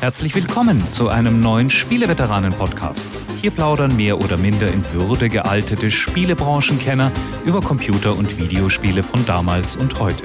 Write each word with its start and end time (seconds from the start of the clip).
Herzlich 0.00 0.34
willkommen 0.34 0.90
zu 0.90 1.08
einem 1.08 1.40
neuen 1.40 1.70
Spieleveteranen-Podcast. 1.70 3.22
Hier 3.40 3.50
plaudern 3.50 3.96
mehr 3.96 4.18
oder 4.18 4.36
minder 4.36 4.68
in 4.68 4.84
Würde 4.92 5.30
gealtete 5.30 5.90
Spielebranchenkenner 5.90 7.10
über 7.46 7.62
Computer- 7.62 8.14
und 8.14 8.38
Videospiele 8.38 9.02
von 9.02 9.24
damals 9.24 9.74
und 9.74 9.98
heute. 9.98 10.24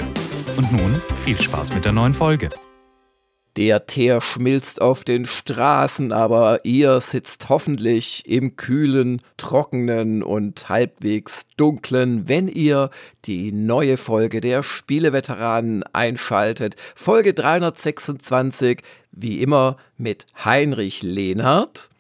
Und 0.58 0.74
nun 0.74 1.02
viel 1.24 1.40
Spaß 1.40 1.74
mit 1.74 1.86
der 1.86 1.94
neuen 1.94 2.14
Folge. 2.14 2.50
Der 3.58 3.86
Teer 3.86 4.22
schmilzt 4.22 4.82
auf 4.82 5.04
den 5.04 5.26
Straßen, 5.26 6.14
aber 6.14 6.64
ihr 6.64 7.02
sitzt 7.02 7.50
hoffentlich 7.50 8.24
im 8.26 8.56
kühlen, 8.56 9.22
trockenen 9.36 10.24
und 10.24 10.70
halbwegs 10.70 11.48
dunklen, 11.58 12.30
wenn 12.30 12.48
ihr 12.48 12.92
die 13.26 13.52
neue 13.52 13.98
Folge 13.98 14.40
der 14.40 14.64
Spieleveteranen 14.64 15.84
einschaltet. 15.92 16.78
Folge 16.96 17.34
326, 17.34 18.84
wie 19.12 19.42
immer 19.42 19.78
mit 19.98 20.26
Heinrich 20.44 21.04
Lehnhardt 21.04 21.92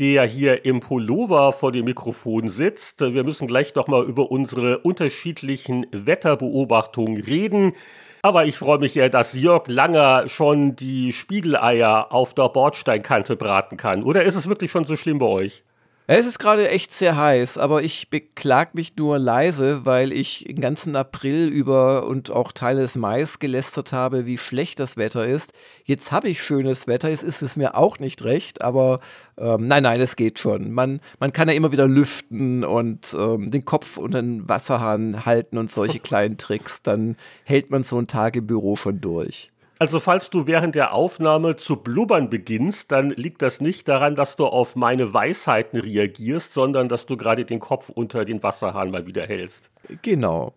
der 0.00 0.24
hier 0.24 0.64
im 0.64 0.80
Pullover 0.80 1.52
vor 1.52 1.72
dem 1.72 1.84
Mikrofon 1.84 2.48
sitzt. 2.48 3.02
Wir 3.02 3.22
müssen 3.22 3.46
gleich 3.46 3.74
noch 3.74 3.86
mal 3.86 4.02
über 4.02 4.30
unsere 4.30 4.78
unterschiedlichen 4.78 5.86
Wetterbeobachtungen 5.92 7.22
reden. 7.22 7.74
Aber 8.22 8.46
ich 8.46 8.56
freue 8.56 8.78
mich 8.78 8.94
ja, 8.94 9.10
dass 9.10 9.34
Jörg 9.34 9.68
Langer 9.68 10.26
schon 10.26 10.74
die 10.74 11.12
Spiegeleier 11.12 12.12
auf 12.12 12.32
der 12.32 12.48
Bordsteinkante 12.48 13.36
braten 13.36 13.76
kann. 13.76 14.02
Oder 14.02 14.24
ist 14.24 14.36
es 14.36 14.48
wirklich 14.48 14.70
schon 14.70 14.84
so 14.86 14.96
schlimm 14.96 15.18
bei 15.18 15.26
euch? 15.26 15.64
Es 16.12 16.26
ist 16.26 16.40
gerade 16.40 16.68
echt 16.68 16.90
sehr 16.90 17.16
heiß, 17.16 17.56
aber 17.56 17.84
ich 17.84 18.10
beklag 18.10 18.74
mich 18.74 18.96
nur 18.96 19.20
leise, 19.20 19.86
weil 19.86 20.10
ich 20.10 20.44
den 20.44 20.60
ganzen 20.60 20.96
April 20.96 21.46
über 21.46 22.04
und 22.08 22.32
auch 22.32 22.50
Teile 22.50 22.80
des 22.80 22.96
Mai 22.96 23.24
gelästert 23.38 23.92
habe, 23.92 24.26
wie 24.26 24.36
schlecht 24.36 24.80
das 24.80 24.96
Wetter 24.96 25.24
ist. 25.24 25.52
Jetzt 25.84 26.10
habe 26.10 26.28
ich 26.28 26.42
schönes 26.42 26.88
Wetter, 26.88 27.10
es 27.10 27.22
ist 27.22 27.42
es 27.42 27.54
mir 27.54 27.76
auch 27.76 28.00
nicht 28.00 28.24
recht, 28.24 28.60
aber 28.60 28.98
ähm, 29.38 29.68
nein, 29.68 29.84
nein, 29.84 30.00
es 30.00 30.16
geht 30.16 30.40
schon. 30.40 30.72
Man, 30.72 30.98
man 31.20 31.32
kann 31.32 31.46
ja 31.46 31.54
immer 31.54 31.70
wieder 31.70 31.86
lüften 31.86 32.64
und 32.64 33.14
ähm, 33.16 33.52
den 33.52 33.64
Kopf 33.64 33.96
unter 33.96 34.20
den 34.20 34.48
Wasserhahn 34.48 35.24
halten 35.24 35.58
und 35.58 35.70
solche 35.70 36.00
kleinen 36.00 36.38
Tricks. 36.38 36.82
Dann 36.82 37.14
hält 37.44 37.70
man 37.70 37.84
so 37.84 37.98
einen 37.98 38.08
Tag 38.08 38.34
im 38.34 38.48
Büro 38.48 38.74
schon 38.74 39.00
durch. 39.00 39.52
Also 39.80 39.98
falls 39.98 40.28
du 40.28 40.46
während 40.46 40.74
der 40.74 40.92
Aufnahme 40.92 41.56
zu 41.56 41.76
blubbern 41.76 42.28
beginnst, 42.28 42.92
dann 42.92 43.08
liegt 43.08 43.40
das 43.40 43.62
nicht 43.62 43.88
daran, 43.88 44.14
dass 44.14 44.36
du 44.36 44.44
auf 44.44 44.76
meine 44.76 45.14
Weisheiten 45.14 45.80
reagierst, 45.80 46.52
sondern 46.52 46.90
dass 46.90 47.06
du 47.06 47.16
gerade 47.16 47.46
den 47.46 47.60
Kopf 47.60 47.88
unter 47.88 48.26
den 48.26 48.42
Wasserhahn 48.42 48.90
mal 48.90 49.06
wieder 49.06 49.26
hältst. 49.26 49.70
Genau. 50.02 50.52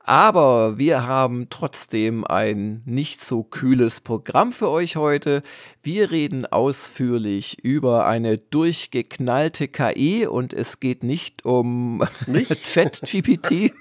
Aber 0.00 0.76
wir 0.76 1.06
haben 1.06 1.46
trotzdem 1.48 2.26
ein 2.26 2.82
nicht 2.84 3.24
so 3.24 3.42
kühles 3.42 4.02
Programm 4.02 4.52
für 4.52 4.68
euch 4.68 4.96
heute. 4.96 5.42
Wir 5.82 6.10
reden 6.10 6.44
ausführlich 6.44 7.64
über 7.64 8.04
eine 8.04 8.36
durchgeknallte 8.36 9.68
KI 9.68 10.26
und 10.26 10.52
es 10.52 10.78
geht 10.78 11.02
nicht 11.02 11.46
um 11.46 12.06
Chat-GPT 12.26 13.72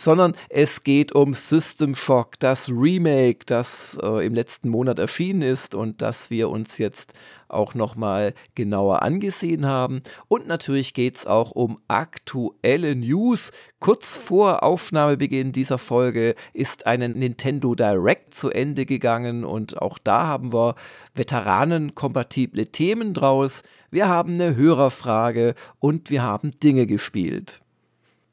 sondern 0.00 0.34
es 0.48 0.82
geht 0.82 1.12
um 1.12 1.34
System 1.34 1.94
Shock, 1.94 2.38
das 2.38 2.70
Remake, 2.70 3.40
das 3.44 3.98
äh, 4.02 4.24
im 4.24 4.34
letzten 4.34 4.70
Monat 4.70 4.98
erschienen 4.98 5.42
ist 5.42 5.74
und 5.74 6.00
das 6.00 6.30
wir 6.30 6.48
uns 6.48 6.78
jetzt 6.78 7.12
auch 7.48 7.74
nochmal 7.74 8.32
genauer 8.54 9.02
angesehen 9.02 9.66
haben. 9.66 10.02
Und 10.28 10.46
natürlich 10.46 10.94
geht 10.94 11.16
es 11.16 11.26
auch 11.26 11.50
um 11.50 11.80
aktuelle 11.88 12.96
News. 12.96 13.50
Kurz 13.78 14.16
vor 14.16 14.62
Aufnahmebeginn 14.62 15.52
dieser 15.52 15.76
Folge 15.76 16.34
ist 16.54 16.86
eine 16.86 17.10
Nintendo 17.10 17.74
Direct 17.74 18.32
zu 18.32 18.48
Ende 18.48 18.86
gegangen 18.86 19.44
und 19.44 19.82
auch 19.82 19.98
da 19.98 20.26
haben 20.26 20.54
wir 20.54 20.76
veteranenkompatible 21.14 22.68
Themen 22.68 23.12
draus. 23.12 23.64
Wir 23.90 24.08
haben 24.08 24.34
eine 24.34 24.56
Hörerfrage 24.56 25.54
und 25.78 26.08
wir 26.08 26.22
haben 26.22 26.58
Dinge 26.60 26.86
gespielt. 26.86 27.60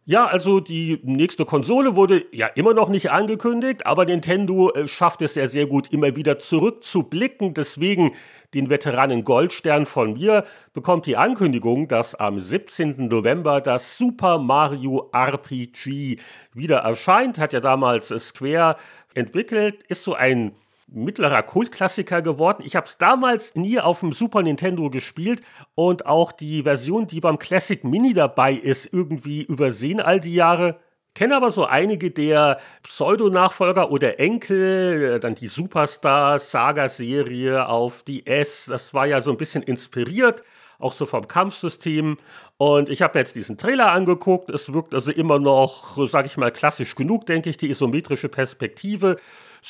Ja, 0.09 0.25
also 0.25 0.61
die 0.61 1.01
nächste 1.03 1.43
Konsole 1.43 1.97
wurde 1.97 2.25
ja 2.31 2.47
immer 2.47 2.73
noch 2.73 2.87
nicht 2.87 3.11
angekündigt, 3.11 3.85
aber 3.85 4.05
Nintendo 4.05 4.71
äh, 4.71 4.87
schafft 4.87 5.21
es 5.21 5.35
ja 5.35 5.47
sehr 5.47 5.67
gut, 5.67 5.91
immer 5.91 6.15
wieder 6.15 6.39
zurückzublicken. 6.39 7.53
Deswegen 7.53 8.13
den 8.53 8.69
Veteranen 8.69 9.25
Goldstern 9.25 9.85
von 9.85 10.13
mir 10.13 10.45
bekommt 10.71 11.07
die 11.07 11.17
Ankündigung, 11.17 11.89
dass 11.89 12.15
am 12.15 12.39
17. 12.39 13.09
November 13.09 13.59
das 13.59 13.97
Super 13.97 14.37
Mario 14.37 15.09
RPG 15.11 16.19
wieder 16.53 16.77
erscheint. 16.77 17.37
Hat 17.37 17.51
ja 17.51 17.59
damals 17.59 18.07
Square 18.07 18.77
entwickelt, 19.13 19.83
ist 19.89 20.03
so 20.03 20.13
ein 20.13 20.53
mittlerer 20.87 21.43
Kultklassiker 21.43 22.21
geworden. 22.21 22.63
Ich 22.65 22.75
habe 22.75 22.87
es 22.87 22.97
damals 22.97 23.55
nie 23.55 23.79
auf 23.79 23.99
dem 23.99 24.13
Super 24.13 24.41
Nintendo 24.41 24.89
gespielt 24.89 25.41
und 25.75 26.05
auch 26.05 26.31
die 26.31 26.63
Version, 26.63 27.07
die 27.07 27.19
beim 27.19 27.37
Classic 27.39 27.83
Mini 27.83 28.13
dabei 28.13 28.53
ist, 28.53 28.87
irgendwie 28.91 29.43
übersehen 29.43 29.99
all 29.99 30.19
die 30.19 30.33
Jahre. 30.33 30.79
Kenne 31.13 31.35
aber 31.35 31.51
so 31.51 31.65
einige 31.65 32.11
der 32.11 32.59
Pseudo-Nachfolger 32.83 33.91
oder 33.91 34.19
Enkel, 34.19 35.15
äh, 35.15 35.19
dann 35.19 35.33
die 35.33 35.47
Superstar-Saga-Serie 35.47 37.67
auf 37.67 38.03
die 38.03 38.27
S. 38.27 38.67
Das 38.69 38.93
war 38.93 39.07
ja 39.07 39.19
so 39.19 39.31
ein 39.31 39.37
bisschen 39.37 39.63
inspiriert, 39.63 40.43
auch 40.77 40.93
so 40.93 41.07
vom 41.07 41.27
Kampfsystem. 41.27 42.17
Und 42.57 42.89
ich 42.89 43.01
habe 43.01 43.17
jetzt 43.17 43.35
diesen 43.35 43.57
Trailer 43.57 43.91
angeguckt. 43.91 44.51
Es 44.51 44.71
wirkt 44.71 44.93
also 44.93 45.11
immer 45.11 45.39
noch, 45.39 45.97
sage 46.07 46.27
ich 46.27 46.37
mal, 46.37 46.51
klassisch 46.51 46.93
genug, 46.93 47.25
denke 47.25 47.49
ich, 47.49 47.57
die 47.57 47.71
isometrische 47.71 48.29
Perspektive 48.29 49.17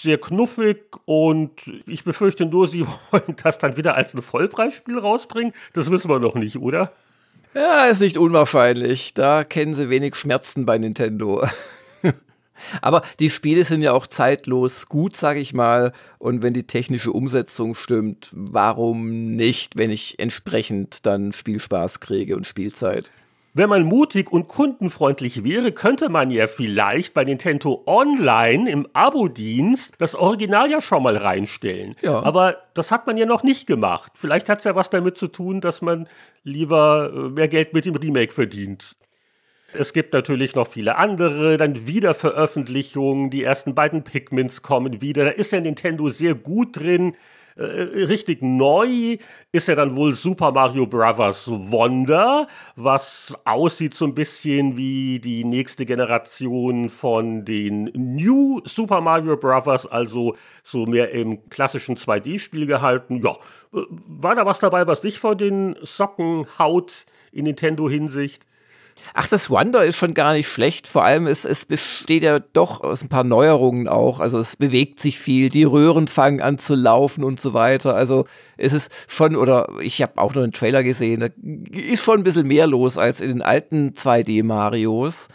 sehr 0.01 0.17
knuffig 0.17 0.83
und 1.05 1.51
ich 1.85 2.03
befürchte 2.03 2.45
nur, 2.45 2.67
sie 2.67 2.85
wollen 3.11 3.35
das 3.41 3.57
dann 3.57 3.77
wieder 3.77 3.95
als 3.95 4.13
ein 4.13 4.21
Vollpreisspiel 4.21 4.99
rausbringen. 4.99 5.53
Das 5.73 5.91
wissen 5.91 6.09
wir 6.09 6.19
noch 6.19 6.35
nicht, 6.35 6.57
oder? 6.57 6.91
Ja, 7.53 7.85
ist 7.85 8.01
nicht 8.01 8.17
unwahrscheinlich. 8.17 9.13
Da 9.13 9.43
kennen 9.43 9.73
sie 9.73 9.89
wenig 9.89 10.15
Schmerzen 10.15 10.65
bei 10.65 10.77
Nintendo. 10.77 11.47
Aber 12.81 13.03
die 13.19 13.29
Spiele 13.29 13.63
sind 13.63 13.81
ja 13.81 13.93
auch 13.93 14.07
zeitlos 14.07 14.87
gut, 14.87 15.15
sage 15.15 15.39
ich 15.39 15.53
mal. 15.53 15.93
Und 16.19 16.41
wenn 16.41 16.53
die 16.53 16.67
technische 16.67 17.11
Umsetzung 17.11 17.75
stimmt, 17.75 18.29
warum 18.33 19.35
nicht, 19.35 19.77
wenn 19.77 19.89
ich 19.89 20.19
entsprechend 20.19 21.05
dann 21.05 21.33
Spielspaß 21.33 21.99
kriege 21.99 22.35
und 22.35 22.45
Spielzeit? 22.45 23.11
Wenn 23.53 23.69
man 23.69 23.83
mutig 23.83 24.31
und 24.31 24.47
kundenfreundlich 24.47 25.43
wäre, 25.43 25.71
könnte 25.71 26.09
man 26.09 26.29
ja 26.29 26.45
vielleicht 26.47 27.13
bei 27.13 27.23
Nintendo 27.23 27.83
Online 27.87 28.69
im 28.69 28.87
Abo-Dienst 28.93 29.95
das 29.97 30.13
Original 30.15 30.69
ja 30.69 30.79
schon 30.79 31.01
mal 31.01 31.17
reinstellen. 31.17 31.95
Ja. 32.01 32.21
Aber 32.23 32.57
das 32.75 32.91
hat 32.91 33.07
man 33.07 33.17
ja 33.17 33.25
noch 33.25 33.43
nicht 33.43 33.65
gemacht. 33.65 34.11
Vielleicht 34.15 34.47
hat 34.49 34.59
es 34.59 34.65
ja 34.65 34.75
was 34.75 34.91
damit 34.91 35.17
zu 35.17 35.27
tun, 35.27 35.59
dass 35.59 35.81
man 35.81 36.07
lieber 36.43 37.11
äh, 37.11 37.29
mehr 37.29 37.47
Geld 37.47 37.73
mit 37.73 37.85
dem 37.85 37.95
Remake 37.95 38.31
verdient. 38.31 38.95
Es 39.73 39.91
gibt 39.91 40.13
natürlich 40.13 40.55
noch 40.55 40.67
viele 40.67 40.95
andere, 40.95 41.57
dann 41.57 41.87
Wiederveröffentlichungen, 41.87 43.29
die 43.29 43.43
ersten 43.43 43.75
beiden 43.75 44.03
Pikmins 44.03 44.61
kommen 44.61 45.01
wieder. 45.01 45.25
Da 45.25 45.31
ist 45.31 45.51
ja 45.51 45.59
Nintendo 45.59 46.09
sehr 46.09 46.35
gut 46.35 46.77
drin, 46.77 47.15
äh, 47.57 48.06
richtig 48.06 48.41
neu 48.41 49.18
ist 49.51 49.68
ja 49.68 49.75
dann 49.75 49.95
wohl 49.95 50.16
Super 50.16 50.51
Mario 50.51 50.85
Bros. 50.85 51.50
Wonder, 51.50 52.47
was 52.75 53.35
aussieht 53.45 53.94
so 53.94 54.06
ein 54.06 54.13
bisschen 54.13 54.78
wie 54.78 55.19
die 55.19 55.44
nächste 55.44 55.85
Generation 55.85 56.90
von 56.90 57.45
den 57.45 57.91
New 57.94 58.62
Super 58.66 59.01
Mario 59.01 59.38
Bros., 59.38 59.85
also 59.88 60.35
so 60.63 60.85
mehr 60.85 61.12
im 61.12 61.50
klassischen 61.50 61.97
2D-Spiel 61.97 62.66
gehalten. 62.66 63.22
Ja, 63.23 63.31
äh, 63.74 63.85
war 63.89 64.35
da 64.35 64.45
was 64.45 64.59
dabei, 64.59 64.88
was 64.88 65.01
dich 65.01 65.19
vor 65.19 65.35
den 65.35 65.75
Socken 65.81 66.47
haut 66.57 67.06
in 67.31 67.45
Nintendo-Hinsicht? 67.45 68.46
Ach, 69.13 69.28
das 69.28 69.50
Wonder 69.50 69.84
ist 69.84 69.97
schon 69.97 70.13
gar 70.13 70.34
nicht 70.34 70.47
schlecht. 70.47 70.88
Vor 70.88 71.03
allem, 71.03 71.28
es, 71.28 71.45
es 71.45 71.66
besteht 71.66 72.23
ja 72.23 72.40
doch 72.40 72.81
aus 72.81 73.01
ein 73.01 73.09
paar 73.09 73.23
Neuerungen 73.23 73.88
auch. 73.88 74.19
Also 74.19 74.40
es 74.40 74.56
bewegt 74.56 75.00
sich 75.00 75.19
viel, 75.19 75.50
die 75.50 75.63
Röhren 75.63 76.07
fangen 76.07 76.41
an 76.41 76.57
zu 76.57 76.75
laufen 76.75 77.23
und 77.23 77.40
so 77.40 77.53
weiter. 77.53 77.95
Also 77.95 78.25
es 78.57 78.74
ist 78.74 78.92
schon, 79.07 79.36
oder 79.36 79.69
ich 79.81 80.01
habe 80.01 80.18
auch 80.18 80.33
noch 80.33 80.44
einen 80.44 80.51
Trailer 80.51 80.83
gesehen, 80.83 81.19
da 81.19 81.27
ist 81.71 82.04
schon 82.04 82.19
ein 82.19 82.24
bisschen 82.24 82.48
mehr 82.48 82.68
los 82.68 82.98
als 82.98 83.21
in 83.21 83.30
den 83.30 83.42
alten 83.42 83.89
2D-Marios. 83.92 85.27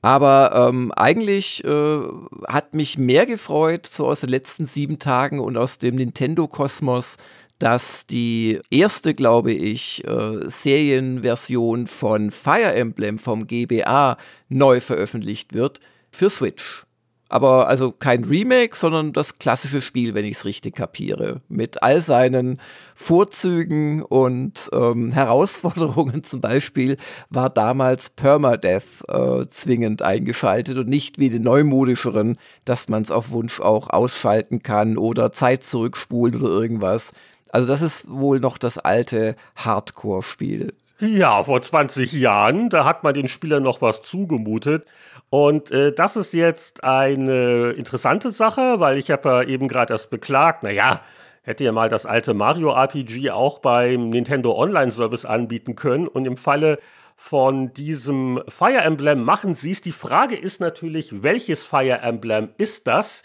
Aber 0.00 0.52
ähm, 0.54 0.92
eigentlich 0.92 1.64
äh, 1.64 2.00
hat 2.46 2.74
mich 2.74 2.98
mehr 2.98 3.26
gefreut, 3.26 3.86
so 3.86 4.06
aus 4.06 4.20
den 4.20 4.30
letzten 4.30 4.64
sieben 4.64 5.00
Tagen 5.00 5.40
und 5.40 5.56
aus 5.56 5.78
dem 5.78 5.96
Nintendo-Kosmos, 5.96 7.16
dass 7.58 8.06
die 8.06 8.60
erste, 8.70 9.14
glaube 9.14 9.52
ich, 9.52 10.06
äh, 10.06 10.48
Serienversion 10.48 11.86
von 11.86 12.30
Fire 12.30 12.72
Emblem 12.72 13.18
vom 13.18 13.46
GBA 13.46 14.16
neu 14.48 14.80
veröffentlicht 14.80 15.54
wird 15.54 15.80
für 16.10 16.30
Switch. 16.30 16.84
Aber 17.30 17.68
also 17.68 17.92
kein 17.92 18.24
Remake, 18.24 18.74
sondern 18.74 19.12
das 19.12 19.38
klassische 19.38 19.82
Spiel, 19.82 20.14
wenn 20.14 20.24
ich 20.24 20.38
es 20.38 20.44
richtig 20.46 20.76
kapiere. 20.76 21.42
Mit 21.48 21.82
all 21.82 22.00
seinen 22.00 22.58
Vorzügen 22.94 24.02
und 24.02 24.70
ähm, 24.72 25.12
Herausforderungen. 25.12 26.24
Zum 26.24 26.40
Beispiel 26.40 26.96
war 27.28 27.50
damals 27.50 28.08
Permadeath 28.08 29.04
äh, 29.08 29.46
zwingend 29.46 30.00
eingeschaltet 30.00 30.78
und 30.78 30.88
nicht 30.88 31.18
wie 31.18 31.28
den 31.28 31.42
neumodischeren, 31.42 32.38
dass 32.64 32.88
man 32.88 33.02
es 33.02 33.10
auf 33.10 33.30
Wunsch 33.30 33.60
auch 33.60 33.90
ausschalten 33.90 34.62
kann 34.62 34.96
oder 34.96 35.30
Zeit 35.30 35.64
zurückspulen 35.64 36.40
oder 36.40 36.48
irgendwas. 36.48 37.12
Also 37.50 37.68
das 37.68 37.82
ist 37.82 38.08
wohl 38.08 38.40
noch 38.40 38.58
das 38.58 38.78
alte 38.78 39.36
Hardcore-Spiel. 39.56 40.74
Ja, 41.00 41.44
vor 41.44 41.62
20 41.62 42.12
Jahren, 42.12 42.70
da 42.70 42.84
hat 42.84 43.04
man 43.04 43.14
den 43.14 43.28
Spielern 43.28 43.62
noch 43.62 43.80
was 43.80 44.02
zugemutet. 44.02 44.84
Und 45.30 45.70
äh, 45.70 45.92
das 45.92 46.16
ist 46.16 46.32
jetzt 46.32 46.82
eine 46.82 47.70
interessante 47.70 48.32
Sache, 48.32 48.80
weil 48.80 48.98
ich 48.98 49.10
habe 49.10 49.28
ja 49.28 49.42
eben 49.42 49.68
gerade 49.68 49.92
das 49.92 50.10
beklagt, 50.10 50.64
naja, 50.64 51.02
hätte 51.42 51.64
ja 51.64 51.72
mal 51.72 51.88
das 51.88 52.04
alte 52.04 52.34
Mario 52.34 52.72
RPG 52.72 53.30
auch 53.30 53.60
beim 53.60 54.10
Nintendo 54.10 54.56
Online 54.56 54.90
Service 54.90 55.24
anbieten 55.24 55.76
können. 55.76 56.08
Und 56.08 56.26
im 56.26 56.36
Falle 56.36 56.78
von 57.16 57.72
diesem 57.74 58.42
Fire 58.48 58.78
Emblem 58.78 59.22
machen 59.22 59.54
sie 59.54 59.70
es. 59.70 59.82
Die 59.82 59.92
Frage 59.92 60.36
ist 60.36 60.60
natürlich, 60.60 61.22
welches 61.22 61.64
Fire 61.64 62.00
Emblem 62.02 62.50
ist 62.58 62.86
das? 62.86 63.22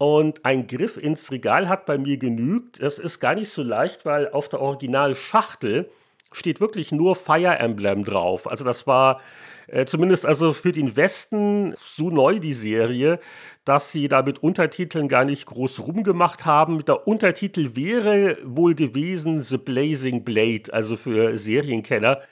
Und 0.00 0.46
ein 0.46 0.66
Griff 0.66 0.96
ins 0.96 1.30
Regal 1.30 1.68
hat 1.68 1.84
bei 1.84 1.98
mir 1.98 2.16
genügt. 2.16 2.80
Das 2.80 2.98
ist 2.98 3.20
gar 3.20 3.34
nicht 3.34 3.50
so 3.50 3.62
leicht, 3.62 4.06
weil 4.06 4.30
auf 4.30 4.48
der 4.48 4.62
Originalschachtel 4.62 5.90
steht 6.32 6.58
wirklich 6.58 6.90
nur 6.90 7.14
Fire 7.14 7.58
Emblem 7.58 8.04
drauf. 8.06 8.50
Also 8.50 8.64
das 8.64 8.86
war 8.86 9.20
äh, 9.66 9.84
zumindest 9.84 10.24
also 10.24 10.54
für 10.54 10.72
den 10.72 10.96
Westen 10.96 11.74
so 11.84 12.08
neu 12.08 12.38
die 12.38 12.54
Serie, 12.54 13.20
dass 13.66 13.92
sie 13.92 14.08
da 14.08 14.22
mit 14.22 14.42
Untertiteln 14.42 15.06
gar 15.06 15.26
nicht 15.26 15.44
groß 15.44 15.80
rumgemacht 15.80 16.46
haben. 16.46 16.82
Der 16.86 17.06
Untertitel 17.06 17.76
wäre 17.76 18.38
wohl 18.42 18.74
gewesen 18.74 19.42
The 19.42 19.58
Blazing 19.58 20.24
Blade, 20.24 20.72
also 20.72 20.96
für 20.96 21.36
Serienkenner. 21.36 22.22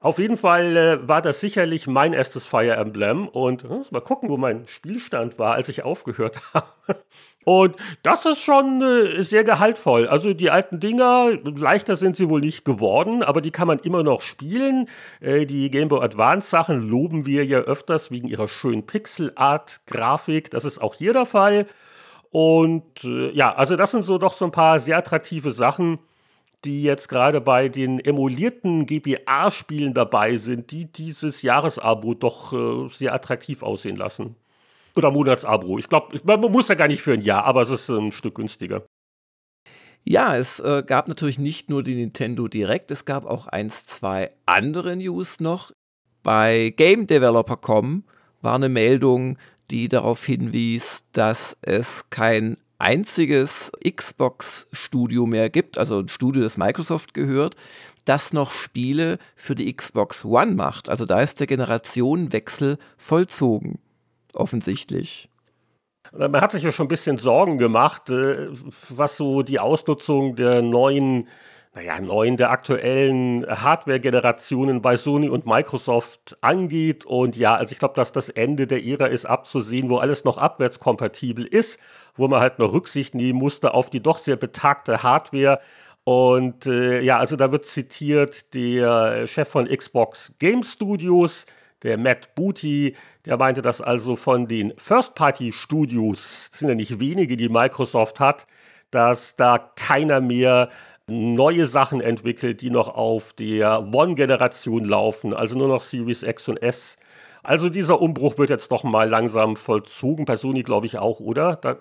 Auf 0.00 0.20
jeden 0.20 0.36
Fall 0.36 0.76
äh, 0.76 1.08
war 1.08 1.22
das 1.22 1.40
sicherlich 1.40 1.88
mein 1.88 2.12
erstes 2.12 2.46
Fire 2.46 2.76
Emblem 2.76 3.26
und 3.26 3.64
äh, 3.64 3.80
mal 3.90 4.00
gucken, 4.00 4.28
wo 4.28 4.36
mein 4.36 4.68
Spielstand 4.68 5.40
war, 5.40 5.54
als 5.54 5.68
ich 5.68 5.82
aufgehört 5.82 6.40
habe. 6.54 7.02
Und 7.44 7.74
das 8.04 8.24
ist 8.24 8.38
schon 8.38 8.80
äh, 8.80 9.24
sehr 9.24 9.42
gehaltvoll. 9.42 10.06
Also 10.06 10.34
die 10.34 10.50
alten 10.50 10.78
Dinger, 10.78 11.30
leichter 11.42 11.96
sind 11.96 12.14
sie 12.14 12.28
wohl 12.28 12.40
nicht 12.40 12.64
geworden, 12.64 13.24
aber 13.24 13.40
die 13.40 13.50
kann 13.50 13.66
man 13.66 13.80
immer 13.80 14.04
noch 14.04 14.22
spielen. 14.22 14.88
Äh, 15.20 15.46
die 15.46 15.68
Game 15.68 15.88
Boy 15.88 16.04
Advance 16.04 16.48
Sachen 16.48 16.88
loben 16.88 17.26
wir 17.26 17.44
ja 17.44 17.58
öfters 17.58 18.12
wegen 18.12 18.28
ihrer 18.28 18.46
schönen 18.46 18.86
Pixel-Art-Grafik. 18.86 20.52
Das 20.52 20.64
ist 20.64 20.80
auch 20.80 20.94
hier 20.94 21.12
der 21.12 21.26
Fall. 21.26 21.66
Und 22.30 23.02
äh, 23.02 23.30
ja, 23.32 23.52
also 23.52 23.74
das 23.74 23.90
sind 23.90 24.02
so 24.02 24.18
doch 24.18 24.34
so 24.34 24.44
ein 24.44 24.52
paar 24.52 24.78
sehr 24.78 24.98
attraktive 24.98 25.50
Sachen 25.50 25.98
die 26.64 26.82
jetzt 26.82 27.08
gerade 27.08 27.40
bei 27.40 27.68
den 27.68 28.00
emulierten 28.00 28.86
GBA-Spielen 28.86 29.94
dabei 29.94 30.36
sind, 30.36 30.70
die 30.70 30.86
dieses 30.86 31.42
Jahresabo 31.42 32.14
doch 32.14 32.52
äh, 32.52 32.88
sehr 32.90 33.14
attraktiv 33.14 33.62
aussehen 33.62 33.96
lassen. 33.96 34.36
Oder 34.96 35.10
Monatsabo. 35.10 35.78
Ich 35.78 35.88
glaube, 35.88 36.20
man 36.24 36.40
muss 36.40 36.68
ja 36.68 36.74
gar 36.74 36.88
nicht 36.88 37.02
für 37.02 37.12
ein 37.12 37.22
Jahr, 37.22 37.44
aber 37.44 37.62
es 37.62 37.70
ist 37.70 37.88
ein 37.88 38.10
Stück 38.10 38.34
günstiger. 38.34 38.84
Ja, 40.04 40.36
es 40.36 40.58
äh, 40.60 40.82
gab 40.84 41.06
natürlich 41.08 41.38
nicht 41.38 41.68
nur 41.70 41.82
die 41.82 41.94
Nintendo 41.94 42.48
Direct, 42.48 42.90
es 42.90 43.04
gab 43.04 43.26
auch 43.26 43.46
eins, 43.46 43.86
zwei 43.86 44.32
andere 44.46 44.96
News 44.96 45.38
noch. 45.38 45.70
Bei 46.22 46.72
GameDeveloper.com 46.76 48.04
war 48.40 48.54
eine 48.54 48.68
Meldung, 48.68 49.38
die 49.70 49.88
darauf 49.88 50.24
hinwies, 50.24 51.04
dass 51.12 51.56
es 51.62 52.08
kein 52.10 52.56
einziges 52.78 53.72
Xbox-Studio 53.84 55.26
mehr 55.26 55.50
gibt, 55.50 55.78
also 55.78 56.00
ein 56.00 56.08
Studio, 56.08 56.42
das 56.42 56.56
Microsoft 56.56 57.12
gehört, 57.14 57.56
das 58.04 58.32
noch 58.32 58.52
Spiele 58.52 59.18
für 59.36 59.54
die 59.54 59.74
Xbox 59.74 60.24
One 60.24 60.54
macht. 60.54 60.88
Also 60.88 61.04
da 61.04 61.20
ist 61.20 61.40
der 61.40 61.46
Generationenwechsel 61.46 62.78
vollzogen, 62.96 63.78
offensichtlich. 64.34 65.28
Man 66.12 66.40
hat 66.40 66.52
sich 66.52 66.62
ja 66.62 66.72
schon 66.72 66.86
ein 66.86 66.88
bisschen 66.88 67.18
Sorgen 67.18 67.58
gemacht, 67.58 68.08
äh, 68.08 68.48
was 68.88 69.18
so 69.18 69.42
die 69.42 69.58
Ausnutzung 69.58 70.36
der 70.36 70.62
neuen 70.62 71.28
naja, 71.78 72.00
neuen 72.00 72.36
der 72.36 72.50
aktuellen 72.50 73.46
Hardware-Generationen 73.46 74.82
bei 74.82 74.96
Sony 74.96 75.28
und 75.28 75.46
Microsoft 75.46 76.36
angeht. 76.40 77.06
Und 77.06 77.36
ja, 77.36 77.54
also 77.54 77.70
ich 77.70 77.78
glaube, 77.78 77.94
dass 77.94 78.10
das 78.10 78.30
Ende 78.30 78.66
der 78.66 78.84
Ära 78.84 79.06
ist 79.06 79.26
abzusehen, 79.26 79.88
wo 79.88 79.98
alles 79.98 80.24
noch 80.24 80.38
abwärtskompatibel 80.38 81.44
ist, 81.44 81.78
wo 82.16 82.26
man 82.26 82.40
halt 82.40 82.58
noch 82.58 82.72
Rücksicht 82.72 83.14
nehmen 83.14 83.38
musste 83.38 83.74
auf 83.74 83.90
die 83.90 84.02
doch 84.02 84.18
sehr 84.18 84.34
betagte 84.34 85.04
Hardware. 85.04 85.60
Und 86.02 86.66
äh, 86.66 87.00
ja, 87.00 87.18
also 87.18 87.36
da 87.36 87.52
wird 87.52 87.64
zitiert 87.64 88.52
der 88.54 89.28
Chef 89.28 89.48
von 89.48 89.68
Xbox 89.68 90.34
Game 90.40 90.64
Studios, 90.64 91.46
der 91.84 91.96
Matt 91.96 92.34
Booty, 92.34 92.96
der 93.24 93.36
meinte, 93.36 93.62
dass 93.62 93.80
also 93.80 94.16
von 94.16 94.48
den 94.48 94.72
First-Party-Studios, 94.78 96.48
das 96.50 96.58
sind 96.58 96.70
ja 96.70 96.74
nicht 96.74 96.98
wenige, 96.98 97.36
die 97.36 97.48
Microsoft 97.48 98.18
hat, 98.18 98.48
dass 98.90 99.36
da 99.36 99.58
keiner 99.76 100.20
mehr 100.20 100.70
neue 101.08 101.66
Sachen 101.66 102.00
entwickelt, 102.00 102.60
die 102.60 102.70
noch 102.70 102.88
auf 102.88 103.32
der 103.32 103.92
One-Generation 103.92 104.84
laufen, 104.84 105.34
also 105.34 105.56
nur 105.56 105.68
noch 105.68 105.82
Series 105.82 106.22
X 106.22 106.48
und 106.48 106.58
S. 106.58 106.98
Also 107.42 107.68
dieser 107.68 108.00
Umbruch 108.00 108.36
wird 108.38 108.50
jetzt 108.50 108.70
doch 108.70 108.84
mal 108.84 109.08
langsam 109.08 109.56
vollzogen. 109.56 110.24
Bei 110.24 110.36
Sony 110.36 110.62
glaube 110.62 110.86
ich 110.86 110.98
auch, 110.98 111.20
oder? 111.20 111.56
Da 111.56 111.78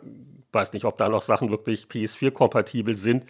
weiß 0.54 0.74
nicht, 0.74 0.86
ob 0.86 0.98
da 0.98 1.10
noch 1.10 1.24
Sachen 1.24 1.52
wirklich 1.52 1.88
PS4-kompatibel 1.88 2.96
sind. 2.96 3.26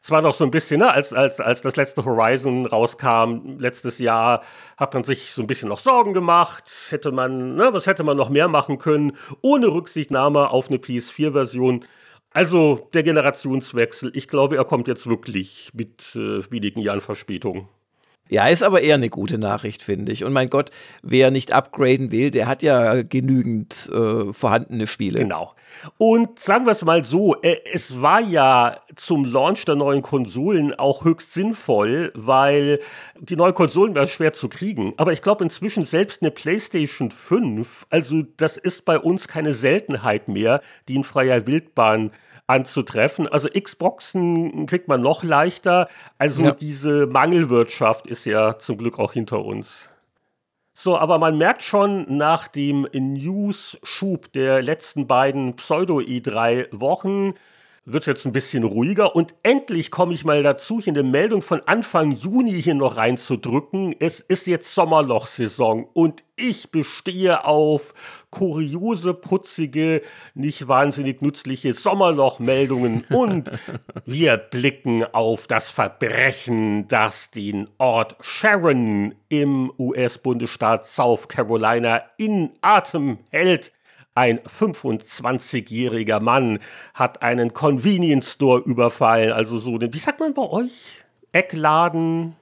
Es 0.00 0.10
war 0.10 0.22
noch 0.22 0.34
so 0.34 0.44
ein 0.44 0.50
bisschen, 0.50 0.80
ne, 0.80 0.92
als, 0.92 1.12
als, 1.12 1.40
als 1.40 1.62
das 1.62 1.76
letzte 1.76 2.04
Horizon 2.04 2.66
rauskam, 2.66 3.58
letztes 3.58 3.98
Jahr, 3.98 4.42
hat 4.76 4.94
man 4.94 5.02
sich 5.02 5.32
so 5.32 5.42
ein 5.42 5.48
bisschen 5.48 5.68
noch 5.68 5.80
Sorgen 5.80 6.12
gemacht. 6.12 6.64
Hätte 6.90 7.10
man, 7.10 7.56
ne, 7.56 7.72
was 7.72 7.86
hätte 7.86 8.04
man 8.04 8.16
noch 8.16 8.28
mehr 8.28 8.48
machen 8.48 8.78
können, 8.78 9.16
ohne 9.40 9.68
Rücksichtnahme 9.68 10.50
auf 10.50 10.68
eine 10.68 10.78
PS4-Version. 10.78 11.84
Also 12.30 12.88
der 12.92 13.02
Generationswechsel, 13.02 14.12
ich 14.14 14.28
glaube, 14.28 14.56
er 14.56 14.64
kommt 14.64 14.86
jetzt 14.86 15.08
wirklich 15.08 15.70
mit 15.72 16.14
äh, 16.14 16.50
wenigen 16.50 16.80
Jahren 16.80 17.00
Verspätung. 17.00 17.68
Ja, 18.28 18.46
ist 18.46 18.62
aber 18.62 18.82
eher 18.82 18.96
eine 18.96 19.08
gute 19.08 19.38
Nachricht, 19.38 19.82
finde 19.82 20.12
ich. 20.12 20.24
Und 20.24 20.32
mein 20.32 20.50
Gott, 20.50 20.70
wer 21.02 21.30
nicht 21.30 21.52
upgraden 21.52 22.12
will, 22.12 22.30
der 22.30 22.46
hat 22.46 22.62
ja 22.62 23.02
genügend 23.02 23.90
äh, 23.92 24.32
vorhandene 24.32 24.86
Spiele. 24.86 25.20
Genau. 25.20 25.54
Und 25.96 26.38
sagen 26.38 26.66
wir 26.66 26.72
es 26.72 26.84
mal 26.84 27.04
so, 27.04 27.36
äh, 27.42 27.56
es 27.72 28.02
war 28.02 28.20
ja 28.20 28.80
zum 28.96 29.24
Launch 29.24 29.64
der 29.64 29.76
neuen 29.76 30.02
Konsolen 30.02 30.74
auch 30.74 31.04
höchst 31.04 31.32
sinnvoll, 31.32 32.12
weil 32.14 32.80
die 33.20 33.36
neuen 33.36 33.54
Konsolen 33.54 33.94
wären 33.94 34.08
schwer 34.08 34.32
zu 34.32 34.48
kriegen. 34.48 34.94
Aber 34.96 35.12
ich 35.12 35.22
glaube 35.22 35.44
inzwischen 35.44 35.84
selbst 35.84 36.22
eine 36.22 36.30
PlayStation 36.30 37.10
5, 37.10 37.86
also 37.90 38.22
das 38.36 38.56
ist 38.56 38.84
bei 38.84 38.98
uns 38.98 39.28
keine 39.28 39.54
Seltenheit 39.54 40.28
mehr, 40.28 40.60
die 40.88 40.96
in 40.96 41.04
freier 41.04 41.46
Wildbahn 41.46 42.10
anzutreffen. 42.48 43.28
Also 43.28 43.48
Xboxen 43.48 44.66
kriegt 44.66 44.88
man 44.88 45.00
noch 45.00 45.22
leichter. 45.22 45.88
Also 46.16 46.42
ja. 46.44 46.52
diese 46.52 47.06
Mangelwirtschaft 47.06 48.06
ist 48.06 48.24
ja 48.24 48.58
zum 48.58 48.78
Glück 48.78 48.98
auch 48.98 49.12
hinter 49.12 49.44
uns. 49.44 49.88
So, 50.74 50.96
aber 50.96 51.18
man 51.18 51.36
merkt 51.36 51.62
schon 51.62 52.16
nach 52.16 52.48
dem 52.48 52.86
News-Schub 52.92 54.32
der 54.32 54.62
letzten 54.62 55.06
beiden 55.06 55.56
Pseudo-E3-Wochen, 55.56 57.34
wird 57.92 58.02
es 58.02 58.06
jetzt 58.06 58.26
ein 58.26 58.32
bisschen 58.32 58.64
ruhiger 58.64 59.16
und 59.16 59.34
endlich 59.42 59.90
komme 59.90 60.12
ich 60.12 60.24
mal 60.24 60.42
dazu, 60.42 60.80
hier 60.80 60.92
eine 60.92 61.02
Meldung 61.02 61.40
von 61.40 61.62
Anfang 61.66 62.12
Juni 62.12 62.60
hier 62.62 62.74
noch 62.74 62.96
reinzudrücken. 62.96 63.96
Es 63.98 64.20
ist 64.20 64.46
jetzt 64.46 64.74
Sommerloch-Saison 64.74 65.88
und 65.94 66.22
ich 66.36 66.70
bestehe 66.70 67.44
auf 67.44 67.94
kuriose, 68.30 69.14
putzige, 69.14 70.02
nicht 70.34 70.68
wahnsinnig 70.68 71.22
nützliche 71.22 71.72
Sommerloch-Meldungen 71.72 73.04
und 73.10 73.50
wir 74.04 74.36
blicken 74.36 75.04
auf 75.04 75.46
das 75.46 75.70
Verbrechen, 75.70 76.88
das 76.88 77.30
den 77.30 77.68
Ort 77.78 78.16
Sharon 78.20 79.14
im 79.30 79.72
US-Bundesstaat 79.78 80.86
South 80.86 81.28
Carolina 81.28 82.02
in 82.18 82.50
Atem 82.60 83.18
hält. 83.30 83.72
Ein 84.18 84.40
25-jähriger 84.40 86.18
Mann 86.18 86.58
hat 86.92 87.22
einen 87.22 87.52
Convenience 87.52 88.32
Store 88.32 88.60
überfallen, 88.60 89.30
also 89.30 89.60
so 89.60 89.78
den, 89.78 89.94
wie 89.94 89.98
sagt 89.98 90.18
man 90.18 90.34
bei 90.34 90.42
euch? 90.42 91.04
Eckladen? 91.30 92.34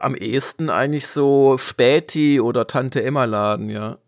Am 0.00 0.16
ehesten 0.16 0.70
eigentlich 0.70 1.06
so 1.06 1.56
Späti 1.56 2.40
oder 2.40 2.66
Tante 2.66 3.04
Emma 3.04 3.26
Laden, 3.26 3.70
ja. 3.70 3.98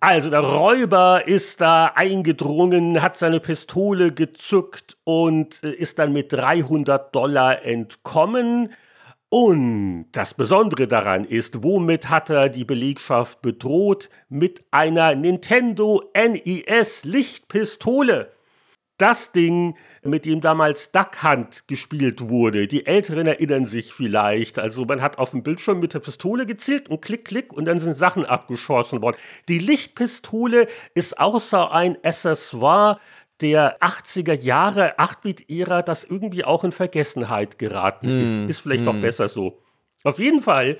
Also 0.00 0.30
der 0.30 0.40
Räuber 0.40 1.28
ist 1.28 1.60
da 1.60 1.92
eingedrungen, 1.94 3.02
hat 3.02 3.18
seine 3.18 3.38
Pistole 3.38 4.10
gezückt 4.10 4.96
und 5.04 5.62
äh, 5.62 5.72
ist 5.72 5.98
dann 5.98 6.14
mit 6.14 6.32
300 6.32 7.14
Dollar 7.14 7.66
entkommen. 7.66 8.70
Und 9.32 10.06
das 10.10 10.34
Besondere 10.34 10.88
daran 10.88 11.24
ist, 11.24 11.62
womit 11.62 12.08
hat 12.08 12.30
er 12.30 12.48
die 12.48 12.64
Belegschaft 12.64 13.40
bedroht? 13.42 14.10
Mit 14.28 14.64
einer 14.72 15.14
Nintendo 15.14 16.02
NES 16.14 17.04
Lichtpistole. 17.04 18.32
Das 18.98 19.30
Ding, 19.30 19.76
mit 20.02 20.26
dem 20.26 20.40
damals 20.40 20.90
Duck 20.90 21.22
Hunt 21.22 21.68
gespielt 21.68 22.28
wurde. 22.28 22.66
Die 22.66 22.86
Älteren 22.86 23.28
erinnern 23.28 23.66
sich 23.66 23.94
vielleicht. 23.94 24.58
Also 24.58 24.84
man 24.84 25.00
hat 25.00 25.16
auf 25.18 25.30
dem 25.30 25.44
Bildschirm 25.44 25.78
mit 25.78 25.94
der 25.94 26.00
Pistole 26.00 26.44
gezielt 26.44 26.90
und 26.90 27.00
klick, 27.00 27.24
klick 27.24 27.52
und 27.52 27.66
dann 27.66 27.78
sind 27.78 27.94
Sachen 27.94 28.24
abgeschossen 28.24 29.00
worden. 29.00 29.16
Die 29.48 29.60
Lichtpistole 29.60 30.66
ist 30.94 31.20
außer 31.20 31.70
ein 31.70 31.96
Accessoire 32.02 32.98
der 33.40 33.80
80er 33.80 34.40
Jahre 34.40 34.98
8-Bit-Ära, 34.98 35.82
das 35.82 36.04
irgendwie 36.04 36.44
auch 36.44 36.64
in 36.64 36.72
Vergessenheit 36.72 37.58
geraten 37.58 38.06
mm. 38.06 38.24
ist. 38.24 38.50
Ist 38.50 38.60
vielleicht 38.60 38.84
mm. 38.84 38.88
auch 38.88 38.94
hm. 38.94 39.02
besser 39.02 39.28
so. 39.28 39.62
Auf 40.04 40.18
jeden 40.18 40.42
Fall, 40.42 40.78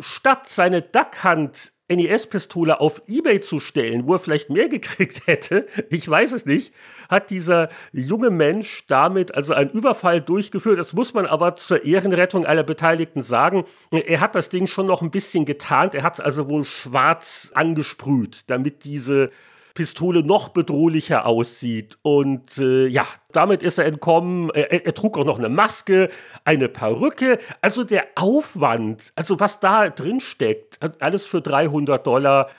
statt 0.00 0.48
seine 0.48 0.82
Duckhand 0.82 1.72
NES-Pistole 1.88 2.80
auf 2.80 3.02
Ebay 3.06 3.40
zu 3.40 3.60
stellen, 3.60 4.06
wo 4.06 4.14
er 4.14 4.18
vielleicht 4.18 4.50
mehr 4.50 4.68
gekriegt 4.68 5.26
hätte, 5.26 5.66
ich 5.90 6.08
weiß 6.08 6.32
es 6.32 6.46
nicht, 6.46 6.74
hat 7.08 7.30
dieser 7.30 7.68
junge 7.92 8.30
Mensch 8.30 8.84
damit 8.88 9.34
also 9.34 9.54
einen 9.54 9.70
Überfall 9.70 10.20
durchgeführt. 10.20 10.78
Das 10.78 10.94
muss 10.94 11.14
man 11.14 11.26
aber 11.26 11.56
zur 11.56 11.84
Ehrenrettung 11.84 12.44
aller 12.44 12.64
Beteiligten 12.64 13.22
sagen. 13.22 13.64
Er 13.90 14.20
hat 14.20 14.34
das 14.34 14.48
Ding 14.48 14.66
schon 14.66 14.86
noch 14.86 15.02
ein 15.02 15.10
bisschen 15.10 15.44
getarnt. 15.44 15.94
Er 15.94 16.02
hat 16.02 16.14
es 16.14 16.20
also 16.20 16.48
wohl 16.48 16.64
schwarz 16.64 17.52
angesprüht, 17.54 18.42
damit 18.48 18.84
diese 18.84 19.30
Pistole 19.76 20.24
noch 20.24 20.48
bedrohlicher 20.48 21.26
aussieht. 21.26 21.98
Und 22.02 22.58
äh, 22.58 22.88
ja, 22.88 23.06
damit 23.32 23.62
ist 23.62 23.78
er 23.78 23.84
entkommen. 23.84 24.50
Er, 24.50 24.84
er, 24.84 24.94
trug 24.94 25.16
auch 25.16 25.24
noch 25.24 25.38
eine 25.38 25.48
Maske, 25.48 26.10
eine 26.44 26.68
Perücke. 26.68 27.38
Also 27.60 27.84
der 27.84 28.06
Aufwand, 28.16 29.12
also 29.14 29.38
was 29.38 29.60
da 29.60 29.88
drin 29.88 30.18
steckt, 30.18 30.80
alles 31.00 31.26
für 31.26 31.40
300 31.40 32.04
Dollar 32.04 32.50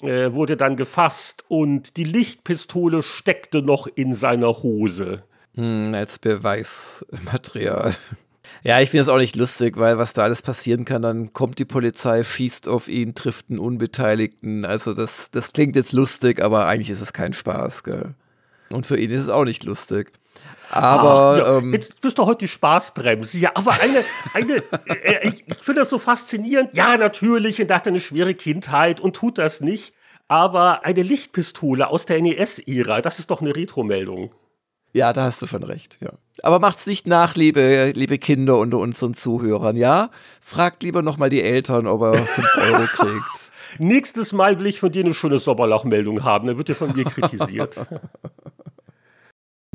äh, 0.00 0.32
wurde 0.32 0.56
dann 0.56 0.76
gefasst 0.76 1.44
und 1.48 1.96
die 1.96 2.04
Lichtpistole 2.04 3.02
steckte 3.02 3.60
noch 3.60 3.86
in 3.86 4.14
seiner 4.14 4.62
Hose. 4.62 5.24
Hm, 5.54 5.94
als 5.94 6.18
Beweismaterial. 6.18 7.94
Ja, 8.66 8.80
ich 8.80 8.88
finde 8.88 9.02
es 9.02 9.08
auch 9.10 9.18
nicht 9.18 9.36
lustig, 9.36 9.76
weil 9.76 9.98
was 9.98 10.14
da 10.14 10.22
alles 10.22 10.40
passieren 10.40 10.86
kann, 10.86 11.02
dann 11.02 11.34
kommt 11.34 11.58
die 11.58 11.66
Polizei, 11.66 12.24
schießt 12.24 12.66
auf 12.66 12.88
ihn, 12.88 13.14
trifft 13.14 13.50
einen 13.50 13.58
Unbeteiligten. 13.58 14.64
Also 14.64 14.94
das, 14.94 15.30
das 15.30 15.52
klingt 15.52 15.76
jetzt 15.76 15.92
lustig, 15.92 16.42
aber 16.42 16.66
eigentlich 16.66 16.88
ist 16.88 17.02
es 17.02 17.12
kein 17.12 17.34
Spaß, 17.34 17.84
gell? 17.84 18.14
Und 18.70 18.86
für 18.86 18.98
ihn 18.98 19.10
ist 19.10 19.20
es 19.20 19.28
auch 19.28 19.44
nicht 19.44 19.64
lustig. 19.64 20.12
Aber 20.70 21.34
Ach, 21.34 21.38
ja, 21.38 21.58
ähm, 21.58 21.74
jetzt 21.74 22.00
bist 22.00 22.16
du 22.16 22.24
heute 22.24 22.38
die 22.38 22.48
Spaßbremse. 22.48 23.38
Ja, 23.38 23.50
aber 23.54 23.72
eine, 23.82 24.02
eine, 24.32 24.56
äh, 24.86 25.28
ich, 25.28 25.44
ich 25.46 25.58
finde 25.58 25.82
das 25.82 25.90
so 25.90 25.98
faszinierend. 25.98 26.72
Ja, 26.72 26.96
natürlich, 26.96 27.60
er 27.60 27.68
hat 27.68 27.86
eine 27.86 28.00
schwere 28.00 28.34
Kindheit 28.34 28.98
und 28.98 29.14
tut 29.14 29.36
das 29.36 29.60
nicht. 29.60 29.94
Aber 30.26 30.86
eine 30.86 31.02
Lichtpistole 31.02 31.86
aus 31.86 32.06
der 32.06 32.22
NES-Ära, 32.22 33.02
das 33.02 33.18
ist 33.18 33.30
doch 33.30 33.42
eine 33.42 33.54
Retro-Meldung. 33.54 34.32
Ja, 34.94 35.12
da 35.12 35.24
hast 35.24 35.42
du 35.42 35.46
schon 35.48 35.64
recht, 35.64 35.98
ja. 36.00 36.12
Aber 36.42 36.60
macht's 36.60 36.86
nicht 36.86 37.08
nach, 37.08 37.34
liebe, 37.34 37.92
liebe 37.94 38.16
Kinder 38.18 38.58
unter 38.58 38.78
unseren 38.78 39.14
Zuhörern, 39.14 39.76
ja? 39.76 40.10
Fragt 40.40 40.84
lieber 40.84 41.02
nochmal 41.02 41.30
die 41.30 41.42
Eltern, 41.42 41.88
ob 41.88 42.02
er 42.02 42.14
5 42.14 42.48
Euro 42.58 42.86
kriegt. 42.86 43.50
Nächstes 43.78 44.32
Mal 44.32 44.60
will 44.60 44.66
ich 44.66 44.78
von 44.78 44.92
dir 44.92 45.04
eine 45.04 45.12
schöne 45.12 45.40
Sommerlauchmeldung 45.40 46.22
haben, 46.22 46.46
dann 46.46 46.56
wird 46.56 46.68
dir 46.68 46.76
von 46.76 46.94
mir 46.94 47.04
kritisiert. 47.04 47.76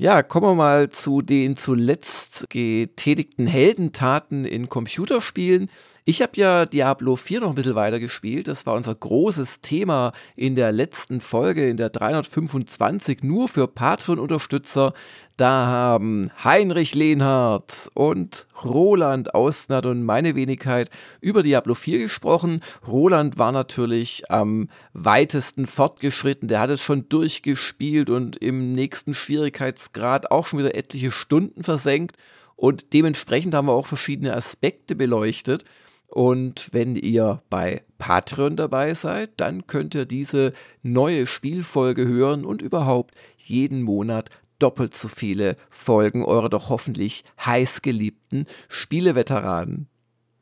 Ja, 0.02 0.24
kommen 0.24 0.48
wir 0.48 0.56
mal 0.56 0.90
zu 0.92 1.22
den 1.22 1.58
zuletzt 1.58 2.50
getätigten 2.50 3.48
Heldentaten 3.48 4.46
in 4.46 4.70
Computerspielen. 4.70 5.70
Ich 6.10 6.24
habe 6.24 6.32
ja 6.38 6.66
Diablo 6.66 7.16
4 7.16 7.42
noch 7.42 7.50
ein 7.50 7.56
bisschen 7.56 7.76
weiter 7.76 8.00
gespielt. 8.00 8.48
Das 8.48 8.66
war 8.66 8.74
unser 8.74 8.96
großes 8.96 9.62
Thema 9.62 10.12
in 10.36 10.56
der 10.56 10.72
letzten 10.72 11.22
Folge, 11.22 11.70
in 11.70 11.78
der 11.78 11.92
325, 11.92 13.22
nur 13.22 13.48
für 13.48 13.68
Patreon-Unterstützer. 13.68 14.94
Da 15.38 15.68
haben 15.68 16.30
Heinrich 16.44 16.96
Lehnhardt 16.96 17.92
und 17.94 18.48
Roland 18.66 19.36
Ausnert 19.36 19.86
und 19.86 20.02
meine 20.02 20.34
Wenigkeit 20.34 20.90
über 21.22 21.44
Diablo 21.44 21.76
4 21.76 22.00
gesprochen. 22.00 22.62
Roland 22.88 23.38
war 23.38 23.52
natürlich 23.52 24.32
am 24.32 24.68
weitesten 24.94 25.68
fortgeschritten. 25.68 26.48
Der 26.48 26.60
hat 26.60 26.72
es 26.72 26.82
schon 26.82 27.08
durchgespielt 27.08 28.10
und 28.10 28.36
im 28.36 28.74
nächsten 28.74 29.14
Schwierigkeitsgrad 29.14 30.32
auch 30.32 30.48
schon 30.48 30.58
wieder 30.58 30.74
etliche 30.74 31.12
Stunden 31.12 31.64
versenkt. 31.64 32.18
Und 32.56 32.94
dementsprechend 32.94 33.54
haben 33.54 33.68
wir 33.68 33.74
auch 33.74 33.86
verschiedene 33.86 34.36
Aspekte 34.36 34.96
beleuchtet. 34.96 35.66
Und 36.10 36.70
wenn 36.72 36.96
ihr 36.96 37.42
bei 37.50 37.84
Patreon 38.00 38.56
dabei 38.56 38.94
seid, 38.94 39.32
dann 39.38 39.68
könnt 39.68 39.94
ihr 39.94 40.06
diese 40.06 40.54
neue 40.82 41.28
Spielfolge 41.28 42.08
hören 42.08 42.46
und 42.46 42.62
überhaupt 42.62 43.14
jeden 43.38 43.82
Monat 43.84 44.30
doppelt 44.58 44.96
so 44.96 45.08
viele 45.08 45.56
Folgen 45.70 46.26
eurer 46.26 46.50
doch 46.50 46.70
hoffentlich 46.70 47.24
heißgeliebten 47.46 48.48
Spieleveteranen. 48.68 49.88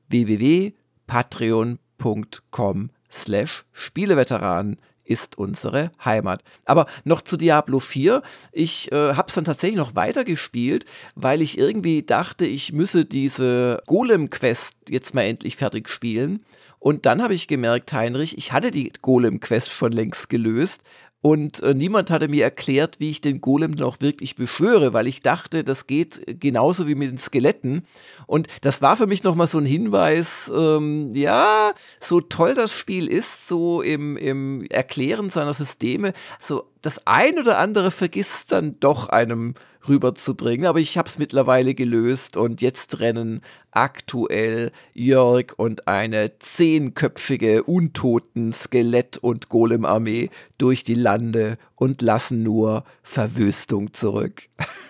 www.patreon.com 0.10 2.90
slash 3.12 3.66
Spieleveteranen 3.72 4.78
ist 5.08 5.38
unsere 5.38 5.92
Heimat. 6.04 6.44
Aber 6.66 6.86
noch 7.04 7.22
zu 7.22 7.38
Diablo 7.38 7.80
4. 7.80 8.22
Ich 8.52 8.92
äh, 8.92 9.14
habe 9.14 9.28
es 9.28 9.36
dann 9.36 9.46
tatsächlich 9.46 9.78
noch 9.78 9.96
weitergespielt, 9.96 10.86
weil 11.16 11.42
ich 11.42 11.58
irgendwie 11.58 12.04
dachte, 12.04 12.46
ich 12.46 12.74
müsse 12.74 13.06
diese 13.06 13.82
Golem-Quest 13.88 14.76
jetzt 14.90 15.16
mal 15.16 15.24
endlich 15.24 15.56
fertig 15.56 15.90
spielen. 15.90 16.44
Und 16.80 17.06
dann 17.06 17.24
habe 17.24 17.34
ich 17.34 17.48
gemerkt, 17.48 17.92
Heinrich, 17.92 18.38
ich 18.38 18.54
hatte 18.54 18.72
die 18.72 18.92
Golem-Quest 19.02 19.72
schon 19.72 19.92
längst 19.92 20.30
gelöst, 20.30 20.84
und 21.28 21.62
äh, 21.62 21.74
niemand 21.74 22.10
hatte 22.10 22.30
mir 22.30 22.46
erklärt, 22.46 23.02
wie 23.02 23.10
ich 23.10 23.20
den 23.20 23.42
Golem 23.42 23.72
noch 23.72 24.00
wirklich 24.00 24.38
beschwöre, 24.38 24.94
weil 24.94 25.08
ich 25.08 25.22
dachte, 25.22 25.66
das 25.66 25.86
geht 25.86 26.40
genauso 26.40 26.88
wie 26.88 26.96
mit 26.96 27.10
den 27.12 27.18
Skeletten. 27.18 27.86
Und 28.28 28.48
das 28.62 28.82
war 28.82 28.96
für 28.96 29.08
mich 29.08 29.26
nochmal 29.26 29.48
so 29.48 29.58
ein 29.58 29.66
Hinweis, 29.66 30.50
ähm, 30.56 31.14
ja, 31.14 31.74
so 32.00 32.22
toll 32.22 32.54
das 32.56 32.72
Spiel 32.72 33.10
ist, 33.10 33.46
so 33.50 33.82
im, 33.82 34.16
im 34.16 34.66
Erklären 34.70 35.30
seiner 35.30 35.52
Systeme, 35.52 36.14
so 36.40 36.64
das 36.82 37.06
ein 37.06 37.40
oder 37.40 37.58
andere 37.58 37.92
vergisst 37.92 38.52
dann 38.52 38.80
doch 38.80 39.10
einem 39.10 39.54
rüberzubringen. 39.88 40.66
Aber 40.66 40.80
ich 40.80 40.98
habe 40.98 41.08
es 41.08 41.18
mittlerweile 41.18 41.74
gelöst 41.76 42.38
und 42.38 42.62
jetzt 42.62 43.00
rennen 43.00 43.42
aktuell 43.72 44.72
Jörg 44.94 45.54
und 45.58 45.88
eine 45.88 46.40
zehnköpfige 46.40 47.64
untoten 47.64 48.52
Skelett- 48.54 49.18
und 49.18 49.50
Golem-Armee 49.50 50.30
durch 50.58 50.84
die 50.84 50.96
Lande 50.96 51.58
und 51.76 52.02
lassen 52.02 52.44
nur 52.44 52.84
Verwüstung 53.04 53.94
zurück. 53.94 54.44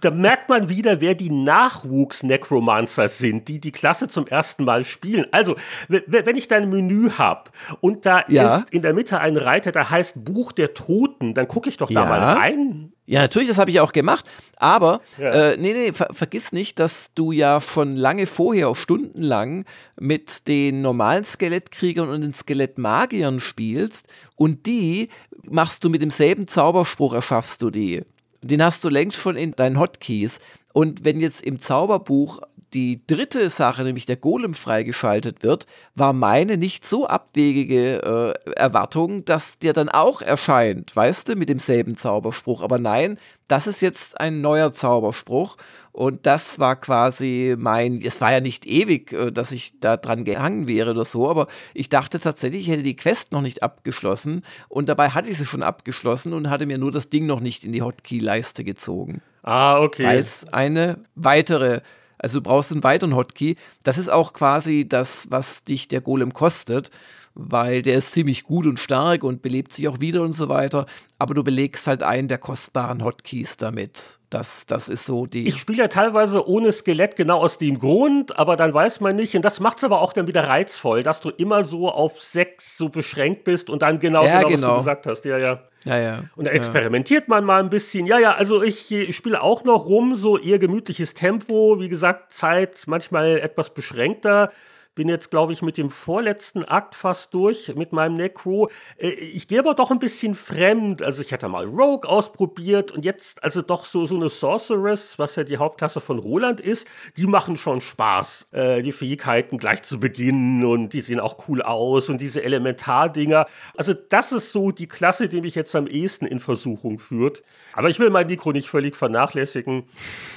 da 0.00 0.10
merkt 0.10 0.48
man 0.48 0.68
wieder, 0.68 1.00
wer 1.00 1.14
die 1.14 1.30
Nachwuchs-Necromancer 1.30 3.08
sind, 3.08 3.48
die 3.48 3.60
die 3.60 3.72
Klasse 3.72 4.08
zum 4.08 4.26
ersten 4.26 4.64
Mal 4.64 4.84
spielen. 4.84 5.26
Also, 5.32 5.56
wenn 5.88 6.36
ich 6.36 6.48
dein 6.48 6.68
Menü 6.70 7.10
habe 7.10 7.50
und 7.80 8.06
da 8.06 8.24
ja. 8.28 8.56
ist 8.56 8.70
in 8.70 8.82
der 8.82 8.94
Mitte 8.94 9.20
ein 9.20 9.36
Reiter, 9.36 9.72
der 9.72 9.90
heißt 9.90 10.24
Buch 10.24 10.52
der 10.52 10.74
Toten, 10.74 11.34
dann 11.34 11.48
gucke 11.48 11.68
ich 11.68 11.76
doch 11.76 11.88
da 11.88 12.02
ja. 12.02 12.06
mal 12.06 12.20
rein. 12.20 12.92
Ja, 13.08 13.20
natürlich, 13.20 13.48
das 13.48 13.58
habe 13.58 13.70
ich 13.70 13.78
auch 13.80 13.92
gemacht. 13.92 14.28
Aber, 14.56 15.00
ja. 15.16 15.52
äh, 15.52 15.56
nee, 15.56 15.72
nee, 15.72 15.92
ver 15.92 16.08
vergiss 16.12 16.50
nicht, 16.50 16.80
dass 16.80 17.12
du 17.14 17.30
ja 17.30 17.60
schon 17.60 17.92
lange 17.92 18.26
vorher, 18.26 18.68
auch 18.68 18.76
stundenlang, 18.76 19.64
mit 19.98 20.48
den 20.48 20.82
normalen 20.82 21.24
Skelettkriegern 21.24 22.08
und 22.08 22.22
den 22.22 22.34
Skelettmagiern 22.34 23.38
spielst. 23.38 24.08
Und 24.34 24.66
die 24.66 25.08
machst 25.48 25.84
du 25.84 25.88
mit 25.88 26.02
demselben 26.02 26.48
Zauberspruch, 26.48 27.14
erschaffst 27.14 27.62
du 27.62 27.70
die. 27.70 28.02
Den 28.42 28.62
hast 28.62 28.84
du 28.84 28.88
längst 28.88 29.18
schon 29.18 29.36
in 29.36 29.52
deinen 29.52 29.78
Hotkeys. 29.78 30.38
Und 30.72 31.04
wenn 31.04 31.20
jetzt 31.20 31.42
im 31.42 31.58
Zauberbuch 31.58 32.40
die 32.74 33.06
dritte 33.06 33.48
Sache, 33.48 33.84
nämlich 33.84 34.06
der 34.06 34.16
Golem 34.16 34.52
freigeschaltet 34.52 35.42
wird, 35.42 35.66
war 35.94 36.12
meine 36.12 36.58
nicht 36.58 36.86
so 36.86 37.06
abwegige 37.06 38.34
äh, 38.46 38.50
Erwartung, 38.52 39.24
dass 39.24 39.58
der 39.58 39.72
dann 39.72 39.88
auch 39.88 40.20
erscheint, 40.20 40.94
weißt 40.94 41.28
du, 41.28 41.36
mit 41.36 41.48
demselben 41.48 41.96
Zauberspruch. 41.96 42.62
Aber 42.62 42.78
nein, 42.78 43.18
das 43.48 43.66
ist 43.66 43.80
jetzt 43.80 44.20
ein 44.20 44.40
neuer 44.40 44.72
Zauberspruch. 44.72 45.56
Und 45.96 46.26
das 46.26 46.58
war 46.58 46.76
quasi 46.76 47.54
mein, 47.56 48.02
es 48.02 48.20
war 48.20 48.30
ja 48.30 48.40
nicht 48.40 48.66
ewig, 48.66 49.14
äh, 49.14 49.32
dass 49.32 49.50
ich 49.50 49.80
da 49.80 49.96
dran 49.96 50.26
gehangen 50.26 50.68
wäre 50.68 50.90
oder 50.90 51.06
so, 51.06 51.26
aber 51.26 51.46
ich 51.72 51.88
dachte 51.88 52.20
tatsächlich, 52.20 52.64
ich 52.64 52.68
hätte 52.68 52.82
die 52.82 52.96
Quest 52.96 53.32
noch 53.32 53.40
nicht 53.40 53.62
abgeschlossen 53.62 54.42
und 54.68 54.90
dabei 54.90 55.08
hatte 55.08 55.30
ich 55.30 55.38
sie 55.38 55.46
schon 55.46 55.62
abgeschlossen 55.62 56.34
und 56.34 56.50
hatte 56.50 56.66
mir 56.66 56.76
nur 56.76 56.92
das 56.92 57.08
Ding 57.08 57.24
noch 57.24 57.40
nicht 57.40 57.64
in 57.64 57.72
die 57.72 57.80
Hotkey-Leiste 57.80 58.62
gezogen. 58.62 59.22
Ah, 59.42 59.78
okay. 59.80 60.18
Es 60.18 60.46
eine 60.52 60.98
weitere 61.14 61.80
also 62.18 62.40
du 62.40 62.42
brauchst 62.42 62.72
einen 62.72 62.82
weiteren 62.82 63.14
Hotkey. 63.14 63.56
Das 63.82 63.96
ist 63.96 64.10
auch 64.10 64.34
quasi 64.34 64.86
das, 64.86 65.26
was 65.30 65.64
dich 65.64 65.88
der 65.88 66.00
Golem 66.02 66.32
kostet, 66.32 66.90
weil 67.38 67.82
der 67.82 67.98
ist 67.98 68.12
ziemlich 68.12 68.44
gut 68.44 68.64
und 68.66 68.80
stark 68.80 69.22
und 69.22 69.42
belebt 69.42 69.70
sich 69.70 69.86
auch 69.88 70.00
wieder 70.00 70.22
und 70.22 70.32
so 70.32 70.48
weiter. 70.48 70.86
Aber 71.18 71.34
du 71.34 71.44
belegst 71.44 71.86
halt 71.86 72.02
einen 72.02 72.28
der 72.28 72.38
kostbaren 72.38 73.04
Hotkeys 73.04 73.58
damit. 73.58 74.18
Das, 74.30 74.64
das 74.64 74.88
ist 74.88 75.04
so 75.04 75.26
die. 75.26 75.46
Ich 75.46 75.58
spiele 75.58 75.78
ja 75.78 75.88
teilweise 75.88 76.48
ohne 76.48 76.72
Skelett 76.72 77.14
genau 77.14 77.38
aus 77.38 77.58
dem 77.58 77.78
Grund, 77.78 78.38
aber 78.38 78.56
dann 78.56 78.72
weiß 78.72 79.00
man 79.00 79.16
nicht. 79.16 79.36
Und 79.36 79.44
das 79.44 79.60
macht 79.60 79.78
es 79.78 79.84
aber 79.84 80.00
auch 80.00 80.14
dann 80.14 80.26
wieder 80.26 80.48
reizvoll, 80.48 81.02
dass 81.02 81.20
du 81.20 81.28
immer 81.28 81.62
so 81.62 81.90
auf 81.90 82.20
sechs 82.22 82.78
so 82.78 82.88
beschränkt 82.88 83.44
bist 83.44 83.68
und 83.68 83.82
dann 83.82 84.00
genau, 84.00 84.24
ja, 84.24 84.42
genau, 84.42 84.48
genau. 84.48 84.52
was 84.52 84.60
du 84.60 84.66
genau. 84.66 84.76
gesagt 84.78 85.06
hast. 85.06 85.24
Ja, 85.26 85.38
ja. 85.38 85.62
Ja, 85.84 85.98
ja. 85.98 86.24
Und 86.34 86.46
da 86.46 86.50
experimentiert 86.50 87.24
ja. 87.24 87.34
man 87.34 87.44
mal 87.44 87.62
ein 87.62 87.70
bisschen. 87.70 88.06
Ja, 88.06 88.18
ja, 88.18 88.34
also 88.34 88.62
ich, 88.62 88.90
ich 88.90 89.14
spiele 89.14 89.42
auch 89.42 89.62
noch 89.62 89.86
rum, 89.86 90.16
so 90.16 90.38
eher 90.38 90.58
gemütliches 90.58 91.14
Tempo. 91.14 91.78
Wie 91.78 91.88
gesagt, 91.88 92.32
Zeit 92.32 92.82
manchmal 92.86 93.38
etwas 93.38 93.72
beschränkter. 93.72 94.50
Bin 94.96 95.08
jetzt, 95.08 95.30
glaube 95.30 95.52
ich, 95.52 95.62
mit 95.62 95.76
dem 95.76 95.90
vorletzten 95.90 96.64
Akt 96.64 96.94
fast 96.94 97.32
durch, 97.34 97.72
mit 97.76 97.92
meinem 97.92 98.14
Necro. 98.14 98.70
Äh, 98.96 99.10
ich 99.10 99.46
gehe 99.46 99.60
aber 99.60 99.74
doch 99.74 99.92
ein 99.92 99.98
bisschen 99.98 100.34
fremd. 100.34 101.02
Also 101.02 101.22
ich 101.22 101.32
hatte 101.32 101.48
mal 101.48 101.66
Rogue 101.66 102.08
ausprobiert 102.08 102.90
und 102.90 103.04
jetzt 103.04 103.44
also 103.44 103.62
doch 103.62 103.84
so, 103.84 104.06
so 104.06 104.16
eine 104.16 104.30
Sorceress, 104.30 105.18
was 105.18 105.36
ja 105.36 105.44
die 105.44 105.58
Hauptklasse 105.58 106.00
von 106.00 106.18
Roland 106.18 106.60
ist, 106.60 106.88
die 107.16 107.26
machen 107.26 107.58
schon 107.58 107.82
Spaß. 107.82 108.48
Äh, 108.52 108.82
die 108.82 108.92
Fähigkeiten 108.92 109.58
gleich 109.58 109.82
zu 109.82 110.00
Beginn 110.00 110.64
und 110.64 110.94
die 110.94 111.02
sehen 111.02 111.20
auch 111.20 111.46
cool 111.46 111.60
aus 111.60 112.08
und 112.08 112.20
diese 112.20 112.42
Elementardinger. 112.42 113.46
Also 113.76 113.92
das 113.92 114.32
ist 114.32 114.50
so 114.50 114.70
die 114.70 114.88
Klasse, 114.88 115.28
die 115.28 115.42
mich 115.42 115.54
jetzt 115.54 115.76
am 115.76 115.86
ehesten 115.86 116.24
in 116.24 116.40
Versuchung 116.40 116.98
führt. 116.98 117.42
Aber 117.74 117.90
ich 117.90 117.98
will 117.98 118.08
mein 118.08 118.28
Mikro 118.28 118.52
nicht 118.52 118.70
völlig 118.70 118.96
vernachlässigen. 118.96 119.84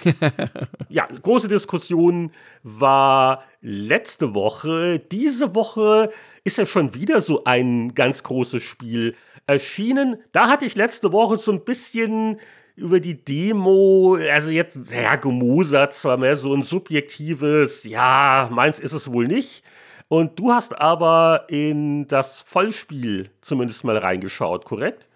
ja, 0.89 1.05
große 1.05 1.47
Diskussion 1.47 2.31
war 2.63 3.45
letzte 3.61 4.33
Woche. 4.33 4.99
Diese 4.99 5.55
Woche 5.55 6.11
ist 6.43 6.57
ja 6.57 6.65
schon 6.65 6.93
wieder 6.93 7.21
so 7.21 7.43
ein 7.43 7.93
ganz 7.93 8.23
großes 8.23 8.63
Spiel 8.63 9.15
erschienen. 9.47 10.17
Da 10.31 10.47
hatte 10.47 10.65
ich 10.65 10.75
letzte 10.75 11.11
Woche 11.11 11.37
so 11.37 11.51
ein 11.51 11.65
bisschen 11.65 12.39
über 12.75 12.99
die 13.01 13.23
Demo, 13.23 14.17
also 14.31 14.51
jetzt, 14.51 14.89
naja, 14.89 15.17
gemosert, 15.17 15.93
zwar 15.93 16.15
mehr 16.15 16.37
so 16.37 16.53
ein 16.53 16.63
subjektives, 16.63 17.83
ja, 17.83 18.47
meins 18.51 18.79
ist 18.79 18.93
es 18.93 19.11
wohl 19.11 19.27
nicht. 19.27 19.63
Und 20.07 20.39
du 20.39 20.53
hast 20.53 20.79
aber 20.79 21.45
in 21.49 22.07
das 22.07 22.41
Vollspiel 22.41 23.29
zumindest 23.41 23.83
mal 23.83 23.97
reingeschaut, 23.97 24.63
korrekt? 24.65 25.08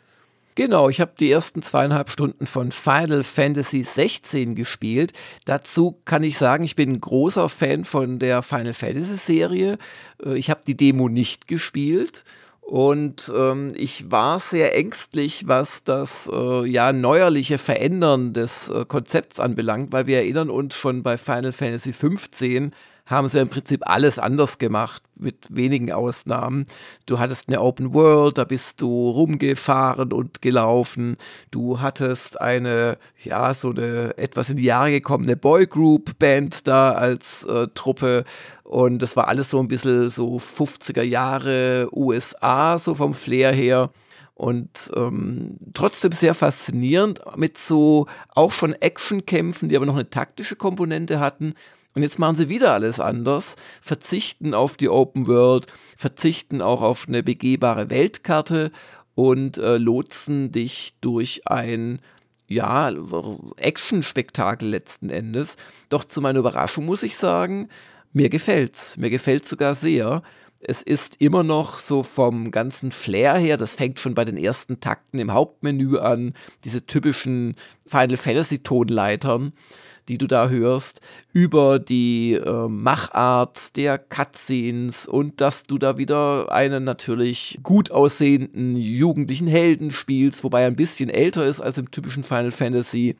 Genau, 0.55 0.87
ich 0.87 1.01
habe 1.01 1.13
die 1.19 1.31
ersten 1.31 1.63
zweieinhalb 1.63 2.09
Stunden 2.09 2.45
von 2.45 2.71
Final 2.71 3.23
Fantasy 3.23 3.83
16 3.83 4.53
gespielt. 4.53 5.11
Dazu 5.45 5.99
kann 6.05 6.23
ich 6.23 6.37
sagen, 6.37 6.63
ich 6.63 6.75
bin 6.75 6.91
ein 6.91 7.01
großer 7.01 7.49
Fan 7.49 7.83
von 7.83 8.19
der 8.19 8.43
Final 8.43 8.75
Fantasy 8.75 9.15
Serie. 9.15 9.79
Äh, 10.23 10.37
ich 10.37 10.51
habe 10.51 10.61
die 10.65 10.77
Demo 10.77 11.09
nicht 11.09 11.47
gespielt. 11.47 12.23
Und 12.61 13.31
ähm, 13.35 13.73
ich 13.75 14.09
war 14.09 14.39
sehr 14.39 14.75
ängstlich, 14.77 15.47
was 15.47 15.83
das 15.83 16.29
äh, 16.31 16.65
ja 16.65 16.93
neuerliche 16.93 17.57
Verändern 17.57 18.33
des 18.33 18.69
äh, 18.69 18.85
Konzepts 18.85 19.39
anbelangt, 19.39 19.91
weil 19.91 20.07
wir 20.07 20.17
erinnern 20.17 20.49
uns 20.49 20.75
schon 20.75 21.03
bei 21.03 21.17
Final 21.17 21.51
Fantasy 21.51 21.91
15 21.91 22.73
haben 23.05 23.27
sie 23.27 23.39
im 23.39 23.49
Prinzip 23.49 23.81
alles 23.85 24.17
anders 24.17 24.57
gemacht, 24.57 25.03
mit 25.15 25.47
wenigen 25.49 25.91
Ausnahmen. 25.91 26.65
Du 27.05 27.19
hattest 27.19 27.47
eine 27.47 27.61
Open 27.61 27.93
World, 27.93 28.37
da 28.37 28.45
bist 28.45 28.81
du 28.81 29.09
rumgefahren 29.09 30.13
und 30.13 30.41
gelaufen. 30.41 31.17
Du 31.51 31.81
hattest 31.81 32.39
eine, 32.39 32.97
ja, 33.21 33.53
so 33.53 33.71
eine 33.71 34.17
etwas 34.17 34.49
in 34.49 34.57
die 34.57 34.65
Jahre 34.65 34.91
gekommene 34.91 35.35
Boygroup-Band 35.35 36.67
da 36.67 36.93
als 36.93 37.43
äh, 37.45 37.67
Truppe. 37.73 38.23
Und 38.63 38.99
das 38.99 39.15
war 39.15 39.27
alles 39.27 39.49
so 39.49 39.59
ein 39.59 39.67
bisschen 39.67 40.09
so 40.09 40.37
50er 40.37 41.03
Jahre 41.03 41.89
USA, 41.91 42.77
so 42.77 42.95
vom 42.95 43.13
Flair 43.13 43.53
her 43.53 43.91
und 44.35 44.91
ähm, 44.95 45.57
trotzdem 45.73 46.11
sehr 46.11 46.33
faszinierend 46.33 47.21
mit 47.37 47.57
so 47.57 48.07
auch 48.29 48.51
schon 48.51 48.73
Actionkämpfen, 48.73 49.69
die 49.69 49.75
aber 49.75 49.85
noch 49.85 49.93
eine 49.93 50.09
taktische 50.09 50.55
Komponente 50.55 51.19
hatten. 51.19 51.53
Und 51.95 52.01
jetzt 52.01 52.19
machen 52.19 52.35
sie 52.35 52.49
wieder 52.49 52.73
alles 52.73 52.99
anders, 52.99 53.55
verzichten 53.81 54.53
auf 54.53 54.77
die 54.77 54.89
Open 54.89 55.27
World, 55.27 55.67
verzichten 55.95 56.61
auch 56.61 56.81
auf 56.81 57.07
eine 57.07 57.21
begehbare 57.21 57.89
Weltkarte 57.89 58.71
und 59.15 59.57
äh, 59.59 59.77
lotsen 59.77 60.51
dich 60.51 60.95
durch 61.01 61.47
ein 61.47 61.99
ja, 62.47 62.91
Action-Spektakel 63.57 64.67
letzten 64.67 65.09
Endes. 65.09 65.55
Doch 65.89 66.03
zu 66.03 66.19
meiner 66.19 66.39
Überraschung 66.39 66.85
muss 66.85 67.03
ich 67.03 67.15
sagen, 67.15 67.69
mir 68.11 68.29
gefällt's. 68.29 68.97
Mir 68.97 69.09
gefällt's 69.09 69.49
sogar 69.49 69.75
sehr. 69.75 70.23
Es 70.59 70.81
ist 70.81 71.19
immer 71.19 71.43
noch 71.43 71.77
so 71.77 72.03
vom 72.03 72.49
ganzen 72.49 72.91
Flair 72.91 73.35
her, 73.35 73.57
das 73.57 73.75
fängt 73.75 73.99
schon 73.99 74.15
bei 74.15 74.23
den 74.23 74.37
ersten 74.37 74.79
Takten 74.79 75.19
im 75.19 75.33
Hauptmenü 75.33 75.97
an, 75.97 76.33
diese 76.63 76.85
typischen 76.85 77.55
Final 77.85 78.17
Fantasy 78.17 78.59
Tonleitern 78.59 79.51
die 80.09 80.17
du 80.17 80.27
da 80.27 80.49
hörst, 80.49 81.01
über 81.31 81.79
die 81.79 82.33
äh, 82.33 82.67
Machart 82.67 83.75
der 83.75 83.97
Cutscenes 83.97 85.07
und 85.07 85.41
dass 85.41 85.63
du 85.63 85.77
da 85.77 85.97
wieder 85.97 86.51
einen 86.51 86.83
natürlich 86.83 87.59
gut 87.63 87.91
aussehenden 87.91 88.75
jugendlichen 88.75 89.47
Helden 89.47 89.91
spielst, 89.91 90.43
wobei 90.43 90.61
er 90.61 90.67
ein 90.67 90.75
bisschen 90.75 91.09
älter 91.09 91.45
ist 91.45 91.61
als 91.61 91.77
im 91.77 91.91
typischen 91.91 92.23
Final 92.23 92.51
Fantasy. 92.51 93.15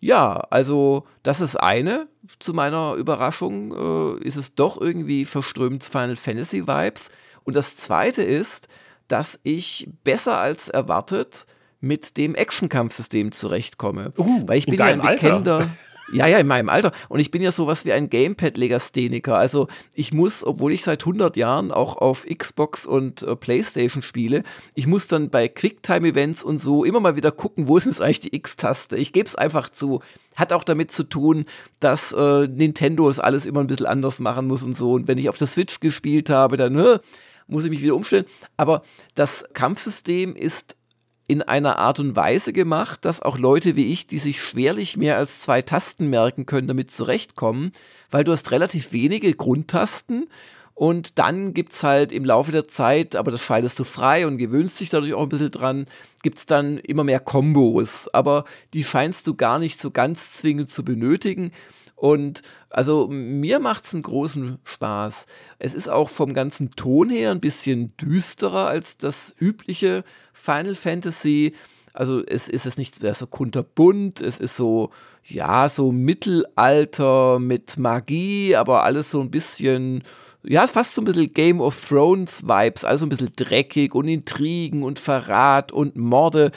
Ja, 0.00 0.36
also 0.50 1.06
das 1.22 1.40
ist 1.40 1.56
eine. 1.56 2.08
Zu 2.38 2.54
meiner 2.54 2.94
Überraschung 2.94 4.18
äh, 4.18 4.24
ist 4.24 4.36
es 4.36 4.54
doch 4.54 4.80
irgendwie 4.80 5.24
verströmt 5.26 5.84
Final 5.84 6.16
Fantasy 6.16 6.66
Vibes. 6.66 7.10
Und 7.44 7.54
das 7.54 7.76
zweite 7.76 8.22
ist, 8.22 8.68
dass 9.08 9.38
ich 9.42 9.88
besser 10.04 10.38
als 10.38 10.68
erwartet 10.68 11.46
mit 11.80 12.16
dem 12.16 12.34
Action-Kampfsystem 12.34 13.32
zurechtkomme. 13.32 14.12
Uh, 14.16 14.42
Weil 14.46 14.58
ich 14.58 14.66
bin 14.66 14.78
ja 14.78 14.86
ein 14.86 15.00
bekennender. 15.00 15.68
Ja, 16.12 16.26
ja, 16.26 16.38
in 16.38 16.46
meinem 16.48 16.68
Alter. 16.68 16.92
Und 17.08 17.20
ich 17.20 17.30
bin 17.30 17.40
ja 17.40 17.52
sowas 17.52 17.84
wie 17.84 17.92
ein 17.92 18.10
Gamepad-Legastheniker. 18.10 19.36
Also 19.36 19.68
ich 19.94 20.12
muss, 20.12 20.44
obwohl 20.44 20.72
ich 20.72 20.82
seit 20.82 21.02
100 21.02 21.36
Jahren 21.36 21.70
auch 21.70 21.96
auf 21.96 22.26
Xbox 22.26 22.84
und 22.84 23.22
äh, 23.22 23.36
Playstation 23.36 24.02
spiele, 24.02 24.42
ich 24.74 24.88
muss 24.88 25.06
dann 25.06 25.30
bei 25.30 25.46
Quicktime-Events 25.46 26.42
und 26.42 26.58
so 26.58 26.84
immer 26.84 26.98
mal 26.98 27.14
wieder 27.14 27.30
gucken, 27.30 27.68
wo 27.68 27.76
ist 27.76 27.86
jetzt 27.86 28.00
eigentlich 28.00 28.20
die 28.20 28.34
X-Taste. 28.34 28.96
Ich 28.96 29.12
gebe 29.12 29.28
es 29.28 29.36
einfach 29.36 29.70
zu. 29.70 30.00
Hat 30.34 30.52
auch 30.52 30.64
damit 30.64 30.90
zu 30.90 31.04
tun, 31.04 31.44
dass 31.78 32.12
äh, 32.12 32.48
Nintendo 32.48 33.08
es 33.08 33.20
alles 33.20 33.46
immer 33.46 33.60
ein 33.60 33.66
bisschen 33.68 33.86
anders 33.86 34.18
machen 34.18 34.46
muss 34.48 34.62
und 34.62 34.76
so. 34.76 34.92
Und 34.92 35.06
wenn 35.06 35.18
ich 35.18 35.28
auf 35.28 35.36
der 35.36 35.46
Switch 35.46 35.78
gespielt 35.78 36.28
habe, 36.28 36.56
dann 36.56 36.76
äh, 36.76 36.98
muss 37.46 37.64
ich 37.64 37.70
mich 37.70 37.82
wieder 37.82 37.94
umstellen. 37.94 38.24
Aber 38.56 38.82
das 39.14 39.44
Kampfsystem 39.52 40.34
ist 40.34 40.76
in 41.30 41.42
einer 41.42 41.78
Art 41.78 42.00
und 42.00 42.16
Weise 42.16 42.52
gemacht, 42.52 43.04
dass 43.04 43.22
auch 43.22 43.38
Leute 43.38 43.76
wie 43.76 43.92
ich, 43.92 44.06
die 44.08 44.18
sich 44.18 44.42
schwerlich 44.42 44.96
mehr 44.96 45.16
als 45.16 45.40
zwei 45.40 45.62
Tasten 45.62 46.10
merken 46.10 46.44
können, 46.44 46.66
damit 46.66 46.90
zurechtkommen, 46.90 47.72
weil 48.10 48.24
du 48.24 48.32
hast 48.32 48.50
relativ 48.50 48.92
wenige 48.92 49.32
Grundtasten 49.32 50.26
und 50.80 51.18
dann 51.18 51.52
gibt 51.52 51.74
es 51.74 51.82
halt 51.82 52.10
im 52.10 52.24
Laufe 52.24 52.52
der 52.52 52.66
Zeit, 52.66 53.14
aber 53.14 53.30
das 53.30 53.42
schaltest 53.42 53.78
du 53.78 53.84
frei 53.84 54.26
und 54.26 54.38
gewöhnst 54.38 54.80
dich 54.80 54.88
dadurch 54.88 55.12
auch 55.12 55.24
ein 55.24 55.28
bisschen 55.28 55.50
dran, 55.50 55.84
gibt 56.22 56.38
es 56.38 56.46
dann 56.46 56.78
immer 56.78 57.04
mehr 57.04 57.20
Kombos. 57.20 58.08
Aber 58.14 58.46
die 58.72 58.82
scheinst 58.82 59.26
du 59.26 59.34
gar 59.34 59.58
nicht 59.58 59.78
so 59.78 59.90
ganz 59.90 60.32
zwingend 60.32 60.70
zu 60.70 60.82
benötigen. 60.82 61.52
Und 62.00 62.40
also 62.70 63.08
mir 63.08 63.60
macht 63.60 63.84
es 63.84 63.92
einen 63.92 64.04
großen 64.04 64.58
Spaß. 64.64 65.26
Es 65.58 65.74
ist 65.74 65.90
auch 65.90 66.08
vom 66.08 66.32
ganzen 66.32 66.70
Ton 66.70 67.10
her 67.10 67.30
ein 67.30 67.40
bisschen 67.40 67.94
düsterer 67.98 68.68
als 68.68 68.96
das 68.96 69.34
übliche 69.38 70.02
Final 70.32 70.74
Fantasy. 70.74 71.52
Also 71.92 72.24
es 72.24 72.48
ist 72.48 72.64
es 72.64 72.78
nicht 72.78 72.98
so 73.14 73.26
kunterbunt, 73.26 74.22
es 74.22 74.38
ist 74.38 74.56
so, 74.56 74.92
ja, 75.26 75.68
so 75.68 75.92
Mittelalter 75.92 77.38
mit 77.38 77.78
Magie, 77.78 78.56
aber 78.56 78.84
alles 78.84 79.10
so 79.10 79.20
ein 79.20 79.30
bisschen, 79.30 80.02
ja, 80.42 80.66
fast 80.68 80.94
so 80.94 81.02
ein 81.02 81.04
bisschen 81.04 81.34
Game 81.34 81.60
of 81.60 81.86
Thrones 81.86 82.44
Vibes, 82.44 82.82
also 82.82 83.04
ein 83.04 83.10
bisschen 83.10 83.32
dreckig 83.36 83.94
und 83.94 84.08
Intrigen 84.08 84.84
und 84.84 84.98
Verrat 84.98 85.70
und 85.70 85.96
Morde. 85.96 86.50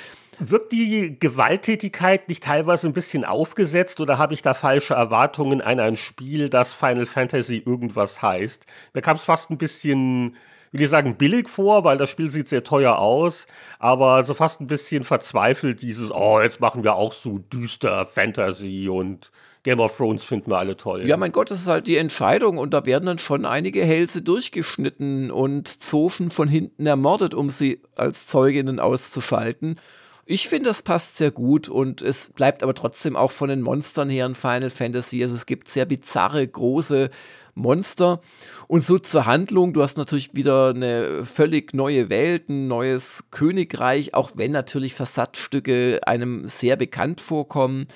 Wirkt 0.49 0.71
die 0.71 1.17
Gewalttätigkeit 1.19 2.27
nicht 2.29 2.43
teilweise 2.43 2.87
ein 2.87 2.93
bisschen 2.93 3.25
aufgesetzt 3.25 3.99
oder 3.99 4.17
habe 4.17 4.33
ich 4.33 4.41
da 4.41 4.53
falsche 4.53 4.93
Erwartungen 4.93 5.61
an 5.61 5.79
ein 5.79 5.95
Spiel, 5.95 6.49
das 6.49 6.73
Final 6.73 7.05
Fantasy 7.05 7.63
irgendwas 7.65 8.21
heißt? 8.21 8.65
Mir 8.93 9.01
kam 9.01 9.15
es 9.15 9.23
fast 9.23 9.51
ein 9.51 9.57
bisschen 9.57 10.35
will 10.73 10.81
ich 10.81 10.89
sagen, 10.89 11.17
billig 11.17 11.49
vor, 11.49 11.83
weil 11.83 11.97
das 11.97 12.09
Spiel 12.09 12.31
sieht 12.31 12.47
sehr 12.47 12.63
teuer 12.63 12.97
aus, 12.97 13.45
aber 13.77 14.23
so 14.23 14.33
fast 14.33 14.59
ein 14.59 14.67
bisschen 14.67 15.03
verzweifelt 15.03 15.83
dieses, 15.83 16.11
oh, 16.11 16.41
jetzt 16.41 16.59
machen 16.59 16.83
wir 16.83 16.95
auch 16.95 17.13
so 17.13 17.37
düster 17.37 18.07
Fantasy 18.07 18.89
und 18.89 19.31
Game 19.61 19.79
of 19.79 19.95
Thrones 19.95 20.23
finden 20.23 20.51
wir 20.51 20.57
alle 20.57 20.75
toll. 20.75 21.07
Ja, 21.07 21.15
mein 21.15 21.31
Gott, 21.31 21.49
das 21.49 21.61
ist 21.61 21.67
halt 21.67 21.87
die 21.87 21.97
Entscheidung 21.97 22.57
und 22.57 22.73
da 22.73 22.85
werden 22.85 23.05
dann 23.05 23.19
schon 23.19 23.45
einige 23.45 23.85
Hälse 23.85 24.21
durchgeschnitten 24.21 25.31
und 25.31 25.67
Zofen 25.67 26.31
von 26.31 26.49
hinten 26.49 26.85
ermordet, 26.85 27.33
um 27.33 27.49
sie 27.49 27.81
als 27.95 28.27
Zeuginnen 28.27 28.79
auszuschalten. 28.79 29.79
Ich 30.25 30.47
finde, 30.47 30.69
das 30.69 30.81
passt 30.81 31.17
sehr 31.17 31.31
gut 31.31 31.67
und 31.67 32.01
es 32.01 32.29
bleibt 32.29 32.63
aber 32.63 32.73
trotzdem 32.73 33.17
auch 33.17 33.31
von 33.31 33.49
den 33.49 33.61
Monstern 33.61 34.09
her 34.09 34.25
ein 34.25 34.35
Final 34.35 34.69
Fantasy. 34.69 35.21
Also 35.21 35.35
es 35.35 35.45
gibt 35.45 35.67
sehr 35.67 35.85
bizarre, 35.85 36.47
große 36.47 37.09
Monster. 37.55 38.21
Und 38.67 38.83
so 38.83 38.97
zur 38.97 39.25
Handlung, 39.25 39.73
du 39.73 39.83
hast 39.83 39.97
natürlich 39.97 40.33
wieder 40.33 40.69
eine 40.69 41.25
völlig 41.25 41.73
neue 41.73 42.09
Welt, 42.09 42.47
ein 42.49 42.67
neues 42.67 43.25
Königreich, 43.31 44.13
auch 44.13 44.31
wenn 44.35 44.51
natürlich 44.51 44.93
Versatzstücke 44.93 45.99
einem 46.05 46.47
sehr 46.47 46.77
bekannt 46.77 47.19
vorkommen. 47.19 47.87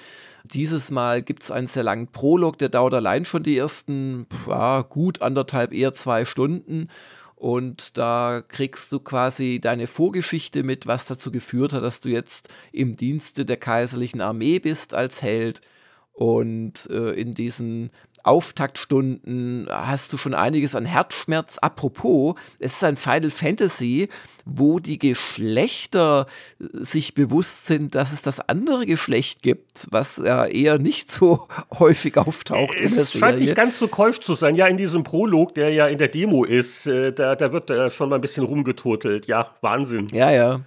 Dieses 0.44 0.92
Mal 0.92 1.24
gibt 1.24 1.44
es 1.44 1.52
einen 1.52 1.68
sehr 1.68 1.84
langen 1.84 2.08
Prolog, 2.08 2.58
der 2.58 2.70
dauert 2.70 2.94
allein 2.94 3.26
schon 3.26 3.44
die 3.44 3.58
ersten 3.58 4.28
ja, 4.48 4.82
gut 4.82 5.22
anderthalb, 5.22 5.74
eher 5.74 5.94
zwei 5.94 6.26
Stunden. 6.26 6.90
Und 7.38 8.00
da 8.00 8.42
kriegst 8.46 8.92
du 8.92 9.00
quasi 9.00 9.60
deine 9.62 9.86
Vorgeschichte 9.86 10.64
mit, 10.64 10.88
was 10.88 11.06
dazu 11.06 11.32
geführt 11.32 11.72
hat, 11.72 11.84
dass 11.84 12.02
du 12.02 12.10
jetzt 12.10 12.50
im 12.72 12.98
Dienste 12.98 13.46
der 13.46 13.58
kaiserlichen 13.58 14.22
Armee 14.22 14.58
bist 14.58 14.96
als 14.96 15.22
Held 15.22 15.62
Und 16.14 16.90
äh, 16.90 17.12
in 17.12 17.36
diesen 17.36 17.92
Auftaktstunden 18.24 19.68
hast 19.70 20.12
du 20.12 20.18
schon 20.18 20.34
einiges 20.34 20.74
an 20.74 20.86
Herzschmerz. 20.86 21.60
Apropos, 21.60 22.36
es 22.60 22.74
ist 22.74 22.84
ein 22.84 22.98
Final 22.98 23.30
Fantasy, 23.30 24.10
wo 24.48 24.80
die 24.80 24.98
Geschlechter 24.98 26.28
äh, 26.60 26.66
sich 26.84 27.14
bewusst 27.14 27.66
sind, 27.66 27.96
dass 27.96 28.14
es 28.14 28.22
das 28.22 28.40
andere 28.40 28.86
Geschlecht 28.86 29.44
gibt, 29.44 29.88
was 29.92 30.18
ja 30.18 30.46
eher 30.46 30.80
nicht 30.80 31.12
so 31.12 31.48
häufig 31.80 32.18
auftaucht 32.18 32.76
es 32.76 32.92
in 32.92 32.98
der 32.98 33.06
Serie. 33.06 33.20
Scheint 33.20 33.40
nicht 33.40 33.56
ganz 33.56 33.80
so 33.80 33.88
keusch 33.88 34.20
zu 34.20 34.34
sein. 34.34 34.56
Ja, 34.56 34.68
in 34.68 34.78
diesem 34.78 35.04
Prolog, 35.04 35.56
der 35.56 35.72
ja 35.72 35.88
in 35.88 35.98
der 35.98 36.08
Demo 36.08 36.44
ist, 36.44 36.88
äh, 36.88 37.12
da, 37.12 37.36
da 37.36 37.52
wird 37.52 37.70
äh, 37.70 37.90
schon 37.90 38.10
mal 38.10 38.16
ein 38.16 38.22
bisschen 38.22 38.44
rumgeturtelt. 38.44 39.28
Ja, 39.28 39.52
Wahnsinn. 39.62 40.08
Ja, 40.12 40.32
ja. 40.32 40.62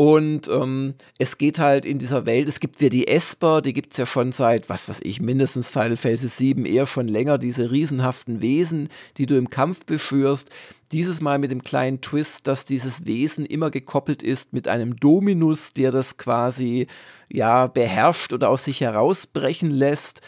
Und 0.00 0.46
ähm, 0.46 0.94
es 1.18 1.38
geht 1.38 1.58
halt 1.58 1.84
in 1.84 1.98
dieser 1.98 2.24
Welt, 2.24 2.48
es 2.48 2.60
gibt 2.60 2.80
ja 2.80 2.88
die 2.88 3.08
Esper, 3.08 3.60
die 3.60 3.72
gibt 3.72 3.90
es 3.94 3.98
ja 3.98 4.06
schon 4.06 4.30
seit, 4.30 4.68
was 4.68 4.88
weiß 4.88 5.00
ich, 5.02 5.20
mindestens 5.20 5.70
Final 5.70 5.96
Fantasy 5.96 6.28
7, 6.28 6.66
eher 6.66 6.86
schon 6.86 7.08
länger, 7.08 7.36
diese 7.36 7.72
riesenhaften 7.72 8.40
Wesen, 8.40 8.90
die 9.16 9.26
du 9.26 9.36
im 9.36 9.50
Kampf 9.50 9.84
beschwörst. 9.86 10.50
Dieses 10.92 11.20
Mal 11.20 11.40
mit 11.40 11.50
dem 11.50 11.64
kleinen 11.64 12.00
Twist, 12.00 12.46
dass 12.46 12.64
dieses 12.64 13.06
Wesen 13.06 13.44
immer 13.44 13.72
gekoppelt 13.72 14.22
ist 14.22 14.52
mit 14.52 14.68
einem 14.68 14.94
Dominus, 14.94 15.72
der 15.72 15.90
das 15.90 16.16
quasi 16.16 16.86
ja 17.28 17.66
beherrscht 17.66 18.32
oder 18.32 18.50
aus 18.50 18.66
sich 18.66 18.82
herausbrechen 18.82 19.72
lässt. 19.72 20.22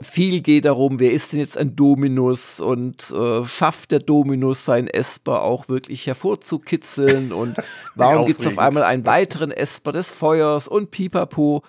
Viel 0.00 0.42
geht 0.42 0.66
darum, 0.66 1.00
wer 1.00 1.10
ist 1.10 1.32
denn 1.32 1.40
jetzt 1.40 1.56
ein 1.56 1.74
Dominus 1.74 2.60
und 2.60 3.10
äh, 3.12 3.44
schafft 3.44 3.92
der 3.92 4.00
Dominus 4.00 4.66
sein 4.66 4.88
Esper 4.88 5.40
auch 5.40 5.70
wirklich 5.70 6.06
hervorzukitzeln 6.06 7.32
und 7.32 7.56
warum 7.94 8.26
gibt 8.26 8.40
es 8.40 8.46
auf 8.46 8.58
einmal 8.58 8.82
einen 8.82 9.06
weiteren 9.06 9.50
Esper 9.50 9.92
des 9.92 10.12
Feuers 10.12 10.68
und 10.68 10.90
pipapo. 10.90 11.62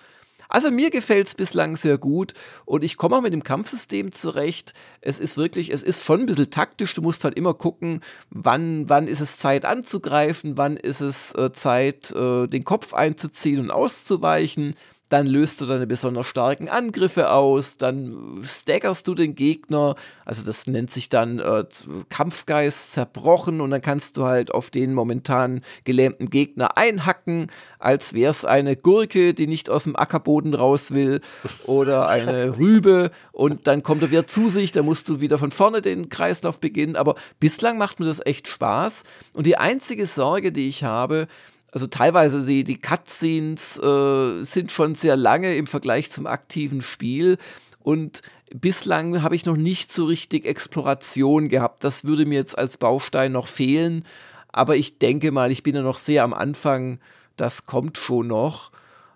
Also 0.50 0.70
mir 0.70 0.90
gefällt 0.90 1.28
es 1.28 1.34
bislang 1.34 1.76
sehr 1.76 1.98
gut 1.98 2.32
und 2.64 2.82
ich 2.82 2.96
komme 2.96 3.16
auch 3.16 3.20
mit 3.20 3.32
dem 3.32 3.44
Kampfsystem 3.44 4.12
zurecht. 4.12 4.72
Es 5.00 5.20
ist 5.20 5.36
wirklich, 5.36 5.70
es 5.70 5.82
ist 5.82 6.04
schon 6.04 6.20
ein 6.20 6.26
bisschen 6.26 6.50
taktisch. 6.50 6.94
Du 6.94 7.02
musst 7.02 7.24
halt 7.24 7.34
immer 7.34 7.54
gucken, 7.54 8.00
wann, 8.30 8.88
wann 8.88 9.08
ist 9.08 9.20
es 9.20 9.38
Zeit 9.38 9.66
anzugreifen, 9.66 10.56
wann 10.56 10.76
ist 10.76 11.00
es 11.00 11.34
äh, 11.34 11.52
Zeit, 11.52 12.10
äh, 12.12 12.46
den 12.46 12.64
Kopf 12.64 12.94
einzuziehen 12.94 13.60
und 13.60 13.70
auszuweichen 13.70 14.74
dann 15.08 15.26
löst 15.26 15.60
du 15.60 15.66
deine 15.66 15.86
besonders 15.86 16.26
starken 16.26 16.68
Angriffe 16.68 17.30
aus, 17.30 17.76
dann 17.76 18.42
staggerst 18.44 19.06
du 19.06 19.14
den 19.14 19.34
Gegner, 19.34 19.94
also 20.24 20.44
das 20.44 20.66
nennt 20.66 20.90
sich 20.90 21.08
dann 21.08 21.38
äh, 21.38 21.64
Kampfgeist 22.08 22.92
zerbrochen 22.92 23.60
und 23.60 23.70
dann 23.70 23.80
kannst 23.80 24.16
du 24.16 24.24
halt 24.24 24.52
auf 24.52 24.70
den 24.70 24.94
momentan 24.94 25.62
gelähmten 25.84 26.30
Gegner 26.30 26.76
einhacken, 26.76 27.50
als 27.78 28.12
wäre 28.12 28.30
es 28.30 28.44
eine 28.44 28.76
Gurke, 28.76 29.34
die 29.34 29.46
nicht 29.46 29.70
aus 29.70 29.84
dem 29.84 29.96
Ackerboden 29.96 30.54
raus 30.54 30.90
will 30.90 31.20
oder 31.64 32.08
eine 32.08 32.58
Rübe. 32.58 33.10
Und 33.32 33.66
dann 33.66 33.82
kommt 33.82 34.02
er 34.02 34.10
wieder 34.10 34.26
zu 34.26 34.48
sich, 34.48 34.72
dann 34.72 34.84
musst 34.84 35.08
du 35.08 35.20
wieder 35.20 35.38
von 35.38 35.50
vorne 35.50 35.80
den 35.80 36.08
Kreislauf 36.08 36.60
beginnen, 36.60 36.96
aber 36.96 37.14
bislang 37.40 37.78
macht 37.78 38.00
mir 38.00 38.06
das 38.06 38.24
echt 38.24 38.48
Spaß. 38.48 39.04
Und 39.32 39.46
die 39.46 39.56
einzige 39.56 40.06
Sorge, 40.06 40.52
die 40.52 40.68
ich 40.68 40.84
habe, 40.84 41.28
also 41.72 41.86
teilweise 41.86 42.44
die, 42.44 42.64
die 42.64 42.80
Cutscenes 42.80 43.78
äh, 43.78 44.44
sind 44.44 44.72
schon 44.72 44.94
sehr 44.94 45.16
lange 45.16 45.56
im 45.56 45.66
Vergleich 45.66 46.10
zum 46.10 46.26
aktiven 46.26 46.82
Spiel 46.82 47.38
und 47.82 48.22
bislang 48.54 49.22
habe 49.22 49.34
ich 49.34 49.46
noch 49.46 49.56
nicht 49.56 49.92
so 49.92 50.06
richtig 50.06 50.46
Exploration 50.46 51.48
gehabt. 51.48 51.84
Das 51.84 52.04
würde 52.04 52.26
mir 52.26 52.36
jetzt 52.36 52.56
als 52.56 52.78
Baustein 52.78 53.32
noch 53.32 53.46
fehlen, 53.46 54.04
aber 54.50 54.76
ich 54.76 54.98
denke 54.98 55.30
mal, 55.30 55.50
ich 55.52 55.62
bin 55.62 55.74
ja 55.74 55.82
noch 55.82 55.98
sehr 55.98 56.24
am 56.24 56.32
Anfang, 56.32 57.00
das 57.36 57.66
kommt 57.66 57.98
schon 57.98 58.28
noch. 58.28 58.70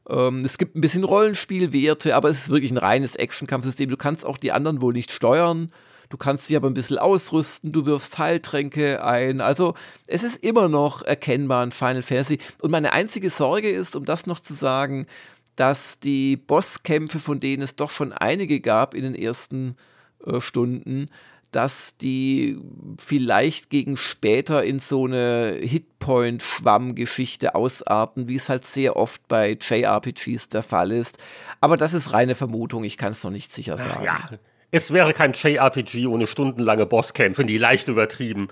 Ähm, 0.09 0.45
es 0.45 0.59
gibt 0.59 0.77
ein 0.77 0.81
bisschen 0.81 1.05
Rollenspielwerte, 1.05 2.15
aber 2.15 2.29
es 2.29 2.43
ist 2.43 2.51
wirklich 2.51 2.71
ein 2.71 2.79
reines 2.79 3.17
Action-Kampfsystem. 3.17 3.89
Du 3.89 3.97
kannst 3.97 4.25
auch 4.25 4.37
die 4.37 4.53
anderen 4.53 4.83
wohl 4.83 4.93
nicht 4.93 5.11
steuern. 5.11 5.71
Du 6.13 6.19
kannst 6.19 6.51
dich 6.51 6.59
aber 6.59 6.69
ein 6.69 6.75
bisschen 6.75 6.99
ausrüsten, 6.99 7.73
du 7.73 7.87
wirfst 7.87 8.19
Heiltränke 8.19 9.03
ein. 9.03 9.41
Also 9.41 9.73
es 10.07 10.23
ist 10.23 10.45
immer 10.45 10.69
noch 10.69 11.01
erkennbar 11.01 11.65
ein 11.65 11.73
Final 11.73 12.03
Fantasy. 12.03 12.39
Und 12.61 12.71
meine 12.71 12.93
einzige 12.93 13.31
Sorge 13.31 13.71
ist, 13.71 13.97
um 13.97 14.05
das 14.05 14.27
noch 14.27 14.39
zu 14.39 14.53
sagen, 14.53 15.07
dass 15.57 16.01
die 16.01 16.37
Bosskämpfe, 16.37 17.19
von 17.19 17.41
denen 17.41 17.63
es 17.63 17.77
doch 17.77 17.89
schon 17.89 18.13
einige 18.13 18.61
gab 18.61 18.93
in 18.93 19.05
den 19.05 19.15
ersten 19.15 19.75
äh, 20.27 20.39
Stunden, 20.39 21.07
dass 21.51 21.97
die 21.97 22.59
vielleicht 22.99 23.71
gegen 23.71 23.97
später 23.97 24.63
in 24.65 24.81
so 24.81 25.07
eine 25.07 25.61
Hitpoint-Schwamm-Geschichte 25.63 27.55
ausarten, 27.55 28.29
wie 28.29 28.35
es 28.35 28.51
halt 28.51 28.67
sehr 28.67 28.97
oft 28.97 29.27
bei 29.29 29.57
JRPGs 29.59 30.51
der 30.51 30.63
Fall 30.63 30.93
ist. 30.93 31.17
Aber 31.63 31.79
das 31.79 31.95
ist 31.95 32.13
reine 32.13 32.35
Vermutung, 32.35 32.85
ich 32.85 32.99
kann 32.99 33.13
es 33.13 33.25
noch 33.25 33.31
nicht 33.31 33.51
sicher 33.51 33.79
sagen. 33.79 34.05
Ja, 34.05 34.29
es 34.73 34.91
wäre 34.91 35.13
kein 35.13 35.35
JRPG 35.35 36.07
ohne 36.07 36.27
stundenlange 36.27 36.87
Bosskämpfe, 36.87 37.45
die 37.45 37.59
leicht 37.59 37.89
übertrieben. 37.89 38.49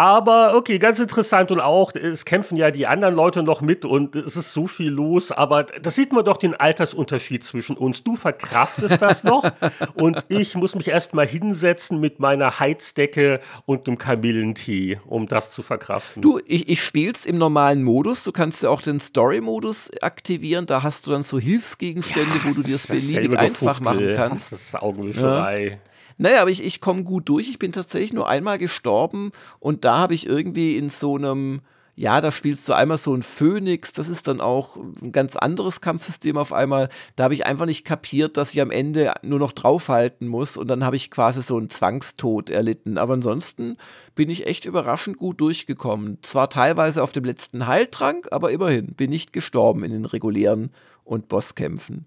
Aber 0.00 0.54
okay, 0.54 0.78
ganz 0.78 0.98
interessant 0.98 1.52
und 1.52 1.60
auch, 1.60 1.94
es 1.94 2.24
kämpfen 2.24 2.56
ja 2.56 2.70
die 2.70 2.86
anderen 2.86 3.14
Leute 3.14 3.42
noch 3.42 3.60
mit 3.60 3.84
und 3.84 4.16
es 4.16 4.34
ist 4.34 4.54
so 4.54 4.66
viel 4.66 4.88
los, 4.88 5.30
aber 5.30 5.64
da 5.64 5.90
sieht 5.90 6.14
man 6.14 6.24
doch 6.24 6.38
den 6.38 6.54
Altersunterschied 6.54 7.44
zwischen 7.44 7.76
uns. 7.76 8.02
Du 8.02 8.16
verkraftest 8.16 9.02
das 9.02 9.24
noch 9.24 9.44
und 9.92 10.24
ich 10.28 10.54
muss 10.54 10.74
mich 10.74 10.88
erstmal 10.88 11.26
hinsetzen 11.26 12.00
mit 12.00 12.18
meiner 12.18 12.60
Heizdecke 12.60 13.42
und 13.66 13.86
einem 13.86 13.98
Kamillentee, 13.98 14.98
um 15.04 15.26
das 15.26 15.50
zu 15.50 15.60
verkraften. 15.62 16.22
Du, 16.22 16.40
ich, 16.46 16.70
ich 16.70 16.82
spiel's 16.82 17.26
im 17.26 17.36
normalen 17.36 17.82
Modus, 17.82 18.24
du 18.24 18.32
kannst 18.32 18.62
ja 18.62 18.70
auch 18.70 18.80
den 18.80 19.00
Story-Modus 19.00 19.90
aktivieren, 20.00 20.64
da 20.64 20.82
hast 20.82 21.06
du 21.06 21.10
dann 21.10 21.24
so 21.24 21.38
Hilfsgegenstände, 21.38 22.36
ja, 22.36 22.44
wo 22.46 22.54
du 22.54 22.62
dir 22.62 22.72
das 22.72 22.86
beliebig 22.86 23.38
einfach 23.38 23.80
machen 23.80 24.14
kannst. 24.16 24.50
Das 24.50 24.62
ist 24.62 24.76
Augenwischerei. 24.76 25.78
Ja. 25.84 25.89
Naja, 26.20 26.42
aber 26.42 26.50
ich, 26.50 26.62
ich 26.62 26.82
komme 26.82 27.02
gut 27.02 27.30
durch. 27.30 27.48
Ich 27.48 27.58
bin 27.58 27.72
tatsächlich 27.72 28.12
nur 28.12 28.28
einmal 28.28 28.58
gestorben 28.58 29.32
und 29.58 29.86
da 29.86 29.96
habe 29.96 30.12
ich 30.12 30.26
irgendwie 30.26 30.76
in 30.76 30.90
so 30.90 31.16
einem, 31.16 31.62
ja, 31.96 32.20
da 32.20 32.30
spielst 32.30 32.68
du 32.68 32.74
einmal 32.74 32.98
so 32.98 33.14
ein 33.14 33.22
Phönix, 33.22 33.94
das 33.94 34.10
ist 34.10 34.28
dann 34.28 34.42
auch 34.42 34.76
ein 34.76 35.12
ganz 35.12 35.36
anderes 35.36 35.80
Kampfsystem 35.80 36.36
auf 36.36 36.52
einmal. 36.52 36.90
Da 37.16 37.24
habe 37.24 37.32
ich 37.32 37.46
einfach 37.46 37.64
nicht 37.64 37.86
kapiert, 37.86 38.36
dass 38.36 38.52
ich 38.52 38.60
am 38.60 38.70
Ende 38.70 39.14
nur 39.22 39.38
noch 39.38 39.52
draufhalten 39.52 40.28
muss 40.28 40.58
und 40.58 40.68
dann 40.68 40.84
habe 40.84 40.96
ich 40.96 41.10
quasi 41.10 41.40
so 41.40 41.56
einen 41.56 41.70
Zwangstod 41.70 42.50
erlitten. 42.50 42.98
Aber 42.98 43.14
ansonsten 43.14 43.78
bin 44.14 44.28
ich 44.28 44.46
echt 44.46 44.66
überraschend 44.66 45.16
gut 45.16 45.40
durchgekommen. 45.40 46.18
Zwar 46.20 46.50
teilweise 46.50 47.02
auf 47.02 47.12
dem 47.12 47.24
letzten 47.24 47.66
Heiltrank, 47.66 48.28
aber 48.30 48.50
immerhin 48.50 48.88
bin 48.88 49.08
nicht 49.08 49.32
gestorben 49.32 49.84
in 49.84 49.92
den 49.92 50.04
regulären 50.04 50.70
und 51.02 51.28
Bosskämpfen. 51.28 52.04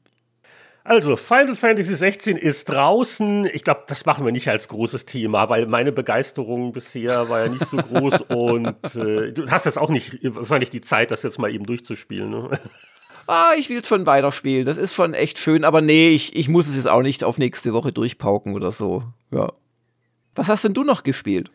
Also, 0.86 1.16
Final 1.16 1.56
Fantasy 1.56 1.96
16 1.96 2.36
ist 2.36 2.66
draußen. 2.66 3.46
Ich 3.54 3.64
glaube, 3.64 3.84
das 3.88 4.06
machen 4.06 4.26
wir 4.26 4.34
nicht 4.34 4.50
als 4.50 4.68
großes 4.68 5.06
Thema, 5.06 5.50
weil 5.50 5.66
meine 5.66 5.94
Begeisterung 5.94 6.74
bisher 6.74 7.30
war 7.30 7.46
ja 7.46 7.50
nicht 7.50 7.66
so 7.70 7.78
groß 7.78 8.22
und 8.30 8.96
äh, 8.96 9.32
du 9.32 9.50
hast 9.50 9.66
jetzt 9.66 9.78
auch 9.78 9.90
nicht 9.90 10.20
wahrscheinlich 10.24 10.72
die 10.72 10.82
Zeit, 10.82 11.12
das 11.12 11.24
jetzt 11.24 11.40
mal 11.40 11.54
eben 11.54 11.66
durchzuspielen. 11.66 12.30
Ne? 12.30 12.60
Ah, 13.28 13.52
ich 13.58 13.70
will 13.70 13.78
es 13.78 13.88
schon 13.88 14.06
weiterspielen. 14.06 14.66
Das 14.66 14.78
ist 14.78 14.94
schon 14.94 15.14
echt 15.14 15.38
schön, 15.38 15.64
aber 15.64 15.80
nee, 15.80 16.10
ich, 16.10 16.36
ich 16.36 16.50
muss 16.50 16.68
es 16.68 16.76
jetzt 16.76 16.90
auch 16.90 17.02
nicht 17.02 17.24
auf 17.24 17.38
nächste 17.38 17.72
Woche 17.72 17.94
durchpauken 17.94 18.54
oder 18.54 18.74
so. 18.74 19.04
Ja. 19.32 19.54
Was 20.36 20.50
hast 20.50 20.66
denn 20.66 20.74
du 20.74 20.84
noch 20.84 21.04
gespielt? 21.04 21.50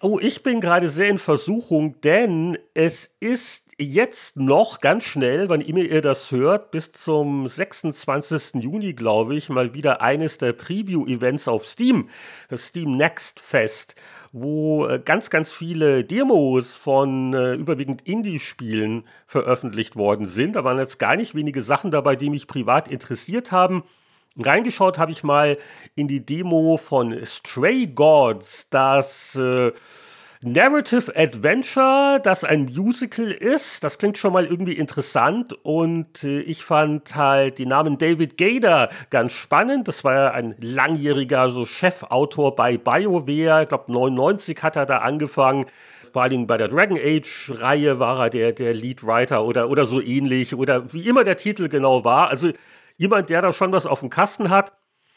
Oh, 0.00 0.18
ich 0.20 0.42
bin 0.42 0.60
gerade 0.60 0.90
sehr 0.90 1.08
in 1.08 1.18
Versuchung, 1.18 1.98
denn 2.02 2.58
es 2.74 3.16
ist 3.20 3.65
jetzt 3.78 4.36
noch 4.36 4.80
ganz 4.80 5.04
schnell, 5.04 5.48
wann 5.48 5.60
immer 5.60 5.80
ihr 5.80 6.00
das 6.00 6.30
hört, 6.30 6.70
bis 6.70 6.92
zum 6.92 7.46
26. 7.46 8.62
Juni, 8.62 8.94
glaube 8.94 9.36
ich, 9.36 9.48
mal 9.48 9.74
wieder 9.74 10.00
eines 10.00 10.38
der 10.38 10.52
Preview-Events 10.52 11.48
auf 11.48 11.66
Steam, 11.66 12.08
das 12.48 12.68
Steam 12.68 12.96
Next 12.96 13.40
Fest, 13.40 13.94
wo 14.32 14.86
äh, 14.86 14.98
ganz, 15.04 15.28
ganz 15.28 15.52
viele 15.52 16.04
Demos 16.04 16.74
von 16.74 17.34
äh, 17.34 17.54
überwiegend 17.54 18.02
Indie-Spielen 18.06 19.04
veröffentlicht 19.26 19.96
worden 19.96 20.26
sind. 20.26 20.56
Da 20.56 20.64
waren 20.64 20.78
jetzt 20.78 20.98
gar 20.98 21.16
nicht 21.16 21.34
wenige 21.34 21.62
Sachen 21.62 21.90
dabei, 21.90 22.16
die 22.16 22.30
mich 22.30 22.46
privat 22.46 22.88
interessiert 22.88 23.52
haben. 23.52 23.84
Reingeschaut 24.38 24.98
habe 24.98 25.12
ich 25.12 25.22
mal 25.22 25.58
in 25.94 26.08
die 26.08 26.24
Demo 26.24 26.76
von 26.76 27.24
Stray 27.24 27.86
Gods, 27.86 28.68
das 28.68 29.34
äh, 29.34 29.72
Narrative 30.46 31.12
Adventure, 31.16 32.20
das 32.22 32.44
ein 32.44 32.66
Musical 32.66 33.32
ist. 33.32 33.82
Das 33.82 33.98
klingt 33.98 34.16
schon 34.16 34.32
mal 34.32 34.46
irgendwie 34.46 34.74
interessant 34.74 35.52
und 35.64 36.22
äh, 36.22 36.38
ich 36.42 36.62
fand 36.62 37.16
halt 37.16 37.58
den 37.58 37.70
Namen 37.70 37.98
David 37.98 38.38
Gader 38.38 38.90
ganz 39.10 39.32
spannend. 39.32 39.88
Das 39.88 40.04
war 40.04 40.14
ja 40.14 40.30
ein 40.30 40.54
langjähriger 40.60 41.50
so 41.50 41.64
Chefautor 41.64 42.54
bei 42.54 42.78
BioWare. 42.78 43.62
Ich 43.62 43.68
glaube 43.68 43.90
99 43.90 44.62
hat 44.62 44.76
er 44.76 44.86
da 44.86 44.98
angefangen. 44.98 45.66
Vor 46.12 46.22
allem 46.22 46.46
bei 46.46 46.56
der 46.56 46.68
Dragon 46.68 46.96
Age 46.96 47.52
Reihe 47.56 47.98
war 47.98 48.26
er 48.26 48.30
der, 48.30 48.52
der 48.52 48.72
Leadwriter 48.72 49.44
oder, 49.44 49.68
oder 49.68 49.84
so 49.84 50.00
ähnlich 50.00 50.54
oder 50.54 50.92
wie 50.92 51.08
immer 51.08 51.24
der 51.24 51.38
Titel 51.38 51.68
genau 51.68 52.04
war. 52.04 52.28
Also 52.28 52.52
jemand, 52.96 53.30
der 53.30 53.42
da 53.42 53.52
schon 53.52 53.72
was 53.72 53.84
auf 53.84 53.98
dem 53.98 54.10
Kasten 54.10 54.48
hat. 54.48 54.72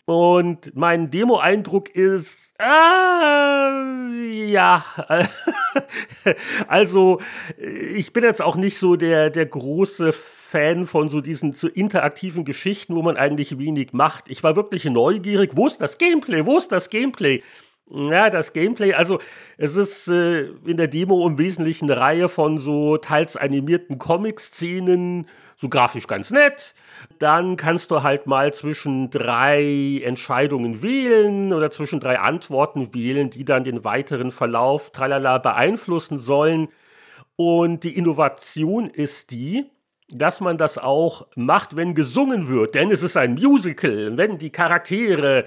Und 0.06 0.76
mein 0.76 1.12
Demo-Eindruck 1.12 1.90
ist, 1.90 2.56
äh, 2.60 4.50
ja, 4.52 4.84
also 6.68 7.20
ich 7.58 8.12
bin 8.12 8.24
jetzt 8.24 8.42
auch 8.42 8.56
nicht 8.56 8.78
so 8.78 8.96
der, 8.96 9.30
der 9.30 9.46
große 9.46 10.12
Fan 10.14 10.88
von 10.88 11.10
so 11.10 11.22
diesen 11.22 11.54
so 11.54 11.68
interaktiven 11.68 12.44
Geschichten, 12.44 12.96
wo 12.96 13.04
man 13.04 13.18
eigentlich 13.18 13.60
wenig 13.60 13.94
macht. 13.94 14.26
Ich 14.30 14.44
war 14.44 14.56
wirklich 14.56 14.86
neugierig. 14.86 15.52
Wo 15.54 15.68
ist 15.68 15.80
das 15.80 16.00
Gameplay? 16.00 16.46
Wo 16.46 16.58
ist 16.58 16.72
das 16.72 16.90
Gameplay? 16.90 17.44
Ja, 17.92 18.30
das 18.30 18.54
Gameplay, 18.54 18.94
also 18.94 19.20
es 19.58 19.76
ist 19.76 20.08
äh, 20.08 20.42
in 20.66 20.78
der 20.78 20.88
Demo 20.88 21.28
im 21.28 21.40
Wesentlichen 21.40 21.90
eine 21.90 22.00
Reihe 22.00 22.30
von 22.30 22.60
so 22.60 22.98
teils 22.98 23.36
animierten 23.36 23.98
Comic-Szenen, 23.98 25.28
so 25.60 25.68
grafisch 25.68 26.08
ganz 26.08 26.32
nett. 26.32 26.74
Dann 27.20 27.58
kannst 27.58 27.92
du 27.92 28.02
halt 28.02 28.28
mal 28.28 28.54
zwischen 28.54 29.10
drei 29.10 30.02
Entscheidungen 30.04 30.82
wählen 30.82 31.52
oder 31.52 31.70
zwischen 31.70 32.00
drei 32.00 32.20
Antworten 32.20 32.94
wählen, 32.94 33.30
die 33.30 33.44
dann 33.44 33.66
den 33.66 33.84
weiteren 33.84 34.32
Verlauf 34.32 34.92
tralala 34.92 35.38
beeinflussen 35.38 36.18
sollen. 36.18 36.70
Und 37.36 37.84
die 37.84 37.98
Innovation 37.98 38.90
ist 38.90 39.32
die, 39.32 39.66
dass 40.12 40.40
man 40.42 40.58
das 40.58 40.78
auch 40.78 41.28
macht, 41.36 41.76
wenn 41.76 41.94
gesungen 41.94 42.48
wird. 42.48 42.76
Denn 42.76 42.90
es 42.90 43.04
ist 43.04 43.18
ein 43.18 43.34
Musical, 43.36 44.14
wenn 44.16 44.38
die 44.38 44.50
Charaktere 44.52 45.46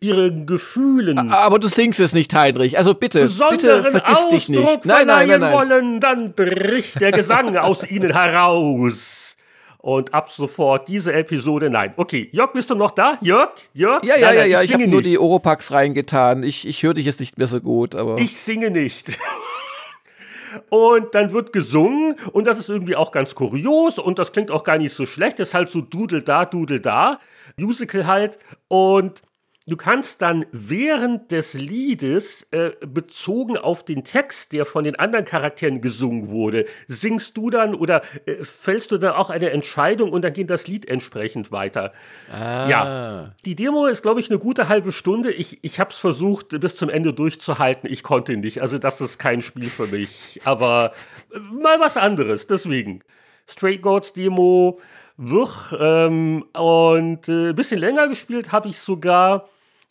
ihre 0.00 0.44
Gefühlen. 0.44 1.30
Aber 1.30 1.58
du 1.60 1.68
singst 1.68 2.00
es 2.00 2.12
nicht, 2.12 2.34
Heinrich. 2.34 2.76
Also 2.78 2.94
bitte, 2.94 3.30
bitte 3.50 3.82
vergiss 3.84 4.16
Ausdruck 4.16 4.30
dich 4.30 4.48
nicht. 4.48 4.84
Nein, 4.86 5.06
nein, 5.06 5.28
nein, 5.28 5.40
nein. 5.40 5.52
wollen, 5.54 6.00
dann 6.00 6.34
bricht 6.34 7.00
der 7.00 7.12
Gesang 7.12 7.56
aus 7.56 7.88
ihnen 7.88 8.12
heraus. 8.12 9.21
Und 9.82 10.14
ab 10.14 10.30
sofort 10.30 10.88
diese 10.88 11.12
Episode, 11.12 11.68
nein. 11.68 11.92
Okay, 11.96 12.28
Jörg, 12.30 12.52
bist 12.52 12.70
du 12.70 12.76
noch 12.76 12.92
da? 12.92 13.18
Jörg? 13.20 13.50
Jörg? 13.74 14.04
Ja, 14.04 14.14
ja, 14.16 14.26
nein, 14.26 14.34
ja, 14.34 14.40
nein, 14.42 14.50
ja. 14.52 14.62
Ich, 14.62 14.70
ich 14.70 14.74
habe 14.74 14.86
nur 14.86 15.02
die 15.02 15.18
Oropax 15.18 15.72
reingetan. 15.72 16.44
Ich, 16.44 16.68
ich 16.68 16.84
höre 16.84 16.94
dich 16.94 17.04
jetzt 17.04 17.18
nicht 17.18 17.36
mehr 17.36 17.48
so 17.48 17.60
gut, 17.60 17.96
aber. 17.96 18.16
Ich 18.18 18.36
singe 18.36 18.70
nicht. 18.70 19.18
Und 20.68 21.14
dann 21.14 21.32
wird 21.32 21.52
gesungen 21.52 22.14
und 22.32 22.44
das 22.44 22.58
ist 22.58 22.68
irgendwie 22.68 22.94
auch 22.94 23.10
ganz 23.10 23.34
kurios 23.34 23.98
und 23.98 24.18
das 24.18 24.32
klingt 24.32 24.50
auch 24.50 24.64
gar 24.64 24.78
nicht 24.78 24.94
so 24.94 25.06
schlecht. 25.06 25.38
Das 25.38 25.48
ist 25.48 25.54
halt 25.54 25.70
so 25.70 25.80
Dudel 25.80 26.22
da, 26.22 26.44
Dudel 26.44 26.78
da. 26.78 27.18
Musical 27.56 28.06
halt. 28.06 28.38
Und 28.68 29.22
Du 29.66 29.76
kannst 29.76 30.22
dann 30.22 30.44
während 30.50 31.30
des 31.30 31.54
Liedes, 31.54 32.46
äh, 32.50 32.72
bezogen 32.84 33.56
auf 33.56 33.84
den 33.84 34.02
Text, 34.02 34.52
der 34.52 34.66
von 34.66 34.82
den 34.82 34.98
anderen 34.98 35.24
Charakteren 35.24 35.80
gesungen 35.80 36.30
wurde, 36.30 36.66
singst 36.88 37.36
du 37.36 37.48
dann 37.48 37.74
oder 37.74 38.02
äh, 38.26 38.42
fällst 38.42 38.90
du 38.90 38.98
dann 38.98 39.12
auch 39.12 39.30
eine 39.30 39.50
Entscheidung 39.50 40.10
und 40.10 40.22
dann 40.22 40.32
geht 40.32 40.50
das 40.50 40.66
Lied 40.66 40.88
entsprechend 40.88 41.52
weiter. 41.52 41.92
Ah. 42.32 42.68
Ja, 42.68 43.34
die 43.44 43.54
Demo 43.54 43.86
ist, 43.86 44.02
glaube 44.02 44.18
ich, 44.18 44.30
eine 44.30 44.40
gute 44.40 44.68
halbe 44.68 44.90
Stunde. 44.90 45.30
Ich, 45.30 45.62
ich 45.62 45.78
habe 45.78 45.90
es 45.90 45.98
versucht, 45.98 46.58
bis 46.60 46.74
zum 46.74 46.90
Ende 46.90 47.12
durchzuhalten. 47.12 47.88
Ich 47.90 48.02
konnte 48.02 48.36
nicht. 48.36 48.62
Also 48.62 48.78
das 48.78 49.00
ist 49.00 49.18
kein 49.18 49.42
Spiel 49.42 49.70
für 49.70 49.86
mich. 49.86 50.40
Aber 50.44 50.92
äh, 51.32 51.38
mal 51.38 51.78
was 51.78 51.96
anderes. 51.96 52.48
Deswegen. 52.48 53.02
Straight 53.48 53.82
Gods 53.82 54.12
Demo, 54.12 54.80
Wuch. 55.16 55.72
Ähm, 55.78 56.44
und 56.54 57.28
ein 57.28 57.50
äh, 57.50 57.52
bisschen 57.52 57.80
länger 57.80 58.08
gespielt 58.08 58.52
habe 58.52 58.68
ich 58.68 58.78
sogar 58.78 59.48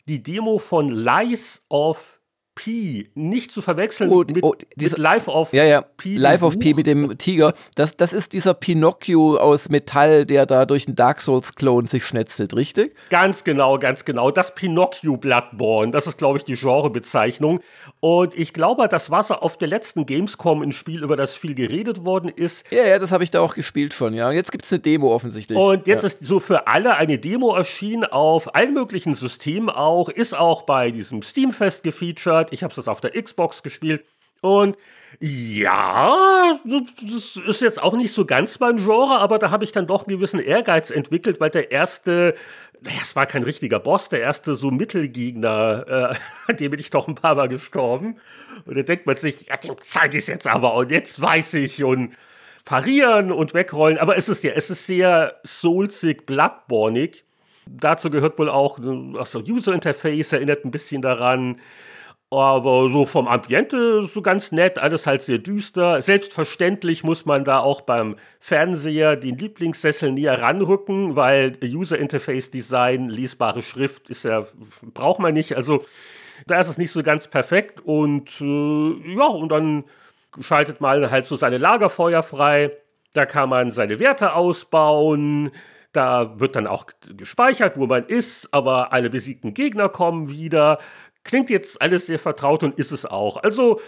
die 0.08 0.22
Demo 0.22 0.58
von 0.58 0.88
Lies 0.88 1.64
of 1.68 2.18
P. 2.54 3.10
Nicht 3.14 3.52
zu 3.52 3.62
verwechseln 3.62 4.10
Oh, 4.10 4.18
mit, 4.28 4.42
oh, 4.42 4.54
diese- 4.76 4.92
mit 4.92 4.98
Life 4.98 5.30
of 5.30 5.52
Ja, 5.52 5.64
ja. 5.64 5.80
P. 5.82 6.16
Life 6.16 6.44
of 6.44 6.58
P 6.58 6.70
Buch. 6.70 6.76
mit 6.76 6.86
dem 6.86 7.16
Tiger. 7.18 7.54
Das, 7.74 7.96
das 7.96 8.12
ist 8.12 8.32
dieser 8.34 8.54
Pinocchio 8.54 9.36
aus 9.38 9.68
Metall, 9.68 10.26
der 10.26 10.46
da 10.46 10.66
durch 10.66 10.86
einen 10.86 10.96
Dark 10.96 11.20
Souls-Klon 11.20 11.86
sich 11.86 12.04
schnetzelt, 12.04 12.54
richtig? 12.54 12.94
Ganz 13.10 13.44
genau, 13.44 13.78
ganz 13.78 14.04
genau. 14.04 14.30
Das 14.30 14.54
Pinocchio 14.54 15.16
Bloodborne, 15.16 15.92
das 15.92 16.06
ist, 16.06 16.18
glaube 16.18 16.38
ich, 16.38 16.44
die 16.44 16.56
Genrebezeichnung. 16.56 17.60
Und 18.00 18.34
ich 18.34 18.52
glaube, 18.52 18.88
das 18.88 19.10
war 19.10 19.22
so 19.22 19.34
auf 19.34 19.56
der 19.56 19.68
letzten 19.68 20.06
Gamescom 20.06 20.62
ein 20.62 20.72
Spiel, 20.72 21.02
über 21.02 21.16
das 21.16 21.36
viel 21.36 21.54
geredet 21.54 22.04
worden 22.04 22.28
ist. 22.34 22.64
Ja, 22.70 22.84
ja, 22.84 22.98
das 22.98 23.12
habe 23.12 23.24
ich 23.24 23.30
da 23.30 23.40
auch 23.40 23.54
gespielt 23.54 23.94
schon, 23.94 24.14
ja. 24.14 24.30
Jetzt 24.32 24.52
gibt 24.52 24.64
es 24.64 24.72
eine 24.72 24.80
Demo 24.80 25.14
offensichtlich. 25.14 25.58
Und 25.58 25.86
jetzt 25.86 26.02
ja. 26.02 26.06
ist 26.08 26.18
so 26.20 26.40
für 26.40 26.66
alle 26.66 26.96
eine 26.96 27.18
Demo 27.18 27.54
erschienen 27.54 28.04
auf 28.04 28.54
allen 28.54 28.74
möglichen 28.74 29.14
Systemen 29.14 29.70
auch, 29.70 30.08
ist 30.08 30.36
auch 30.36 30.62
bei 30.62 30.90
diesem 30.90 31.22
Steamfest 31.22 31.82
gefeatured. 31.82 32.41
Ich 32.50 32.62
habe 32.62 32.72
es 32.74 32.88
auf 32.88 33.00
der 33.00 33.10
Xbox 33.20 33.62
gespielt. 33.62 34.04
Und 34.42 34.76
ja, 35.20 36.58
das 36.64 37.36
ist 37.36 37.62
jetzt 37.62 37.80
auch 37.80 37.94
nicht 37.94 38.12
so 38.12 38.26
ganz 38.26 38.58
mein 38.58 38.78
Genre, 38.78 39.18
aber 39.18 39.38
da 39.38 39.52
habe 39.52 39.62
ich 39.62 39.70
dann 39.70 39.86
doch 39.86 40.06
einen 40.06 40.16
gewissen 40.16 40.40
Ehrgeiz 40.40 40.90
entwickelt, 40.90 41.38
weil 41.38 41.50
der 41.50 41.70
erste, 41.70 42.34
naja, 42.80 42.98
es 43.00 43.14
war 43.14 43.26
kein 43.26 43.44
richtiger 43.44 43.78
Boss, 43.78 44.08
der 44.08 44.20
erste 44.20 44.56
so 44.56 44.72
Mittelgegner, 44.72 46.16
äh, 46.48 46.54
dem 46.54 46.72
bin 46.72 46.80
ich 46.80 46.90
doch 46.90 47.06
ein 47.06 47.14
paar 47.14 47.36
Mal 47.36 47.48
gestorben. 47.48 48.16
Und 48.64 48.76
da 48.76 48.82
denkt 48.82 49.06
man 49.06 49.16
sich, 49.16 49.46
ja, 49.46 49.56
dem 49.58 49.76
zeige 49.80 50.18
ich 50.18 50.24
es 50.24 50.28
jetzt 50.28 50.48
aber 50.48 50.74
und 50.74 50.90
jetzt 50.90 51.20
weiß 51.20 51.54
ich 51.54 51.84
und 51.84 52.16
parieren 52.64 53.30
und 53.30 53.54
wegrollen. 53.54 53.98
Aber 53.98 54.16
es 54.16 54.28
ist 54.28 54.42
ja, 54.42 54.52
es 54.56 54.70
ist 54.70 54.86
sehr 54.86 55.36
soulsig, 55.44 56.26
bloodbornig. 56.26 57.24
Dazu 57.66 58.10
gehört 58.10 58.40
wohl 58.40 58.50
auch 58.50 58.78
so 59.24 59.38
User 59.38 59.72
Interface, 59.72 60.32
erinnert 60.32 60.64
ein 60.64 60.72
bisschen 60.72 61.00
daran. 61.00 61.60
Aber 62.32 62.88
so 62.88 63.04
vom 63.04 63.28
Ambiente 63.28 64.04
so 64.04 64.22
ganz 64.22 64.52
nett, 64.52 64.78
alles 64.78 65.06
halt 65.06 65.20
sehr 65.20 65.36
düster. 65.36 66.00
Selbstverständlich 66.00 67.04
muss 67.04 67.26
man 67.26 67.44
da 67.44 67.58
auch 67.58 67.82
beim 67.82 68.16
Fernseher 68.40 69.16
den 69.16 69.36
Lieblingssessel 69.36 70.12
näher 70.12 70.40
ranrücken, 70.40 71.14
weil 71.14 71.58
User 71.62 71.98
Interface 71.98 72.50
Design, 72.50 73.10
lesbare 73.10 73.60
Schrift 73.60 74.08
ist 74.08 74.24
ja, 74.24 74.46
braucht 74.94 75.20
man 75.20 75.34
nicht. 75.34 75.56
Also 75.56 75.84
da 76.46 76.58
ist 76.58 76.68
es 76.68 76.78
nicht 76.78 76.90
so 76.90 77.02
ganz 77.02 77.28
perfekt. 77.28 77.82
Und 77.84 78.40
äh, 78.40 79.14
ja, 79.14 79.26
und 79.26 79.50
dann 79.50 79.84
schaltet 80.40 80.80
man 80.80 81.10
halt 81.10 81.26
so 81.26 81.36
seine 81.36 81.58
Lagerfeuer 81.58 82.22
frei. 82.22 82.70
Da 83.12 83.26
kann 83.26 83.50
man 83.50 83.70
seine 83.70 84.00
Werte 84.00 84.32
ausbauen. 84.32 85.50
Da 85.92 86.40
wird 86.40 86.56
dann 86.56 86.66
auch 86.66 86.86
gespeichert, 87.14 87.76
wo 87.76 87.86
man 87.86 88.06
ist, 88.06 88.54
aber 88.54 88.94
alle 88.94 89.10
besiegten 89.10 89.52
Gegner 89.52 89.90
kommen 89.90 90.30
wieder. 90.30 90.78
Klingt 91.24 91.50
jetzt 91.50 91.80
alles 91.80 92.06
sehr 92.06 92.18
vertraut 92.18 92.62
und 92.64 92.78
ist 92.78 92.90
es 92.90 93.06
auch. 93.06 93.36
Also, 93.36 93.80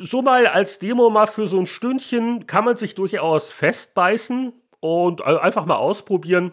so 0.00 0.22
mal 0.22 0.46
als 0.46 0.78
Demo 0.78 1.10
mal 1.10 1.26
für 1.26 1.46
so 1.46 1.58
ein 1.58 1.66
Stündchen 1.66 2.46
kann 2.46 2.64
man 2.64 2.76
sich 2.76 2.94
durchaus 2.94 3.50
festbeißen 3.50 4.52
und 4.80 5.22
einfach 5.22 5.66
mal 5.66 5.76
ausprobieren. 5.76 6.52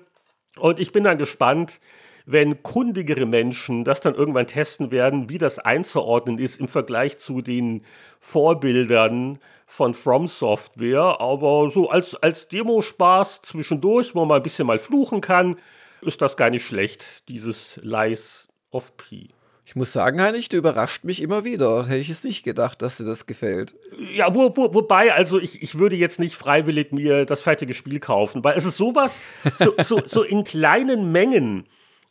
Und 0.58 0.80
ich 0.80 0.92
bin 0.92 1.04
dann 1.04 1.18
gespannt, 1.18 1.80
wenn 2.26 2.64
kundigere 2.64 3.26
Menschen 3.26 3.84
das 3.84 4.02
dann 4.02 4.16
irgendwann 4.16 4.48
testen 4.48 4.92
werden, 4.92 5.30
wie 5.30 5.38
das 5.38 5.60
einzuordnen 5.60 6.40
ist 6.40 6.60
im 6.60 6.68
Vergleich 6.68 7.18
zu 7.18 7.42
den 7.42 7.84
Vorbildern 8.20 9.40
von 9.68 9.94
From 9.94 10.28
Software. 10.28 11.22
Aber 11.22 11.70
so 11.70 11.90
als, 11.90 12.16
als 12.16 12.48
Demo-Spaß 12.48 13.42
zwischendurch, 13.42 14.16
wo 14.16 14.26
man 14.26 14.38
ein 14.38 14.44
bisschen 14.44 14.68
mal 14.68 14.80
fluchen 14.80 15.22
kann, 15.22 15.58
ist 16.02 16.22
das 16.22 16.36
gar 16.36 16.50
nicht 16.50 16.66
schlecht, 16.66 17.28
dieses 17.30 17.80
Lies 17.84 18.48
of 18.72 18.98
P. 18.98 19.30
Ich 19.68 19.76
muss 19.76 19.92
sagen, 19.92 20.22
Heinrich, 20.22 20.48
du 20.48 20.58
überrascht 20.58 21.04
mich 21.04 21.24
immer 21.24 21.44
wieder. 21.44 21.88
Hätte 21.88 21.98
ich 21.98 22.12
es 22.12 22.24
nicht 22.24 22.44
gedacht, 22.44 22.84
dass 22.84 22.98
dir 22.98 23.06
das 23.06 23.26
gefällt. 23.26 23.74
Ja, 24.14 24.34
wo, 24.36 24.56
wo, 24.56 24.74
wobei, 24.76 25.12
also 25.12 25.40
ich, 25.40 25.64
ich 25.64 25.80
würde 25.80 25.96
jetzt 25.96 26.20
nicht 26.20 26.36
freiwillig 26.36 26.92
mir 26.92 27.26
das 27.26 27.42
fertige 27.42 27.74
Spiel 27.74 28.00
kaufen, 28.00 28.44
weil 28.44 28.56
es 28.56 28.66
ist 28.66 28.78
sowas, 28.78 29.22
so, 29.58 29.74
so, 29.84 30.02
so 30.06 30.22
in 30.22 30.44
kleinen 30.44 31.12
Mengen 31.12 31.66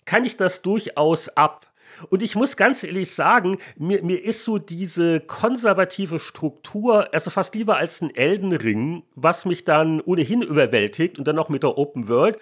kann 0.04 0.24
ich 0.24 0.36
das 0.36 0.62
durchaus 0.62 1.28
ab. 1.28 1.72
Und 2.10 2.22
ich 2.22 2.34
muss 2.34 2.56
ganz 2.56 2.82
ehrlich 2.82 3.12
sagen, 3.12 3.58
mir, 3.76 4.02
mir 4.02 4.22
ist 4.22 4.42
so 4.42 4.58
diese 4.58 5.20
konservative 5.20 6.18
Struktur, 6.18 7.14
also 7.14 7.30
fast 7.30 7.54
lieber 7.54 7.76
als 7.76 8.00
ein 8.00 8.14
Elden 8.14 8.52
Ring, 8.52 9.04
was 9.14 9.44
mich 9.44 9.64
dann 9.64 10.00
ohnehin 10.00 10.42
überwältigt 10.42 11.20
und 11.20 11.28
dann 11.28 11.36
noch 11.36 11.48
mit 11.48 11.62
der 11.62 11.78
Open 11.78 12.08
World. 12.08 12.38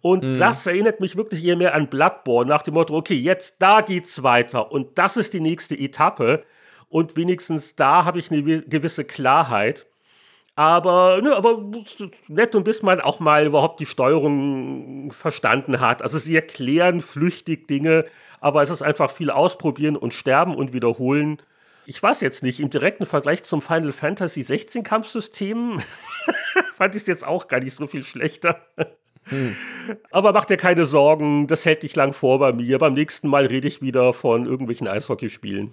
Und 0.00 0.22
Mhm. 0.24 0.38
das 0.38 0.66
erinnert 0.66 1.00
mich 1.00 1.16
wirklich 1.16 1.44
eher 1.44 1.56
mehr 1.56 1.74
an 1.74 1.88
Bloodborne, 1.88 2.48
nach 2.48 2.62
dem 2.62 2.74
Motto, 2.74 2.94
okay, 2.96 3.14
jetzt 3.14 3.56
da 3.58 3.80
geht's 3.80 4.22
weiter 4.22 4.70
und 4.72 4.98
das 4.98 5.16
ist 5.16 5.32
die 5.34 5.40
nächste 5.40 5.74
Etappe. 5.78 6.44
Und 6.88 7.16
wenigstens 7.16 7.74
da 7.76 8.04
habe 8.04 8.18
ich 8.18 8.30
eine 8.30 8.40
gewi- 8.42 8.68
gewisse 8.68 9.04
Klarheit. 9.04 9.86
Aber, 10.56 11.20
ne, 11.20 11.34
aber 11.34 11.64
nett 12.28 12.54
und 12.54 12.62
bis 12.62 12.82
man 12.84 13.00
auch 13.00 13.18
mal 13.18 13.44
überhaupt 13.44 13.80
die 13.80 13.86
Steuerung 13.86 15.10
verstanden 15.10 15.80
hat. 15.80 16.00
Also 16.00 16.18
sie 16.18 16.36
erklären 16.36 17.00
flüchtig 17.00 17.66
Dinge, 17.66 18.04
aber 18.40 18.62
es 18.62 18.70
ist 18.70 18.82
einfach 18.82 19.10
viel 19.10 19.30
ausprobieren 19.30 19.96
und 19.96 20.14
sterben 20.14 20.54
und 20.54 20.72
wiederholen. 20.72 21.42
Ich 21.86 22.00
weiß 22.00 22.20
jetzt 22.20 22.44
nicht, 22.44 22.60
im 22.60 22.70
direkten 22.70 23.04
Vergleich 23.04 23.42
zum 23.42 23.62
Final 23.62 23.90
Fantasy 23.90 24.42
16 24.42 24.84
Kampfsystem 24.84 25.80
fand 26.76 26.94
ich 26.94 27.00
es 27.02 27.08
jetzt 27.08 27.26
auch 27.26 27.48
gar 27.48 27.58
nicht 27.58 27.74
so 27.74 27.88
viel 27.88 28.04
schlechter. 28.04 28.60
Aber 30.10 30.32
mach 30.32 30.44
dir 30.44 30.56
keine 30.56 30.86
Sorgen, 30.86 31.46
das 31.46 31.64
hält 31.64 31.82
nicht 31.82 31.96
lang 31.96 32.12
vor 32.12 32.38
bei 32.38 32.52
mir. 32.52 32.78
Beim 32.78 32.94
nächsten 32.94 33.28
Mal 33.28 33.46
rede 33.46 33.68
ich 33.68 33.82
wieder 33.82 34.12
von 34.12 34.46
irgendwelchen 34.46 34.88
Eishockeyspielen. 34.88 35.72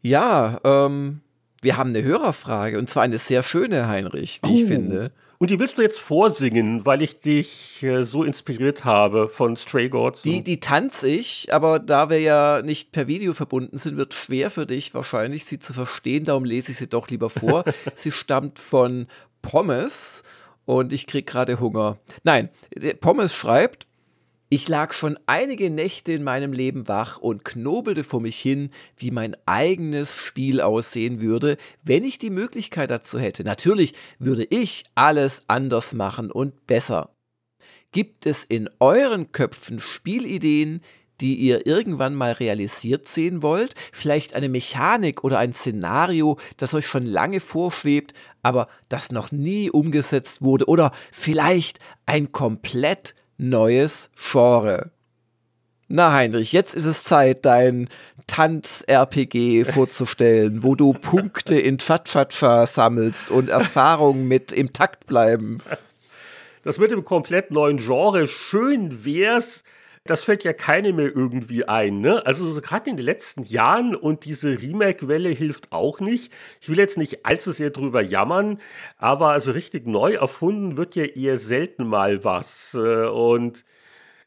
Ja, 0.00 0.60
ähm, 0.64 1.20
Wir 1.62 1.78
haben 1.78 1.90
eine 1.90 2.02
Hörerfrage 2.02 2.78
und 2.78 2.90
zwar 2.90 3.04
eine 3.04 3.16
sehr 3.16 3.42
schöne, 3.42 3.88
Heinrich, 3.88 4.40
wie 4.42 4.50
oh. 4.50 4.54
ich 4.54 4.64
finde. 4.66 5.12
Und 5.38 5.50
die 5.50 5.58
willst 5.58 5.78
du 5.78 5.82
jetzt 5.82 5.98
vorsingen, 5.98 6.86
weil 6.86 7.02
ich 7.02 7.20
dich 7.20 7.82
äh, 7.82 8.04
so 8.04 8.22
inspiriert 8.22 8.84
habe 8.84 9.28
von 9.28 9.56
Stray 9.56 9.88
Gods? 9.88 10.22
Die, 10.22 10.44
die 10.44 10.60
tanze 10.60 11.08
ich, 11.08 11.52
aber 11.52 11.78
da 11.78 12.08
wir 12.08 12.20
ja 12.20 12.62
nicht 12.62 12.92
per 12.92 13.08
Video 13.08 13.34
verbunden 13.34 13.76
sind, 13.78 13.96
wird 13.96 14.14
schwer 14.14 14.50
für 14.50 14.66
dich 14.66 14.94
wahrscheinlich, 14.94 15.44
sie 15.44 15.58
zu 15.58 15.72
verstehen. 15.72 16.24
Darum 16.24 16.44
lese 16.44 16.72
ich 16.72 16.78
sie 16.78 16.86
doch 16.86 17.08
lieber 17.08 17.30
vor. 17.30 17.64
sie 17.94 18.12
stammt 18.12 18.58
von 18.58 19.06
Pommes 19.42 20.22
und 20.64 20.92
ich 20.92 21.06
krieg 21.06 21.26
gerade 21.26 21.60
Hunger. 21.60 21.98
Nein, 22.22 22.48
Pommes 23.00 23.34
schreibt, 23.34 23.86
ich 24.50 24.68
lag 24.68 24.92
schon 24.92 25.18
einige 25.26 25.68
Nächte 25.68 26.12
in 26.12 26.22
meinem 26.22 26.52
Leben 26.52 26.86
wach 26.86 27.18
und 27.18 27.44
knobelte 27.44 28.04
vor 28.04 28.20
mich 28.20 28.38
hin, 28.38 28.70
wie 28.96 29.10
mein 29.10 29.36
eigenes 29.46 30.16
Spiel 30.16 30.60
aussehen 30.60 31.20
würde, 31.20 31.56
wenn 31.82 32.04
ich 32.04 32.18
die 32.18 32.30
Möglichkeit 32.30 32.90
dazu 32.90 33.18
hätte. 33.18 33.42
Natürlich 33.42 33.94
würde 34.18 34.44
ich 34.44 34.84
alles 34.94 35.42
anders 35.48 35.92
machen 35.92 36.30
und 36.30 36.66
besser. 36.68 37.16
Gibt 37.90 38.26
es 38.26 38.44
in 38.44 38.68
euren 38.78 39.32
Köpfen 39.32 39.80
Spielideen, 39.80 40.82
die 41.20 41.36
ihr 41.36 41.66
irgendwann 41.66 42.14
mal 42.14 42.32
realisiert 42.32 43.08
sehen 43.08 43.42
wollt? 43.42 43.74
Vielleicht 43.92 44.34
eine 44.34 44.48
Mechanik 44.48 45.24
oder 45.24 45.38
ein 45.38 45.52
Szenario, 45.52 46.38
das 46.56 46.74
euch 46.74 46.86
schon 46.86 47.06
lange 47.06 47.40
vorschwebt, 47.40 48.14
aber 48.42 48.68
das 48.88 49.12
noch 49.12 49.32
nie 49.32 49.70
umgesetzt 49.70 50.42
wurde? 50.42 50.66
Oder 50.66 50.92
vielleicht 51.12 51.78
ein 52.06 52.32
komplett 52.32 53.14
neues 53.38 54.10
Genre. 54.32 54.90
Na 55.88 56.12
Heinrich, 56.12 56.52
jetzt 56.52 56.74
ist 56.74 56.86
es 56.86 57.04
Zeit, 57.04 57.44
dein 57.44 57.88
Tanz-RPG 58.26 59.64
vorzustellen, 59.66 60.62
wo 60.62 60.74
du 60.74 60.94
Punkte 60.94 61.58
in 61.58 61.76
Cha-Cha-Cha 61.78 62.66
sammelst 62.66 63.30
und 63.30 63.50
Erfahrungen 63.50 64.26
mit 64.26 64.50
im 64.50 64.72
Takt 64.72 65.06
bleiben. 65.06 65.60
Das 66.64 66.78
mit 66.78 66.90
dem 66.90 67.04
komplett 67.04 67.50
neuen 67.50 67.76
Genre, 67.76 68.26
schön 68.26 69.04
wär's, 69.04 69.62
das 70.06 70.22
fällt 70.22 70.44
ja 70.44 70.52
keinem 70.52 70.96
mehr 70.96 71.16
irgendwie 71.16 71.66
ein. 71.66 72.00
Ne? 72.00 72.24
Also 72.26 72.52
so 72.52 72.60
gerade 72.60 72.90
in 72.90 72.96
den 72.98 73.06
letzten 73.06 73.42
Jahren 73.42 73.96
und 73.96 74.26
diese 74.26 74.60
Remake-Welle 74.60 75.30
hilft 75.30 75.72
auch 75.72 75.98
nicht. 76.00 76.30
Ich 76.60 76.68
will 76.68 76.78
jetzt 76.78 76.98
nicht 76.98 77.24
allzu 77.24 77.52
sehr 77.52 77.70
drüber 77.70 78.02
jammern, 78.02 78.60
aber 78.98 79.30
also 79.30 79.52
richtig 79.52 79.86
neu 79.86 80.14
erfunden 80.14 80.76
wird 80.76 80.94
ja 80.94 81.04
eher 81.04 81.38
selten 81.38 81.86
mal 81.86 82.22
was. 82.22 82.74
Äh, 82.74 83.06
und 83.08 83.64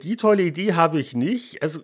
die 0.01 0.17
tolle 0.17 0.43
Idee 0.43 0.73
habe 0.73 0.99
ich 0.99 1.13
nicht. 1.15 1.61
Also 1.61 1.81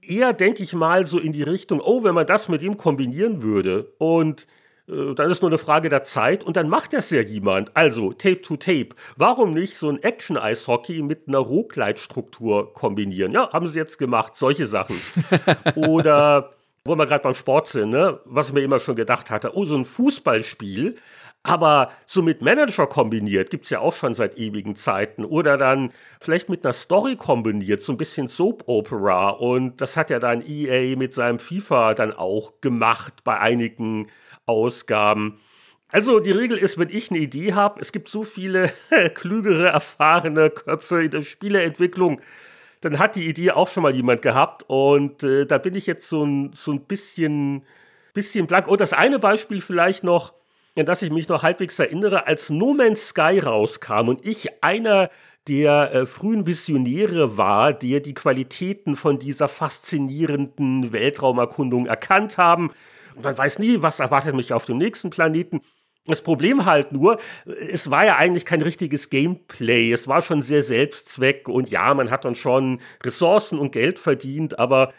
eher 0.00 0.32
denke 0.32 0.62
ich 0.62 0.72
mal 0.72 1.06
so 1.06 1.18
in 1.18 1.32
die 1.32 1.42
Richtung, 1.42 1.80
oh, 1.80 2.02
wenn 2.02 2.14
man 2.14 2.26
das 2.26 2.48
mit 2.48 2.62
ihm 2.62 2.78
kombinieren 2.78 3.42
würde 3.42 3.92
und 3.98 4.46
dann 4.90 5.30
ist 5.30 5.42
nur 5.42 5.50
eine 5.50 5.58
Frage 5.58 5.88
der 5.88 6.02
Zeit 6.02 6.42
und 6.42 6.56
dann 6.56 6.68
macht 6.68 6.92
das 6.92 7.10
ja 7.10 7.20
jemand. 7.20 7.76
Also 7.76 8.12
Tape 8.12 8.42
to 8.42 8.56
Tape. 8.56 8.88
Warum 9.16 9.52
nicht 9.52 9.76
so 9.76 9.88
ein 9.88 10.02
Action-Eishockey 10.02 11.02
mit 11.02 11.28
einer 11.28 11.38
Rohkleidstruktur 11.38 12.72
kombinieren? 12.74 13.32
Ja, 13.32 13.52
haben 13.52 13.68
sie 13.68 13.78
jetzt 13.78 13.98
gemacht, 13.98 14.34
solche 14.36 14.66
Sachen. 14.66 15.00
Oder, 15.76 16.52
wo 16.84 16.96
wir 16.96 17.06
gerade 17.06 17.22
beim 17.22 17.34
Sport 17.34 17.68
sind, 17.68 17.90
ne? 17.90 18.20
was 18.24 18.48
ich 18.48 18.54
mir 18.54 18.62
immer 18.62 18.80
schon 18.80 18.96
gedacht 18.96 19.30
hatte, 19.30 19.56
oh, 19.56 19.64
so 19.64 19.76
ein 19.76 19.84
Fußballspiel, 19.84 20.96
aber 21.42 21.90
so 22.04 22.20
mit 22.20 22.42
Manager 22.42 22.86
kombiniert, 22.86 23.48
gibt 23.50 23.64
es 23.64 23.70
ja 23.70 23.80
auch 23.80 23.94
schon 23.94 24.12
seit 24.12 24.36
ewigen 24.36 24.76
Zeiten. 24.76 25.24
Oder 25.24 25.56
dann 25.56 25.90
vielleicht 26.20 26.50
mit 26.50 26.64
einer 26.64 26.74
Story 26.74 27.16
kombiniert, 27.16 27.80
so 27.80 27.92
ein 27.92 27.96
bisschen 27.96 28.28
Soap 28.28 28.64
Opera. 28.66 29.30
Und 29.30 29.80
das 29.80 29.96
hat 29.96 30.10
ja 30.10 30.18
dann 30.18 30.42
EA 30.46 30.96
mit 30.96 31.14
seinem 31.14 31.38
FIFA 31.38 31.94
dann 31.94 32.12
auch 32.12 32.60
gemacht 32.60 33.24
bei 33.24 33.38
einigen 33.38 34.08
Ausgaben. 34.50 35.40
Also 35.92 36.20
die 36.20 36.30
Regel 36.30 36.56
ist, 36.56 36.78
wenn 36.78 36.88
ich 36.88 37.10
eine 37.10 37.18
Idee 37.18 37.54
habe, 37.54 37.80
es 37.80 37.92
gibt 37.92 38.08
so 38.08 38.22
viele 38.22 38.72
klügere, 39.14 39.68
erfahrene 39.68 40.50
Köpfe 40.50 41.02
in 41.02 41.10
der 41.10 41.22
Spieleentwicklung, 41.22 42.20
dann 42.80 42.98
hat 42.98 43.16
die 43.16 43.28
Idee 43.28 43.50
auch 43.50 43.68
schon 43.68 43.82
mal 43.82 43.94
jemand 43.94 44.22
gehabt 44.22 44.64
und 44.68 45.22
äh, 45.22 45.46
da 45.46 45.58
bin 45.58 45.74
ich 45.74 45.86
jetzt 45.86 46.08
so 46.08 46.24
ein, 46.24 46.52
so 46.54 46.72
ein 46.72 46.80
bisschen, 46.80 47.62
bisschen 48.14 48.46
blank. 48.46 48.68
Und 48.68 48.80
das 48.80 48.92
eine 48.92 49.18
Beispiel 49.18 49.60
vielleicht 49.60 50.04
noch, 50.04 50.32
an 50.76 50.86
das 50.86 51.02
ich 51.02 51.10
mich 51.10 51.28
noch 51.28 51.42
halbwegs 51.42 51.78
erinnere, 51.78 52.26
als 52.26 52.48
No 52.50 52.72
Man's 52.72 53.08
Sky 53.08 53.40
rauskam 53.40 54.08
und 54.08 54.24
ich 54.24 54.62
einer 54.62 55.10
der 55.48 55.92
äh, 55.92 56.06
frühen 56.06 56.46
Visionäre 56.46 57.36
war, 57.36 57.72
der 57.72 58.00
die 58.00 58.14
Qualitäten 58.14 58.94
von 58.94 59.18
dieser 59.18 59.48
faszinierenden 59.48 60.92
Weltraumerkundung 60.92 61.86
erkannt 61.86 62.38
haben 62.38 62.70
man 63.22 63.36
weiß 63.36 63.58
nie, 63.58 63.82
was 63.82 64.00
erwartet 64.00 64.34
mich 64.34 64.52
auf 64.52 64.64
dem 64.64 64.78
nächsten 64.78 65.10
Planeten. 65.10 65.60
Das 66.06 66.22
Problem 66.22 66.64
halt 66.64 66.92
nur, 66.92 67.20
es 67.44 67.90
war 67.90 68.04
ja 68.04 68.16
eigentlich 68.16 68.46
kein 68.46 68.62
richtiges 68.62 69.10
Gameplay. 69.10 69.92
Es 69.92 70.08
war 70.08 70.22
schon 70.22 70.42
sehr 70.42 70.62
Selbstzweck 70.62 71.48
und 71.48 71.70
ja, 71.70 71.92
man 71.94 72.10
hat 72.10 72.24
dann 72.24 72.34
schon 72.34 72.80
Ressourcen 73.04 73.58
und 73.58 73.72
Geld 73.72 73.98
verdient, 73.98 74.58
aber 74.58 74.92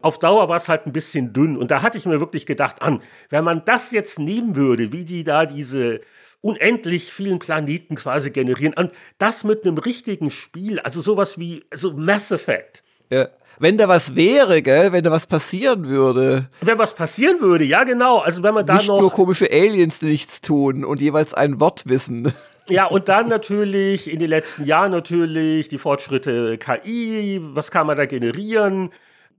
auf 0.00 0.18
Dauer 0.18 0.48
war 0.48 0.56
es 0.56 0.68
halt 0.68 0.86
ein 0.86 0.92
bisschen 0.92 1.32
dünn. 1.32 1.56
Und 1.56 1.70
da 1.70 1.82
hatte 1.82 1.98
ich 1.98 2.06
mir 2.06 2.20
wirklich 2.20 2.44
gedacht, 2.44 2.82
an, 2.82 3.00
wenn 3.30 3.44
man 3.44 3.64
das 3.64 3.92
jetzt 3.92 4.18
nehmen 4.18 4.56
würde, 4.56 4.92
wie 4.92 5.04
die 5.04 5.24
da 5.24 5.46
diese 5.46 6.00
unendlich 6.40 7.12
vielen 7.12 7.38
Planeten 7.38 7.96
quasi 7.96 8.30
generieren, 8.30 8.74
und 8.74 8.92
das 9.18 9.44
mit 9.44 9.64
einem 9.64 9.78
richtigen 9.78 10.30
Spiel, 10.30 10.78
also 10.80 11.00
sowas 11.00 11.38
wie 11.38 11.64
so 11.72 11.94
Mass 11.94 12.30
Effect. 12.30 12.82
Ja 13.10 13.28
wenn 13.58 13.78
da 13.78 13.88
was 13.88 14.16
wäre, 14.16 14.62
gell, 14.62 14.92
wenn 14.92 15.04
da 15.04 15.10
was 15.10 15.26
passieren 15.26 15.86
würde. 15.88 16.48
Wenn 16.60 16.78
was 16.78 16.94
passieren 16.94 17.40
würde, 17.40 17.64
ja 17.64 17.84
genau. 17.84 18.18
Also 18.18 18.42
wenn 18.42 18.54
man 18.54 18.66
da 18.66 18.74
Nicht 18.74 18.88
noch 18.88 19.00
nur 19.00 19.12
komische 19.12 19.50
Aliens, 19.50 20.02
nichts 20.02 20.40
tun 20.40 20.84
und 20.84 21.00
jeweils 21.00 21.34
ein 21.34 21.60
Wort 21.60 21.84
wissen. 21.86 22.32
Ja, 22.70 22.84
und 22.84 23.08
dann 23.08 23.28
natürlich 23.28 24.10
in 24.10 24.18
den 24.18 24.28
letzten 24.28 24.64
Jahren 24.64 24.92
natürlich 24.92 25.68
die 25.68 25.78
Fortschritte 25.78 26.58
KI, 26.58 27.40
was 27.42 27.70
kann 27.70 27.86
man 27.86 27.96
da 27.96 28.04
generieren? 28.04 28.90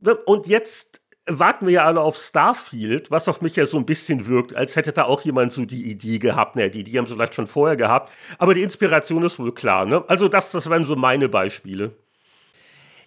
Ne, 0.01 0.15
und 0.15 0.47
jetzt 0.47 1.01
warten 1.27 1.67
wir 1.67 1.73
ja 1.73 1.85
alle 1.85 2.01
auf 2.01 2.17
Starfield, 2.17 3.11
was 3.11 3.27
auf 3.27 3.41
mich 3.41 3.55
ja 3.55 3.67
so 3.67 3.77
ein 3.77 3.85
bisschen 3.85 4.25
wirkt, 4.27 4.55
als 4.55 4.75
hätte 4.75 4.93
da 4.93 5.03
auch 5.03 5.21
jemand 5.21 5.51
so 5.51 5.65
die 5.65 5.91
Idee 5.91 6.17
gehabt. 6.17 6.55
Ne, 6.55 6.71
die, 6.71 6.83
die 6.83 6.97
haben 6.97 7.05
sie 7.05 7.13
vielleicht 7.13 7.35
schon 7.35 7.45
vorher 7.45 7.77
gehabt. 7.77 8.11
Aber 8.39 8.55
die 8.55 8.63
Inspiration 8.63 9.23
ist 9.23 9.37
wohl 9.37 9.53
klar. 9.53 9.85
Ne? 9.85 10.03
Also 10.07 10.27
das, 10.27 10.51
das 10.51 10.67
wären 10.67 10.85
so 10.85 10.95
meine 10.95 11.29
Beispiele. 11.29 11.91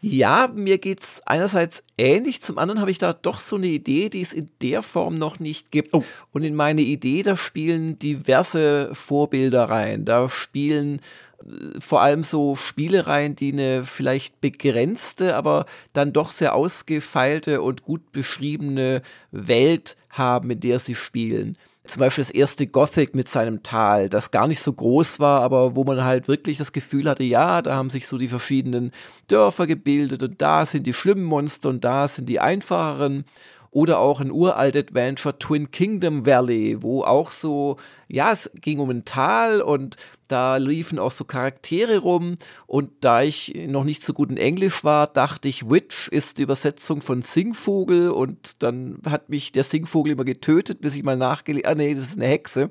Ja, 0.04 0.50
mir 0.52 0.78
geht's 0.78 1.24
einerseits 1.26 1.84
ähnlich, 1.96 2.42
zum 2.42 2.58
anderen 2.58 2.80
habe 2.80 2.90
ich 2.90 2.98
da 2.98 3.12
doch 3.12 3.38
so 3.38 3.54
eine 3.54 3.68
Idee, 3.68 4.08
die 4.08 4.20
es 4.20 4.32
in 4.32 4.50
der 4.60 4.82
Form 4.82 5.14
noch 5.14 5.38
nicht 5.38 5.70
gibt. 5.70 5.94
Oh. 5.94 6.02
Und 6.32 6.42
in 6.42 6.56
meine 6.56 6.80
Idee, 6.80 7.22
da 7.22 7.36
spielen 7.36 8.00
diverse 8.00 8.90
Vorbilder 8.94 9.66
rein. 9.66 10.04
Da 10.04 10.28
spielen 10.28 10.98
äh, 11.44 11.80
vor 11.80 12.02
allem 12.02 12.24
so 12.24 12.56
Spielereien, 12.56 13.36
die 13.36 13.52
eine 13.52 13.84
vielleicht 13.84 14.40
begrenzte, 14.40 15.36
aber 15.36 15.66
dann 15.92 16.12
doch 16.12 16.32
sehr 16.32 16.56
ausgefeilte 16.56 17.62
und 17.62 17.84
gut 17.84 18.10
beschriebene 18.10 19.02
Welt 19.30 19.96
haben, 20.10 20.50
in 20.50 20.58
der 20.58 20.80
sie 20.80 20.96
spielen 20.96 21.56
zum 21.84 22.00
Beispiel 22.00 22.22
das 22.22 22.30
erste 22.30 22.66
Gothic 22.66 23.14
mit 23.14 23.28
seinem 23.28 23.62
Tal, 23.62 24.08
das 24.08 24.30
gar 24.30 24.46
nicht 24.46 24.62
so 24.62 24.72
groß 24.72 25.18
war, 25.18 25.42
aber 25.42 25.74
wo 25.74 25.82
man 25.82 26.04
halt 26.04 26.28
wirklich 26.28 26.58
das 26.58 26.72
Gefühl 26.72 27.08
hatte, 27.08 27.24
ja, 27.24 27.60
da 27.60 27.74
haben 27.74 27.90
sich 27.90 28.06
so 28.06 28.18
die 28.18 28.28
verschiedenen 28.28 28.92
Dörfer 29.26 29.66
gebildet 29.66 30.22
und 30.22 30.40
da 30.40 30.64
sind 30.64 30.86
die 30.86 30.94
schlimmen 30.94 31.24
Monster 31.24 31.70
und 31.70 31.82
da 31.82 32.06
sind 32.06 32.28
die 32.28 32.38
einfacheren 32.38 33.24
oder 33.72 33.98
auch 33.98 34.20
ein 34.20 34.30
uralt 34.30 34.76
Adventure 34.76 35.38
Twin 35.38 35.70
Kingdom 35.70 36.26
Valley, 36.26 36.82
wo 36.82 37.02
auch 37.04 37.30
so, 37.30 37.78
ja, 38.06 38.30
es 38.30 38.50
ging 38.60 38.78
um 38.78 38.90
ein 38.90 39.06
Tal 39.06 39.62
und 39.62 39.96
da 40.28 40.58
liefen 40.58 40.98
auch 40.98 41.10
so 41.10 41.24
Charaktere 41.24 41.98
rum 41.98 42.36
und 42.66 42.90
da 43.00 43.22
ich 43.22 43.54
noch 43.66 43.84
nicht 43.84 44.04
so 44.04 44.12
gut 44.12 44.30
in 44.30 44.36
Englisch 44.36 44.84
war, 44.84 45.06
dachte 45.06 45.48
ich, 45.48 45.70
Witch 45.70 46.08
ist 46.08 46.36
die 46.36 46.42
Übersetzung 46.42 47.00
von 47.00 47.22
Singvogel 47.22 48.10
und 48.10 48.62
dann 48.62 48.98
hat 49.08 49.30
mich 49.30 49.52
der 49.52 49.64
Singvogel 49.64 50.12
immer 50.12 50.24
getötet, 50.24 50.82
bis 50.82 50.94
ich 50.94 51.02
mal 51.02 51.16
nachgelesen, 51.16 51.66
ah 51.66 51.74
nee, 51.74 51.94
das 51.94 52.08
ist 52.08 52.18
eine 52.18 52.28
Hexe. 52.28 52.70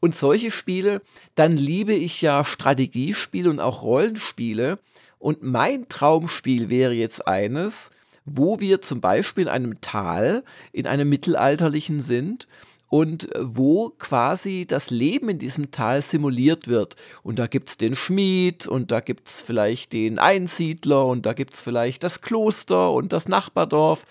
Und 0.00 0.16
solche 0.16 0.50
Spiele, 0.50 1.02
dann 1.34 1.56
liebe 1.56 1.92
ich 1.92 2.22
ja 2.22 2.42
Strategiespiele 2.42 3.48
und 3.48 3.60
auch 3.60 3.82
Rollenspiele. 3.82 4.78
Und 5.20 5.44
mein 5.44 5.88
Traumspiel 5.88 6.70
wäre 6.70 6.92
jetzt 6.92 7.28
eines, 7.28 7.90
wo 8.24 8.60
wir 8.60 8.80
zum 8.82 9.00
Beispiel 9.00 9.44
in 9.44 9.50
einem 9.50 9.80
Tal, 9.80 10.44
in 10.72 10.86
einem 10.86 11.08
mittelalterlichen 11.08 12.00
sind 12.00 12.46
und 12.92 13.30
wo 13.40 13.88
quasi 13.98 14.66
das 14.66 14.90
Leben 14.90 15.30
in 15.30 15.38
diesem 15.38 15.70
Tal 15.70 16.02
simuliert 16.02 16.68
wird. 16.68 16.96
Und 17.22 17.38
da 17.38 17.46
gibt 17.46 17.70
es 17.70 17.78
den 17.78 17.96
Schmied 17.96 18.66
und 18.66 18.90
da 18.90 19.00
gibt 19.00 19.28
es 19.28 19.40
vielleicht 19.40 19.94
den 19.94 20.18
Einsiedler 20.18 21.06
und 21.06 21.24
da 21.24 21.32
gibt 21.32 21.54
es 21.54 21.62
vielleicht 21.62 22.04
das 22.04 22.20
Kloster 22.20 22.92
und 22.92 23.14
das 23.14 23.28
Nachbardorf. 23.28 24.04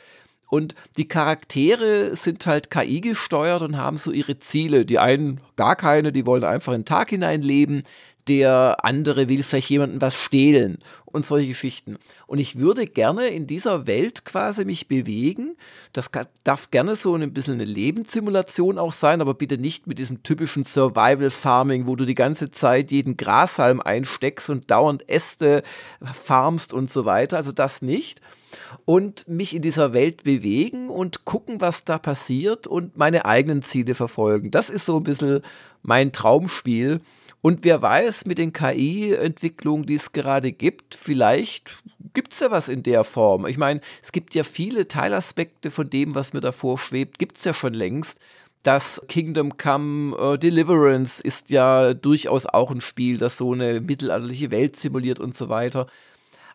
Und 0.49 0.75
die 0.97 1.07
Charaktere 1.07 2.15
sind 2.15 2.45
halt 2.47 2.71
KI 2.71 3.01
gesteuert 3.01 3.61
und 3.61 3.77
haben 3.77 3.97
so 3.97 4.11
ihre 4.11 4.39
Ziele. 4.39 4.83
Die 4.83 4.97
einen 4.97 5.39
gar 5.55 5.75
keine, 5.75 6.11
die 6.11 6.25
wollen 6.25 6.43
einfach 6.43 6.73
in 6.73 6.79
den 6.79 6.85
Tag 6.85 7.11
hinein 7.11 7.43
leben. 7.43 7.83
Der 8.27 8.77
andere 8.83 9.27
will 9.29 9.43
vielleicht 9.43 9.69
jemandem 9.69 10.01
was 10.01 10.15
stehlen 10.15 10.79
und 11.05 11.25
solche 11.25 11.49
Geschichten. 11.49 11.97
Und 12.27 12.39
ich 12.39 12.59
würde 12.59 12.85
gerne 12.85 13.27
in 13.27 13.47
dieser 13.47 13.87
Welt 13.87 14.25
quasi 14.25 14.65
mich 14.65 14.87
bewegen. 14.87 15.55
Das 15.93 16.09
darf 16.43 16.71
gerne 16.71 16.95
so 16.95 17.15
ein 17.15 17.33
bisschen 17.33 17.55
eine 17.55 17.65
Lebenssimulation 17.65 18.77
auch 18.77 18.93
sein, 18.93 19.21
aber 19.21 19.33
bitte 19.33 19.57
nicht 19.57 19.87
mit 19.87 19.99
diesem 19.99 20.23
typischen 20.23 20.63
Survival 20.63 21.29
Farming, 21.29 21.87
wo 21.87 21.95
du 21.95 22.05
die 22.05 22.15
ganze 22.15 22.51
Zeit 22.51 22.91
jeden 22.91 23.17
Grashalm 23.17 23.81
einsteckst 23.81 24.49
und 24.49 24.71
dauernd 24.71 25.07
Äste 25.09 25.63
farmst 26.13 26.73
und 26.73 26.89
so 26.89 27.05
weiter. 27.05 27.37
Also 27.37 27.51
das 27.51 27.81
nicht. 27.81 28.21
Und 28.85 29.27
mich 29.27 29.55
in 29.55 29.61
dieser 29.61 29.93
Welt 29.93 30.23
bewegen 30.23 30.89
und 30.89 31.25
gucken, 31.25 31.61
was 31.61 31.85
da 31.85 31.97
passiert 31.97 32.67
und 32.67 32.97
meine 32.97 33.25
eigenen 33.25 33.61
Ziele 33.61 33.95
verfolgen. 33.95 34.51
Das 34.51 34.69
ist 34.69 34.85
so 34.85 34.97
ein 34.97 35.03
bisschen 35.03 35.41
mein 35.83 36.11
Traumspiel. 36.11 36.99
Und 37.41 37.63
wer 37.63 37.81
weiß, 37.81 38.25
mit 38.25 38.37
den 38.37 38.53
KI-Entwicklungen, 38.53 39.85
die 39.85 39.95
es 39.95 40.11
gerade 40.11 40.51
gibt, 40.51 40.93
vielleicht 40.93 41.71
gibt 42.13 42.33
es 42.33 42.39
ja 42.39 42.51
was 42.51 42.69
in 42.69 42.83
der 42.83 43.03
Form. 43.03 43.47
Ich 43.47 43.57
meine, 43.57 43.81
es 44.01 44.11
gibt 44.11 44.35
ja 44.35 44.43
viele 44.43 44.87
Teilaspekte 44.87 45.71
von 45.71 45.89
dem, 45.89 46.13
was 46.13 46.33
mir 46.33 46.41
davor 46.41 46.77
schwebt, 46.77 47.17
gibt 47.17 47.37
es 47.37 47.43
ja 47.43 47.53
schon 47.53 47.73
längst. 47.73 48.19
Das 48.63 49.01
Kingdom 49.07 49.57
Come 49.57 50.15
uh, 50.15 50.37
Deliverance 50.37 51.19
ist 51.19 51.49
ja 51.49 51.95
durchaus 51.95 52.45
auch 52.45 52.69
ein 52.69 52.81
Spiel, 52.81 53.17
das 53.17 53.37
so 53.37 53.53
eine 53.53 53.81
mittelalterliche 53.81 54.51
Welt 54.51 54.75
simuliert 54.75 55.19
und 55.19 55.35
so 55.35 55.49
weiter. 55.49 55.87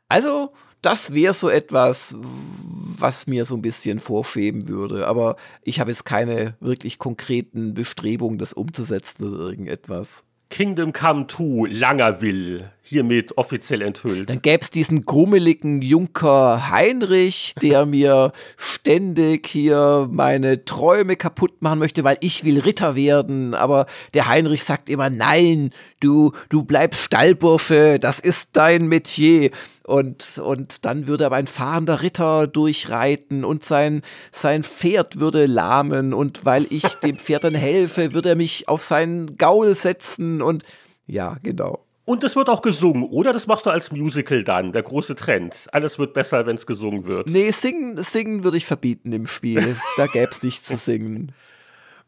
Also, 0.09 0.53
das 0.83 1.13
wäre 1.15 1.35
so 1.35 1.49
etwas, 1.49 2.15
was 2.17 3.27
mir 3.27 3.45
so 3.45 3.57
ein 3.57 3.63
bisschen 3.63 3.99
vorschweben 3.99 4.69
würde. 4.69 5.09
Aber 5.09 5.35
ich 5.63 5.81
habe 5.81 5.91
jetzt 5.91 6.05
keine 6.05 6.57
wirklich 6.61 6.99
konkreten 6.99 7.75
Bestrebungen, 7.75 8.39
das 8.39 8.53
umzusetzen 8.53 9.25
oder 9.25 9.51
irgendetwas. 9.51 10.26
Kingdom 10.49 10.93
Come 10.93 11.27
2 11.27 11.69
Langerwill 11.73 12.71
hiermit 12.87 13.37
offiziell 13.37 13.83
enthüllt. 13.83 14.31
Dann 14.31 14.41
gäbe 14.41 14.63
es 14.63 14.71
diesen 14.71 15.05
grummeligen 15.05 15.83
Junker 15.83 16.71
Heinrich, 16.71 17.55
der 17.61 17.85
mir 17.87 18.33
ständig 18.57 19.49
hier 19.49 20.09
meine 20.11 20.65
Träume 20.65 21.17
kaputt 21.17 21.63
machen 21.63 21.81
möchte, 21.81 22.05
weil 22.05 22.17
ich 22.21 22.45
will 22.45 22.61
Ritter 22.61 22.95
werden. 22.95 23.55
Aber 23.55 23.87
der 24.15 24.29
Heinrich 24.29 24.63
sagt 24.63 24.89
immer, 24.89 25.11
nein, 25.11 25.71
du, 26.01 26.33
du 26.49 26.63
bleibst 26.63 27.03
Stallburfe, 27.03 27.99
das 28.01 28.21
ist 28.21 28.51
dein 28.53 28.87
Metier. 28.87 29.51
Und, 29.83 30.39
und 30.39 30.85
dann 30.85 31.07
würde 31.09 31.27
aber 31.27 31.37
ein 31.37 31.47
fahrender 31.47 32.03
Ritter 32.03 32.47
durchreiten 32.47 33.45
und 33.45 33.65
sein, 33.65 34.03
sein 34.31 34.63
Pferd 34.63 35.19
würde 35.19 35.47
lahmen. 35.47 36.15
Und 36.15 36.45
weil 36.45 36.67
ich 36.71 36.83
dem 37.03 37.17
Pferd 37.19 37.45
dann 37.45 37.55
helfe, 37.55 38.15
würde 38.15 38.31
er 38.31 38.37
mich 38.37 38.69
auf 38.69 38.85
seinen 38.85 39.37
Gaul 39.39 39.75
setzen. 39.75 40.41
Und 40.41 40.65
ja, 41.07 41.37
genau. 41.43 41.86
Und 42.07 42.23
es 42.23 42.37
wird 42.37 42.49
auch 42.49 42.63
gesungen, 42.63 43.03
oder? 43.03 43.33
Das 43.33 43.49
machst 43.49 43.67
du 43.67 43.71
als 43.71 43.91
Musical 43.91 44.45
dann, 44.45 44.71
der 44.71 44.85
große 44.85 45.17
Trend. 45.17 45.67
Alles 45.73 45.99
wird 45.99 46.15
besser, 46.15 46.47
wenn 46.47 46.55
es 46.55 46.65
gesungen 46.65 47.05
wird. 47.05 47.29
Nee, 47.29 47.51
singen, 47.51 48.01
singen 48.01 48.45
würde 48.45 48.57
ich 48.57 48.65
verbieten 48.65 49.13
im 49.13 49.27
Spiel. 49.27 49.77
da 49.97 50.07
gäbe 50.07 50.31
es 50.31 50.41
nichts 50.45 50.69
zu 50.69 50.77
singen. 50.77 51.33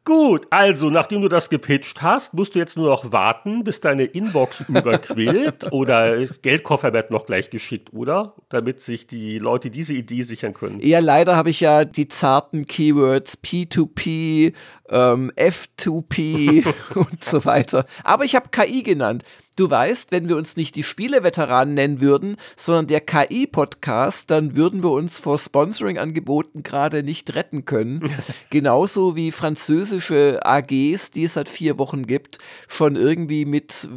Gut, 0.05 0.47
also 0.49 0.89
nachdem 0.89 1.21
du 1.21 1.29
das 1.29 1.51
gepitcht 1.51 2.01
hast, 2.01 2.33
musst 2.33 2.55
du 2.55 2.61
jetzt 2.61 2.79
nur 2.79 2.89
noch 2.89 3.13
warten, 3.13 3.63
bis 3.63 3.81
deine 3.81 4.05
Inbox 4.05 4.61
überquillt 4.69 5.71
oder 5.71 6.27
Geldkoffer 6.27 6.95
wird 6.95 7.11
noch 7.11 7.27
gleich 7.27 7.51
geschickt, 7.51 7.93
oder? 7.93 8.35
Damit 8.49 8.81
sich 8.81 9.07
die 9.07 9.39
Leute 9.39 9.69
diese 9.69 9.93
Idee 9.93 10.23
sichern 10.23 10.55
können. 10.55 10.81
Ja, 10.81 11.01
leider 11.01 11.37
habe 11.37 11.51
ich 11.51 11.61
ja 11.61 11.85
die 11.85 12.09
zarten 12.09 12.65
Keywords 12.67 13.37
P2P, 13.45 14.55
ähm, 14.89 15.33
F2P 15.37 16.73
und 16.95 17.23
so 17.23 17.45
weiter. 17.45 17.85
Aber 18.03 18.25
ich 18.25 18.35
habe 18.35 18.49
KI 18.51 18.83
genannt. 18.83 19.25
Du 19.59 19.69
weißt, 19.69 20.13
wenn 20.13 20.29
wir 20.29 20.37
uns 20.37 20.57
nicht 20.57 20.77
die 20.77 20.85
Spieleveteranen 20.85 21.75
nennen 21.75 22.01
würden, 22.01 22.37
sondern 22.57 22.87
der 22.87 23.01
KI-Podcast, 23.01 24.31
dann 24.31 24.55
würden 24.55 24.85
wir 24.85 24.93
uns 24.93 25.19
vor 25.19 25.37
Sponsoring-Angeboten 25.37 26.63
gerade 26.63 27.03
nicht 27.03 27.35
retten 27.35 27.65
können. 27.65 28.09
Genauso 28.51 29.17
wie 29.17 29.33
französische 29.33 30.39
AGs, 30.45 31.11
die 31.11 31.25
es 31.25 31.35
seit 31.35 31.49
vier 31.49 31.77
Wochen 31.77 32.07
gibt, 32.07 32.39
schon 32.69 32.95
irgendwie 32.95 33.47
mit 33.47 33.89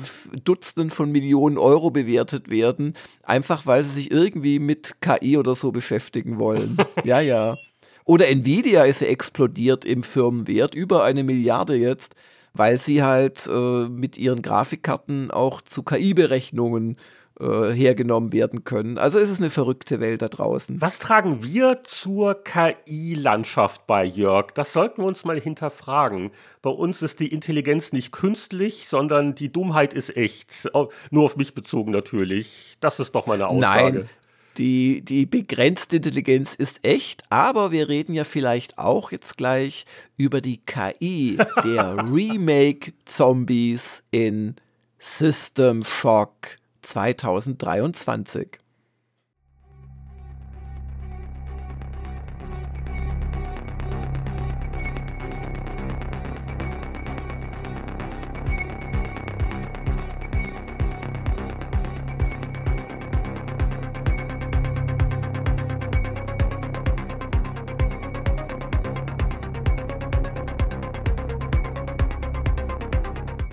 Dutzenden 0.43 0.89
von 0.89 1.11
Millionen 1.11 1.59
Euro 1.59 1.91
bewertet 1.91 2.49
werden, 2.49 2.95
einfach 3.21 3.67
weil 3.67 3.83
sie 3.83 3.91
sich 3.91 4.09
irgendwie 4.09 4.57
mit 4.57 4.95
KI 4.99 5.37
oder 5.37 5.53
so 5.53 5.71
beschäftigen 5.71 6.39
wollen. 6.39 6.77
ja, 7.03 7.19
ja. 7.19 7.59
Oder 8.03 8.29
Nvidia 8.29 8.85
ist 8.85 9.01
ja 9.01 9.09
explodiert 9.09 9.85
im 9.85 10.01
Firmenwert, 10.01 10.73
über 10.73 11.03
eine 11.03 11.23
Milliarde 11.23 11.75
jetzt 11.75 12.15
weil 12.53 12.77
sie 12.77 13.03
halt 13.03 13.47
äh, 13.47 13.87
mit 13.87 14.17
ihren 14.17 14.41
Grafikkarten 14.41 15.31
auch 15.31 15.61
zu 15.61 15.83
KI-Berechnungen 15.83 16.97
äh, 17.39 17.71
hergenommen 17.71 18.33
werden 18.33 18.63
können. 18.63 18.97
Also 18.97 19.17
es 19.17 19.31
ist 19.31 19.39
eine 19.39 19.49
verrückte 19.49 19.99
Welt 19.99 20.21
da 20.21 20.27
draußen. 20.27 20.79
Was 20.79 20.99
tragen 20.99 21.43
wir 21.43 21.79
zur 21.83 22.43
KI-Landschaft 22.43 23.87
bei 23.87 24.05
Jörg? 24.05 24.51
Das 24.53 24.73
sollten 24.73 25.01
wir 25.01 25.07
uns 25.07 25.25
mal 25.25 25.39
hinterfragen. 25.39 26.31
Bei 26.61 26.69
uns 26.69 27.01
ist 27.01 27.19
die 27.19 27.33
Intelligenz 27.33 27.93
nicht 27.93 28.11
künstlich, 28.11 28.87
sondern 28.87 29.33
die 29.33 29.51
Dummheit 29.51 29.93
ist 29.93 30.15
echt. 30.15 30.69
Nur 31.09 31.23
auf 31.23 31.35
mich 31.35 31.55
bezogen 31.55 31.91
natürlich. 31.91 32.77
Das 32.79 32.99
ist 32.99 33.15
doch 33.15 33.25
meine 33.25 33.47
Aussage. 33.47 33.99
Nein, 33.99 34.09
die, 34.57 35.01
die 35.01 35.25
begrenzte 35.25 35.97
Intelligenz 35.97 36.55
ist 36.55 36.83
echt, 36.83 37.23
aber 37.29 37.71
wir 37.71 37.89
reden 37.89 38.13
ja 38.13 38.23
vielleicht 38.23 38.77
auch 38.77 39.11
jetzt 39.11 39.37
gleich 39.37 39.85
über 40.17 40.41
die 40.41 40.57
KI 40.57 41.37
der 41.63 41.97
Remake-Zombies 42.13 44.03
in 44.11 44.55
System 44.99 45.83
Shock 45.83 46.57
2023. 46.81 48.59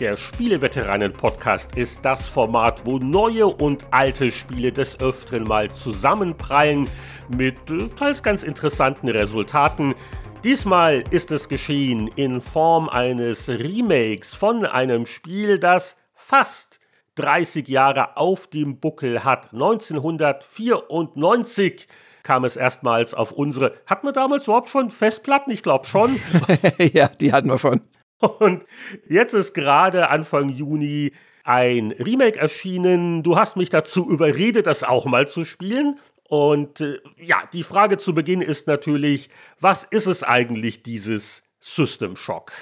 Der 0.09 0.17
Spieleveteranen-Podcast 0.17 1.77
ist 1.77 2.03
das 2.03 2.27
Format, 2.29 2.87
wo 2.87 2.97
neue 2.97 3.47
und 3.47 3.85
alte 3.91 4.33
Spiele 4.33 4.73
des 4.73 4.99
Öfteren 5.01 5.45
mal 5.45 5.71
zusammenprallen 5.71 6.89
mit 7.37 7.71
äh, 7.71 7.89
teils 7.89 8.23
ganz 8.23 8.43
interessanten 8.43 9.11
Resultaten. 9.11 9.95
Diesmal 10.43 11.05
ist 11.11 11.31
es 11.31 11.51
geschehen 11.51 12.09
in 12.17 12.41
Form 12.41 12.89
eines 12.89 13.51
Remakes 13.51 14.35
von 14.35 14.65
einem 14.65 15.05
Spiel, 15.05 15.59
das 15.59 15.99
fast 16.15 16.81
30 17.17 17.69
Jahre 17.69 18.17
auf 18.17 18.47
dem 18.47 18.81
Buckel 18.81 19.25
hat. 19.25 19.53
1994 19.53 21.87
kam 22.23 22.47
es 22.47 22.57
erstmals 22.57 23.13
auf 23.13 23.31
unsere. 23.31 23.75
Hatten 23.85 24.07
wir 24.07 24.13
damals 24.13 24.45
überhaupt 24.45 24.71
schon 24.71 24.89
Festplatten? 24.89 25.51
Ich 25.51 25.63
glaube 25.63 25.87
schon. 25.87 26.19
ja, 26.95 27.09
die 27.09 27.35
hatten 27.35 27.51
wir 27.51 27.59
schon. 27.59 27.83
Und 28.21 28.65
jetzt 29.09 29.35
ist 29.35 29.55
gerade 29.55 30.11
Anfang 30.11 30.49
Juni 30.49 31.13
ein 31.45 31.93
Remake 31.93 32.39
erschienen. 32.39 33.23
Du 33.23 33.37
hast 33.37 33.57
mich 33.57 33.71
dazu 33.71 34.09
überredet, 34.09 34.67
das 34.67 34.85
auch 34.85 35.07
mal 35.07 35.29
zu 35.29 35.45
spielen. 35.45 35.99
Und 36.25 36.81
äh, 36.81 36.99
ja, 37.17 37.43
die 37.53 37.63
Frage 37.63 37.97
zu 37.97 38.15
Beginn 38.15 38.43
ist 38.43 38.67
natürlich, 38.67 39.31
was 39.61 39.85
ist 39.85 40.07
es 40.07 40.23
eigentlich, 40.23 40.83
dieses 40.83 41.45
System 41.59 42.17
Shock? 42.17 42.53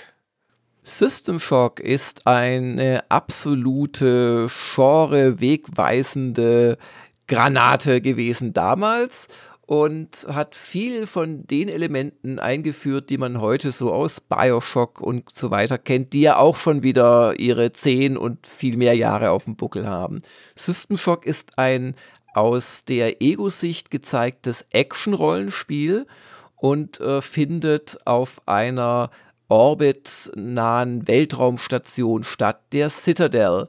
System 0.84 1.40
Shock 1.40 1.80
ist 1.80 2.28
eine 2.28 3.02
absolute 3.09 4.48
Genre-wegweisende 4.74 6.78
Granate 7.26 8.00
gewesen 8.00 8.52
damals 8.52 9.26
und 9.66 10.26
hat 10.28 10.54
viel 10.54 11.08
von 11.08 11.44
den 11.46 11.68
Elementen 11.68 12.38
eingeführt, 12.38 13.10
die 13.10 13.18
man 13.18 13.40
heute 13.40 13.72
so 13.72 13.92
aus 13.92 14.20
Bioshock 14.20 15.00
und 15.00 15.28
so 15.30 15.50
weiter 15.50 15.76
kennt, 15.76 16.12
die 16.12 16.20
ja 16.20 16.38
auch 16.38 16.56
schon 16.56 16.84
wieder 16.84 17.38
ihre 17.38 17.72
zehn 17.72 18.16
und 18.16 18.46
viel 18.46 18.76
mehr 18.76 18.94
Jahre 18.94 19.30
auf 19.30 19.44
dem 19.44 19.56
Buckel 19.56 19.88
haben. 19.88 20.22
System 20.54 20.96
Shock 20.96 21.26
ist 21.26 21.58
ein 21.58 21.96
aus 22.32 22.84
der 22.84 23.22
Ego-Sicht 23.22 23.90
gezeigtes 23.90 24.66
Action-Rollenspiel 24.70 26.06
und 26.54 27.00
äh, 27.00 27.20
findet 27.20 27.98
auf 28.06 28.42
einer 28.46 29.10
orbitnahen 29.48 31.08
Weltraumstation 31.08 32.24
statt, 32.24 32.60
der 32.72 32.90
Citadel. 32.90 33.68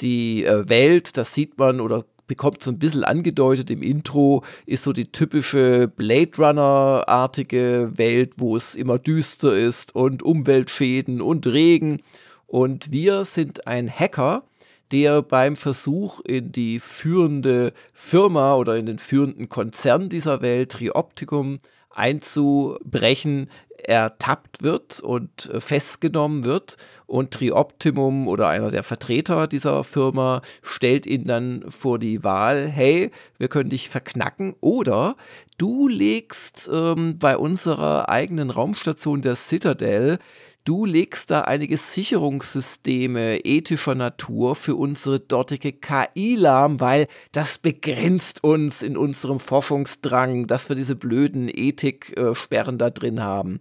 Die 0.00 0.44
äh, 0.44 0.68
Welt, 0.68 1.16
das 1.16 1.34
sieht 1.34 1.58
man 1.58 1.80
oder 1.80 2.04
bekommt 2.32 2.62
so 2.62 2.70
ein 2.70 2.78
bisschen 2.78 3.04
angedeutet 3.04 3.70
im 3.70 3.82
Intro, 3.82 4.42
ist 4.64 4.84
so 4.84 4.94
die 4.94 5.12
typische 5.12 5.86
Blade 5.86 6.30
Runner-artige 6.38 7.90
Welt, 7.96 8.32
wo 8.38 8.56
es 8.56 8.74
immer 8.74 8.98
düster 8.98 9.54
ist 9.54 9.94
und 9.94 10.22
Umweltschäden 10.22 11.20
und 11.20 11.46
Regen. 11.46 12.00
Und 12.46 12.90
wir 12.90 13.26
sind 13.26 13.66
ein 13.66 13.90
Hacker, 13.90 14.44
der 14.92 15.20
beim 15.20 15.56
Versuch 15.56 16.20
in 16.20 16.52
die 16.52 16.80
führende 16.80 17.74
Firma 17.92 18.54
oder 18.54 18.76
in 18.76 18.86
den 18.86 18.98
führenden 18.98 19.50
Konzern 19.50 20.08
dieser 20.08 20.40
Welt, 20.40 20.72
Trioptikum, 20.72 21.58
einzubrechen, 21.90 23.50
ertappt 23.82 24.62
wird 24.62 25.00
und 25.00 25.50
äh, 25.52 25.60
festgenommen 25.60 26.44
wird. 26.44 26.76
Und 27.06 27.32
Trioptimum 27.32 28.28
oder 28.28 28.48
einer 28.48 28.70
der 28.70 28.82
Vertreter 28.82 29.46
dieser 29.46 29.84
Firma 29.84 30.42
stellt 30.62 31.06
ihn 31.06 31.26
dann 31.26 31.64
vor 31.70 31.98
die 31.98 32.24
Wahl, 32.24 32.66
hey, 32.68 33.10
wir 33.38 33.48
können 33.48 33.70
dich 33.70 33.88
verknacken 33.88 34.54
oder 34.60 35.16
du 35.58 35.88
legst 35.88 36.70
ähm, 36.72 37.18
bei 37.18 37.36
unserer 37.36 38.08
eigenen 38.08 38.50
Raumstation 38.50 39.20
der 39.22 39.36
Citadel 39.36 40.18
Du 40.64 40.84
legst 40.84 41.32
da 41.32 41.40
einige 41.40 41.76
Sicherungssysteme 41.76 43.44
ethischer 43.44 43.96
Natur 43.96 44.54
für 44.54 44.76
unsere 44.76 45.18
dortige 45.18 45.72
KI 45.72 46.36
lahm, 46.36 46.78
weil 46.78 47.08
das 47.32 47.58
begrenzt 47.58 48.44
uns 48.44 48.84
in 48.84 48.96
unserem 48.96 49.40
Forschungsdrang, 49.40 50.46
dass 50.46 50.68
wir 50.68 50.76
diese 50.76 50.94
blöden 50.94 51.50
Ethiksperren 51.52 52.78
da 52.78 52.90
drin 52.90 53.20
haben. 53.20 53.60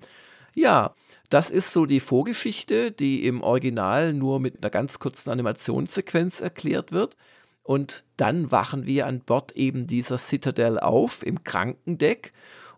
Ja, 0.54 0.94
das 1.32 1.50
ist 1.50 1.74
so 1.74 1.88
die 1.88 2.02
Vorgeschichte, 2.02 2.92
die 2.92 3.26
im 3.26 3.42
Original 3.42 4.14
nur 4.14 4.40
mit 4.40 4.62
einer 4.62 4.70
ganz 4.70 5.00
kurzen 5.00 5.32
Animationssequenz 5.32 6.40
erklärt 6.40 6.92
wird. 6.92 7.18
Und 7.64 8.04
dann 8.18 8.52
wachen 8.52 8.86
wir 8.86 9.08
an 9.08 9.22
Bord 9.22 9.54
eben 9.56 9.88
dieser 9.88 10.20
Citadel 10.20 10.78
auf 10.78 11.26
im 11.26 11.44
Krankendeck. 11.44 12.32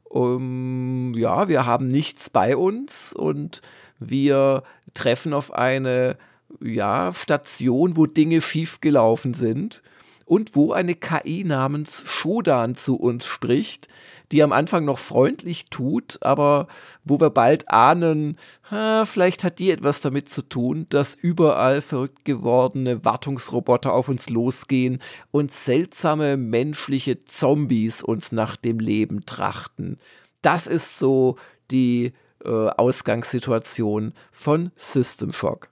Um, 0.03 1.13
ja, 1.15 1.47
wir 1.47 1.65
haben 1.65 1.87
nichts 1.87 2.29
bei 2.29 2.55
uns 2.55 3.11
und 3.13 3.61
wir 4.09 4.63
treffen 4.93 5.33
auf 5.33 5.53
eine 5.53 6.17
ja, 6.61 7.11
Station, 7.13 7.97
wo 7.97 8.05
Dinge 8.05 8.41
schiefgelaufen 8.41 9.33
sind 9.33 9.81
und 10.25 10.55
wo 10.55 10.71
eine 10.71 10.95
KI 10.95 11.43
namens 11.43 12.03
Shodan 12.05 12.75
zu 12.75 12.95
uns 12.95 13.25
spricht, 13.25 13.87
die 14.31 14.41
am 14.41 14.51
Anfang 14.51 14.85
noch 14.85 14.99
freundlich 14.99 15.65
tut, 15.65 16.17
aber 16.21 16.67
wo 17.03 17.19
wir 17.19 17.29
bald 17.29 17.69
ahnen, 17.69 18.37
ha, 18.71 19.05
vielleicht 19.05 19.43
hat 19.43 19.59
die 19.59 19.71
etwas 19.71 20.01
damit 20.01 20.29
zu 20.29 20.41
tun, 20.41 20.87
dass 20.89 21.13
überall 21.13 21.81
verrückt 21.81 22.25
gewordene 22.25 23.03
Wartungsroboter 23.05 23.93
auf 23.93 24.09
uns 24.09 24.29
losgehen 24.29 24.99
und 25.31 25.51
seltsame 25.51 26.37
menschliche 26.37 27.25
Zombies 27.25 28.01
uns 28.01 28.31
nach 28.31 28.55
dem 28.55 28.79
Leben 28.79 29.25
trachten. 29.25 29.99
Das 30.41 30.67
ist 30.67 30.97
so 30.97 31.37
die 31.69 32.13
äh, 32.45 32.49
Ausgangssituation 32.49 34.13
von 34.31 34.71
System 34.75 35.33
Shock. 35.33 35.69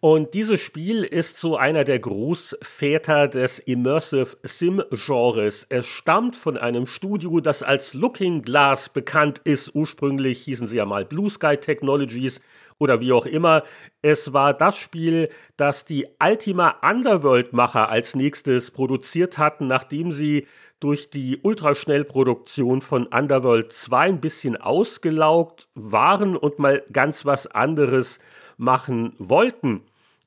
Und 0.00 0.34
dieses 0.34 0.60
Spiel 0.60 1.02
ist 1.02 1.38
so 1.38 1.56
einer 1.56 1.82
der 1.82 1.98
Großväter 1.98 3.26
des 3.26 3.58
Immersive 3.58 4.36
Sim-Genres. 4.44 5.66
Es 5.70 5.86
stammt 5.86 6.36
von 6.36 6.56
einem 6.56 6.86
Studio, 6.86 7.40
das 7.40 7.64
als 7.64 7.94
Looking 7.94 8.42
Glass 8.42 8.88
bekannt 8.88 9.40
ist. 9.42 9.74
Ursprünglich 9.74 10.40
hießen 10.42 10.68
sie 10.68 10.76
ja 10.76 10.84
mal 10.84 11.04
Blue 11.04 11.28
Sky 11.28 11.56
Technologies 11.56 12.40
oder 12.78 13.00
wie 13.00 13.10
auch 13.10 13.26
immer. 13.26 13.64
Es 14.00 14.32
war 14.32 14.54
das 14.54 14.76
Spiel, 14.76 15.30
das 15.56 15.84
die 15.84 16.06
Ultima 16.22 16.76
Underworld-Macher 16.80 17.88
als 17.88 18.14
nächstes 18.14 18.70
produziert 18.70 19.36
hatten, 19.36 19.66
nachdem 19.66 20.12
sie 20.12 20.46
durch 20.80 21.10
die 21.10 21.38
Ultraschnellproduktion 21.42 22.82
von 22.82 23.06
Underworld 23.06 23.72
2 23.72 24.00
ein 24.00 24.20
bisschen 24.20 24.56
ausgelaugt 24.56 25.68
waren 25.74 26.36
und 26.36 26.58
mal 26.58 26.82
ganz 26.92 27.24
was 27.24 27.46
anderes 27.46 28.20
machen 28.56 29.14
wollten. 29.18 29.82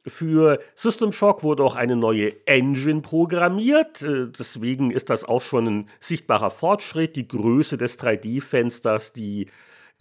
Für 0.07 0.59
System 0.75 1.11
Shock 1.11 1.43
wurde 1.43 1.63
auch 1.63 1.75
eine 1.75 1.95
neue 1.95 2.47
Engine 2.47 3.01
programmiert. 3.01 4.01
Äh, 4.01 4.27
deswegen 4.27 4.89
ist 4.89 5.11
das 5.11 5.23
auch 5.23 5.41
schon 5.41 5.67
ein 5.67 5.89
sichtbarer 5.99 6.49
Fortschritt. 6.49 7.15
Die 7.15 7.27
Größe 7.27 7.77
des 7.77 7.99
3D-Fensters, 7.99 9.13
die 9.13 9.47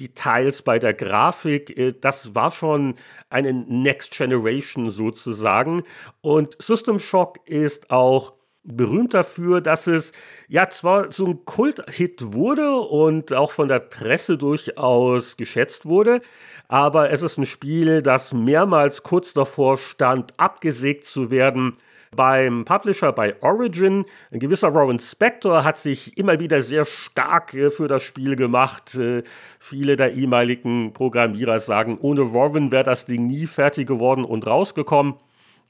Details 0.01 0.63
bei 0.63 0.79
der 0.79 0.95
Grafik, 0.95 1.77
äh, 1.77 1.93
das 1.93 2.35
war 2.35 2.51
schon 2.51 2.95
eine 3.29 3.53
Next 3.53 4.17
Generation 4.17 4.89
sozusagen. 4.89 5.83
Und 6.23 6.57
System 6.63 6.99
Shock 6.99 7.47
ist 7.47 7.91
auch 7.91 8.33
berühmt 8.63 9.15
dafür, 9.15 9.61
dass 9.61 9.87
es 9.87 10.13
ja 10.49 10.69
zwar 10.69 11.11
so 11.11 11.27
ein 11.27 11.45
Kult-Hit 11.45 12.35
wurde 12.35 12.73
und 12.73 13.33
auch 13.33 13.53
von 13.53 13.69
der 13.69 13.81
Presse 13.81 14.37
durchaus 14.37 15.37
geschätzt 15.37 15.87
wurde, 15.87 16.21
aber 16.69 17.11
es 17.11 17.23
ist 17.23 17.39
ein 17.39 17.47
Spiel, 17.47 18.03
das 18.03 18.33
mehrmals 18.33 19.03
kurz 19.03 19.33
davor 19.33 19.77
stand, 19.77 20.39
abgesägt 20.39 21.05
zu 21.05 21.31
werden. 21.31 21.77
Beim 22.15 22.65
Publisher 22.65 23.13
bei 23.13 23.41
Origin, 23.41 24.05
ein 24.33 24.41
gewisser 24.41 24.69
Rowan 24.69 24.99
Spector 24.99 25.63
hat 25.63 25.77
sich 25.77 26.19
immer 26.19 26.41
wieder 26.41 26.61
sehr 26.61 26.85
stark 26.85 27.55
äh, 27.55 27.71
für 27.71 27.87
das 27.87 28.03
Spiel 28.03 28.35
gemacht. 28.35 28.97
Äh, 28.97 29.23
viele 29.61 29.95
der 29.95 30.15
ehemaligen 30.15 30.93
Programmierer 30.93 31.61
sagen, 31.61 31.99
ohne 32.01 32.23
Rowan 32.23 32.73
wäre 32.73 32.83
das 32.83 33.07
Ding 33.07 33.29
nie 33.29 33.47
fertig 33.47 33.87
geworden 33.87 34.25
und 34.25 34.45
rausgekommen. 34.45 35.15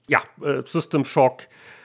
Ja, 0.09 0.23
äh, 0.43 0.63
System 0.65 1.05
Shock 1.05 1.43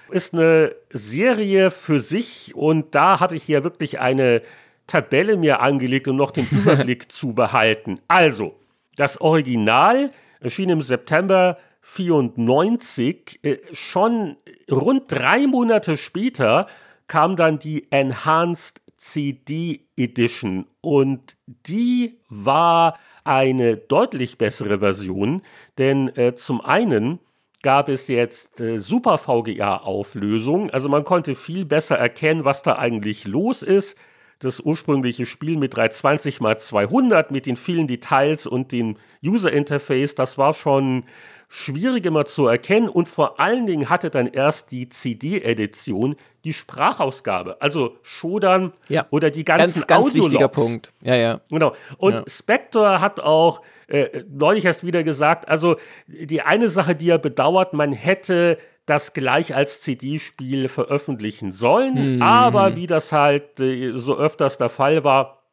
ist 0.09 0.33
eine 0.33 0.75
Serie 0.89 1.71
für 1.71 1.99
sich 1.99 2.55
und 2.55 2.95
da 2.95 3.19
habe 3.19 3.35
ich 3.35 3.43
hier 3.43 3.63
wirklich 3.63 3.99
eine 3.99 4.41
Tabelle 4.87 5.37
mir 5.37 5.61
angelegt, 5.61 6.07
um 6.07 6.15
noch 6.15 6.31
den 6.31 6.47
Überblick 6.51 7.11
zu 7.11 7.33
behalten. 7.33 7.99
Also, 8.07 8.55
das 8.95 9.19
Original 9.19 10.11
erschien 10.39 10.69
im 10.69 10.81
September 10.81 11.57
94. 11.81 13.39
Äh, 13.43 13.57
schon 13.71 14.37
rund 14.71 15.11
drei 15.11 15.47
Monate 15.47 15.97
später 15.97 16.67
kam 17.07 17.35
dann 17.35 17.59
die 17.59 17.91
Enhanced 17.91 18.81
CD 18.97 19.81
Edition 19.97 20.65
und 20.81 21.35
die 21.45 22.17
war 22.29 22.97
eine 23.23 23.77
deutlich 23.77 24.37
bessere 24.37 24.79
Version, 24.79 25.41
denn 25.77 26.15
äh, 26.15 26.35
zum 26.35 26.61
einen 26.61 27.19
gab 27.65 27.89
es 27.89 28.07
jetzt 28.09 28.61
äh, 28.61 28.77
Super 28.77 29.17
VGA-Auflösung. 29.17 30.69
Also 30.69 30.87
man 30.87 31.03
konnte 31.03 31.33
viel 31.33 31.65
besser 31.65 31.97
erkennen, 31.97 32.45
was 32.45 32.61
da 32.61 32.75
eigentlich 32.75 33.25
los 33.25 33.63
ist. 33.63 33.97
Das 34.37 34.59
ursprüngliche 34.59 35.25
Spiel 35.25 35.57
mit 35.57 35.75
320 35.75 36.41
x 36.41 36.67
200 36.67 37.31
mit 37.31 37.47
den 37.47 37.55
vielen 37.55 37.87
Details 37.87 38.45
und 38.45 38.71
dem 38.71 38.97
User 39.25 39.51
Interface, 39.51 40.13
das 40.13 40.37
war 40.37 40.53
schon 40.53 41.05
schwierig 41.49 42.05
immer 42.05 42.25
zu 42.25 42.45
erkennen 42.45 42.87
und 42.87 43.09
vor 43.09 43.39
allen 43.39 43.65
Dingen 43.65 43.89
hatte 43.89 44.11
dann 44.11 44.27
erst 44.27 44.71
die 44.71 44.87
CD-Edition 44.87 46.17
die 46.45 46.53
Sprachausgabe, 46.53 47.57
also 47.59 47.97
Shodan 48.03 48.71
ja. 48.87 49.07
oder 49.09 49.31
die 49.31 49.43
ganzen 49.43 49.81
ganz, 49.81 49.87
ganz 49.87 50.13
wichtiger 50.13 50.47
Punkt. 50.47 50.93
Ja, 51.01 51.15
ja. 51.15 51.41
Genau. 51.49 51.73
Und 51.97 52.13
ja. 52.13 52.23
Spectre 52.27 53.01
hat 53.01 53.19
auch 53.19 53.61
äh, 53.87 54.23
neulich 54.29 54.63
erst 54.65 54.85
wieder 54.85 55.03
gesagt, 55.03 55.49
also 55.49 55.77
die 56.07 56.41
eine 56.41 56.69
Sache, 56.69 56.95
die 56.95 57.09
er 57.09 57.17
bedauert, 57.17 57.73
man 57.73 57.91
hätte 57.91 58.59
das 58.85 59.13
gleich 59.13 59.55
als 59.55 59.81
CD-Spiel 59.81 60.69
veröffentlichen 60.69 61.51
sollen, 61.51 62.17
mhm. 62.17 62.21
aber 62.21 62.75
wie 62.75 62.85
das 62.85 63.11
halt 63.11 63.59
äh, 63.59 63.97
so 63.97 64.15
öfters 64.15 64.57
der 64.57 64.69
Fall 64.69 65.03
war, 65.03 65.44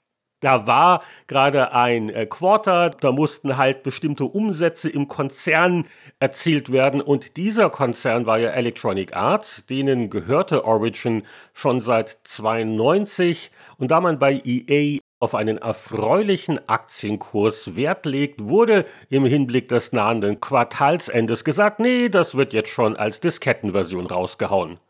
da 0.42 0.66
war 0.66 1.02
gerade 1.28 1.72
ein 1.72 2.10
äh, 2.10 2.26
Quarter, 2.26 2.90
da 2.90 3.12
mussten 3.12 3.56
halt 3.56 3.82
bestimmte 3.82 4.24
Umsätze 4.24 4.90
im 4.90 5.08
Konzern 5.08 5.86
erzielt 6.18 6.70
werden. 6.70 7.00
Und 7.00 7.36
dieser 7.38 7.70
Konzern 7.70 8.26
war 8.26 8.38
ja 8.38 8.50
Electronic 8.50 9.16
Arts, 9.16 9.64
denen 9.66 10.10
gehörte 10.10 10.64
Origin 10.64 11.22
schon 11.54 11.80
seit 11.80 12.18
92 12.24 13.50
und 13.78 13.90
da 13.90 14.00
man 14.00 14.18
bei 14.18 14.42
EA 14.44 14.98
auf 15.20 15.36
einen 15.36 15.58
erfreulichen 15.58 16.68
Aktienkurs 16.68 17.76
Wert 17.76 18.06
legt, 18.06 18.48
wurde 18.48 18.84
im 19.08 19.24
Hinblick 19.24 19.68
des 19.68 19.92
nahenden 19.92 20.40
Quartalsendes 20.40 21.44
gesagt, 21.44 21.78
nee, 21.78 22.08
das 22.08 22.34
wird 22.34 22.52
jetzt 22.52 22.70
schon 22.70 22.96
als 22.96 23.20
Diskettenversion 23.20 24.06
rausgehauen. 24.06 24.80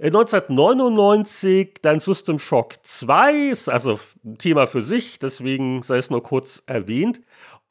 1999 0.00 1.80
dann 1.82 1.98
System 1.98 2.38
Shock 2.38 2.74
2, 2.84 3.48
ist 3.48 3.68
also 3.68 3.98
ein 4.24 4.38
Thema 4.38 4.66
für 4.66 4.82
sich, 4.82 5.18
deswegen 5.18 5.82
sei 5.82 5.98
es 5.98 6.10
nur 6.10 6.22
kurz 6.22 6.62
erwähnt. 6.66 7.20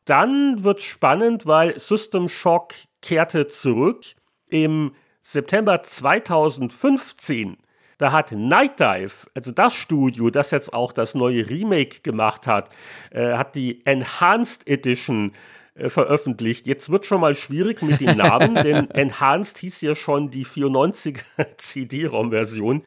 Dann 0.05 0.63
wird 0.63 0.81
spannend, 0.81 1.45
weil 1.45 1.79
System 1.79 2.27
Shock 2.27 2.73
kehrte 3.01 3.47
zurück 3.47 4.03
im 4.47 4.91
September 5.21 5.83
2015 5.83 7.57
da 7.97 8.11
hat 8.11 8.31
Night 8.31 8.79
Dive, 8.79 9.27
also 9.33 9.51
das 9.51 9.73
Studio, 9.73 10.29
das 10.29 10.51
jetzt 10.51 10.71
auch 10.71 10.91
das 10.91 11.15
neue 11.15 11.49
Remake 11.49 12.01
gemacht 12.01 12.45
hat, 12.45 12.69
äh, 13.11 13.33
hat 13.33 13.55
die 13.55 13.83
Enhanced 13.85 14.67
Edition 14.67 15.31
äh, 15.31 15.56
veröffentlicht. 15.87 16.67
Jetzt 16.67 16.89
wird 16.89 17.05
schon 17.05 17.21
mal 17.21 17.35
schwierig 17.35 17.81
mit 17.81 18.01
den 18.01 18.17
Namen, 18.17 18.55
denn 18.63 18.89
Enhanced 18.91 19.57
hieß 19.59 19.81
ja 19.81 19.95
schon 19.95 20.31
die 20.31 20.45
94er 20.45 21.21
CD-ROM-Version. 21.57 22.83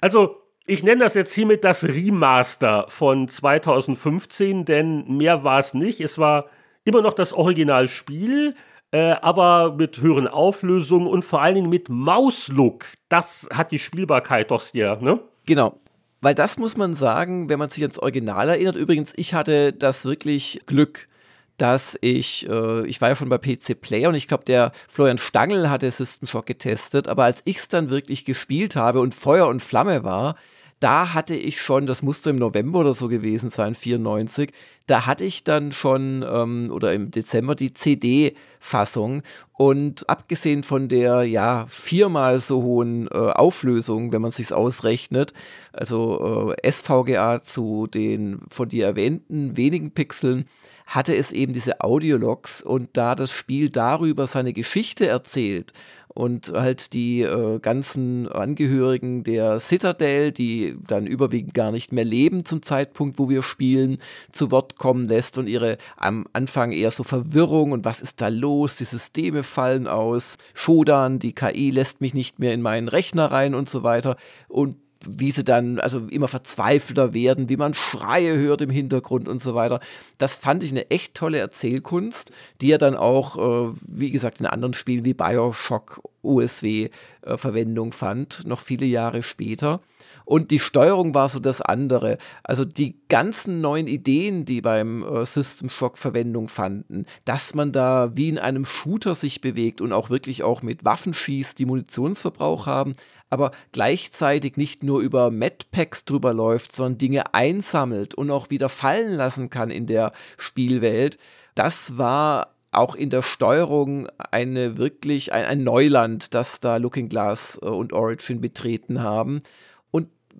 Also, 0.00 0.40
ich 0.66 0.82
nenne 0.82 1.04
das 1.04 1.14
jetzt 1.14 1.34
hiermit 1.34 1.62
das 1.64 1.84
Remaster 1.84 2.86
von 2.88 3.28
2015, 3.28 4.64
denn 4.64 5.16
mehr 5.16 5.44
war 5.44 5.58
es 5.58 5.74
nicht. 5.74 6.00
Es 6.00 6.18
war 6.18 6.46
immer 6.84 7.02
noch 7.02 7.12
das 7.12 7.32
Originalspiel, 7.32 8.54
äh, 8.90 9.12
aber 9.20 9.74
mit 9.76 10.00
höheren 10.00 10.28
Auflösungen 10.28 11.06
und 11.06 11.24
vor 11.24 11.42
allen 11.42 11.56
Dingen 11.56 11.70
mit 11.70 11.88
Mauslook. 11.88 12.86
Das 13.08 13.48
hat 13.52 13.72
die 13.72 13.78
Spielbarkeit 13.78 14.50
doch 14.50 14.60
sehr, 14.60 14.96
ne? 14.96 15.20
Genau. 15.46 15.78
Weil 16.20 16.34
das 16.34 16.58
muss 16.58 16.78
man 16.78 16.94
sagen, 16.94 17.50
wenn 17.50 17.58
man 17.58 17.68
sich 17.68 17.82
ans 17.82 17.98
Original 17.98 18.48
erinnert. 18.48 18.76
Übrigens, 18.76 19.12
ich 19.16 19.34
hatte 19.34 19.74
das 19.74 20.06
wirklich 20.06 20.62
Glück, 20.64 21.08
dass 21.56 21.96
ich, 22.00 22.48
äh, 22.48 22.86
ich 22.86 23.00
war 23.00 23.10
ja 23.10 23.16
schon 23.16 23.28
bei 23.28 23.38
PC 23.38 23.80
Player 23.80 24.08
und 24.08 24.14
ich 24.14 24.26
glaube, 24.26 24.44
der 24.44 24.72
Florian 24.88 25.18
Stangl 25.18 25.70
hatte 25.70 25.90
System 25.90 26.28
Shock 26.28 26.46
getestet, 26.46 27.08
aber 27.08 27.24
als 27.24 27.42
ich 27.44 27.58
es 27.58 27.68
dann 27.68 27.90
wirklich 27.90 28.24
gespielt 28.24 28.76
habe 28.76 29.00
und 29.00 29.14
Feuer 29.14 29.46
und 29.46 29.60
Flamme 29.60 30.04
war, 30.04 30.36
da 30.80 31.14
hatte 31.14 31.34
ich 31.34 31.62
schon, 31.62 31.86
das 31.86 32.02
musste 32.02 32.28
im 32.28 32.36
November 32.36 32.80
oder 32.80 32.92
so 32.92 33.08
gewesen 33.08 33.48
sein, 33.48 33.74
94, 33.74 34.52
da 34.86 35.06
hatte 35.06 35.24
ich 35.24 35.42
dann 35.42 35.72
schon, 35.72 36.22
ähm, 36.28 36.70
oder 36.70 36.92
im 36.92 37.10
Dezember, 37.10 37.54
die 37.54 37.72
CD-Fassung. 37.72 39.22
Und 39.54 40.06
abgesehen 40.10 40.62
von 40.62 40.88
der, 40.88 41.22
ja, 41.22 41.64
viermal 41.70 42.38
so 42.40 42.62
hohen 42.62 43.06
äh, 43.06 43.14
Auflösung, 43.14 44.12
wenn 44.12 44.20
man 44.20 44.30
sich's 44.30 44.52
ausrechnet, 44.52 45.32
also 45.72 46.52
äh, 46.54 46.70
SVGA 46.70 47.42
zu 47.42 47.86
den 47.86 48.40
von 48.50 48.68
dir 48.68 48.84
erwähnten 48.84 49.56
wenigen 49.56 49.92
Pixeln, 49.92 50.44
hatte 50.86 51.14
es 51.16 51.32
eben 51.32 51.52
diese 51.52 51.80
Audiologs 51.80 52.62
und 52.62 52.90
da 52.92 53.14
das 53.14 53.30
Spiel 53.30 53.70
darüber 53.70 54.26
seine 54.26 54.52
Geschichte 54.52 55.06
erzählt 55.06 55.72
und 56.14 56.52
halt 56.52 56.92
die 56.92 57.22
äh, 57.22 57.58
ganzen 57.58 58.28
Angehörigen 58.28 59.24
der 59.24 59.58
Citadel, 59.58 60.30
die 60.30 60.76
dann 60.86 61.06
überwiegend 61.06 61.54
gar 61.54 61.72
nicht 61.72 61.92
mehr 61.92 62.04
leben 62.04 62.44
zum 62.44 62.62
Zeitpunkt, 62.62 63.18
wo 63.18 63.28
wir 63.28 63.42
spielen, 63.42 63.98
zu 64.30 64.52
Wort 64.52 64.78
kommen 64.78 65.06
lässt 65.06 65.38
und 65.38 65.48
ihre 65.48 65.76
am 65.96 66.26
Anfang 66.32 66.70
eher 66.70 66.92
so 66.92 67.02
Verwirrung 67.02 67.72
und 67.72 67.84
was 67.84 68.00
ist 68.00 68.20
da 68.20 68.28
los, 68.28 68.76
die 68.76 68.84
Systeme 68.84 69.42
fallen 69.42 69.88
aus, 69.88 70.38
Shodan, 70.54 71.18
die 71.18 71.32
KI 71.34 71.70
lässt 71.70 72.00
mich 72.00 72.14
nicht 72.14 72.38
mehr 72.38 72.54
in 72.54 72.62
meinen 72.62 72.88
Rechner 72.88 73.32
rein 73.32 73.54
und 73.54 73.68
so 73.68 73.82
weiter. 73.82 74.16
Und 74.46 74.76
wie 75.08 75.30
sie 75.30 75.44
dann 75.44 75.78
also 75.78 76.06
immer 76.08 76.28
verzweifelter 76.28 77.14
werden, 77.14 77.48
wie 77.48 77.56
man 77.56 77.74
Schreie 77.74 78.36
hört 78.38 78.62
im 78.62 78.70
Hintergrund 78.70 79.28
und 79.28 79.40
so 79.40 79.54
weiter. 79.54 79.80
Das 80.18 80.36
fand 80.36 80.62
ich 80.62 80.70
eine 80.70 80.90
echt 80.90 81.14
tolle 81.14 81.38
Erzählkunst, 81.38 82.30
die 82.60 82.68
ja 82.68 82.78
dann 82.78 82.96
auch, 82.96 83.36
äh, 83.36 83.74
wie 83.86 84.10
gesagt, 84.10 84.40
in 84.40 84.46
anderen 84.46 84.74
Spielen 84.74 85.04
wie 85.04 85.14
Bioshock 85.14 86.00
USW 86.24 86.88
äh, 87.22 87.36
Verwendung 87.36 87.92
fand, 87.92 88.46
noch 88.46 88.60
viele 88.60 88.86
Jahre 88.86 89.22
später. 89.22 89.80
Und 90.24 90.50
die 90.50 90.58
Steuerung 90.58 91.14
war 91.14 91.28
so 91.28 91.38
das 91.38 91.60
andere. 91.60 92.16
Also 92.42 92.64
die 92.64 92.96
ganzen 93.08 93.60
neuen 93.60 93.86
Ideen, 93.86 94.44
die 94.44 94.62
beim 94.62 95.02
äh, 95.02 95.24
System 95.26 95.68
Shock 95.68 95.98
Verwendung 95.98 96.48
fanden, 96.48 97.04
dass 97.24 97.54
man 97.54 97.72
da 97.72 98.12
wie 98.14 98.30
in 98.30 98.38
einem 98.38 98.64
Shooter 98.64 99.14
sich 99.14 99.42
bewegt 99.42 99.80
und 99.80 99.92
auch 99.92 100.08
wirklich 100.08 100.42
auch 100.42 100.62
mit 100.62 100.84
Waffen 100.84 101.12
schießt, 101.12 101.58
die 101.58 101.66
Munitionsverbrauch 101.66 102.66
haben, 102.66 102.94
aber 103.34 103.50
gleichzeitig 103.72 104.56
nicht 104.56 104.82
nur 104.82 105.00
über 105.00 105.30
Medpacks 105.30 106.06
drüber 106.06 106.32
läuft, 106.32 106.72
sondern 106.72 106.98
Dinge 106.98 107.34
einsammelt 107.34 108.14
und 108.14 108.30
auch 108.30 108.48
wieder 108.48 108.68
fallen 108.68 109.16
lassen 109.16 109.50
kann 109.50 109.70
in 109.70 109.86
der 109.86 110.12
Spielwelt. 110.38 111.18
Das 111.54 111.98
war 111.98 112.54
auch 112.70 112.94
in 112.94 113.10
der 113.10 113.22
Steuerung 113.22 114.08
eine 114.30 114.78
wirklich 114.78 115.32
ein, 115.32 115.44
ein 115.44 115.64
Neuland, 115.64 116.32
das 116.34 116.60
da 116.60 116.78
Looking 116.78 117.08
Glass 117.08 117.58
äh, 117.60 117.66
und 117.66 117.92
Origin 117.92 118.40
betreten 118.40 119.02
haben 119.02 119.42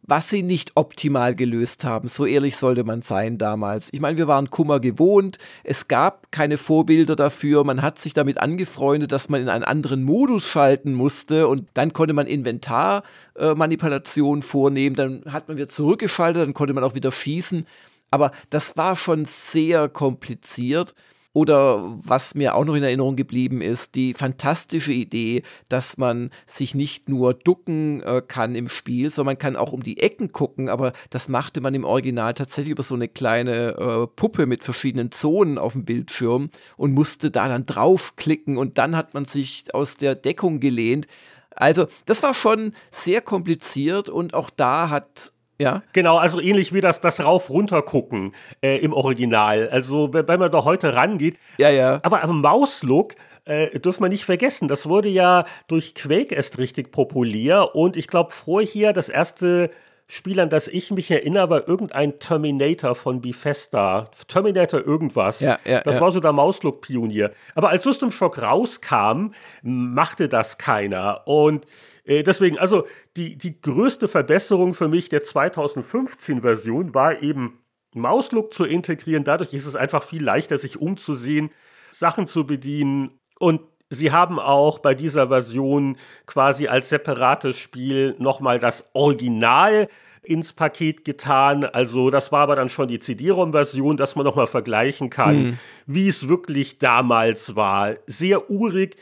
was 0.07 0.29
sie 0.29 0.43
nicht 0.43 0.73
optimal 0.75 1.35
gelöst 1.35 1.85
haben. 1.85 2.09
So 2.09 2.27
ehrlich 2.27 2.57
sollte 2.57 2.85
man 2.85 3.01
sein 3.03 3.39
damals. 3.39 3.89
Ich 3.93 4.01
meine, 4.01 4.19
wir 4.19 4.29
waren 4.29 4.51
Kummer 4.51 4.81
gewohnt. 4.81 5.39
Es 5.63 5.89
gab 5.89 6.31
keine 6.31 6.59
Vorbilder 6.59 7.17
dafür. 7.17 7.65
Man 7.65 7.81
hat 7.81 7.99
sich 7.99 8.13
damit 8.13 8.37
angefreundet, 8.39 9.13
dass 9.13 9.31
man 9.31 9.41
in 9.41 9.49
einen 9.49 9.65
anderen 9.65 10.05
Modus 10.05 10.45
schalten 10.45 10.93
musste 10.93 11.49
und 11.49 11.67
dann 11.75 11.95
konnte 11.95 12.13
man 12.13 12.27
Inventarmanipulation 12.27 14.41
äh, 14.41 14.43
vornehmen. 14.43 14.97
Dann 14.97 15.23
hat 15.31 15.49
man 15.49 15.57
wieder 15.57 15.69
zurückgeschaltet, 15.69 16.43
dann 16.43 16.55
konnte 16.55 16.75
man 16.75 16.85
auch 16.85 16.95
wieder 16.95 17.11
schießen. 17.11 17.67
Aber 18.11 18.33
das 18.51 18.77
war 18.77 18.97
schon 18.97 19.25
sehr 19.25 19.89
kompliziert. 19.89 20.95
Oder 21.35 21.99
was 22.05 22.37
mir 22.37 22.55
auch 22.55 22.65
noch 22.65 22.77
in 22.77 22.85
Erinnerung 22.85 23.17
geblieben 23.17 23.61
ist, 23.61 23.97
die 23.97 24.15
fantastische 24.15 24.93
Idee, 24.93 25.43
dass 25.69 25.99
man 25.99 26.31
sich 26.47 26.77
nicht 26.77 27.09
nur 27.09 27.35
ducken 27.35 28.03
äh, 28.05 28.23
kann 28.27 28.55
im 28.55 28.69
Spiel, 28.69 29.11
sondern 29.11 29.33
man 29.35 29.39
kann 29.39 29.57
auch 29.57 29.73
um 29.73 29.83
die 29.83 29.99
Ecken 29.99 30.31
gucken, 30.31 30.69
aber 30.69 30.93
das 31.11 31.29
machte 31.29 31.61
man 31.61 31.75
im 31.75 31.85
Original 31.85 32.35
tatsächlich 32.35 32.71
über 32.71 32.85
so 32.85 32.95
eine 32.95 33.09
kleine 33.09 33.77
äh, 33.77 34.07
Puppe 34.15 34.47
mit 34.47 34.63
verschiedenen 34.63 35.11
Zonen 35.11 35.59
auf 35.59 35.73
dem 35.73 35.85
Bildschirm 35.85 36.51
und 36.77 36.93
musste 36.93 37.33
da 37.33 37.49
dann 37.49 37.67
draufklicken 37.67 38.57
und 38.57 38.79
dann 38.79 38.95
hat 38.95 39.13
man 39.13 39.25
sich 39.25 39.75
aus 39.75 39.97
der 39.97 40.15
Deckung 40.15 40.61
gelehnt. 40.61 41.09
Also, 41.57 41.87
das 42.07 42.23
war 42.23 42.35
schon 42.35 42.75
sehr 42.93 43.21
kompliziert 43.21 44.09
und 44.09 44.35
auch 44.35 44.51
da 44.51 44.89
hat 44.89 45.33
ja. 45.65 45.83
Genau, 45.93 46.19
also 46.19 46.41
ähnlich 46.41 46.73
wie 46.73 46.81
das, 46.81 47.01
das 47.01 47.25
Rauf-Runter-Gucken 47.25 48.35
äh, 48.63 48.79
im 48.79 48.93
Original. 48.93 49.69
Also, 49.71 50.13
wenn 50.13 50.39
man 50.39 50.51
da 50.51 50.65
heute 50.65 50.95
rangeht. 50.95 51.39
Ja, 51.59 51.71
ja. 51.71 52.01
Aber 52.03 52.23
am 52.23 52.41
Mauslook 52.41 53.15
äh, 53.45 53.79
dürfen 53.81 54.03
wir 54.03 54.09
nicht 54.09 54.25
vergessen, 54.25 54.69
das 54.69 54.89
wurde 54.89 55.09
ja 55.09 55.45
durch 55.69 55.95
Quake 55.95 56.35
erst 56.35 56.59
richtig 56.59 56.93
populär 56.93 57.75
und 57.75 57.97
ich 57.97 58.09
glaube 58.09 58.33
vorher 58.33 58.93
das 58.93 59.09
erste 59.09 59.71
Spiel, 60.07 60.39
an 60.39 60.51
das 60.51 60.69
ich 60.69 60.91
mich 60.91 61.11
erinnere, 61.11 61.49
war 61.51 61.69
irgendein 61.69 62.19
Terminator 62.19 62.95
von 62.95 63.23
Bethesda. 63.23 64.11
Terminator 64.29 64.81
irgendwas. 64.87 65.41
Ja, 65.41 65.59
ja, 65.65 65.81
das 65.81 65.97
ja. 65.97 66.03
war 66.03 66.13
so 66.13 66.21
der 66.21 66.33
Mauslook-Pionier. 66.33 67.33
Aber 67.55 67.71
als 67.71 67.85
System 67.85 68.11
Shock 68.11 68.41
rauskam, 68.41 69.33
machte 69.63 70.29
das 70.29 70.59
keiner. 70.59 71.27
Und 71.27 71.67
deswegen, 72.07 72.59
also 72.59 72.87
die, 73.17 73.37
die 73.37 73.61
größte 73.61 74.09
Verbesserung 74.09 74.75
für 74.75 74.89
mich 74.89 75.09
der 75.09 75.23
2015-Version 75.23 76.95
war 76.95 77.23
eben 77.23 77.61
Mauslook 77.95 78.53
zu 78.53 78.65
integrieren. 78.65 79.25
Dadurch 79.25 79.55
ist 79.55 79.67
es 79.67 79.77
einfach 79.77 80.03
viel 80.03 80.23
leichter, 80.23 80.59
sich 80.59 80.81
umzusehen, 80.81 81.51
Sachen 81.93 82.27
zu 82.27 82.47
bedienen. 82.47 83.19
Und 83.39 83.63
sie 83.89 84.13
haben 84.13 84.39
auch 84.39 84.81
bei 84.81 84.95
dieser 84.95 85.29
Version 85.29 85.97
quasi 86.27 86.67
als 86.67 86.89
separates 86.89 87.57
Spiel 87.57 88.17
nochmal 88.19 88.59
das 88.59 88.85
Original 88.93 89.89
ins 90.23 90.53
Paket 90.53 91.05
getan. 91.05 91.65
Also 91.65 92.11
das 92.11 92.33
war 92.33 92.41
aber 92.41 92.57
dann 92.57 92.69
schon 92.69 92.89
die 92.89 92.99
CD-ROM-Version, 92.99 93.97
dass 93.97 94.17
man 94.17 94.25
nochmal 94.25 94.47
vergleichen 94.47 95.11
kann, 95.11 95.43
mhm. 95.43 95.59
wie 95.87 96.09
es 96.09 96.29
wirklich 96.29 96.79
damals 96.79 97.57
war. 97.57 97.95
Sehr 98.07 98.51
urig, 98.51 98.97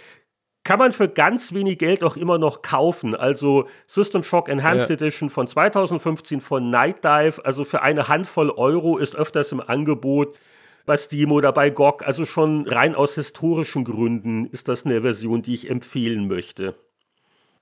kann 0.64 0.78
man 0.78 0.92
für 0.92 1.08
ganz 1.08 1.52
wenig 1.52 1.78
Geld 1.78 2.04
auch 2.04 2.16
immer 2.16 2.38
noch 2.38 2.62
kaufen. 2.62 3.14
Also 3.14 3.68
System 3.86 4.22
Shock 4.22 4.48
Enhanced 4.48 4.88
ja. 4.88 4.94
Edition 4.94 5.28
von 5.28 5.48
2015 5.48 6.40
von 6.40 6.70
Night 6.70 7.04
Dive, 7.04 7.44
also 7.44 7.64
für 7.64 7.82
eine 7.82 8.08
Handvoll 8.08 8.50
Euro 8.50 8.98
ist 8.98 9.16
öfters 9.16 9.52
im 9.52 9.60
Angebot 9.60 10.36
bei 10.86 10.96
Steam 10.96 11.32
oder 11.32 11.52
bei 11.52 11.70
GOG. 11.70 12.02
Also 12.04 12.24
schon 12.24 12.66
rein 12.68 12.94
aus 12.94 13.14
historischen 13.14 13.84
Gründen 13.84 14.46
ist 14.46 14.68
das 14.68 14.84
eine 14.84 15.02
Version, 15.02 15.42
die 15.42 15.54
ich 15.54 15.70
empfehlen 15.70 16.28
möchte. 16.28 16.74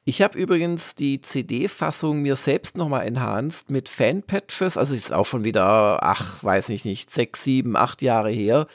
Ich 0.05 0.23
habe 0.23 0.39
übrigens 0.39 0.95
die 0.95 1.21
CD-Fassung 1.21 2.23
mir 2.23 2.37
selbst 2.37 2.77
nochmal 2.77 3.07
enhanced 3.07 3.71
mit 3.71 3.89
Fan-Patches. 3.89 4.77
Also 4.77 4.95
ist 4.95 5.13
auch 5.13 5.27
schon 5.27 5.45
wieder, 5.45 6.03
ach, 6.03 6.43
weiß 6.43 6.71
ich 6.71 6.85
nicht, 6.85 7.11
sechs, 7.11 7.45
sieben, 7.45 7.77
acht 7.77 8.01
Jahre 8.01 8.31
her. 8.31 8.67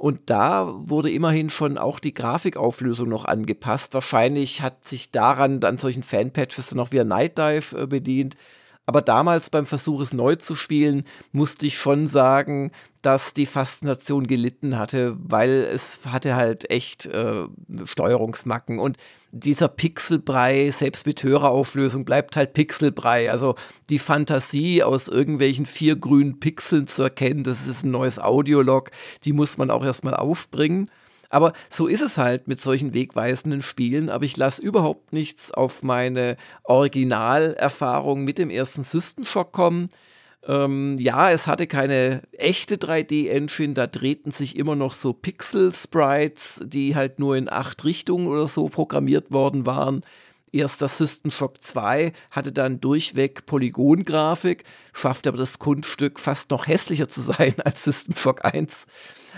Und 0.00 0.30
da 0.30 0.66
wurde 0.88 1.10
immerhin 1.10 1.50
schon 1.50 1.76
auch 1.76 2.00
die 2.00 2.14
Grafikauflösung 2.14 3.10
noch 3.10 3.26
angepasst. 3.26 3.92
Wahrscheinlich 3.92 4.62
hat 4.62 4.88
sich 4.88 5.10
daran 5.10 5.62
an 5.62 5.76
solchen 5.76 6.02
Fanpatches 6.02 6.68
dann 6.68 6.80
auch 6.80 6.90
wieder 6.90 7.04
Night 7.04 7.36
Dive 7.36 7.76
äh, 7.76 7.86
bedient. 7.86 8.34
Aber 8.90 9.02
damals 9.02 9.50
beim 9.50 9.66
Versuch, 9.66 10.00
es 10.00 10.12
neu 10.12 10.34
zu 10.34 10.56
spielen, 10.56 11.04
musste 11.30 11.64
ich 11.64 11.78
schon 11.78 12.08
sagen, 12.08 12.72
dass 13.02 13.34
die 13.34 13.46
Faszination 13.46 14.26
gelitten 14.26 14.76
hatte, 14.76 15.16
weil 15.22 15.62
es 15.72 16.00
hatte 16.06 16.34
halt 16.34 16.68
echt 16.72 17.06
äh, 17.06 17.44
Steuerungsmacken 17.84 18.80
und 18.80 18.96
dieser 19.30 19.68
Pixelbrei, 19.68 20.72
selbst 20.72 21.06
mit 21.06 21.22
höherer 21.22 21.50
Auflösung, 21.50 22.04
bleibt 22.04 22.34
halt 22.34 22.52
Pixelbrei. 22.52 23.30
Also 23.30 23.54
die 23.90 24.00
Fantasie 24.00 24.82
aus 24.82 25.06
irgendwelchen 25.06 25.66
vier 25.66 25.94
grünen 25.94 26.40
Pixeln 26.40 26.88
zu 26.88 27.04
erkennen, 27.04 27.44
das 27.44 27.68
ist 27.68 27.84
ein 27.84 27.92
neues 27.92 28.18
Audiolog, 28.18 28.90
die 29.24 29.32
muss 29.32 29.56
man 29.56 29.70
auch 29.70 29.84
erstmal 29.84 30.16
aufbringen. 30.16 30.90
Aber 31.30 31.52
so 31.70 31.86
ist 31.86 32.02
es 32.02 32.18
halt 32.18 32.48
mit 32.48 32.60
solchen 32.60 32.92
wegweisenden 32.92 33.62
Spielen. 33.62 34.10
Aber 34.10 34.24
ich 34.24 34.36
lasse 34.36 34.60
überhaupt 34.60 35.12
nichts 35.12 35.52
auf 35.52 35.82
meine 35.82 36.36
Originalerfahrung 36.64 38.24
mit 38.24 38.38
dem 38.38 38.50
ersten 38.50 38.82
System 38.82 39.24
Shock 39.24 39.52
kommen. 39.52 39.90
Ähm, 40.46 40.96
ja, 40.98 41.30
es 41.30 41.46
hatte 41.46 41.66
keine 41.66 42.22
echte 42.32 42.76
3D-Engine, 42.76 43.74
da 43.74 43.86
drehten 43.86 44.32
sich 44.32 44.56
immer 44.56 44.74
noch 44.74 44.94
so 44.94 45.12
Pixel-Sprites, 45.12 46.62
die 46.64 46.96
halt 46.96 47.18
nur 47.18 47.36
in 47.36 47.50
acht 47.50 47.84
Richtungen 47.84 48.26
oder 48.26 48.48
so 48.48 48.68
programmiert 48.68 49.30
worden 49.30 49.66
waren. 49.66 50.02
Erst 50.52 50.82
das 50.82 50.98
System 50.98 51.30
Shock 51.30 51.62
2 51.62 52.12
hatte 52.30 52.52
dann 52.52 52.80
durchweg 52.80 53.46
Polygongrafik, 53.46 54.64
schaffte 54.92 55.28
aber 55.28 55.38
das 55.38 55.58
Kunststück 55.58 56.18
fast 56.18 56.50
noch 56.50 56.66
hässlicher 56.66 57.08
zu 57.08 57.20
sein 57.20 57.54
als 57.64 57.84
System 57.84 58.16
Shock 58.16 58.44
1. 58.44 58.86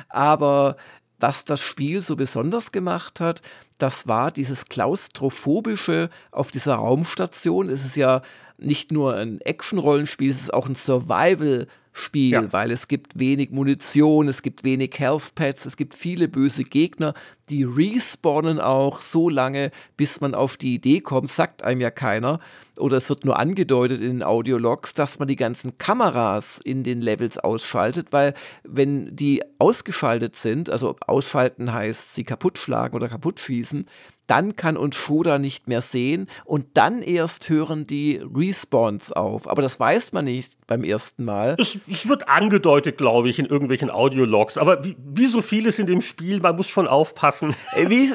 Aber 0.08 0.76
was 1.22 1.44
das 1.44 1.60
Spiel 1.60 2.00
so 2.00 2.16
besonders 2.16 2.72
gemacht 2.72 3.20
hat, 3.20 3.42
das 3.82 4.06
war 4.06 4.30
dieses 4.30 4.66
klaustrophobische 4.66 6.08
auf 6.30 6.50
dieser 6.52 6.76
Raumstation. 6.76 7.68
Es 7.68 7.84
ist 7.84 7.96
ja 7.96 8.22
nicht 8.58 8.92
nur 8.92 9.16
ein 9.16 9.40
Action-Rollenspiel, 9.40 10.30
es 10.30 10.40
ist 10.40 10.54
auch 10.54 10.68
ein 10.68 10.76
Survival- 10.76 11.66
Spiel, 11.94 12.32
ja. 12.32 12.52
weil 12.54 12.70
es 12.70 12.88
gibt 12.88 13.18
wenig 13.18 13.50
Munition, 13.50 14.26
es 14.26 14.40
gibt 14.40 14.64
wenig 14.64 14.98
Health 14.98 15.34
Pads, 15.34 15.66
es 15.66 15.76
gibt 15.76 15.94
viele 15.94 16.26
böse 16.26 16.64
Gegner, 16.64 17.12
die 17.50 17.64
respawnen 17.64 18.58
auch 18.58 19.00
so 19.00 19.28
lange, 19.28 19.70
bis 19.98 20.22
man 20.22 20.34
auf 20.34 20.56
die 20.56 20.74
Idee 20.74 21.00
kommt, 21.00 21.30
sagt 21.30 21.62
einem 21.62 21.82
ja 21.82 21.90
keiner, 21.90 22.40
oder 22.78 22.96
es 22.96 23.10
wird 23.10 23.26
nur 23.26 23.38
angedeutet 23.38 24.00
in 24.00 24.08
den 24.08 24.22
Audiologs, 24.22 24.94
dass 24.94 25.18
man 25.18 25.28
die 25.28 25.36
ganzen 25.36 25.76
Kameras 25.76 26.58
in 26.64 26.82
den 26.82 27.02
Levels 27.02 27.36
ausschaltet, 27.36 28.08
weil 28.10 28.32
wenn 28.64 29.14
die 29.14 29.42
ausgeschaltet 29.58 30.34
sind, 30.36 30.70
also 30.70 30.96
ausschalten 31.06 31.74
heißt 31.74 32.14
sie 32.14 32.24
kaputt 32.24 32.56
schlagen 32.56 32.96
oder 32.96 33.10
kaputt 33.10 33.38
schießen, 33.38 33.71
And. 33.72 33.88
Dann 34.26 34.56
kann 34.56 34.76
uns 34.76 34.96
Shoda 34.96 35.38
nicht 35.38 35.68
mehr 35.68 35.82
sehen 35.82 36.28
und 36.44 36.66
dann 36.74 37.02
erst 37.02 37.48
hören 37.48 37.86
die 37.86 38.22
Respawns 38.34 39.12
auf. 39.12 39.48
Aber 39.48 39.62
das 39.62 39.78
weiß 39.78 40.12
man 40.12 40.24
nicht 40.24 40.56
beim 40.66 40.84
ersten 40.84 41.24
Mal. 41.24 41.56
Es, 41.58 41.78
es 41.90 42.08
wird 42.08 42.28
angedeutet, 42.28 42.96
glaube 42.96 43.28
ich, 43.28 43.38
in 43.38 43.46
irgendwelchen 43.46 43.90
Audiologs. 43.90 44.58
Aber 44.58 44.84
wie, 44.84 44.96
wie, 44.98 45.26
so 45.26 45.42
vieles 45.42 45.78
in 45.78 45.86
dem 45.86 46.00
Spiel, 46.00 46.40
man 46.40 46.56
muss 46.56 46.68
schon 46.68 46.86
aufpassen. 46.86 47.54
Äh, 47.72 47.90
wie, 47.90 48.12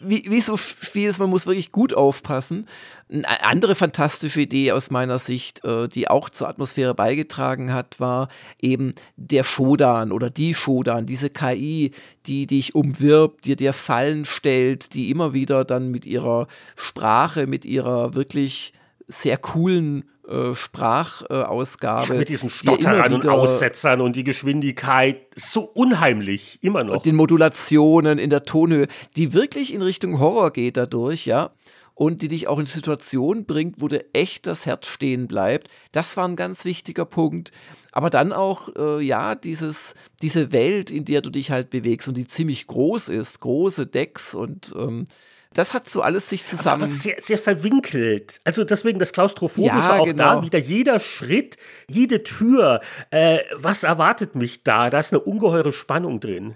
wie, 0.00 0.30
wie 0.30 0.40
so 0.40 0.56
vieles, 0.56 1.18
man 1.18 1.30
muss 1.30 1.46
wirklich 1.46 1.72
gut 1.72 1.94
aufpassen. 1.94 2.66
Eine 3.10 3.42
andere 3.44 3.74
fantastische 3.74 4.42
Idee 4.42 4.72
aus 4.72 4.90
meiner 4.90 5.18
Sicht, 5.18 5.64
äh, 5.64 5.88
die 5.88 6.08
auch 6.08 6.28
zur 6.30 6.48
Atmosphäre 6.48 6.94
beigetragen 6.94 7.72
hat, 7.72 7.98
war 7.98 8.28
eben 8.60 8.94
der 9.16 9.44
Shodan 9.44 10.12
oder 10.12 10.30
die 10.30 10.54
Shodan, 10.54 11.06
diese 11.06 11.30
KI, 11.30 11.92
die 12.26 12.46
dich 12.46 12.74
umwirbt, 12.74 13.46
dir 13.46 13.56
dir 13.56 13.72
Fallen 13.72 14.26
stellt, 14.26 14.94
die 14.94 15.10
immer 15.10 15.32
wieder 15.32 15.37
dann 15.46 15.90
mit 15.90 16.06
ihrer 16.06 16.46
Sprache, 16.76 17.46
mit 17.46 17.64
ihrer 17.64 18.14
wirklich 18.14 18.72
sehr 19.06 19.38
coolen 19.38 20.04
äh, 20.28 20.54
Sprachausgabe. 20.54 22.12
Ja, 22.12 22.18
mit 22.18 22.28
diesen 22.28 22.50
Stotterern 22.50 23.14
und 23.14 23.26
Aussetzern 23.26 24.00
und 24.00 24.14
die 24.14 24.24
Geschwindigkeit 24.24 25.22
so 25.34 25.62
unheimlich, 25.62 26.58
immer 26.60 26.84
noch. 26.84 27.02
Den 27.02 27.16
Modulationen 27.16 28.18
in 28.18 28.28
der 28.28 28.44
Tonhöhe, 28.44 28.88
die 29.16 29.32
wirklich 29.32 29.72
in 29.72 29.80
Richtung 29.80 30.18
Horror 30.18 30.52
geht 30.52 30.76
dadurch, 30.76 31.24
ja 31.24 31.50
und 31.98 32.22
die 32.22 32.28
dich 32.28 32.46
auch 32.46 32.60
in 32.60 32.66
Situationen 32.66 33.44
bringt, 33.44 33.82
wo 33.82 33.88
dir 33.88 34.04
echt 34.12 34.46
das 34.46 34.66
Herz 34.66 34.86
stehen 34.86 35.26
bleibt. 35.26 35.68
Das 35.90 36.16
war 36.16 36.28
ein 36.28 36.36
ganz 36.36 36.64
wichtiger 36.64 37.04
Punkt. 37.04 37.50
Aber 37.90 38.08
dann 38.08 38.32
auch, 38.32 38.68
äh, 38.76 39.02
ja, 39.02 39.34
dieses, 39.34 39.94
diese 40.22 40.52
Welt, 40.52 40.92
in 40.92 41.04
der 41.04 41.22
du 41.22 41.30
dich 41.30 41.50
halt 41.50 41.70
bewegst 41.70 42.06
und 42.06 42.16
die 42.16 42.28
ziemlich 42.28 42.68
groß 42.68 43.08
ist, 43.08 43.40
große 43.40 43.88
Decks 43.88 44.32
und 44.32 44.72
ähm, 44.78 45.06
das 45.54 45.74
hat 45.74 45.88
so 45.88 46.00
alles 46.00 46.28
sich 46.28 46.46
zusammen. 46.46 46.84
Aber 46.84 46.86
sehr, 46.86 47.16
sehr 47.18 47.38
verwinkelt. 47.38 48.38
Also 48.44 48.62
deswegen 48.62 49.00
das 49.00 49.12
Klaustrophobische 49.12 49.74
ja, 49.74 49.98
auch 49.98 50.04
genau. 50.04 50.36
da 50.36 50.42
wieder. 50.44 50.58
Jeder 50.60 51.00
Schritt, 51.00 51.56
jede 51.88 52.22
Tür. 52.22 52.80
Äh, 53.10 53.38
was 53.56 53.82
erwartet 53.82 54.36
mich 54.36 54.62
da? 54.62 54.88
Da 54.88 55.00
ist 55.00 55.12
eine 55.12 55.20
ungeheure 55.20 55.72
Spannung 55.72 56.20
drin. 56.20 56.54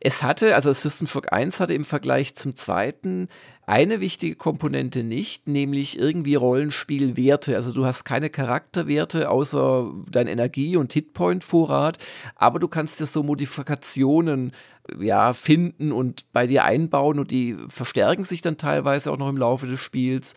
Es 0.00 0.22
hatte, 0.22 0.54
also 0.54 0.72
System 0.72 1.06
Shock 1.06 1.32
1 1.32 1.58
hatte 1.58 1.74
im 1.74 1.84
Vergleich 1.84 2.34
zum 2.34 2.54
zweiten 2.54 3.28
eine 3.68 4.00
wichtige 4.00 4.34
Komponente 4.34 5.04
nicht, 5.04 5.46
nämlich 5.46 5.98
irgendwie 5.98 6.36
Rollenspielwerte. 6.36 7.54
Also 7.54 7.70
du 7.72 7.84
hast 7.84 8.04
keine 8.04 8.30
Charakterwerte 8.30 9.28
außer 9.28 9.92
dein 10.10 10.26
Energie- 10.26 10.78
und 10.78 10.94
Hitpoint-Vorrat, 10.94 11.98
aber 12.34 12.60
du 12.60 12.68
kannst 12.68 12.98
dir 12.98 13.04
so 13.04 13.22
Modifikationen 13.22 14.52
ja, 14.98 15.34
finden 15.34 15.92
und 15.92 16.24
bei 16.32 16.46
dir 16.46 16.64
einbauen 16.64 17.18
und 17.18 17.30
die 17.30 17.56
verstärken 17.68 18.24
sich 18.24 18.40
dann 18.40 18.56
teilweise 18.56 19.12
auch 19.12 19.18
noch 19.18 19.28
im 19.28 19.36
Laufe 19.36 19.66
des 19.66 19.80
Spiels. 19.80 20.34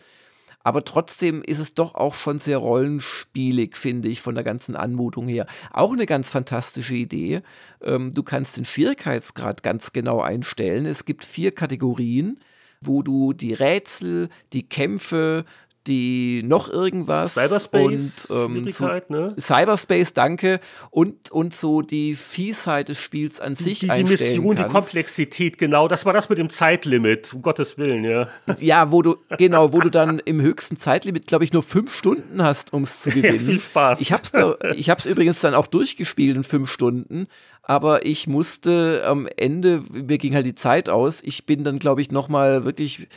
Aber 0.62 0.84
trotzdem 0.84 1.42
ist 1.42 1.58
es 1.58 1.72
doch 1.72 1.94
auch 1.94 2.14
schon 2.14 2.38
sehr 2.38 2.58
rollenspielig, 2.58 3.78
finde 3.78 4.10
ich, 4.10 4.20
von 4.20 4.34
der 4.34 4.44
ganzen 4.44 4.76
Anmutung 4.76 5.26
her. 5.26 5.46
Auch 5.72 5.94
eine 5.94 6.04
ganz 6.04 6.28
fantastische 6.30 6.94
Idee. 6.94 7.40
Ähm, 7.82 8.12
du 8.12 8.22
kannst 8.22 8.58
den 8.58 8.66
Schwierigkeitsgrad 8.66 9.62
ganz 9.62 9.94
genau 9.94 10.20
einstellen. 10.20 10.84
Es 10.84 11.06
gibt 11.06 11.24
vier 11.24 11.52
Kategorien 11.52 12.38
wo 12.82 13.02
du 13.02 13.32
die 13.32 13.54
Rätsel, 13.54 14.28
die 14.52 14.68
Kämpfe, 14.68 15.44
die 15.86 16.42
noch 16.44 16.68
irgendwas 16.68 17.34
Cyberspace 17.34 18.26
und 18.30 18.56
ähm, 18.56 18.68
so, 18.70 18.86
ne? 19.08 19.34
Cyberspace, 19.38 20.14
danke 20.14 20.60
und 20.90 21.30
und 21.30 21.54
so 21.54 21.82
die 21.82 22.14
Fiesheit 22.14 22.88
des 22.88 22.98
Spiels 22.98 23.40
an 23.40 23.54
die, 23.54 23.62
sich 23.62 23.78
die, 23.80 23.88
die 23.88 24.04
Mission, 24.04 24.56
kannst. 24.56 24.68
die 24.68 24.72
Komplexität, 24.72 25.58
genau, 25.58 25.88
das 25.88 26.06
war 26.06 26.12
das 26.12 26.28
mit 26.28 26.38
dem 26.38 26.50
Zeitlimit, 26.50 27.34
um 27.34 27.42
Gottes 27.42 27.78
Willen, 27.78 28.04
ja. 28.04 28.28
Ja, 28.60 28.92
wo 28.92 29.02
du 29.02 29.16
genau, 29.38 29.72
wo 29.72 29.80
du 29.80 29.90
dann 29.90 30.20
im 30.20 30.40
höchsten 30.40 30.76
Zeitlimit, 30.76 31.26
glaube 31.26 31.44
ich, 31.44 31.52
nur 31.52 31.62
fünf 31.62 31.92
Stunden 31.92 32.42
hast, 32.42 32.72
um 32.72 32.84
es 32.84 33.02
zu 33.02 33.10
gewinnen. 33.10 33.40
Ja, 33.40 33.40
viel 33.40 33.60
Spaß. 33.60 34.00
Ich 34.00 34.12
hab's 34.12 34.30
da, 34.30 34.54
ich 34.76 34.88
hab's 34.88 35.04
übrigens 35.04 35.40
dann 35.40 35.54
auch 35.54 35.66
durchgespielt 35.66 36.36
in 36.36 36.44
fünf 36.44 36.70
Stunden 36.70 37.26
aber 37.62 38.04
ich 38.04 38.26
musste 38.26 39.04
am 39.06 39.28
Ende, 39.36 39.82
mir 39.90 40.18
ging 40.18 40.34
halt 40.34 40.46
die 40.46 40.54
Zeit 40.54 40.88
aus, 40.88 41.22
ich 41.22 41.46
bin 41.46 41.64
dann, 41.64 41.78
glaube 41.78 42.00
ich, 42.00 42.10
nochmal 42.10 42.64
wirklich 42.64 43.08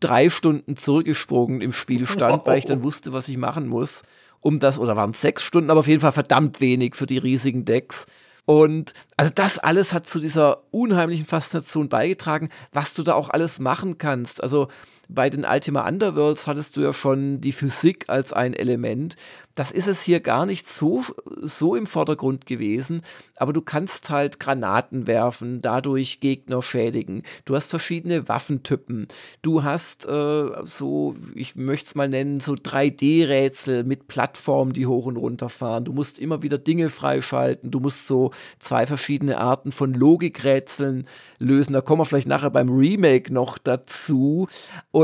drei 0.00 0.28
Stunden 0.28 0.76
zurückgesprungen 0.76 1.60
im 1.60 1.72
Spielstand, 1.72 2.46
weil 2.46 2.58
ich 2.58 2.66
dann 2.66 2.84
wusste, 2.84 3.12
was 3.12 3.28
ich 3.28 3.38
machen 3.38 3.66
muss, 3.66 4.02
um 4.40 4.60
das, 4.60 4.78
oder 4.78 4.96
waren 4.96 5.12
es 5.12 5.22
sechs 5.22 5.42
Stunden, 5.42 5.70
aber 5.70 5.80
auf 5.80 5.86
jeden 5.86 6.02
Fall 6.02 6.12
verdammt 6.12 6.60
wenig 6.60 6.94
für 6.94 7.06
die 7.06 7.18
riesigen 7.18 7.64
Decks. 7.64 8.06
Und 8.44 8.92
also 9.16 9.32
das 9.34 9.58
alles 9.58 9.94
hat 9.94 10.06
zu 10.06 10.20
dieser 10.20 10.64
unheimlichen 10.70 11.24
Faszination 11.24 11.88
beigetragen, 11.88 12.50
was 12.72 12.92
du 12.92 13.02
da 13.02 13.14
auch 13.14 13.30
alles 13.30 13.58
machen 13.58 13.96
kannst. 13.96 14.42
Also 14.42 14.68
bei 15.14 15.30
den 15.30 15.44
Ultima 15.44 15.86
Underworlds 15.86 16.46
hattest 16.46 16.76
du 16.76 16.80
ja 16.80 16.92
schon 16.92 17.40
die 17.40 17.52
Physik 17.52 18.08
als 18.08 18.32
ein 18.32 18.54
Element. 18.54 19.16
Das 19.54 19.70
ist 19.70 19.86
es 19.86 20.02
hier 20.02 20.18
gar 20.18 20.46
nicht 20.46 20.68
so, 20.68 21.04
so 21.40 21.76
im 21.76 21.86
Vordergrund 21.86 22.44
gewesen, 22.44 23.02
aber 23.36 23.52
du 23.52 23.62
kannst 23.62 24.10
halt 24.10 24.40
Granaten 24.40 25.06
werfen, 25.06 25.60
dadurch 25.60 26.18
Gegner 26.18 26.60
schädigen. 26.60 27.22
Du 27.44 27.54
hast 27.54 27.70
verschiedene 27.70 28.28
Waffentypen. 28.28 29.06
Du 29.42 29.62
hast 29.62 30.06
äh, 30.06 30.50
so, 30.64 31.14
ich 31.36 31.54
möchte 31.54 31.86
es 31.86 31.94
mal 31.94 32.08
nennen, 32.08 32.40
so 32.40 32.54
3D-Rätsel 32.54 33.84
mit 33.84 34.08
Plattformen, 34.08 34.72
die 34.72 34.86
hoch 34.86 35.06
und 35.06 35.16
runter 35.16 35.48
fahren. 35.48 35.84
Du 35.84 35.92
musst 35.92 36.18
immer 36.18 36.42
wieder 36.42 36.58
Dinge 36.58 36.90
freischalten. 36.90 37.70
Du 37.70 37.78
musst 37.78 38.08
so 38.08 38.32
zwei 38.58 38.86
verschiedene 38.86 39.38
Arten 39.38 39.70
von 39.70 39.94
Logikrätseln 39.94 41.06
lösen. 41.38 41.74
Da 41.74 41.80
kommen 41.80 42.00
wir 42.00 42.06
vielleicht 42.06 42.28
nachher 42.28 42.50
beim 42.50 42.70
Remake 42.70 43.32
noch 43.32 43.58
dazu. 43.58 44.48
Und 44.90 45.03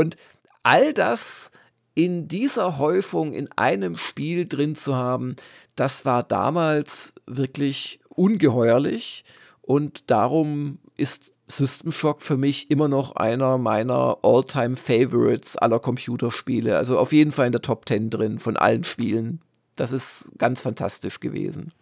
all 0.63 0.93
das 0.93 1.51
in 1.93 2.27
dieser 2.27 2.77
Häufung 2.77 3.33
in 3.33 3.49
einem 3.55 3.97
Spiel 3.97 4.47
drin 4.47 4.75
zu 4.75 4.95
haben, 4.95 5.35
das 5.75 6.05
war 6.05 6.23
damals 6.23 7.13
wirklich 7.25 7.99
ungeheuerlich 8.09 9.23
und 9.61 10.09
darum 10.09 10.79
ist 10.97 11.33
System 11.47 11.91
Shock 11.91 12.21
für 12.21 12.37
mich 12.37 12.71
immer 12.71 12.87
noch 12.87 13.15
einer 13.15 13.57
meiner 13.57 14.17
All-Time 14.23 14.75
Favorites 14.75 15.57
aller 15.57 15.79
Computerspiele. 15.79 16.77
Also 16.77 16.97
auf 16.97 17.11
jeden 17.11 17.31
Fall 17.31 17.47
in 17.47 17.51
der 17.51 17.61
Top 17.61 17.87
10 17.87 18.09
drin 18.09 18.39
von 18.39 18.57
allen 18.57 18.83
Spielen. 18.83 19.41
Das 19.75 19.91
ist 19.91 20.31
ganz 20.37 20.61
fantastisch 20.61 21.19
gewesen. 21.19 21.73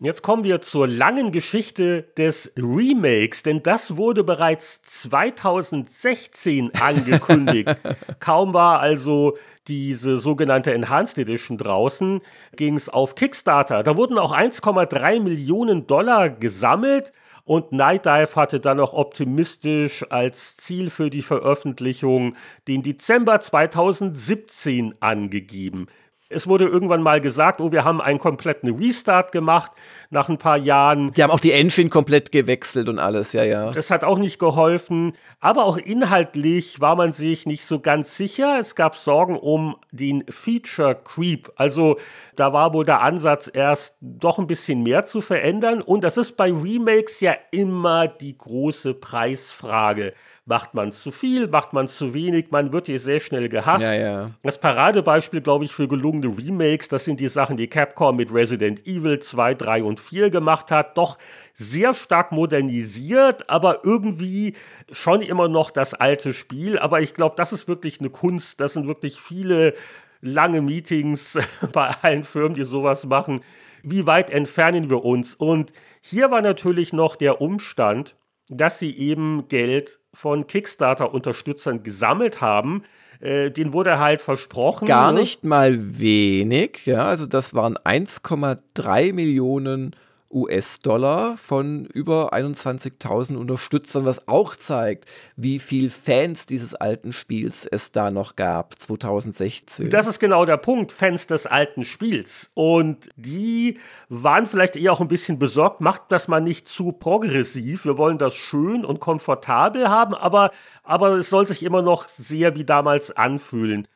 Jetzt 0.00 0.22
kommen 0.22 0.44
wir 0.44 0.60
zur 0.60 0.86
langen 0.86 1.32
Geschichte 1.32 2.02
des 2.16 2.52
Remakes, 2.56 3.42
denn 3.42 3.64
das 3.64 3.96
wurde 3.96 4.22
bereits 4.22 4.80
2016 4.82 6.72
angekündigt. 6.76 7.74
Kaum 8.20 8.54
war 8.54 8.78
also 8.78 9.36
diese 9.66 10.20
sogenannte 10.20 10.72
Enhanced 10.72 11.18
Edition 11.18 11.58
draußen, 11.58 12.20
ging 12.54 12.76
es 12.76 12.88
auf 12.88 13.16
Kickstarter. 13.16 13.82
Da 13.82 13.96
wurden 13.96 14.18
auch 14.18 14.32
1,3 14.32 15.20
Millionen 15.20 15.88
Dollar 15.88 16.30
gesammelt. 16.30 17.12
Und 17.44 17.72
Night 17.72 18.04
Dive 18.04 18.36
hatte 18.36 18.60
dann 18.60 18.78
auch 18.78 18.92
optimistisch 18.92 20.04
als 20.10 20.58
Ziel 20.58 20.90
für 20.90 21.10
die 21.10 21.22
Veröffentlichung 21.22 22.36
den 22.68 22.84
Dezember 22.84 23.40
2017 23.40 24.94
angegeben. 25.00 25.88
Es 26.30 26.46
wurde 26.46 26.66
irgendwann 26.66 27.02
mal 27.02 27.20
gesagt, 27.20 27.60
oh, 27.60 27.72
wir 27.72 27.84
haben 27.84 28.02
einen 28.02 28.18
kompletten 28.18 28.76
Restart 28.76 29.32
gemacht 29.32 29.72
nach 30.10 30.28
ein 30.28 30.36
paar 30.36 30.58
Jahren. 30.58 31.10
Die 31.12 31.22
haben 31.22 31.30
auch 31.30 31.40
die 31.40 31.52
Engine 31.52 31.88
komplett 31.88 32.32
gewechselt 32.32 32.88
und 32.88 32.98
alles, 32.98 33.32
ja, 33.32 33.44
ja. 33.44 33.70
Das 33.70 33.90
hat 33.90 34.04
auch 34.04 34.18
nicht 34.18 34.38
geholfen. 34.38 35.14
Aber 35.40 35.64
auch 35.64 35.78
inhaltlich 35.78 36.80
war 36.80 36.96
man 36.96 37.12
sich 37.12 37.46
nicht 37.46 37.64
so 37.64 37.80
ganz 37.80 38.16
sicher. 38.16 38.58
Es 38.58 38.74
gab 38.74 38.96
Sorgen 38.96 39.38
um 39.38 39.76
den 39.90 40.24
Feature 40.28 40.96
Creep. 41.02 41.50
Also 41.56 41.98
da 42.36 42.52
war 42.52 42.74
wohl 42.74 42.84
der 42.84 43.00
Ansatz 43.00 43.50
erst 43.52 43.96
doch 44.00 44.38
ein 44.38 44.46
bisschen 44.46 44.82
mehr 44.82 45.06
zu 45.06 45.22
verändern. 45.22 45.80
Und 45.80 46.04
das 46.04 46.18
ist 46.18 46.36
bei 46.36 46.52
Remakes 46.52 47.20
ja 47.20 47.34
immer 47.52 48.06
die 48.06 48.36
große 48.36 48.94
Preisfrage 48.94 50.12
Macht 50.48 50.72
man 50.72 50.92
zu 50.92 51.12
viel, 51.12 51.46
macht 51.46 51.74
man 51.74 51.88
zu 51.88 52.14
wenig, 52.14 52.46
man 52.50 52.72
wird 52.72 52.86
hier 52.86 52.98
sehr 52.98 53.20
schnell 53.20 53.50
gehasst. 53.50 53.84
Ja, 53.84 53.92
ja. 53.92 54.30
Das 54.42 54.58
Paradebeispiel, 54.58 55.42
glaube 55.42 55.66
ich, 55.66 55.74
für 55.74 55.88
gelungene 55.88 56.28
Remakes, 56.28 56.88
das 56.88 57.04
sind 57.04 57.20
die 57.20 57.28
Sachen, 57.28 57.58
die 57.58 57.66
Capcom 57.66 58.16
mit 58.16 58.32
Resident 58.32 58.86
Evil 58.86 59.18
2, 59.18 59.52
3 59.52 59.82
und 59.82 60.00
4 60.00 60.30
gemacht 60.30 60.70
hat. 60.70 60.96
Doch 60.96 61.18
sehr 61.52 61.92
stark 61.92 62.32
modernisiert, 62.32 63.50
aber 63.50 63.84
irgendwie 63.84 64.54
schon 64.90 65.20
immer 65.20 65.48
noch 65.48 65.70
das 65.70 65.92
alte 65.92 66.32
Spiel. 66.32 66.78
Aber 66.78 67.02
ich 67.02 67.12
glaube, 67.12 67.34
das 67.36 67.52
ist 67.52 67.68
wirklich 67.68 68.00
eine 68.00 68.08
Kunst. 68.08 68.58
Das 68.58 68.72
sind 68.72 68.88
wirklich 68.88 69.20
viele 69.20 69.74
lange 70.22 70.62
Meetings 70.62 71.38
bei 71.74 71.90
allen 72.00 72.24
Firmen, 72.24 72.54
die 72.54 72.64
sowas 72.64 73.04
machen. 73.04 73.42
Wie 73.82 74.06
weit 74.06 74.30
entfernen 74.30 74.88
wir 74.88 75.04
uns? 75.04 75.34
Und 75.34 75.72
hier 76.00 76.30
war 76.30 76.40
natürlich 76.40 76.94
noch 76.94 77.16
der 77.16 77.42
Umstand, 77.42 78.16
dass 78.48 78.78
sie 78.78 78.96
eben 78.96 79.48
Geld 79.48 79.98
von 80.14 80.46
Kickstarter-Unterstützern 80.46 81.82
gesammelt 81.82 82.40
haben. 82.40 82.82
Äh, 83.20 83.50
den 83.50 83.72
wurde 83.72 83.98
halt 83.98 84.22
versprochen. 84.22 84.86
Gar 84.86 85.12
ne? 85.12 85.20
nicht 85.20 85.44
mal 85.44 85.98
wenig, 85.98 86.86
ja. 86.86 87.06
Also 87.06 87.26
das 87.26 87.54
waren 87.54 87.76
1,3 87.76 89.12
Millionen 89.12 89.94
US-Dollar 90.30 91.36
von 91.36 91.86
über 91.86 92.32
21.000 92.32 93.36
Unterstützern, 93.36 94.04
was 94.04 94.28
auch 94.28 94.56
zeigt, 94.56 95.06
wie 95.36 95.58
viel 95.58 95.90
Fans 95.90 96.46
dieses 96.46 96.74
alten 96.74 97.12
Spiels 97.12 97.66
es 97.66 97.92
da 97.92 98.10
noch 98.10 98.36
gab, 98.36 98.78
2016. 98.78 99.90
Das 99.90 100.06
ist 100.06 100.18
genau 100.18 100.44
der 100.44 100.58
Punkt, 100.58 100.92
Fans 100.92 101.26
des 101.26 101.46
alten 101.46 101.84
Spiels. 101.84 102.50
Und 102.54 103.08
die 103.16 103.78
waren 104.08 104.46
vielleicht 104.46 104.76
eher 104.76 104.92
auch 104.92 105.00
ein 105.00 105.08
bisschen 105.08 105.38
besorgt, 105.38 105.80
macht 105.80 106.04
das 106.10 106.28
mal 106.28 106.40
nicht 106.40 106.68
zu 106.68 106.92
progressiv. 106.92 107.84
Wir 107.84 107.96
wollen 107.96 108.18
das 108.18 108.34
schön 108.34 108.84
und 108.84 109.00
komfortabel 109.00 109.88
haben, 109.88 110.14
aber, 110.14 110.50
aber 110.82 111.12
es 111.16 111.30
soll 111.30 111.46
sich 111.46 111.62
immer 111.62 111.82
noch 111.82 112.08
sehr 112.08 112.54
wie 112.56 112.64
damals 112.64 113.16
anfühlen. 113.16 113.88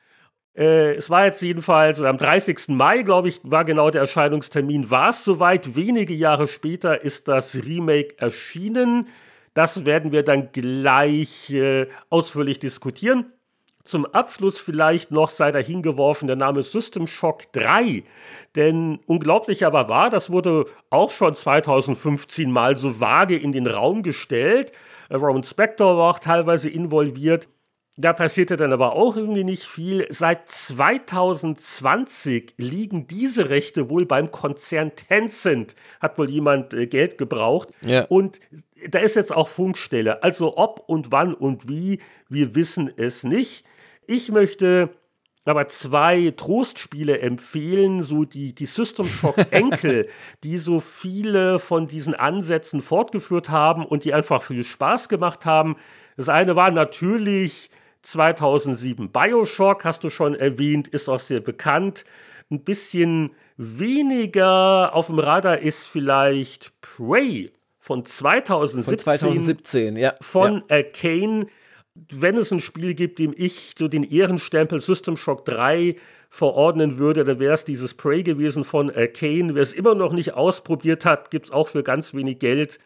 Äh, 0.55 0.95
es 0.95 1.09
war 1.09 1.25
jetzt 1.25 1.41
jedenfalls, 1.43 1.99
oder 1.99 2.11
am 2.11 2.19
30. 2.19 2.69
Mai, 2.69 3.03
glaube 3.03 3.29
ich, 3.29 3.41
war 3.43 3.65
genau 3.65 3.91
der 3.91 4.03
Erscheinungstermin, 4.03 4.91
war 4.91 5.11
es 5.11 5.25
soweit. 5.25 5.77
Wenige 5.77 6.15
Jahre 6.15 6.47
später 6.47 7.03
ist 7.03 7.29
das 7.29 7.55
Remake 7.55 8.19
erschienen. 8.19 9.09
Das 9.55 9.85
werden 9.85 10.13
wir 10.13 10.23
dann 10.23 10.51
gleich 10.53 11.51
äh, 11.51 11.87
ausführlich 12.11 12.59
diskutieren. 12.59 13.33
Zum 13.85 14.07
Abschluss 14.07 14.61
vielleicht 14.61 15.11
noch 15.11 15.31
sei 15.31 15.51
dahingeworfen 15.51 16.29
der 16.29 16.37
Name 16.37 16.63
System 16.63 17.09
Shock 17.09 17.53
3. 17.53 18.05
Denn 18.55 19.01
unglaublich 19.07 19.67
aber 19.67 19.89
war, 19.89 20.09
das 20.09 20.31
wurde 20.31 20.67
auch 20.91 21.11
schon 21.11 21.35
2015 21.35 22.51
mal 22.51 22.77
so 22.77 23.01
vage 23.01 23.37
in 23.37 23.51
den 23.51 23.67
Raum 23.67 24.03
gestellt. 24.03 24.71
Roman 25.11 25.43
Spector 25.43 25.99
war 25.99 26.11
auch 26.11 26.19
teilweise 26.21 26.71
involviert. 26.71 27.49
Da 28.03 28.13
passierte 28.13 28.57
dann 28.57 28.73
aber 28.73 28.97
auch 28.97 29.17
irgendwie 29.17 29.45
nicht 29.45 29.63
viel. 29.63 30.09
Seit 30.11 30.49
2020 30.49 32.55
liegen 32.57 33.07
diese 33.07 33.49
Rechte 33.49 33.91
wohl 33.91 34.07
beim 34.07 34.33
Konzern 34.33 34.97
Tencent. 34.97 35.77
Hat 36.01 36.19
wohl 36.19 36.29
jemand 36.29 36.75
äh, 36.75 36.89
Geld 36.89 37.17
gebraucht. 37.17 37.69
Ja. 37.81 38.07
Und 38.07 38.41
da 38.89 38.99
ist 38.99 39.15
jetzt 39.15 39.33
auch 39.33 39.47
Funkstelle. 39.47 40.25
Also 40.25 40.57
ob 40.57 40.83
und 40.89 41.13
wann 41.13 41.33
und 41.33 41.69
wie, 41.69 42.01
wir 42.29 42.57
wissen 42.57 42.93
es 42.97 43.23
nicht. 43.23 43.65
Ich 44.09 44.33
möchte 44.33 44.91
aber 45.45 45.69
zwei 45.69 46.35
Trostspiele 46.37 47.21
empfehlen, 47.21 48.03
so 48.03 48.25
die, 48.25 48.53
die 48.53 48.67
System 48.67 49.05
Shock 49.05 49.37
Enkel, 49.53 50.09
die 50.43 50.59
so 50.59 50.81
viele 50.81 51.61
von 51.61 51.87
diesen 51.87 52.17
Ansätzen 52.17 52.83
fortgeführt 52.83 53.49
haben 53.49 53.87
und 53.87 54.03
die 54.03 54.13
einfach 54.13 54.43
viel 54.43 54.65
Spaß 54.65 55.09
gemacht 55.09 55.47
haben. 55.47 55.77
Das 56.17 56.29
eine 56.29 56.57
war 56.57 56.73
natürlich 56.73 57.71
2007. 58.03 59.11
Bioshock 59.11 59.85
hast 59.85 60.05
du 60.05 60.11
schon 60.11 60.35
erwähnt, 60.35 60.89
ist 60.89 61.09
auch 61.09 61.21
sehr 61.21 61.41
bekannt. 61.41 62.05
Ein 62.51 62.65
bisschen 62.65 63.31
weniger 63.57 64.95
auf 64.95 65.07
dem 65.07 65.19
Radar 65.19 65.59
ist 65.59 65.87
vielleicht 65.87 66.73
Prey 66.81 67.53
von 67.79 68.05
2017. 68.05 68.85
Von 68.85 68.99
2017, 68.99 69.97
ja. 69.97 70.15
Von 70.21 70.65
ja. 70.69 70.77
Arcane. 70.77 71.47
Wenn 72.11 72.37
es 72.37 72.51
ein 72.51 72.61
Spiel 72.61 72.95
gibt, 72.95 73.19
dem 73.19 73.35
ich 73.37 73.75
so 73.79 73.87
den 73.87 74.03
Ehrenstempel 74.03 74.81
System 74.81 75.17
Shock 75.17 75.45
3 75.45 75.97
verordnen 76.31 76.99
würde, 76.99 77.25
dann 77.25 77.39
wäre 77.39 77.53
es 77.53 77.67
dieses 77.67 77.93
Prey 77.93 78.23
gewesen 78.23 78.65
von 78.65 78.91
Arcane. 78.91 79.55
Wer 79.55 79.63
es 79.63 79.75
immer 79.75 79.95
noch 79.95 80.13
nicht 80.13 80.33
ausprobiert 80.33 81.05
hat, 81.05 81.31
gibt 81.31 81.47
es 81.47 81.53
auch 81.53 81.69
für 81.69 81.83
ganz 81.83 82.15
wenig 82.15 82.39
Geld 82.39 82.79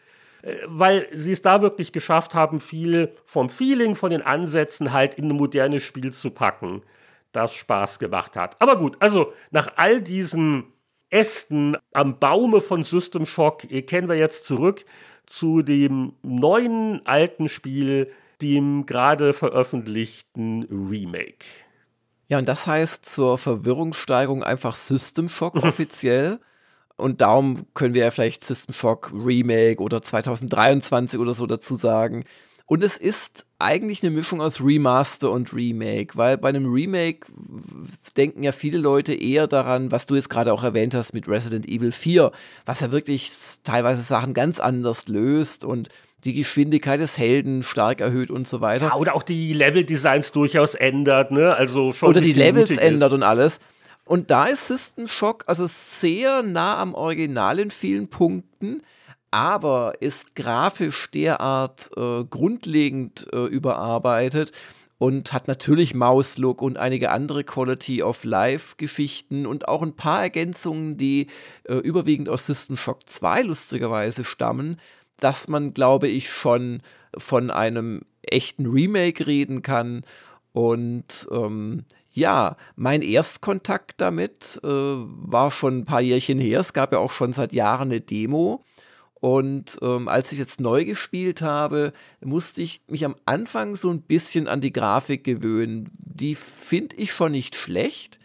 weil 0.67 1.07
sie 1.11 1.31
es 1.31 1.41
da 1.41 1.61
wirklich 1.61 1.91
geschafft 1.91 2.33
haben, 2.35 2.59
viel 2.59 3.13
vom 3.25 3.49
Feeling, 3.49 3.95
von 3.95 4.11
den 4.11 4.21
Ansätzen 4.21 4.93
halt 4.93 5.15
in 5.15 5.29
ein 5.29 5.35
modernes 5.35 5.83
Spiel 5.83 6.13
zu 6.13 6.31
packen, 6.31 6.83
das 7.31 7.53
Spaß 7.53 7.99
gemacht 7.99 8.35
hat. 8.35 8.59
Aber 8.61 8.77
gut, 8.77 8.97
also 8.99 9.33
nach 9.51 9.73
all 9.75 10.01
diesen 10.01 10.65
Ästen 11.09 11.77
am 11.93 12.19
Baume 12.19 12.61
von 12.61 12.83
System 12.83 13.25
Shock 13.25 13.69
äh, 13.71 13.81
kehren 13.81 14.09
wir 14.09 14.15
jetzt 14.15 14.45
zurück 14.45 14.85
zu 15.25 15.61
dem 15.61 16.13
neuen 16.21 17.05
alten 17.05 17.49
Spiel, 17.49 18.11
dem 18.41 18.85
gerade 18.85 19.33
veröffentlichten 19.33 20.63
Remake. 20.63 21.45
Ja, 22.29 22.37
und 22.37 22.47
das 22.47 22.67
heißt 22.67 23.05
zur 23.05 23.37
Verwirrungssteigerung 23.37 24.43
einfach 24.43 24.75
System 24.75 25.29
Shock 25.29 25.55
offiziell. 25.63 26.39
Und 26.97 27.21
darum 27.21 27.67
können 27.75 27.93
wir 27.93 28.03
ja 28.05 28.11
vielleicht 28.11 28.43
System 28.43 28.73
Shock 28.73 29.11
Remake 29.13 29.81
oder 29.81 30.01
2023 30.01 31.19
oder 31.19 31.33
so 31.33 31.45
dazu 31.45 31.75
sagen. 31.75 32.25
Und 32.65 32.83
es 32.83 32.97
ist 32.97 33.45
eigentlich 33.59 34.03
eine 34.03 34.11
Mischung 34.11 34.41
aus 34.41 34.61
Remaster 34.61 35.31
und 35.31 35.53
Remake, 35.53 36.17
weil 36.17 36.37
bei 36.37 36.49
einem 36.49 36.69
Remake 36.69 37.27
denken 38.17 38.43
ja 38.43 38.51
viele 38.51 38.77
Leute 38.77 39.13
eher 39.13 39.47
daran, 39.47 39.89
was 39.91 40.05
du 40.05 40.15
jetzt 40.15 40.29
gerade 40.29 40.51
auch 40.51 40.65
erwähnt 40.65 40.93
hast 40.93 41.13
mit 41.13 41.29
Resident 41.29 41.65
Evil 41.65 41.93
4, 41.93 42.31
was 42.65 42.81
ja 42.81 42.91
wirklich 42.91 43.31
teilweise 43.63 44.01
Sachen 44.01 44.33
ganz 44.33 44.59
anders 44.59 45.07
löst 45.07 45.63
und 45.63 45.87
die 46.25 46.33
Geschwindigkeit 46.33 46.99
des 46.99 47.17
Helden 47.17 47.63
stark 47.63 48.01
erhöht 48.01 48.29
und 48.29 48.47
so 48.47 48.59
weiter. 48.59 48.87
Ja, 48.87 48.95
oder 48.95 49.15
auch 49.15 49.23
die 49.23 49.53
Level-Designs 49.53 50.33
durchaus 50.33 50.75
ändert, 50.75 51.31
ne? 51.31 51.55
Also 51.55 51.93
schon 51.93 52.09
oder 52.09 52.19
die 52.19 52.33
Levels 52.33 52.77
ändert 52.77 53.13
und 53.13 53.23
alles. 53.23 53.59
Und 54.07 54.31
da 54.31 54.45
ist 54.45 54.67
System 54.67 55.07
Shock 55.07 55.43
also 55.47 55.65
sehr 55.67 56.41
nah 56.41 56.77
am 56.77 56.93
Original 56.93 57.59
in 57.59 57.71
vielen 57.71 58.07
Punkten, 58.09 58.81
aber 59.31 59.95
ist 59.99 60.35
grafisch 60.35 61.11
derart 61.11 61.89
äh, 61.97 62.23
grundlegend 62.23 63.27
äh, 63.33 63.45
überarbeitet 63.45 64.53
und 64.97 65.33
hat 65.33 65.49
natürlich 65.49 65.93
Mauslook 65.93 66.61
und 66.61 66.77
einige 66.77 67.11
andere 67.11 67.43
Quality 67.43 68.01
of 68.01 68.23
Life 68.23 68.75
Geschichten 68.77 69.45
und 69.45 69.67
auch 69.67 69.83
ein 69.83 69.97
paar 69.97 70.21
Ergänzungen, 70.21 70.97
die 70.97 71.27
äh, 71.65 71.75
überwiegend 71.75 72.29
aus 72.29 72.45
System 72.45 72.77
Shock 72.77 73.09
2 73.09 73.41
lustigerweise 73.43 74.23
stammen, 74.23 74.79
dass 75.19 75.49
man, 75.49 75.73
glaube 75.73 76.07
ich, 76.07 76.29
schon 76.29 76.81
von 77.17 77.51
einem 77.51 78.03
echten 78.21 78.67
Remake 78.67 79.27
reden 79.27 79.61
kann. 79.61 80.03
Und 80.53 81.27
ähm, 81.29 81.83
ja, 82.17 82.57
mein 82.75 83.01
Erstkontakt 83.01 84.01
damit 84.01 84.59
äh, 84.63 84.67
war 84.67 85.51
schon 85.51 85.79
ein 85.79 85.85
paar 85.85 86.01
Jährchen 86.01 86.39
her. 86.39 86.59
Es 86.59 86.73
gab 86.73 86.91
ja 86.91 86.99
auch 86.99 87.11
schon 87.11 87.31
seit 87.31 87.53
Jahren 87.53 87.89
eine 87.89 88.01
Demo. 88.01 88.63
Und 89.19 89.77
ähm, 89.81 90.07
als 90.07 90.31
ich 90.31 90.39
jetzt 90.39 90.59
neu 90.59 90.85
gespielt 90.85 91.41
habe, 91.41 91.93
musste 92.23 92.61
ich 92.61 92.81
mich 92.87 93.05
am 93.05 93.15
Anfang 93.25 93.75
so 93.75 93.89
ein 93.89 94.01
bisschen 94.01 94.47
an 94.47 94.61
die 94.61 94.73
Grafik 94.73 95.23
gewöhnen. 95.23 95.89
Die 95.97 96.35
finde 96.35 96.95
ich 96.97 97.11
schon 97.11 97.31
nicht 97.31 97.55
schlecht 97.55 98.19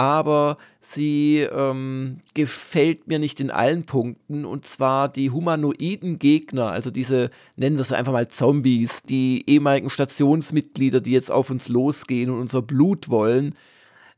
aber 0.00 0.56
sie 0.80 1.40
ähm, 1.40 2.20
gefällt 2.32 3.06
mir 3.06 3.18
nicht 3.18 3.38
in 3.38 3.50
allen 3.50 3.84
Punkten. 3.84 4.46
Und 4.46 4.64
zwar 4.64 5.10
die 5.10 5.30
humanoiden 5.30 6.18
Gegner, 6.18 6.70
also 6.70 6.90
diese, 6.90 7.28
nennen 7.56 7.76
wir 7.76 7.82
es 7.82 7.92
einfach 7.92 8.14
mal 8.14 8.28
Zombies, 8.28 9.02
die 9.02 9.44
ehemaligen 9.46 9.90
Stationsmitglieder, 9.90 11.02
die 11.02 11.12
jetzt 11.12 11.30
auf 11.30 11.50
uns 11.50 11.68
losgehen 11.68 12.30
und 12.30 12.40
unser 12.40 12.62
Blut 12.62 13.10
wollen, 13.10 13.54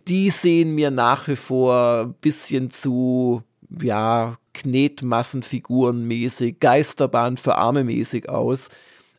die 0.07 0.31
sehen 0.31 0.77
mir 0.77 0.93
nach 0.93 1.27
wie 1.27 1.35
vor 1.35 2.05
ein 2.05 2.15
bisschen 2.21 2.71
zu, 2.71 3.43
ja, 3.83 4.39
Knetmassenfigurenmäßig, 4.55 6.61
Geisterbahn 6.61 7.37
für 7.37 7.57
Arme 7.57 7.83
mäßig 7.83 8.29
aus. 8.29 8.69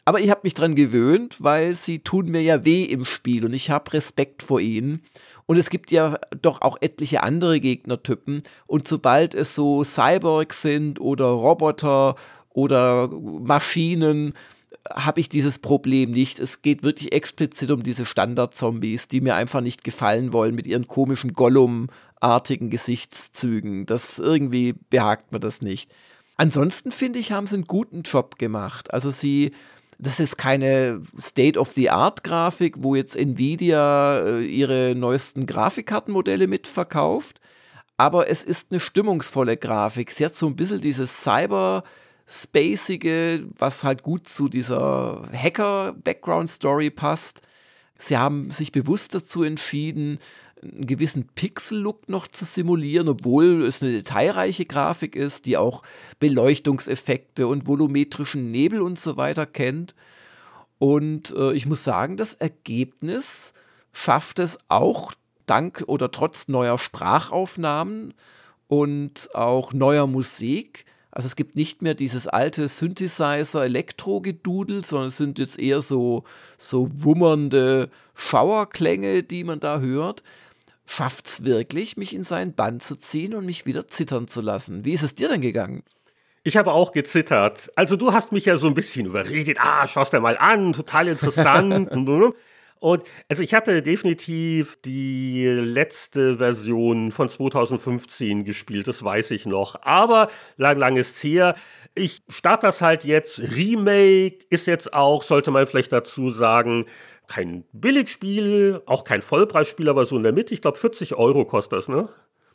Aber 0.06 0.20
ich 0.20 0.30
habe 0.30 0.42
mich 0.44 0.54
dran 0.54 0.76
gewöhnt, 0.76 1.44
weil 1.44 1.76
sie 1.76 2.00
tun 2.00 2.28
mir 2.28 2.42
ja 2.42 2.66
weh 2.66 2.84
im 2.84 3.06
Spiel 3.06 3.46
und 3.46 3.54
ich 3.54 3.70
habe 3.70 3.94
Respekt 3.94 4.44
vor 4.44 4.60
ihnen. 4.60 5.02
Und 5.54 5.60
es 5.60 5.70
gibt 5.70 5.92
ja 5.92 6.18
doch 6.42 6.64
auch 6.64 6.78
etliche 6.82 7.22
andere 7.22 7.60
Gegnertypen. 7.60 8.42
Und 8.66 8.88
sobald 8.88 9.36
es 9.36 9.54
so 9.54 9.84
Cyborgs 9.84 10.64
sind 10.64 11.00
oder 11.00 11.26
Roboter 11.26 12.16
oder 12.50 13.08
Maschinen, 13.08 14.34
habe 14.90 15.20
ich 15.20 15.30
dieses 15.30 15.60
Problem 15.60 16.10
nicht. 16.10 16.40
Es 16.40 16.64
geht 16.64 16.82
wirklich 16.82 17.12
explizit 17.12 17.70
um 17.70 17.84
diese 17.84 18.08
Standard-Zombies, 18.08 19.10
die 19.10 19.22
mir 19.22 19.36
einfach 19.36 19.62
nicht 19.62 19.84
gefallen 19.84 20.34
wollen 20.34 20.56
mit 20.56 20.66
ihren 20.66 20.88
komischen 20.88 21.34
Gollum-artigen 21.34 22.72
Gesichtszügen. 22.72 23.86
Das 23.86 24.18
irgendwie 24.18 24.74
behagt 24.90 25.34
mir 25.34 25.40
das 25.40 25.62
nicht. 25.62 25.94
Ansonsten 26.36 26.92
finde 26.92 27.20
ich, 27.20 27.32
haben 27.32 27.46
sie 27.46 27.58
einen 27.58 27.68
guten 27.68 28.02
Job 28.02 28.40
gemacht. 28.40 28.92
Also 28.92 29.12
sie 29.12 29.52
das 30.04 30.20
ist 30.20 30.38
keine 30.38 31.02
State-of-the-Art-Grafik, 31.20 32.76
wo 32.80 32.96
jetzt 32.96 33.16
Nvidia 33.16 34.20
äh, 34.20 34.46
ihre 34.46 34.96
neuesten 34.96 35.46
Grafikkartenmodelle 35.46 36.48
mitverkauft, 36.48 37.40
aber 37.98 38.30
es 38.30 38.44
ist 38.44 38.72
eine 38.72 38.80
stimmungsvolle 38.80 39.58
Grafik. 39.58 40.12
Sie 40.12 40.26
hat 40.26 40.36
so 40.36 40.48
ein 40.48 40.56
bisschen 40.56 40.82
dieses 40.82 41.24
Cyber- 41.24 41.84
Spacige, 42.26 43.48
was 43.58 43.84
halt 43.84 44.02
gut 44.02 44.30
zu 44.30 44.48
dieser 44.48 45.28
Hacker-Background-Story 45.34 46.90
passt. 46.90 47.42
Sie 47.98 48.18
haben 48.18 48.50
sich 48.50 48.72
bewusst 48.72 49.14
dazu 49.14 49.44
entschieden, 49.44 50.20
einen 50.64 50.88
gewissen 50.88 51.28
Pixel-Look 51.36 52.10
noch 52.10 52.28
zu 52.28 52.46
simulieren, 52.46 53.10
obwohl 53.10 53.66
es 53.66 53.82
eine 53.82 53.92
detailreiche 53.92 54.66
Grafik 54.66 55.16
ist, 55.16 55.46
die 55.46 55.58
auch 55.58 55.84
Beleuchtungseffekte 56.20 57.48
und 57.48 57.68
volumetrischen 57.68 58.50
Nebel 58.50 58.82
und 58.82 59.00
so 59.00 59.18
weiter 59.18 59.46
kennt. 59.46 59.94
Und 60.80 61.36
äh, 61.36 61.54
ich 61.54 61.66
muss 61.66 61.84
sagen, 61.84 62.18
das 62.18 62.34
Ergebnis 62.34 63.54
schafft 63.92 64.40
es 64.40 64.58
auch 64.70 65.14
dank 65.46 65.84
oder 65.88 66.12
trotz 66.12 66.48
neuer 66.48 66.78
Sprachaufnahmen 66.78 68.14
und 68.68 69.30
auch 69.36 69.74
neuer 69.74 70.08
Musik. 70.08 70.86
Also 71.12 71.28
es 71.28 71.36
gibt 71.36 71.56
nicht 71.56 71.82
mehr 71.84 71.94
dieses 71.94 72.28
alte 72.28 72.68
Synthesizer-Elektro-Gedudel, 72.68 74.84
sondern 74.84 75.10
es 75.10 75.18
sind 75.18 75.38
jetzt 75.38 75.60
eher 75.60 75.82
so, 75.82 76.24
so 76.58 76.90
wummernde 76.92 77.92
Schauerklänge, 78.16 79.22
die 79.24 79.44
man 79.44 79.60
da 79.60 79.80
hört 79.80 80.24
schafft 80.86 81.28
es 81.28 81.46
wirklich, 81.46 81.98
mich 81.98 82.14
in 82.14 82.24
seinen 82.24 82.54
Bann 82.54 82.80
zu 82.80 82.96
ziehen 82.96 83.34
und 83.34 83.46
mich 83.46 83.66
wieder 83.66 83.88
zittern 83.88 84.28
zu 84.28 84.42
lassen. 84.42 84.86
Wie 84.86 84.94
ist 84.94 85.04
es 85.04 85.16
dir 85.16 85.30
denn 85.30 85.42
gegangen? 85.42 85.84
Ich 86.46 86.58
habe 86.58 86.74
auch 86.74 86.92
gezittert. 86.92 87.72
Also 87.76 87.96
du 87.96 88.12
hast 88.12 88.34
mich 88.34 88.46
ja 88.46 88.58
so 88.58 88.68
ein 88.68 88.74
bisschen 88.74 89.06
überredet. 89.06 89.58
Ah, 89.62 89.88
schaust 89.88 90.12
dir 90.12 90.20
mal 90.20 90.38
an, 90.38 90.74
total 90.74 91.08
interessant. 91.08 91.90
und 92.80 93.04
also 93.30 93.44
ich 93.44 93.54
hatte 93.54 93.82
definitiv 93.82 94.76
die 94.84 95.46
letzte 95.46 96.38
Version 96.38 97.14
von 97.14 97.30
2015 97.30 98.44
gespielt, 98.44 98.90
das 98.90 99.02
weiß 99.02 99.32
ich 99.32 99.46
noch. 99.46 99.82
Aber 99.84 100.30
lang, 100.58 100.78
lang 100.80 100.98
ist 100.98 101.24
her. 101.24 101.56
Ich 101.96 102.24
starte 102.28 102.68
das 102.68 102.82
halt 102.82 103.06
jetzt. 103.06 103.40
Remake 103.40 104.40
ist 104.50 104.68
jetzt 104.68 104.94
auch, 104.94 105.24
sollte 105.24 105.50
man 105.52 105.66
vielleicht 105.66 105.94
dazu 105.94 106.30
sagen, 106.30 106.88
kein 107.28 107.64
Billigspiel, 107.72 108.82
auch 108.86 109.04
kein 109.04 109.22
Vollpreisspiel, 109.22 109.90
aber 109.90 110.06
so 110.06 110.18
in 110.18 110.24
der 110.24 110.34
Mitte. 110.34 110.54
Ich 110.54 110.62
glaube, 110.62 110.78
40 110.78 111.16
Euro 111.16 111.46
kostet 111.46 111.78
das, 111.78 111.88
ne? 111.88 112.10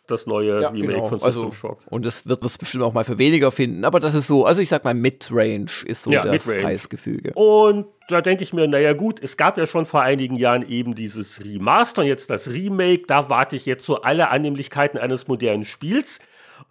Das 0.07 0.27
neue 0.27 0.63
ja, 0.63 0.69
Remake 0.71 0.95
genau. 0.95 1.09
von 1.09 1.21
System 1.21 1.45
also, 1.45 1.53
Shock. 1.53 1.81
Und 1.91 2.07
das 2.07 2.27
wird 2.27 2.43
es 2.43 2.57
bestimmt 2.57 2.83
auch 2.83 2.95
mal 2.95 3.05
für 3.05 3.19
weniger 3.19 3.53
finden, 3.53 3.85
aber 3.85 4.01
das 4.01 4.15
ist 4.15 4.27
so, 4.27 4.47
also 4.47 4.63
ich 4.63 4.71
sag 4.71 4.83
mal, 4.85 4.95
Mid-Range 4.95 5.71
ist 5.85 6.03
so 6.03 6.11
ja, 6.11 6.23
das 6.23 6.45
Preisgefüge. 6.45 7.35
Und 7.35 7.87
da 8.09 8.23
denke 8.23 8.43
ich 8.43 8.55
mir, 8.55 8.67
naja, 8.67 8.95
gut, 8.95 9.23
es 9.23 9.37
gab 9.37 9.59
ja 9.59 9.67
schon 9.67 9.85
vor 9.85 10.01
einigen 10.01 10.37
Jahren 10.37 10.67
eben 10.67 10.95
dieses 10.95 11.45
Remaster 11.45 12.03
und 12.03 12.09
jetzt 12.09 12.31
das 12.31 12.51
Remake. 12.51 13.03
Da 13.07 13.29
warte 13.29 13.55
ich 13.55 13.67
jetzt 13.67 13.85
so 13.85 14.01
alle 14.01 14.31
Annehmlichkeiten 14.31 14.99
eines 14.99 15.29
modernen 15.29 15.67
Spiels. 15.67 16.21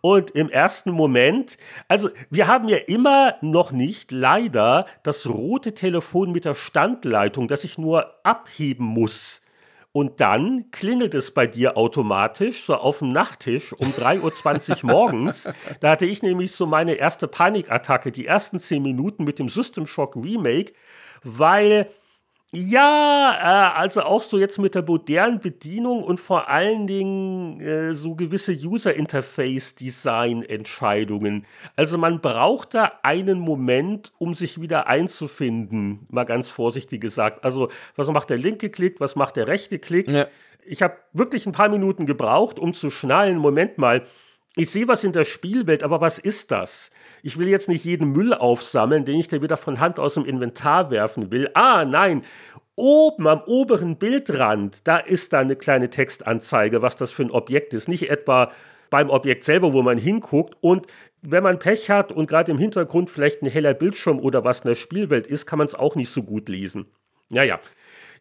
Und 0.10 0.30
im 0.30 0.50
ersten 0.50 0.92
Moment, 0.92 1.58
also 1.90 2.10
wir 2.30 2.48
haben 2.48 2.70
ja 2.70 2.78
immer 2.78 3.36
noch 3.42 3.74
nicht 3.74 4.14
leider 4.14 4.86
das 5.04 5.28
rote 5.28 5.74
Telefon 5.74 6.32
mit 6.32 6.46
der 6.46 6.54
Standleitung, 6.54 7.50
das 7.50 7.66
ich 7.66 7.78
nur 7.78 8.14
abheben 8.24 8.86
muss. 8.86 9.42
Und 9.92 10.22
dann 10.22 10.72
klingelt 10.72 11.14
es 11.14 11.32
bei 11.32 11.46
dir 11.46 11.76
automatisch, 11.76 12.64
so 12.64 12.76
auf 12.76 13.00
dem 13.00 13.10
Nachttisch 13.10 13.74
um 13.74 13.90
3.20 13.90 14.86
Uhr 14.86 14.90
morgens. 14.94 15.50
Da 15.82 15.92
hatte 15.92 16.06
ich 16.06 16.24
nämlich 16.24 16.54
so 16.54 16.68
meine 16.68 16.94
erste 16.94 17.28
Panikattacke, 17.28 18.14
die 18.14 18.28
ersten 18.28 18.60
10 18.60 18.82
Minuten 18.82 19.26
mit 19.26 19.40
dem 19.40 19.50
System 19.50 19.86
Shock 19.86 20.16
Remake, 20.16 20.72
weil 21.24 21.90
ja, 22.54 23.34
äh, 23.34 23.78
also 23.78 24.04
auch 24.04 24.24
so 24.24 24.40
jetzt 24.40 24.58
mit 24.58 24.74
der 24.74 24.84
modernen 24.84 25.42
Bedienung 25.42 26.02
und 26.02 26.22
vor 26.22 26.48
allen 26.48 26.88
Dingen 26.88 27.60
äh, 27.60 27.94
so 27.94 28.16
gewisse 28.16 28.54
User-Interface-Design-Entscheidungen. 28.54 31.46
Also 31.76 31.98
man 31.98 32.22
braucht 32.22 32.74
da 32.74 32.94
einen 33.04 33.40
Moment, 33.40 34.14
um 34.18 34.34
sich 34.34 34.62
wieder 34.62 34.88
einzufinden, 34.88 36.08
mal 36.10 36.24
ganz 36.24 36.48
vorsichtig 36.48 37.02
gesagt. 37.02 37.44
Also 37.44 37.70
was 37.98 38.08
macht 38.08 38.30
der 38.30 38.38
linke 38.38 38.70
Klick, 38.70 39.02
was 39.02 39.18
macht 39.18 39.36
der 39.36 39.50
rechte 39.50 39.78
Klick? 39.78 40.10
Ja. 40.10 40.28
Ich 40.66 40.82
habe 40.82 40.96
wirklich 41.12 41.46
ein 41.48 41.52
paar 41.52 41.68
Minuten 41.68 42.06
gebraucht, 42.06 42.60
um 42.60 42.74
zu 42.74 42.90
schnallen, 42.90 43.40
Moment 43.40 43.78
mal, 43.78 44.04
ich 44.58 44.72
sehe 44.72 44.88
was 44.88 45.04
in 45.04 45.14
der 45.14 45.24
Spielwelt, 45.24 45.84
aber 45.84 46.02
was 46.02 46.18
ist 46.18 46.50
das? 46.50 46.90
Ich 47.22 47.38
will 47.38 47.48
jetzt 47.48 47.70
nicht 47.70 47.86
jeden 47.86 48.12
Müll 48.12 48.34
aufsammeln, 48.34 49.06
den 49.06 49.20
ich 49.20 49.28
da 49.28 49.42
wieder 49.42 49.56
von 49.56 49.80
Hand 49.80 50.00
aus 50.00 50.16
dem 50.16 50.26
Inventar 50.26 50.90
werfen 50.90 51.32
will. 51.32 51.50
Ah, 51.54 51.86
nein. 51.86 52.24
Oben 52.76 53.28
am 53.28 53.42
oberen 53.46 53.98
Bildrand, 53.98 54.88
da 54.88 54.98
ist 54.98 55.34
da 55.34 55.40
eine 55.40 55.56
kleine 55.56 55.90
Textanzeige, 55.90 56.82
was 56.82 56.96
das 56.96 57.12
für 57.12 57.24
ein 57.24 57.32
Objekt 57.32 57.74
ist. 57.74 57.88
Nicht 57.88 58.10
etwa 58.10 58.52
beim 58.90 59.10
Objekt 59.10 59.44
selber, 59.44 59.74
wo 59.74 59.84
man 59.84 59.98
hinguckt. 59.98 60.56
Und 60.62 60.88
wenn 61.22 61.44
man 61.44 61.60
Pech 61.60 61.90
hat 61.92 62.12
und 62.12 62.28
gerade 62.28 62.52
im 62.52 62.58
Hintergrund 62.58 63.12
vielleicht 63.12 63.44
ein 63.44 63.50
heller 63.50 63.76
Bildschirm 63.76 64.20
oder 64.20 64.44
was 64.44 64.62
in 64.62 64.70
der 64.70 64.76
Spielwelt 64.76 65.28
ist, 65.28 65.46
kann 65.46 65.60
man 65.60 65.68
es 65.68 65.76
auch 65.76 65.96
nicht 65.96 66.10
so 66.10 66.24
gut 66.24 66.50
lesen. 66.50 66.88
Naja, 67.30 67.60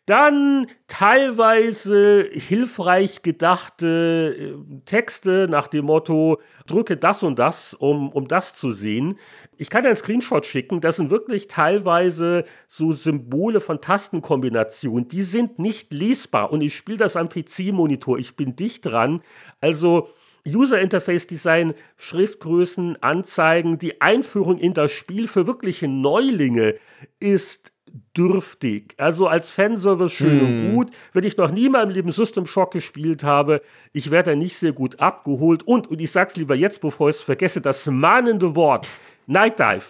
dann 0.06 0.68
teilweise 0.86 2.28
hilfreich 2.32 3.22
gedachte 3.22 4.36
äh, 4.38 4.80
Texte 4.84 5.48
nach 5.50 5.66
dem 5.66 5.86
Motto, 5.86 6.40
drücke 6.68 6.96
das 6.96 7.24
und 7.24 7.40
das, 7.40 7.74
um, 7.74 8.10
um 8.10 8.28
das 8.28 8.54
zu 8.54 8.70
sehen. 8.70 9.18
Ich 9.56 9.68
kann 9.68 9.84
einen 9.84 9.96
Screenshot 9.96 10.46
schicken, 10.46 10.80
das 10.80 10.96
sind 10.96 11.10
wirklich 11.10 11.48
teilweise 11.48 12.44
so 12.68 12.92
Symbole 12.92 13.60
von 13.60 13.80
Tastenkombinationen, 13.80 15.08
die 15.08 15.22
sind 15.22 15.58
nicht 15.58 15.92
lesbar 15.92 16.52
und 16.52 16.60
ich 16.60 16.76
spiele 16.76 16.98
das 16.98 17.16
am 17.16 17.28
PC-Monitor, 17.28 18.18
ich 18.18 18.36
bin 18.36 18.54
dicht 18.54 18.86
dran. 18.86 19.22
Also 19.60 20.10
User 20.46 20.80
Interface 20.80 21.26
Design, 21.26 21.74
Schriftgrößen, 21.96 23.02
Anzeigen, 23.02 23.78
die 23.78 24.00
Einführung 24.00 24.58
in 24.58 24.74
das 24.74 24.92
Spiel 24.92 25.26
für 25.26 25.48
wirkliche 25.48 25.88
Neulinge 25.88 26.76
ist 27.18 27.72
dürftig. 28.16 28.94
Also 28.98 29.26
als 29.26 29.50
Fanservice 29.50 30.12
schön 30.12 30.40
hm. 30.40 30.46
und 30.46 30.74
gut. 30.74 30.90
Wenn 31.12 31.24
ich 31.24 31.36
noch 31.36 31.50
nie 31.50 31.66
in 31.66 31.72
meinem 31.72 31.90
Leben 31.90 32.12
System 32.12 32.46
Shock 32.46 32.72
gespielt 32.72 33.22
habe, 33.22 33.62
ich 33.92 34.10
werde 34.10 34.30
da 34.30 34.36
nicht 34.36 34.56
sehr 34.56 34.72
gut 34.72 35.00
abgeholt. 35.00 35.62
Und, 35.62 35.88
und 35.88 36.00
ich 36.00 36.10
sag's 36.12 36.36
lieber 36.36 36.54
jetzt, 36.54 36.80
bevor 36.80 37.10
ich 37.10 37.16
es 37.16 37.22
vergesse, 37.22 37.60
das 37.60 37.86
mahnende 37.86 38.54
Wort 38.54 38.86
Night 39.26 39.58
Dive. 39.58 39.84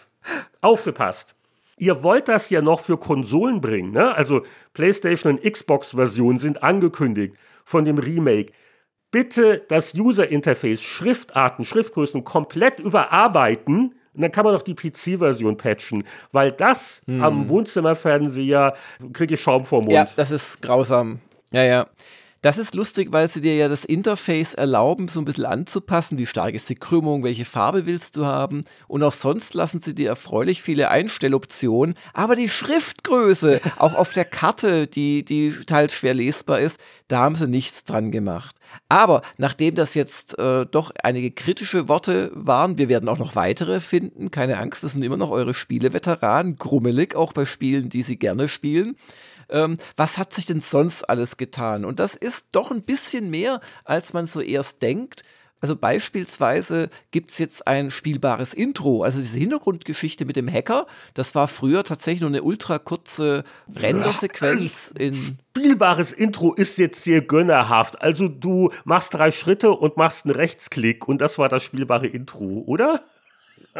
Aufgepasst. 0.60 1.34
Ihr 1.78 2.02
wollt 2.02 2.28
das 2.28 2.48
ja 2.50 2.62
noch 2.62 2.80
für 2.80 2.96
Konsolen 2.96 3.60
bringen, 3.60 3.92
ne? 3.92 4.14
Also 4.14 4.42
PlayStation 4.72 5.34
und 5.34 5.42
Xbox-Versionen 5.42 6.38
sind 6.38 6.62
angekündigt 6.62 7.36
von 7.64 7.84
dem 7.84 7.98
Remake. 7.98 8.52
Bitte 9.10 9.64
das 9.68 9.94
User 9.94 10.28
Interface, 10.28 10.82
Schriftarten, 10.82 11.64
Schriftgrößen 11.64 12.24
komplett 12.24 12.80
überarbeiten 12.80 13.94
und 14.16 14.22
dann 14.22 14.32
kann 14.32 14.44
man 14.44 14.54
doch 14.54 14.62
die 14.62 14.74
PC-Version 14.74 15.56
patchen, 15.56 16.04
weil 16.32 16.50
das 16.50 17.02
hm. 17.06 17.22
am 17.22 17.48
Wohnzimmerfernseher 17.48 18.74
kriege 19.12 19.34
ich 19.34 19.40
Schaum 19.40 19.64
vor 19.64 19.80
Mund. 19.80 19.92
Ja, 19.92 20.08
das 20.16 20.30
ist 20.30 20.62
grausam. 20.62 21.20
Ja, 21.52 21.62
ja. 21.62 21.86
Das 22.46 22.58
ist 22.58 22.76
lustig, 22.76 23.08
weil 23.10 23.26
sie 23.26 23.40
dir 23.40 23.56
ja 23.56 23.66
das 23.66 23.84
Interface 23.84 24.54
erlauben, 24.54 25.08
so 25.08 25.20
ein 25.20 25.24
bisschen 25.24 25.46
anzupassen. 25.46 26.16
Wie 26.16 26.26
stark 26.26 26.54
ist 26.54 26.68
die 26.68 26.76
Krümmung? 26.76 27.24
Welche 27.24 27.44
Farbe 27.44 27.86
willst 27.86 28.16
du 28.16 28.24
haben? 28.24 28.60
Und 28.86 29.02
auch 29.02 29.14
sonst 29.14 29.52
lassen 29.54 29.82
sie 29.82 29.96
dir 29.96 30.10
erfreulich 30.10 30.62
viele 30.62 30.88
Einstelloptionen. 30.88 31.96
Aber 32.12 32.36
die 32.36 32.48
Schriftgröße, 32.48 33.60
auch 33.78 33.94
auf 33.94 34.12
der 34.12 34.26
Karte, 34.26 34.86
die, 34.86 35.24
die 35.24 35.56
teils 35.66 35.92
schwer 35.92 36.14
lesbar 36.14 36.60
ist, 36.60 36.78
da 37.08 37.18
haben 37.22 37.34
sie 37.34 37.48
nichts 37.48 37.82
dran 37.82 38.12
gemacht. 38.12 38.54
Aber 38.88 39.22
nachdem 39.38 39.74
das 39.74 39.94
jetzt 39.94 40.38
äh, 40.38 40.66
doch 40.66 40.92
einige 41.02 41.32
kritische 41.32 41.88
Worte 41.88 42.30
waren, 42.32 42.78
wir 42.78 42.88
werden 42.88 43.08
auch 43.08 43.18
noch 43.18 43.34
weitere 43.34 43.80
finden, 43.80 44.30
keine 44.30 44.58
Angst, 44.58 44.84
wir 44.84 44.88
sind 44.88 45.02
immer 45.02 45.16
noch 45.16 45.32
eure 45.32 45.52
Spieleveteranen, 45.52 46.58
grummelig 46.58 47.16
auch 47.16 47.32
bei 47.32 47.44
Spielen, 47.44 47.88
die 47.88 48.04
sie 48.04 48.20
gerne 48.20 48.48
spielen 48.48 48.94
ähm, 49.48 49.78
was 49.96 50.18
hat 50.18 50.32
sich 50.32 50.46
denn 50.46 50.60
sonst 50.60 51.04
alles 51.04 51.36
getan? 51.36 51.84
Und 51.84 51.98
das 51.98 52.14
ist 52.14 52.46
doch 52.52 52.70
ein 52.70 52.82
bisschen 52.82 53.30
mehr, 53.30 53.60
als 53.84 54.12
man 54.12 54.26
so 54.26 54.40
erst 54.40 54.82
denkt. 54.82 55.24
Also 55.60 55.74
beispielsweise 55.74 56.90
gibt 57.12 57.30
es 57.30 57.38
jetzt 57.38 57.66
ein 57.66 57.90
spielbares 57.90 58.52
Intro. 58.52 59.02
Also 59.02 59.20
diese 59.20 59.38
Hintergrundgeschichte 59.38 60.26
mit 60.26 60.36
dem 60.36 60.52
Hacker, 60.52 60.86
das 61.14 61.34
war 61.34 61.48
früher 61.48 61.82
tatsächlich 61.82 62.20
nur 62.20 62.30
eine 62.30 62.42
ultra 62.42 62.78
kurze 62.78 63.42
Rendersequenz 63.74 64.92
in. 64.98 65.14
Spielbares 65.14 66.12
Intro 66.12 66.52
ist 66.52 66.76
jetzt 66.76 67.02
sehr 67.02 67.22
gönnerhaft. 67.22 68.02
Also 68.02 68.28
du 68.28 68.70
machst 68.84 69.14
drei 69.14 69.30
Schritte 69.30 69.70
und 69.70 69.96
machst 69.96 70.26
einen 70.26 70.34
Rechtsklick 70.34 71.08
und 71.08 71.22
das 71.22 71.38
war 71.38 71.48
das 71.48 71.62
spielbare 71.62 72.06
Intro, 72.06 72.62
oder? 72.66 73.02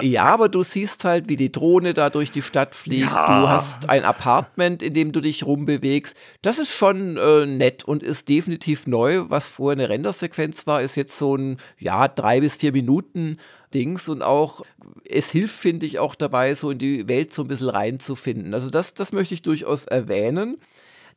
Ja, 0.00 0.24
aber 0.24 0.48
du 0.48 0.62
siehst 0.62 1.04
halt, 1.04 1.28
wie 1.28 1.36
die 1.36 1.52
Drohne 1.52 1.94
da 1.94 2.10
durch 2.10 2.30
die 2.30 2.42
Stadt 2.42 2.74
fliegt. 2.74 3.10
Ja. 3.10 3.40
Du 3.40 3.48
hast 3.48 3.88
ein 3.88 4.04
Apartment, 4.04 4.82
in 4.82 4.94
dem 4.94 5.12
du 5.12 5.20
dich 5.20 5.44
rumbewegst. 5.44 6.16
Das 6.42 6.58
ist 6.58 6.72
schon 6.72 7.16
äh, 7.16 7.46
nett 7.46 7.84
und 7.84 8.02
ist 8.02 8.28
definitiv 8.28 8.86
neu. 8.86 9.24
Was 9.28 9.48
vorher 9.48 9.78
eine 9.78 9.88
Rendersequenz 9.88 10.66
war, 10.66 10.82
ist 10.82 10.96
jetzt 10.96 11.18
so 11.18 11.36
ein, 11.36 11.58
ja, 11.78 12.08
drei 12.08 12.40
bis 12.40 12.56
vier 12.56 12.72
Minuten 12.72 13.38
Dings 13.74 14.08
und 14.08 14.22
auch, 14.22 14.64
es 15.04 15.30
hilft, 15.30 15.56
finde 15.56 15.86
ich, 15.86 15.98
auch 15.98 16.14
dabei, 16.14 16.54
so 16.54 16.70
in 16.70 16.78
die 16.78 17.08
Welt 17.08 17.34
so 17.34 17.42
ein 17.42 17.48
bisschen 17.48 17.68
reinzufinden. 17.68 18.54
Also 18.54 18.70
das, 18.70 18.94
das 18.94 19.12
möchte 19.12 19.34
ich 19.34 19.42
durchaus 19.42 19.84
erwähnen. 19.84 20.58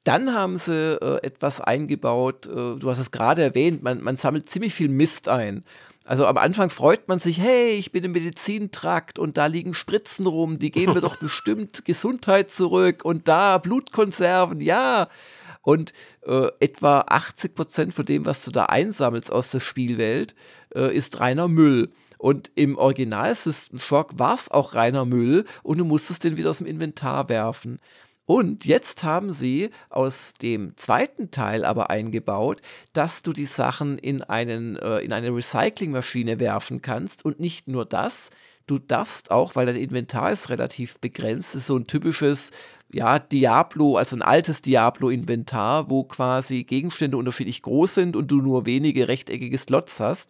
Dann 0.04 0.34
haben 0.34 0.58
sie 0.58 0.98
äh, 1.02 1.26
etwas 1.26 1.62
eingebaut, 1.62 2.48
äh, 2.48 2.78
du 2.78 2.90
hast 2.90 3.00
es 3.00 3.12
gerade 3.12 3.42
erwähnt, 3.44 3.84
man, 3.84 4.02
man 4.02 4.18
sammelt 4.18 4.50
ziemlich 4.50 4.74
viel 4.74 4.88
Mist 4.88 5.28
ein. 5.28 5.64
Also 6.06 6.26
am 6.26 6.38
Anfang 6.38 6.70
freut 6.70 7.08
man 7.08 7.20
sich, 7.20 7.39
hey, 7.39 7.72
ich 7.72 7.91
bin 7.91 8.04
im 8.04 8.14
Medizintrakt 8.14 9.20
und 9.20 9.38
da 9.38 9.45
liegen 9.45 9.74
Spritzen 9.74 10.26
rum, 10.26 10.58
die 10.58 10.72
geben 10.72 10.93
mir 10.93 11.02
doch 11.02 11.18
bestimmt 11.18 11.86
Gesundheit 11.86 12.50
zurück 12.50 13.06
und 13.06 13.28
da 13.28 13.58
Blutkonserven, 13.58 14.62
ja. 14.62 15.10
Und 15.62 15.93
äh, 16.26 16.47
etwa 16.60 17.02
80 17.08 17.54
Prozent 17.54 17.93
von 17.93 18.06
dem, 18.06 18.26
was 18.26 18.43
du 18.43 18.52
da 18.52 18.66
einsammelst 18.66 19.32
aus 19.32 19.52
der 19.52 19.60
Spielwelt, 19.60 20.34
äh, 20.74 20.95
ist 20.95 21.20
reiner 21.20 21.47
Müll. 21.47 21.91
Und 22.18 22.52
im 22.56 22.78
Original 22.78 23.34
System 23.36 23.80
Shock 23.80 24.20
war 24.20 24.36
es 24.36 24.50
auch 24.50 24.74
reiner 24.74 25.06
Müll 25.06 25.45
und 25.64 25.78
du 25.78 25.86
musstest 25.86 26.24
den 26.24 26.38
wieder 26.38 26.50
aus 26.50 26.58
dem 26.58 26.68
Inventar 26.68 27.30
werfen. 27.30 27.80
Und 28.30 28.64
jetzt 28.64 29.04
haben 29.04 29.34
sie 29.34 29.72
aus 29.90 30.36
dem 30.36 30.78
zweiten 30.78 31.32
Teil 31.32 31.66
aber 31.66 31.90
eingebaut, 31.90 32.62
dass 32.94 33.24
du 33.24 33.34
die 33.34 33.48
Sachen 33.48 33.98
in, 33.98 34.22
einen, 34.22 34.76
äh, 34.76 35.00
in 35.00 35.14
eine 35.14 35.36
Recyclingmaschine 35.36 36.40
werfen 36.40 36.84
kannst. 36.84 37.26
Und 37.26 37.40
nicht 37.40 37.68
nur 37.68 37.86
das, 37.86 38.30
du 38.68 38.78
darfst 38.78 39.32
auch, 39.32 39.56
weil 39.56 39.66
dein 39.66 39.78
Inventar 39.78 40.32
ist 40.32 40.52
relativ 40.52 41.00
begrenzt, 41.00 41.56
ist 41.56 41.66
so 41.66 41.76
ein 41.76 41.88
typisches 41.88 42.52
ja, 42.94 43.18
Diablo, 43.18 43.96
also 43.98 44.16
ein 44.16 44.22
altes 44.22 44.62
Diablo-Inventar, 44.62 45.90
wo 45.90 46.04
quasi 46.04 46.66
Gegenstände 46.66 47.18
unterschiedlich 47.18 47.64
groß 47.64 47.96
sind 47.96 48.16
und 48.16 48.30
du 48.30 48.44
nur 48.44 48.68
wenige 48.68 49.08
rechteckige 49.08 49.58
Slots 49.58 50.00
hast. 50.00 50.30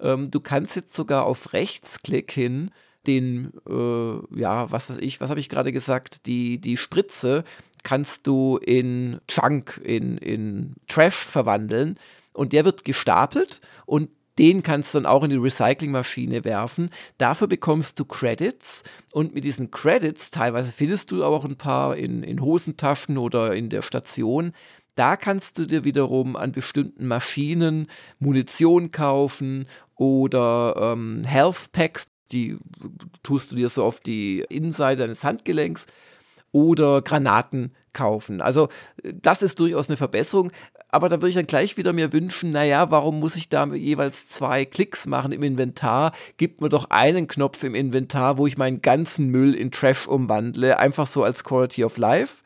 Ähm, 0.00 0.30
du 0.30 0.40
kannst 0.40 0.76
jetzt 0.76 0.94
sogar 0.94 1.26
auf 1.26 1.52
Rechtsklick 1.52 2.32
hin 2.32 2.70
den, 3.06 3.52
äh, 3.68 4.40
ja, 4.40 4.70
was 4.70 4.90
weiß 4.90 4.98
ich, 4.98 5.20
was 5.20 5.30
habe 5.30 5.40
ich 5.40 5.48
gerade 5.48 5.72
gesagt, 5.72 6.26
die, 6.26 6.60
die 6.60 6.76
Spritze 6.76 7.44
kannst 7.82 8.26
du 8.26 8.58
in 8.58 9.20
Chunk, 9.28 9.80
in, 9.84 10.18
in 10.18 10.74
Trash 10.88 11.16
verwandeln 11.16 11.98
und 12.32 12.52
der 12.52 12.64
wird 12.64 12.84
gestapelt 12.84 13.60
und 13.86 14.10
den 14.38 14.62
kannst 14.64 14.94
du 14.94 14.98
dann 14.98 15.06
auch 15.06 15.22
in 15.22 15.30
die 15.30 15.36
Recyclingmaschine 15.36 16.44
werfen. 16.44 16.90
Dafür 17.18 17.46
bekommst 17.46 18.00
du 18.00 18.04
Credits 18.04 18.82
und 19.12 19.34
mit 19.34 19.44
diesen 19.44 19.70
Credits, 19.70 20.30
teilweise 20.30 20.72
findest 20.72 21.12
du 21.12 21.24
auch 21.24 21.44
ein 21.44 21.56
paar 21.56 21.96
in, 21.96 22.22
in 22.24 22.40
Hosentaschen 22.40 23.16
oder 23.16 23.54
in 23.54 23.68
der 23.68 23.82
Station, 23.82 24.52
da 24.96 25.16
kannst 25.16 25.58
du 25.58 25.66
dir 25.66 25.84
wiederum 25.84 26.36
an 26.36 26.52
bestimmten 26.52 27.06
Maschinen 27.06 27.88
Munition 28.18 28.92
kaufen 28.92 29.66
oder 29.96 30.74
ähm, 30.78 31.22
Health 31.24 31.72
Packs, 31.72 32.06
die 32.32 32.58
tust 33.22 33.52
du 33.52 33.56
dir 33.56 33.68
so 33.68 33.84
auf 33.84 34.00
die 34.00 34.44
Innenseite 34.48 35.02
deines 35.02 35.24
Handgelenks 35.24 35.86
oder 36.54 37.02
Granaten 37.02 37.72
kaufen. 37.92 38.40
Also 38.40 38.68
das 39.02 39.42
ist 39.42 39.58
durchaus 39.58 39.88
eine 39.88 39.96
Verbesserung. 39.96 40.52
Aber 40.88 41.08
da 41.08 41.16
würde 41.16 41.30
ich 41.30 41.34
dann 41.34 41.48
gleich 41.48 41.76
wieder 41.76 41.92
mir 41.92 42.12
wünschen, 42.12 42.50
naja, 42.50 42.92
warum 42.92 43.18
muss 43.18 43.34
ich 43.34 43.48
da 43.48 43.66
jeweils 43.66 44.28
zwei 44.28 44.64
Klicks 44.64 45.06
machen 45.06 45.32
im 45.32 45.42
Inventar? 45.42 46.12
Gib 46.36 46.60
mir 46.60 46.68
doch 46.68 46.90
einen 46.90 47.26
Knopf 47.26 47.64
im 47.64 47.74
Inventar, 47.74 48.38
wo 48.38 48.46
ich 48.46 48.56
meinen 48.56 48.80
ganzen 48.80 49.26
Müll 49.26 49.54
in 49.54 49.72
Trash 49.72 50.06
umwandle, 50.06 50.78
einfach 50.78 51.08
so 51.08 51.24
als 51.24 51.42
Quality 51.42 51.82
of 51.82 51.96
Life. 51.96 52.44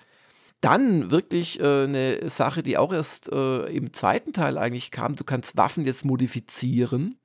Dann 0.62 1.11
wirklich 1.11 1.61
äh, 1.61 1.85
eine 1.85 2.31
Sache, 2.31 2.62
die 2.62 2.79
auch 2.79 2.95
erst 2.95 3.31
äh, 3.31 3.66
im 3.66 3.93
zweiten 3.93 4.33
Teil 4.33 4.57
eigentlich 4.57 4.91
kam, 4.91 5.14
du 5.14 5.24
kannst 5.24 5.59
Waffen 5.59 5.85
jetzt 5.85 6.07
modifizieren. 6.07 7.18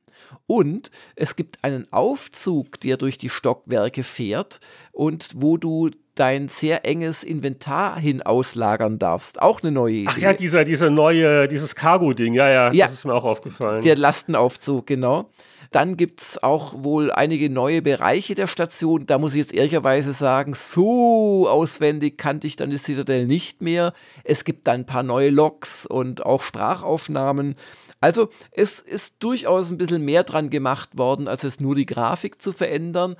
Und 0.46 0.92
es 1.16 1.36
gibt 1.36 1.64
einen 1.64 1.92
Aufzug, 1.92 2.80
der 2.80 2.98
durch 2.98 3.18
die 3.18 3.30
Stockwerke 3.30 4.04
fährt 4.04 4.60
und 4.92 5.32
wo 5.36 5.58
du 5.58 5.90
dein 6.16 6.48
sehr 6.48 6.86
enges 6.86 7.24
Inventar 7.24 8.00
hin 8.00 8.22
auslagern 8.22 9.00
darfst. 9.00 9.42
Auch 9.42 9.62
eine 9.62 9.72
neue 9.72 9.94
Idee. 9.94 10.10
Ach 10.10 10.18
ja, 10.18 10.34
dieser, 10.34 10.64
dieser 10.64 10.90
neue, 10.90 11.48
dieses 11.48 11.76
Cargo-Ding, 11.76 12.34
ja, 12.34 12.50
ja, 12.50 12.72
ja, 12.72 12.86
das 12.86 12.94
ist 12.94 13.06
mir 13.06 13.14
auch 13.14 13.24
aufgefallen. 13.24 13.82
Der 13.82 13.96
Lastenaufzug, 13.98 14.86
genau. 14.86 15.30
Dann 15.72 15.98
gibt 15.98 16.22
es 16.22 16.44
auch 16.44 16.84
wohl 16.84 17.12
einige 17.12 17.50
neue 17.50 17.82
Bereiche 17.82 18.36
der 18.36 18.46
Station. 18.46 19.08
Da 19.08 19.18
muss 19.18 19.34
ich 19.34 19.40
jetzt 19.40 19.54
ehrlicherweise 19.56 20.14
sagen, 20.14 20.54
so 20.54 21.50
auswendig 21.50 22.20
kannte 22.20 22.46
ich 22.46 22.56
dann 22.56 22.70
die 22.70 22.78
Citadel 22.78 23.26
nicht 23.26 23.64
mehr. 23.64 23.94
Es 24.24 24.46
gibt 24.46 24.68
dann 24.68 24.82
ein 24.82 24.86
paar 24.86 25.02
neue 25.02 25.32
Logs 25.32 25.88
und 25.88 26.24
auch 26.24 26.44
Sprachaufnahmen. 26.44 27.56
Also 28.04 28.28
es 28.52 28.82
ist 28.82 29.24
durchaus 29.24 29.72
ein 29.72 29.78
bisschen 29.78 30.04
mehr 30.04 30.26
dran 30.26 30.50
gemacht 30.50 30.98
worden, 30.98 31.30
als 31.30 31.46
es 31.46 31.62
nur 31.62 31.74
die 31.74 31.86
Grafik 31.86 32.42
zu 32.42 32.52
verändern. 32.52 33.16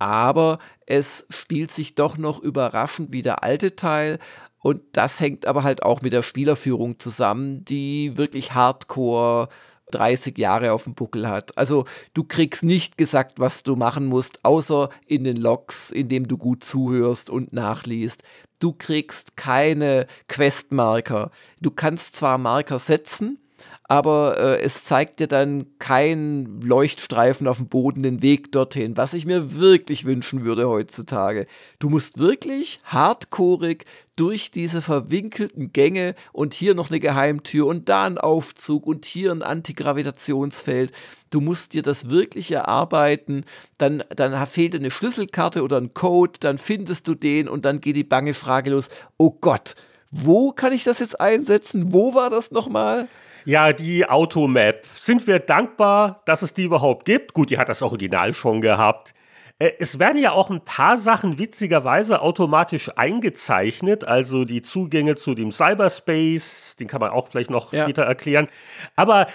Aber 0.00 0.58
es 0.86 1.24
spielt 1.30 1.70
sich 1.70 1.94
doch 1.94 2.18
noch 2.18 2.40
überraschend 2.40 3.12
wie 3.12 3.22
der 3.22 3.44
alte 3.44 3.76
Teil. 3.76 4.18
Und 4.58 4.82
das 4.90 5.20
hängt 5.20 5.46
aber 5.46 5.62
halt 5.62 5.84
auch 5.84 6.02
mit 6.02 6.12
der 6.12 6.22
Spielerführung 6.22 6.98
zusammen, 6.98 7.64
die 7.64 8.16
wirklich 8.16 8.54
hardcore 8.54 9.50
30 9.92 10.36
Jahre 10.36 10.72
auf 10.72 10.82
dem 10.82 10.96
Buckel 10.96 11.28
hat. 11.28 11.56
Also 11.56 11.84
du 12.12 12.24
kriegst 12.24 12.64
nicht 12.64 12.98
gesagt, 12.98 13.38
was 13.38 13.62
du 13.62 13.76
machen 13.76 14.06
musst, 14.06 14.44
außer 14.44 14.88
in 15.06 15.22
den 15.22 15.36
Logs, 15.36 15.92
indem 15.92 16.26
du 16.26 16.38
gut 16.38 16.64
zuhörst 16.64 17.30
und 17.30 17.52
nachliest. 17.52 18.24
Du 18.58 18.72
kriegst 18.72 19.36
keine 19.36 20.08
Questmarker. 20.26 21.30
Du 21.60 21.70
kannst 21.70 22.16
zwar 22.16 22.36
Marker 22.36 22.80
setzen, 22.80 23.38
aber 23.86 24.38
äh, 24.38 24.60
es 24.62 24.84
zeigt 24.84 25.20
dir 25.20 25.26
dann 25.26 25.66
kein 25.78 26.60
Leuchtstreifen 26.62 27.46
auf 27.46 27.58
dem 27.58 27.68
Boden 27.68 28.02
den 28.02 28.22
Weg 28.22 28.50
dorthin, 28.50 28.96
was 28.96 29.12
ich 29.12 29.26
mir 29.26 29.56
wirklich 29.56 30.06
wünschen 30.06 30.44
würde 30.44 30.68
heutzutage. 30.68 31.46
Du 31.78 31.90
musst 31.90 32.18
wirklich 32.18 32.80
hardcoreig 32.84 33.84
durch 34.16 34.50
diese 34.50 34.80
verwinkelten 34.80 35.72
Gänge 35.72 36.14
und 36.32 36.54
hier 36.54 36.74
noch 36.74 36.90
eine 36.90 37.00
Geheimtür 37.00 37.66
und 37.66 37.88
da 37.90 38.04
ein 38.04 38.16
Aufzug 38.16 38.86
und 38.86 39.04
hier 39.04 39.32
ein 39.32 39.42
Antigravitationsfeld. 39.42 40.92
Du 41.28 41.42
musst 41.42 41.74
dir 41.74 41.82
das 41.82 42.08
wirklich 42.08 42.52
erarbeiten, 42.52 43.44
dann, 43.76 44.02
dann 44.14 44.46
fehlt 44.46 44.74
eine 44.74 44.90
Schlüsselkarte 44.90 45.62
oder 45.62 45.76
ein 45.78 45.92
Code, 45.92 46.34
dann 46.40 46.56
findest 46.56 47.06
du 47.06 47.14
den 47.14 47.48
und 47.48 47.64
dann 47.66 47.80
geht 47.80 47.96
die 47.96 48.04
bange 48.04 48.32
Frage 48.32 48.70
los, 48.70 48.88
oh 49.18 49.32
Gott, 49.32 49.74
wo 50.10 50.52
kann 50.52 50.72
ich 50.72 50.84
das 50.84 51.00
jetzt 51.00 51.20
einsetzen? 51.20 51.92
Wo 51.92 52.14
war 52.14 52.30
das 52.30 52.52
nochmal? 52.52 53.08
Ja, 53.44 53.74
die 53.74 54.08
Automap. 54.08 54.86
Sind 54.94 55.26
wir 55.26 55.38
dankbar, 55.38 56.22
dass 56.24 56.40
es 56.40 56.54
die 56.54 56.64
überhaupt 56.64 57.04
gibt? 57.04 57.34
Gut, 57.34 57.50
die 57.50 57.58
hat 57.58 57.68
das 57.68 57.82
Original 57.82 58.32
schon 58.32 58.62
gehabt. 58.62 59.14
Äh, 59.58 59.72
es 59.78 59.98
werden 59.98 60.20
ja 60.20 60.32
auch 60.32 60.50
ein 60.50 60.64
paar 60.64 60.96
Sachen 60.96 61.38
witzigerweise 61.38 62.20
automatisch 62.20 62.90
eingezeichnet, 62.96 64.04
also 64.04 64.44
die 64.44 64.62
Zugänge 64.62 65.14
zu 65.14 65.34
dem 65.34 65.52
Cyberspace, 65.52 66.76
den 66.80 66.88
kann 66.88 67.00
man 67.00 67.10
auch 67.10 67.28
vielleicht 67.28 67.50
noch 67.50 67.72
ja. 67.72 67.84
später 67.84 68.02
erklären. 68.02 68.48
Aber 68.96 69.28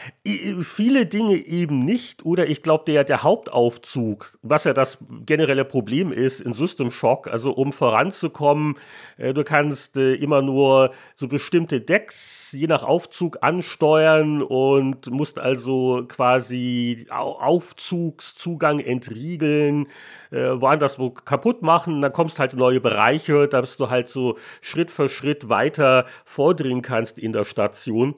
viele 0.61 1.05
Dinge 1.05 1.35
eben 1.35 1.85
nicht. 1.85 2.25
Oder 2.25 2.47
ich 2.47 2.63
glaube, 2.63 2.83
der, 2.85 3.03
der 3.05 3.23
Hauptaufzug, 3.23 4.37
was 4.41 4.65
ja 4.65 4.73
das 4.73 4.97
generelle 5.25 5.63
Problem 5.63 6.11
ist 6.11 6.41
in 6.41 6.53
System 6.53 6.91
Shock, 6.91 7.27
also 7.27 7.53
um 7.53 7.71
voranzukommen, 7.71 8.75
äh, 9.17 9.33
du 9.33 9.45
kannst 9.45 9.95
äh, 9.95 10.15
immer 10.15 10.41
nur 10.41 10.91
so 11.15 11.27
bestimmte 11.29 11.79
Decks 11.79 12.51
je 12.51 12.67
nach 12.67 12.83
Aufzug 12.83 13.37
ansteuern 13.41 14.41
und 14.41 15.09
musst 15.11 15.39
also 15.39 16.03
quasi 16.07 17.07
Aufzugszugang 17.09 18.79
entriegeln 18.79 19.87
äh, 20.31 20.59
woanders 20.59 20.99
wo 20.99 21.11
kaputt 21.11 21.61
machen, 21.61 22.01
dann 22.01 22.13
kommst 22.13 22.39
halt 22.39 22.53
in 22.53 22.59
neue 22.59 22.81
Bereiche, 22.81 23.47
dass 23.47 23.77
du 23.77 23.89
halt 23.89 24.07
so 24.07 24.37
Schritt 24.61 24.91
für 24.91 25.09
Schritt 25.09 25.49
weiter 25.49 26.05
vordringen 26.25 26.81
kannst 26.81 27.19
in 27.19 27.33
der 27.33 27.43
Station. 27.43 28.15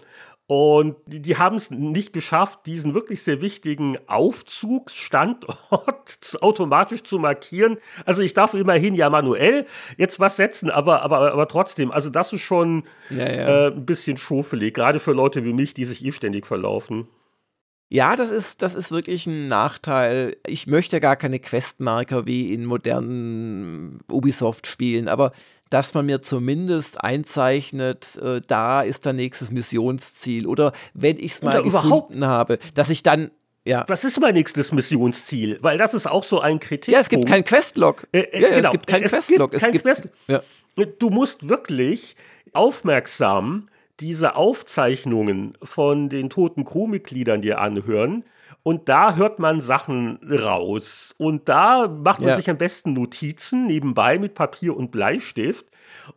Und 0.53 0.97
die, 1.05 1.21
die 1.21 1.37
haben 1.37 1.55
es 1.55 1.71
nicht 1.71 2.11
geschafft, 2.11 2.65
diesen 2.65 2.93
wirklich 2.93 3.23
sehr 3.23 3.39
wichtigen 3.39 3.97
Aufzugsstandort 4.07 6.37
automatisch 6.41 7.03
zu 7.03 7.19
markieren. 7.19 7.77
Also 8.05 8.21
ich 8.21 8.33
darf 8.33 8.53
immerhin 8.53 8.93
ja 8.93 9.09
manuell 9.09 9.65
jetzt 9.95 10.19
was 10.19 10.35
setzen, 10.35 10.69
aber, 10.69 11.03
aber, 11.03 11.31
aber 11.31 11.47
trotzdem, 11.47 11.89
also 11.89 12.09
das 12.09 12.33
ist 12.33 12.41
schon 12.41 12.83
ja, 13.09 13.31
ja. 13.31 13.47
Äh, 13.47 13.67
ein 13.67 13.85
bisschen 13.85 14.17
schofelig, 14.17 14.73
gerade 14.73 14.99
für 14.99 15.13
Leute 15.13 15.45
wie 15.45 15.53
mich, 15.53 15.73
die 15.73 15.85
sich 15.85 16.03
eh 16.03 16.11
ständig 16.11 16.45
verlaufen. 16.45 17.07
Ja, 17.93 18.15
das 18.15 18.31
ist, 18.31 18.61
das 18.61 18.73
ist 18.73 18.91
wirklich 18.91 19.27
ein 19.27 19.49
Nachteil. 19.49 20.37
Ich 20.47 20.65
möchte 20.65 21.01
gar 21.01 21.17
keine 21.17 21.39
Questmarker 21.39 22.25
wie 22.25 22.53
in 22.53 22.63
modernen 22.63 23.99
Ubisoft-Spielen, 24.09 25.09
aber 25.09 25.33
dass 25.69 25.93
man 25.93 26.05
mir 26.05 26.21
zumindest 26.21 27.03
einzeichnet, 27.03 28.15
äh, 28.15 28.39
da 28.47 28.81
ist 28.81 29.05
der 29.05 29.11
nächstes 29.11 29.51
Missionsziel. 29.51 30.47
Oder 30.47 30.71
wenn 30.93 31.17
ich 31.19 31.33
es 31.33 31.43
mal 31.43 31.61
gefunden 31.63 32.25
habe, 32.25 32.59
dass 32.75 32.89
ich 32.89 33.03
dann 33.03 33.29
Ja. 33.65 33.83
Was 33.89 34.05
ist 34.05 34.17
mein 34.21 34.35
nächstes 34.35 34.71
Missionsziel? 34.71 35.59
Weil 35.61 35.77
das 35.77 35.93
ist 35.93 36.07
auch 36.07 36.23
so 36.23 36.39
ein 36.39 36.61
Kritikpunkt. 36.61 36.93
Ja, 36.93 37.01
es 37.01 37.09
gibt 37.09 37.25
keinen 37.25 37.43
Questlog. 37.43 38.07
Äh, 38.13 38.19
äh, 38.19 38.41
ja, 38.41 38.49
genau. 38.51 38.69
Es 38.69 38.71
gibt 38.71 38.87
keinen 38.87 39.03
Questlog. 39.03 39.53
Es 39.53 39.69
gibt, 39.69 39.83
Quest 39.83 40.07
ja. 40.29 40.41
Du 40.97 41.09
musst 41.09 41.49
wirklich 41.49 42.15
aufmerksam 42.53 43.67
diese 44.01 44.35
Aufzeichnungen 44.35 45.57
von 45.63 46.09
den 46.09 46.29
toten 46.29 46.65
Crewmitgliedern 46.65 47.41
dir 47.41 47.59
anhören. 47.59 48.25
Und 48.63 48.89
da 48.89 49.15
hört 49.15 49.39
man 49.39 49.61
Sachen 49.61 50.19
raus. 50.29 51.15
Und 51.17 51.47
da 51.49 51.87
macht 51.87 52.19
man 52.19 52.29
ja. 52.29 52.35
sich 52.35 52.49
am 52.49 52.57
besten 52.57 52.93
Notizen 52.93 53.65
nebenbei 53.67 54.19
mit 54.19 54.35
Papier 54.35 54.75
und 54.75 54.91
Bleistift. 54.91 55.65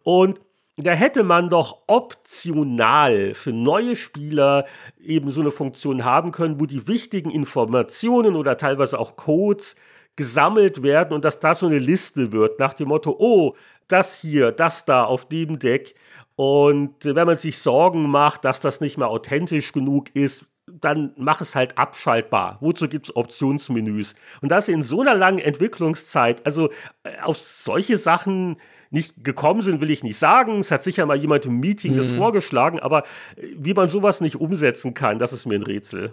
Und 0.02 0.40
da 0.76 0.90
hätte 0.92 1.22
man 1.22 1.50
doch 1.50 1.82
optional 1.86 3.34
für 3.34 3.52
neue 3.52 3.94
Spieler 3.94 4.66
eben 5.00 5.30
so 5.30 5.40
eine 5.40 5.52
Funktion 5.52 6.04
haben 6.04 6.32
können, 6.32 6.60
wo 6.60 6.66
die 6.66 6.88
wichtigen 6.88 7.30
Informationen 7.30 8.34
oder 8.34 8.56
teilweise 8.56 8.98
auch 8.98 9.14
Codes 9.14 9.76
gesammelt 10.16 10.82
werden 10.82 11.12
und 11.12 11.24
dass 11.24 11.40
das 11.40 11.60
so 11.60 11.66
eine 11.66 11.78
Liste 11.78 12.32
wird 12.32 12.58
nach 12.58 12.74
dem 12.74 12.88
Motto, 12.88 13.14
oh, 13.18 13.54
das 13.88 14.18
hier, 14.20 14.52
das 14.52 14.84
da 14.84 15.04
auf 15.04 15.28
dem 15.28 15.58
Deck. 15.58 15.94
Und 16.36 17.04
wenn 17.04 17.26
man 17.26 17.36
sich 17.36 17.58
Sorgen 17.58 18.08
macht, 18.08 18.44
dass 18.44 18.60
das 18.60 18.80
nicht 18.80 18.98
mehr 18.98 19.08
authentisch 19.08 19.72
genug 19.72 20.14
ist, 20.14 20.46
dann 20.66 21.12
mach 21.16 21.40
es 21.40 21.54
halt 21.54 21.76
abschaltbar. 21.76 22.58
Wozu 22.60 22.88
gibt 22.88 23.06
es 23.06 23.16
Optionsmenüs? 23.16 24.14
Und 24.40 24.50
das 24.50 24.68
in 24.68 24.82
so 24.82 25.02
einer 25.02 25.14
langen 25.14 25.38
Entwicklungszeit, 25.38 26.44
also 26.46 26.70
äh, 27.02 27.20
auf 27.22 27.38
solche 27.38 27.98
Sachen 27.98 28.56
nicht 28.90 29.24
gekommen 29.24 29.60
sind, 29.60 29.80
will 29.80 29.90
ich 29.90 30.02
nicht 30.02 30.18
sagen. 30.18 30.60
Es 30.60 30.70
hat 30.70 30.82
sicher 30.82 31.04
mal 31.04 31.16
jemand 31.16 31.44
im 31.46 31.60
Meeting 31.60 31.92
mhm. 31.92 31.96
das 31.98 32.10
vorgeschlagen, 32.10 32.80
aber 32.80 33.02
äh, 33.36 33.48
wie 33.56 33.74
man 33.74 33.88
sowas 33.88 34.20
nicht 34.20 34.36
umsetzen 34.36 34.94
kann, 34.94 35.18
das 35.18 35.32
ist 35.32 35.46
mir 35.46 35.56
ein 35.56 35.62
Rätsel. 35.62 36.12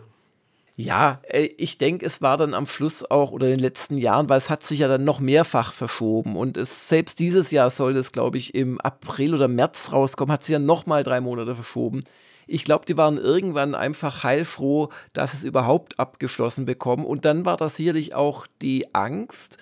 Ja, 0.78 1.22
äh, 1.28 1.50
ich 1.58 1.78
denke, 1.78 2.06
es 2.06 2.22
war 2.22 2.38
dann 2.38 2.54
am 2.54 2.66
Schluss 2.68 3.04
auch 3.10 3.32
oder 3.32 3.48
in 3.48 3.54
den 3.56 3.60
letzten 3.60 3.98
Jahren, 3.98 4.30
weil 4.30 4.38
es 4.38 4.50
hat 4.50 4.64
sich 4.64 4.80
ja 4.80 4.88
dann 4.88 5.04
noch 5.04 5.20
mehrfach 5.20 5.74
verschoben 5.74 6.36
und 6.38 6.58
es 6.58 6.88
selbst 6.88 7.20
dieses 7.20 7.52
Jahr 7.52 7.70
soll 7.70 7.96
es, 7.98 8.12
glaube 8.12 8.38
ich, 8.38 8.56
im 8.56 8.80
April 8.82 9.36
oder 9.36 9.48
März 9.48 9.92
rauskommen, 9.92 10.32
hat 10.34 10.44
sich 10.44 10.54
ja 10.54 10.60
noch 10.60 10.86
mal 10.86 11.04
drei 11.04 11.20
Monate 11.22 11.56
verschoben. 11.56 12.02
Ich 12.48 12.64
glaube, 12.64 12.86
die 12.86 12.98
waren 12.98 13.18
irgendwann 13.18 13.76
einfach 13.76 14.24
heilfroh, 14.24 14.90
dass 15.14 15.34
es 15.34 15.44
überhaupt 15.44 16.00
abgeschlossen 16.00 16.66
bekommen 16.66 17.06
und 17.06 17.26
dann 17.26 17.46
war 17.46 17.58
da 17.58 17.70
sicherlich 17.70 18.16
auch 18.16 18.48
die 18.62 18.94
Angst, 18.96 19.58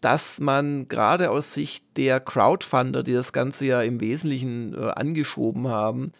dass 0.00 0.40
man 0.40 0.88
gerade 0.88 1.30
aus 1.30 1.54
Sicht 1.54 1.84
der 1.96 2.18
Crowdfunder, 2.20 3.02
die 3.02 3.12
das 3.12 3.32
Ganze 3.32 3.66
ja 3.66 3.82
im 3.82 4.00
Wesentlichen 4.00 4.74
äh, 4.74 4.90
angeschoben 4.90 5.68
haben, 5.68 6.12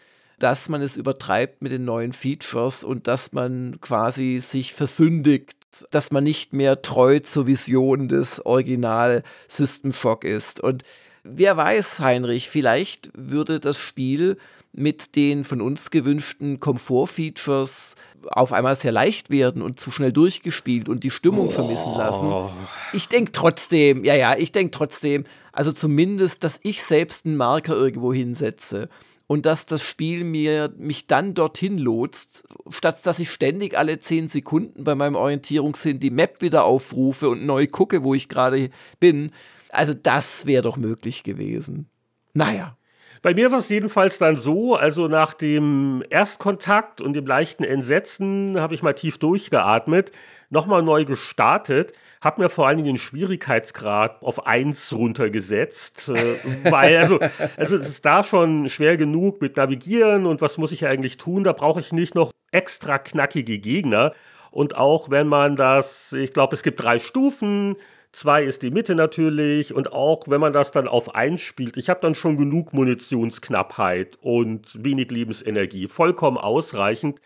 dass 0.43 0.67
man 0.67 0.81
es 0.81 0.97
übertreibt 0.97 1.61
mit 1.61 1.71
den 1.71 1.85
neuen 1.85 2.11
Features 2.11 2.83
und 2.83 3.07
dass 3.07 3.31
man 3.31 3.77
quasi 3.79 4.41
sich 4.41 4.73
versündigt, 4.73 5.53
dass 5.89 6.11
man 6.11 6.25
nicht 6.25 6.51
mehr 6.51 6.81
treu 6.81 7.19
zur 7.21 7.47
Vision 7.47 8.09
des 8.09 8.45
Original 8.45 9.23
System 9.47 9.93
Shock 9.93 10.25
ist. 10.25 10.59
Und 10.59 10.83
wer 11.23 11.55
weiß, 11.55 12.01
Heinrich, 12.01 12.49
vielleicht 12.49 13.09
würde 13.13 13.61
das 13.61 13.79
Spiel 13.79 14.37
mit 14.73 15.15
den 15.15 15.45
von 15.45 15.61
uns 15.61 15.91
gewünschten 15.91 16.59
Komfort-Features 16.59 17.95
auf 18.29 18.51
einmal 18.51 18.75
sehr 18.75 18.91
leicht 18.91 19.29
werden 19.29 19.61
und 19.61 19.79
zu 19.79 19.91
schnell 19.91 20.11
durchgespielt 20.11 20.89
und 20.89 21.05
die 21.05 21.11
Stimmung 21.11 21.47
oh. 21.47 21.51
vermissen 21.51 21.93
lassen. 21.95 22.49
Ich 22.91 23.07
denke 23.07 23.31
trotzdem, 23.31 24.03
ja, 24.03 24.15
ja, 24.15 24.35
ich 24.35 24.51
denke 24.51 24.71
trotzdem, 24.71 25.23
also 25.53 25.71
zumindest, 25.71 26.43
dass 26.43 26.59
ich 26.63 26.83
selbst 26.83 27.25
einen 27.25 27.37
Marker 27.37 27.75
irgendwo 27.75 28.11
hinsetze 28.13 28.89
und 29.33 29.47
dass 29.47 29.65
das 29.65 29.81
Spiel 29.81 30.23
mir 30.23 30.71
mich 30.77 31.07
dann 31.07 31.33
dorthin 31.33 31.79
lotst, 31.79 32.43
statt 32.69 33.03
dass 33.03 33.17
ich 33.17 33.31
ständig 33.31 33.75
alle 33.75 33.97
zehn 33.97 34.27
Sekunden 34.27 34.83
bei 34.83 34.93
meinem 34.93 35.15
Orientierungssinn 35.15 35.99
die 35.99 36.11
Map 36.11 36.43
wieder 36.43 36.65
aufrufe 36.65 37.29
und 37.29 37.43
neu 37.43 37.65
gucke, 37.65 38.03
wo 38.03 38.13
ich 38.13 38.29
gerade 38.29 38.69
bin. 38.99 39.31
Also 39.69 39.95
das 39.95 40.45
wäre 40.45 40.61
doch 40.61 40.77
möglich 40.77 41.23
gewesen. 41.23 41.89
Naja. 42.35 42.77
Bei 43.23 43.33
mir 43.33 43.51
war 43.51 43.57
es 43.57 43.69
jedenfalls 43.69 44.19
dann 44.19 44.35
so, 44.35 44.75
also 44.75 45.07
nach 45.07 45.33
dem 45.33 46.03
Erstkontakt 46.11 47.01
und 47.01 47.13
dem 47.13 47.25
leichten 47.25 47.63
Entsetzen 47.63 48.59
habe 48.59 48.75
ich 48.75 48.83
mal 48.83 48.93
tief 48.93 49.17
durchgeatmet, 49.17 50.11
nochmal 50.53 50.83
neu 50.83 51.03
gestartet, 51.03 51.91
habe 52.21 52.43
mir 52.43 52.49
vor 52.49 52.67
allen 52.67 52.77
Dingen 52.77 52.93
den 52.93 52.97
Schwierigkeitsgrad 52.97 54.21
auf 54.21 54.45
1 54.47 54.93
runtergesetzt, 54.93 56.09
äh, 56.09 56.37
weil 56.71 56.97
also, 56.97 57.19
also 57.57 57.77
es 57.77 57.89
ist 57.89 58.05
da 58.05 58.23
schon 58.23 58.69
schwer 58.69 58.95
genug 58.95 59.41
mit 59.41 59.57
Navigieren 59.57 60.25
und 60.25 60.41
was 60.41 60.57
muss 60.57 60.71
ich 60.71 60.85
eigentlich 60.85 61.17
tun, 61.17 61.43
da 61.43 61.51
brauche 61.51 61.81
ich 61.81 61.91
nicht 61.91 62.15
noch 62.15 62.31
extra 62.51 62.99
knackige 62.99 63.59
Gegner. 63.59 64.13
Und 64.51 64.77
auch 64.77 65.09
wenn 65.09 65.27
man 65.27 65.55
das, 65.55 66.13
ich 66.13 66.31
glaube, 66.31 66.55
es 66.55 66.61
gibt 66.61 66.81
drei 66.81 66.99
Stufen, 66.99 67.75
Zwei 68.13 68.43
ist 68.43 68.61
die 68.61 68.69
Mitte 68.69 68.93
natürlich 68.93 69.73
und 69.73 69.91
auch 69.91 70.27
wenn 70.27 70.39
man 70.39 70.53
das 70.53 70.69
dann 70.69 70.87
auf 70.87 71.15
eins 71.15 71.41
spielt, 71.41 71.77
ich 71.77 71.89
habe 71.89 71.99
dann 71.99 72.13
schon 72.13 72.37
genug 72.37 72.71
Munitionsknappheit 72.71 74.19
und 74.21 74.67
wenig 74.75 75.09
Lebensenergie, 75.09 75.87
vollkommen 75.87 76.37
ausreichend. 76.37 77.19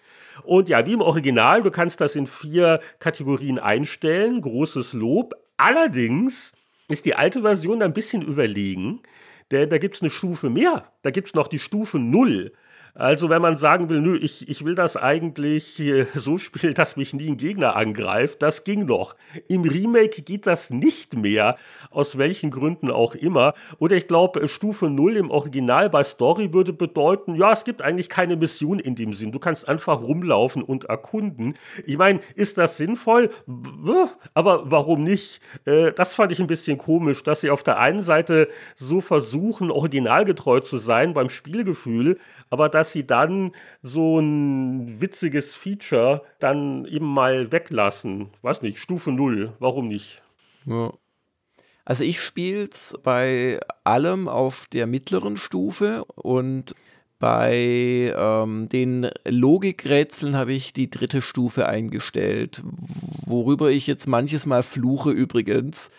Und 0.43 0.69
ja, 0.69 0.85
wie 0.85 0.93
im 0.93 1.01
Original, 1.01 1.61
du 1.61 1.71
kannst 1.71 1.99
das 1.99 2.15
in 2.15 2.25
vier 2.25 2.79
Kategorien 2.99 3.59
einstellen, 3.59 4.39
großes 4.39 4.93
Lob. 4.93 5.35
Allerdings 5.57 6.53
ist 6.87 7.05
die 7.05 7.15
alte 7.15 7.41
Version 7.41 7.83
ein 7.83 7.93
bisschen 7.93 8.21
überlegen, 8.21 9.01
denn 9.51 9.69
da 9.69 9.79
gibt 9.79 9.95
es 9.95 10.01
eine 10.01 10.09
Stufe 10.09 10.49
mehr, 10.49 10.89
da 11.01 11.11
gibt 11.11 11.27
es 11.27 11.33
noch 11.33 11.49
die 11.49 11.59
Stufe 11.59 11.99
0. 11.99 12.53
Also 12.97 13.29
wenn 13.29 13.43
man 13.43 13.55
sagen 13.55 13.89
will, 13.89 14.01
nö, 14.01 14.17
ich, 14.17 14.49
ich 14.49 14.65
will 14.65 14.73
das 14.73 14.97
eigentlich 14.97 15.79
so 16.15 16.39
spielen, 16.39 16.73
dass 16.73 16.97
mich 16.97 17.13
nie 17.13 17.29
ein 17.29 17.37
Gegner 17.37 17.75
angreift, 17.75 18.41
das 18.41 18.63
ging 18.63 18.85
noch. 18.85 19.15
Im 19.47 19.61
Remake 19.61 20.23
geht 20.23 20.47
das 20.47 20.71
nicht 20.71 21.15
mehr, 21.15 21.57
aus 21.91 22.17
welchen 22.17 22.49
Gründen 22.49 22.89
auch 22.89 23.13
immer. 23.13 23.53
Oder 23.77 23.97
ich 23.97 24.07
glaube, 24.07 24.47
Stufe 24.47 24.89
0 24.89 25.15
im 25.17 25.29
Original 25.29 25.91
bei 25.91 26.03
Story 26.03 26.53
würde 26.53 26.73
bedeuten, 26.73 27.35
ja, 27.35 27.53
es 27.53 27.65
gibt 27.65 27.83
eigentlich 27.83 28.09
keine 28.09 28.35
Mission 28.35 28.79
in 28.79 28.95
dem 28.95 29.13
Sinn. 29.13 29.31
Du 29.31 29.37
kannst 29.37 29.67
einfach 29.67 30.01
rumlaufen 30.01 30.63
und 30.63 30.85
erkunden. 30.85 31.53
Ich 31.85 31.99
meine, 31.99 32.19
ist 32.33 32.57
das 32.57 32.77
sinnvoll? 32.77 33.29
Aber 34.33 34.71
warum 34.71 35.03
nicht? 35.03 35.39
Äh, 35.65 35.91
das 35.91 36.15
fand 36.15 36.31
ich 36.31 36.39
ein 36.39 36.47
bisschen 36.47 36.79
komisch, 36.79 37.21
dass 37.21 37.41
sie 37.41 37.51
auf 37.51 37.61
der 37.61 37.77
einen 37.77 38.01
Seite 38.01 38.49
so 38.73 39.01
versuchen, 39.01 39.69
originalgetreu 39.69 40.61
zu 40.61 40.77
sein 40.77 41.13
beim 41.13 41.29
Spielgefühl, 41.29 42.17
aber 42.49 42.69
dass 42.69 42.91
sie 42.91 43.05
dann 43.05 43.51
so 43.81 44.19
ein 44.19 45.01
witziges 45.01 45.55
Feature 45.55 46.23
dann 46.39 46.85
eben 46.85 47.05
mal 47.05 47.51
weglassen. 47.51 48.29
Weiß 48.41 48.61
nicht, 48.61 48.79
Stufe 48.79 49.11
0, 49.11 49.53
warum 49.59 49.87
nicht? 49.87 50.21
Ja. 50.65 50.91
Also 51.85 52.03
ich 52.03 52.19
spiele 52.19 52.67
es 52.69 52.95
bei 53.01 53.61
allem 53.85 54.27
auf 54.27 54.65
der 54.67 54.87
mittleren 54.87 55.37
Stufe 55.37 56.03
und 56.15 56.75
bei 57.19 58.13
ähm, 58.15 58.69
den 58.69 59.09
Logikrätseln 59.25 60.35
habe 60.35 60.53
ich 60.53 60.73
die 60.73 60.89
dritte 60.89 61.21
Stufe 61.21 61.67
eingestellt, 61.67 62.61
worüber 63.25 63.71
ich 63.71 63.87
jetzt 63.87 64.07
manches 64.07 64.45
Mal 64.45 64.63
fluche 64.63 65.11
übrigens. 65.11 65.89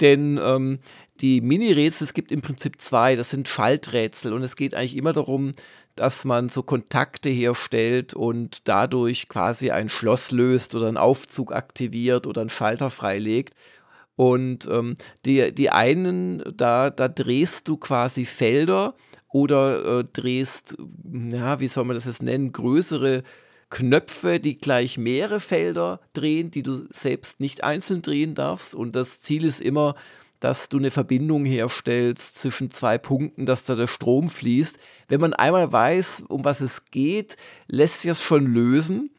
Denn 0.00 0.38
ähm, 0.42 0.78
die 1.20 1.40
Mini-Rätsel, 1.40 2.04
es 2.04 2.12
gibt 2.12 2.30
im 2.30 2.42
Prinzip 2.42 2.80
zwei, 2.80 3.16
das 3.16 3.30
sind 3.30 3.48
Schalträtsel 3.48 4.34
und 4.34 4.42
es 4.42 4.56
geht 4.56 4.74
eigentlich 4.74 4.96
immer 4.96 5.14
darum, 5.14 5.52
dass 5.96 6.24
man 6.24 6.48
so 6.48 6.62
Kontakte 6.62 7.28
herstellt 7.30 8.14
und 8.14 8.68
dadurch 8.68 9.28
quasi 9.28 9.70
ein 9.70 9.88
Schloss 9.88 10.30
löst 10.30 10.74
oder 10.74 10.88
einen 10.88 10.96
Aufzug 10.96 11.52
aktiviert 11.52 12.26
oder 12.26 12.42
einen 12.42 12.50
Schalter 12.50 12.90
freilegt. 12.90 13.54
Und 14.14 14.66
ähm, 14.70 14.94
die, 15.24 15.54
die 15.54 15.70
einen, 15.70 16.42
da, 16.56 16.90
da 16.90 17.08
drehst 17.08 17.68
du 17.68 17.76
quasi 17.76 18.24
Felder 18.24 18.94
oder 19.28 20.00
äh, 20.00 20.04
drehst, 20.04 20.76
ja, 21.12 21.60
wie 21.60 21.68
soll 21.68 21.84
man 21.84 21.94
das 21.96 22.06
jetzt 22.06 22.22
nennen, 22.22 22.52
größere 22.52 23.22
Knöpfe, 23.68 24.38
die 24.38 24.56
gleich 24.56 24.96
mehrere 24.96 25.40
Felder 25.40 26.00
drehen, 26.12 26.50
die 26.50 26.62
du 26.62 26.86
selbst 26.90 27.40
nicht 27.40 27.64
einzeln 27.64 28.00
drehen 28.00 28.34
darfst. 28.34 28.74
Und 28.74 28.94
das 28.96 29.20
Ziel 29.20 29.44
ist 29.44 29.60
immer, 29.60 29.96
dass 30.40 30.68
du 30.68 30.78
eine 30.78 30.90
Verbindung 30.90 31.44
herstellst 31.44 32.38
zwischen 32.38 32.70
zwei 32.70 32.98
Punkten, 32.98 33.46
dass 33.46 33.64
da 33.64 33.74
der 33.74 33.86
Strom 33.86 34.28
fließt. 34.28 34.78
Wenn 35.08 35.20
man 35.20 35.32
einmal 35.32 35.72
weiß, 35.72 36.24
um 36.28 36.44
was 36.44 36.60
es 36.60 36.84
geht, 36.86 37.36
lässt 37.68 38.02
sich 38.02 38.10
das 38.10 38.22
schon 38.22 38.46
lösen, 38.46 39.10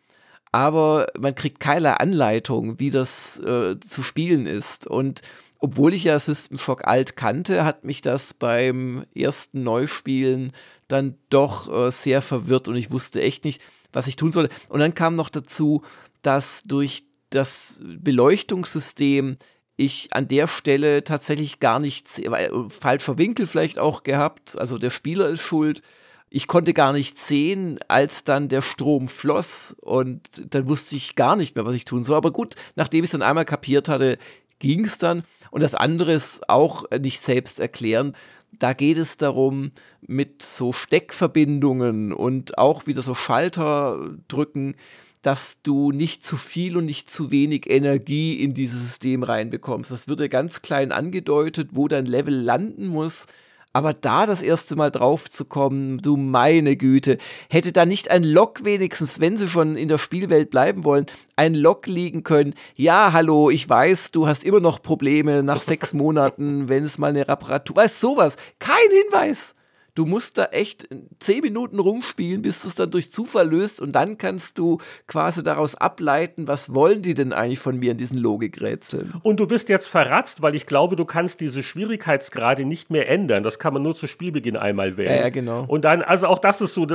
aber 0.52 1.08
man 1.20 1.36
kriegt 1.36 1.60
keine 1.60 2.00
Anleitung, 2.00 2.80
wie 2.80 2.92
das 2.92 3.40
äh, 3.40 3.80
zu 3.80 4.04
spielen 4.04 4.46
ist. 4.46 4.88
Und 4.88 5.22
obwohl 5.60 5.94
ich 5.94 6.04
ja 6.04 6.18
System 6.20 6.58
Shock 6.58 6.86
alt 6.86 7.16
kannte, 7.16 7.66
hat 7.66 7.84
mich 7.84 8.02
das 8.02 8.34
beim 8.34 9.06
ersten 9.16 9.64
Neuspielen 9.64 10.54
dann 10.88 11.16
doch 11.30 11.72
äh, 11.72 11.92
sehr 11.92 12.22
verwirrt 12.22 12.68
und 12.68 12.76
ich 12.76 12.92
wusste 12.92 13.22
echt 13.22 13.44
nicht, 13.44 13.62
was 13.92 14.08
ich 14.08 14.16
tun 14.16 14.32
sollte. 14.32 14.54
Und 14.70 14.80
dann 14.80 14.94
kam 14.94 15.16
noch 15.16 15.30
dazu, 15.30 15.84
dass 16.22 16.64
durch 16.64 17.04
das 17.30 17.80
Beleuchtungssystem 17.82 19.38
ich 19.78 20.10
an 20.12 20.28
der 20.28 20.48
Stelle 20.48 21.04
tatsächlich 21.04 21.60
gar 21.60 21.80
nichts, 21.80 22.20
weil, 22.26 22.48
äh, 22.48 22.70
falscher 22.70 23.18
Winkel 23.18 23.48
vielleicht 23.48 23.80
auch 23.80 24.04
gehabt, 24.04 24.60
also 24.60 24.78
der 24.78 24.90
Spieler 24.90 25.30
ist 25.30 25.42
schuld, 25.42 25.82
ich 26.30 26.48
konnte 26.48 26.74
gar 26.74 26.92
nicht 26.92 27.18
sehen, 27.18 27.80
als 27.88 28.26
dann 28.26 28.50
der 28.50 28.62
Strom 28.62 29.08
floss 29.08 29.76
und 29.80 30.22
dann 30.54 30.68
wusste 30.68 30.98
ich 30.98 31.16
gar 31.16 31.38
nicht 31.38 31.56
mehr, 31.56 31.66
was 31.66 31.76
ich 31.76 31.86
tun 31.86 32.04
soll. 32.04 32.18
Aber 32.18 32.32
gut, 32.32 32.56
nachdem 32.76 33.04
ich 33.04 33.08
es 33.08 33.12
dann 33.12 33.22
einmal 33.22 33.46
kapiert 33.46 33.88
hatte, 33.88 34.18
ging 34.60 34.84
es 34.84 34.98
dann. 34.98 35.24
Und 35.52 35.64
das 35.64 35.74
andere 35.74 36.12
ist 36.12 36.50
auch 36.50 36.84
nicht 36.92 37.22
selbst 37.22 37.60
erklären. 37.60 38.14
Da 38.60 38.74
geht 38.74 38.98
es 38.98 39.16
darum, 39.16 39.72
mit 40.02 40.42
so 40.42 40.74
Steckverbindungen 40.74 42.12
und 42.12 42.58
auch 42.58 42.88
wieder 42.88 43.02
so 43.02 43.16
Schalter 43.16 44.18
drücken, 44.28 44.76
dass 45.22 45.62
du 45.64 45.92
nicht 45.92 46.24
zu 46.24 46.38
viel 46.38 46.78
und 46.78 46.86
nicht 46.86 47.10
zu 47.10 47.32
wenig 47.32 47.70
Energie 47.70 48.42
in 48.42 48.54
dieses 48.54 48.82
System 48.82 49.24
reinbekommst. 49.24 49.92
Das 49.92 50.08
wird 50.08 50.20
ja 50.20 50.28
ganz 50.28 50.62
klein 50.62 50.92
angedeutet, 50.92 51.70
wo 51.74 51.88
dein 51.88 52.06
Level 52.06 52.36
landen 52.36 52.88
muss. 52.88 53.28
Aber 53.74 53.94
da 53.94 54.26
das 54.26 54.42
erste 54.42 54.76
Mal 54.76 54.90
drauf 54.90 55.30
zu 55.30 55.46
kommen, 55.46 56.00
du 56.00 56.18
meine 56.18 56.78
Güte, 56.78 57.20
hätte 57.48 57.72
da 57.72 57.86
nicht 57.86 58.10
ein 58.10 58.24
Log 58.24 58.64
wenigstens, 58.64 59.20
wenn 59.20 59.38
sie 59.38 59.48
schon 59.48 59.76
in 59.76 59.88
der 59.88 60.00
Spielwelt 60.00 60.50
bleiben 60.50 60.84
wollen, 60.84 61.06
ein 61.36 61.54
Log 61.54 61.86
liegen 61.86 62.24
können. 62.24 62.56
Ja, 62.76 63.12
hallo, 63.14 63.52
ich 63.52 63.70
weiß, 63.70 64.10
du 64.10 64.28
hast 64.28 64.44
immer 64.44 64.62
noch 64.62 64.82
Probleme 64.82 65.44
nach 65.44 65.62
sechs 65.62 65.94
Monaten, 65.94 66.70
wenn 66.70 66.86
es 66.86 66.98
mal 66.98 67.12
eine 67.12 67.28
Reparatur, 67.28 67.76
weißt 67.76 68.00
sowas. 68.00 68.38
Kein 68.58 68.78
Hinweis 68.90 69.54
du 69.98 70.06
musst 70.06 70.38
da 70.38 70.46
echt 70.46 70.88
zehn 71.20 71.42
Minuten 71.42 71.80
rumspielen, 71.80 72.44
bis 72.44 72.62
du 72.62 72.68
es 72.68 72.76
dann 72.76 72.92
durch 72.92 73.12
Zufall 73.12 73.50
löst 73.50 73.82
und 73.82 73.94
dann 73.94 74.18
kannst 74.18 74.60
du 74.60 74.78
quasi 75.08 75.42
daraus 75.42 75.74
ableiten, 75.74 76.48
was 76.48 76.74
wollen 76.74 77.02
die 77.02 77.16
denn 77.16 77.34
eigentlich 77.34 77.60
von 77.60 77.80
mir 77.80 77.92
in 77.92 77.98
diesen 77.98 78.18
Logikrätseln. 78.18 79.16
Und 79.24 79.40
du 79.40 79.48
bist 79.48 79.70
jetzt 79.70 79.88
verratzt, 79.88 80.44
weil 80.44 80.54
ich 80.54 80.68
glaube, 80.68 80.96
du 80.96 81.06
kannst 81.06 81.42
diese 81.42 81.64
Schwierigkeitsgrade 81.64 82.66
nicht 82.66 82.92
mehr 82.92 83.10
ändern. 83.10 83.42
Das 83.42 83.58
kann 83.58 83.74
man 83.74 83.82
nur 83.82 83.96
zu 83.96 84.06
Spielbeginn 84.06 84.56
einmal 84.56 84.98
wählen. 84.98 85.16
Ja, 85.16 85.22
ja, 85.22 85.30
genau. 85.30 85.66
Und 85.68 85.84
dann, 85.84 86.04
also 86.04 86.28
auch 86.28 86.40
das 86.40 86.62
ist 86.62 86.76
so, 86.76 86.88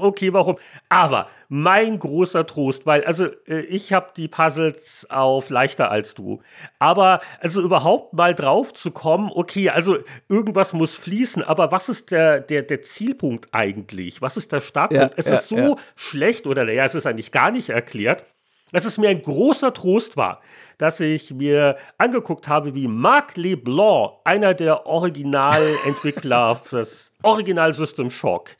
okay, 0.00 0.32
warum? 0.32 0.56
Aber 0.88 1.28
mein 1.48 1.98
großer 1.98 2.46
Trost, 2.46 2.86
weil, 2.86 3.04
also 3.04 3.26
äh, 3.46 3.60
ich 3.60 3.92
habe 3.92 4.10
die 4.16 4.28
Puzzles 4.28 5.06
auf 5.10 5.50
leichter 5.50 5.90
als 5.90 6.14
du. 6.14 6.40
Aber 6.78 7.20
also 7.40 7.62
überhaupt 7.62 8.14
mal 8.14 8.34
drauf 8.34 8.74
zu 8.74 8.90
kommen, 8.90 9.30
okay, 9.32 9.70
also 9.70 9.98
irgendwas 10.28 10.72
muss 10.72 10.94
fließen, 10.94 11.42
aber 11.42 11.72
was 11.72 11.88
ist 11.88 12.10
der, 12.10 12.40
der, 12.40 12.62
der 12.62 12.82
Zielpunkt 12.82 13.48
eigentlich? 13.52 14.22
Was 14.22 14.36
ist 14.36 14.52
der 14.52 14.60
Startpunkt? 14.60 15.14
Ja, 15.14 15.18
es 15.18 15.26
ja, 15.26 15.34
ist 15.34 15.48
so 15.48 15.56
ja. 15.56 15.76
schlecht 15.94 16.46
oder 16.46 16.64
naja, 16.64 16.84
es 16.84 16.94
ist 16.94 17.06
eigentlich 17.06 17.32
gar 17.32 17.50
nicht 17.50 17.68
erklärt, 17.68 18.24
dass 18.72 18.84
es 18.84 18.98
mir 18.98 19.08
ein 19.08 19.22
großer 19.22 19.72
Trost 19.72 20.16
war, 20.16 20.40
dass 20.78 20.98
ich 21.00 21.32
mir 21.32 21.76
angeguckt 21.98 22.48
habe, 22.48 22.74
wie 22.74 22.88
Marc 22.88 23.36
Leblanc, 23.36 24.14
einer 24.24 24.54
der 24.54 24.86
Originalentwickler 24.86 26.56
fürs 26.64 27.12
Original 27.22 27.72
System 27.74 28.10
Shock, 28.10 28.50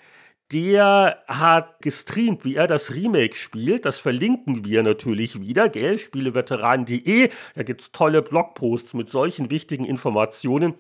der 0.53 1.23
hat 1.27 1.81
gestreamt, 1.81 2.45
wie 2.45 2.55
er 2.55 2.67
das 2.67 2.95
Remake 2.95 3.35
spielt. 3.35 3.85
Das 3.85 3.99
verlinken 3.99 4.65
wir 4.65 4.83
natürlich 4.83 5.41
wieder, 5.41 5.69
gell? 5.69 5.99
Spieleveteranen.de. 5.99 7.31
Da 7.55 7.63
gibt 7.63 7.81
es 7.83 7.93
tolle 7.93 8.23
Blogposts 8.23 8.95
mit 8.95 9.11
solchen 9.11 9.51
wichtigen 9.51 9.85
Informationen. 9.85 10.75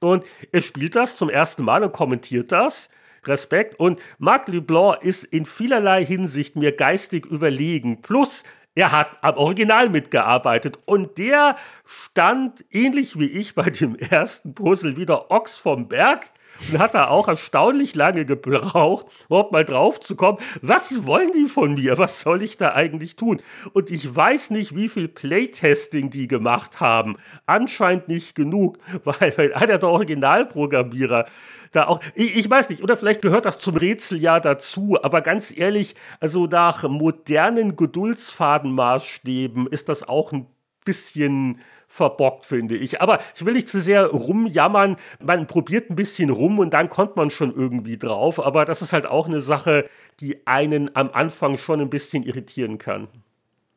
Und 0.00 0.24
er 0.52 0.62
spielt 0.62 0.94
das 0.94 1.16
zum 1.16 1.30
ersten 1.30 1.64
Mal 1.64 1.82
und 1.82 1.92
kommentiert 1.92 2.52
das. 2.52 2.88
Respekt. 3.24 3.80
Und 3.80 4.00
Marc 4.18 4.46
Leblanc 4.46 5.02
ist 5.02 5.24
in 5.24 5.44
vielerlei 5.44 6.04
Hinsicht 6.04 6.54
mir 6.54 6.72
geistig 6.72 7.26
überlegen. 7.26 8.00
Plus, 8.00 8.44
er 8.76 8.92
hat 8.92 9.16
am 9.22 9.36
Original 9.36 9.90
mitgearbeitet 9.90 10.78
und 10.86 11.18
der 11.18 11.56
stand 11.84 12.64
ähnlich 12.70 13.18
wie 13.18 13.26
ich 13.26 13.56
bei 13.56 13.70
dem 13.70 13.96
ersten 13.96 14.54
Puzzle 14.54 14.96
wieder 14.96 15.32
Ochs 15.32 15.58
vom 15.58 15.88
Berg 15.88 16.30
und 16.70 16.78
hat 16.78 16.94
da 16.94 17.08
auch 17.08 17.28
erstaunlich 17.28 17.94
lange 17.94 18.24
gebraucht, 18.24 19.06
überhaupt 19.26 19.52
mal 19.52 19.64
drauf 19.64 20.00
zu 20.00 20.16
kommen, 20.16 20.38
was 20.62 21.06
wollen 21.06 21.32
die 21.32 21.46
von 21.46 21.74
mir? 21.74 21.98
Was 21.98 22.20
soll 22.20 22.42
ich 22.42 22.56
da 22.56 22.74
eigentlich 22.74 23.16
tun? 23.16 23.40
Und 23.72 23.90
ich 23.90 24.14
weiß 24.14 24.50
nicht, 24.50 24.74
wie 24.74 24.88
viel 24.88 25.08
Playtesting 25.08 26.10
die 26.10 26.28
gemacht 26.28 26.80
haben. 26.80 27.16
Anscheinend 27.46 28.08
nicht 28.08 28.34
genug, 28.34 28.78
weil 29.04 29.52
einer 29.54 29.78
der 29.78 29.88
Originalprogrammierer 29.88 31.26
da 31.72 31.86
auch, 31.86 32.00
ich, 32.14 32.36
ich, 32.36 32.48
weiß 32.50 32.70
nicht, 32.70 32.82
oder 32.82 32.96
vielleicht 32.96 33.22
gehört 33.22 33.44
das 33.44 33.58
zum 33.58 33.76
Rätsel 33.76 34.18
ja 34.18 34.40
dazu, 34.40 34.98
aber 35.02 35.20
ganz 35.20 35.56
ehrlich, 35.56 35.94
also 36.18 36.46
nach 36.46 36.88
modernen 36.88 37.76
Geduldsfadenmaßstäben 37.76 39.66
ist 39.66 39.88
das 39.90 40.02
auch 40.08 40.32
ein 40.32 40.46
bisschen 40.84 41.60
verbockt, 41.88 42.46
finde 42.46 42.76
ich. 42.76 43.00
Aber 43.00 43.18
ich 43.34 43.44
will 43.44 43.54
nicht 43.54 43.68
zu 43.68 43.80
sehr 43.80 44.06
rumjammern. 44.06 44.96
Man 45.20 45.46
probiert 45.46 45.90
ein 45.90 45.96
bisschen 45.96 46.30
rum 46.30 46.58
und 46.58 46.74
dann 46.74 46.88
kommt 46.88 47.16
man 47.16 47.30
schon 47.30 47.54
irgendwie 47.54 47.98
drauf. 47.98 48.44
Aber 48.44 48.64
das 48.64 48.82
ist 48.82 48.92
halt 48.92 49.06
auch 49.06 49.26
eine 49.26 49.40
Sache, 49.40 49.88
die 50.20 50.46
einen 50.46 50.94
am 50.94 51.10
Anfang 51.12 51.56
schon 51.56 51.80
ein 51.80 51.90
bisschen 51.90 52.22
irritieren 52.22 52.78
kann. 52.78 53.08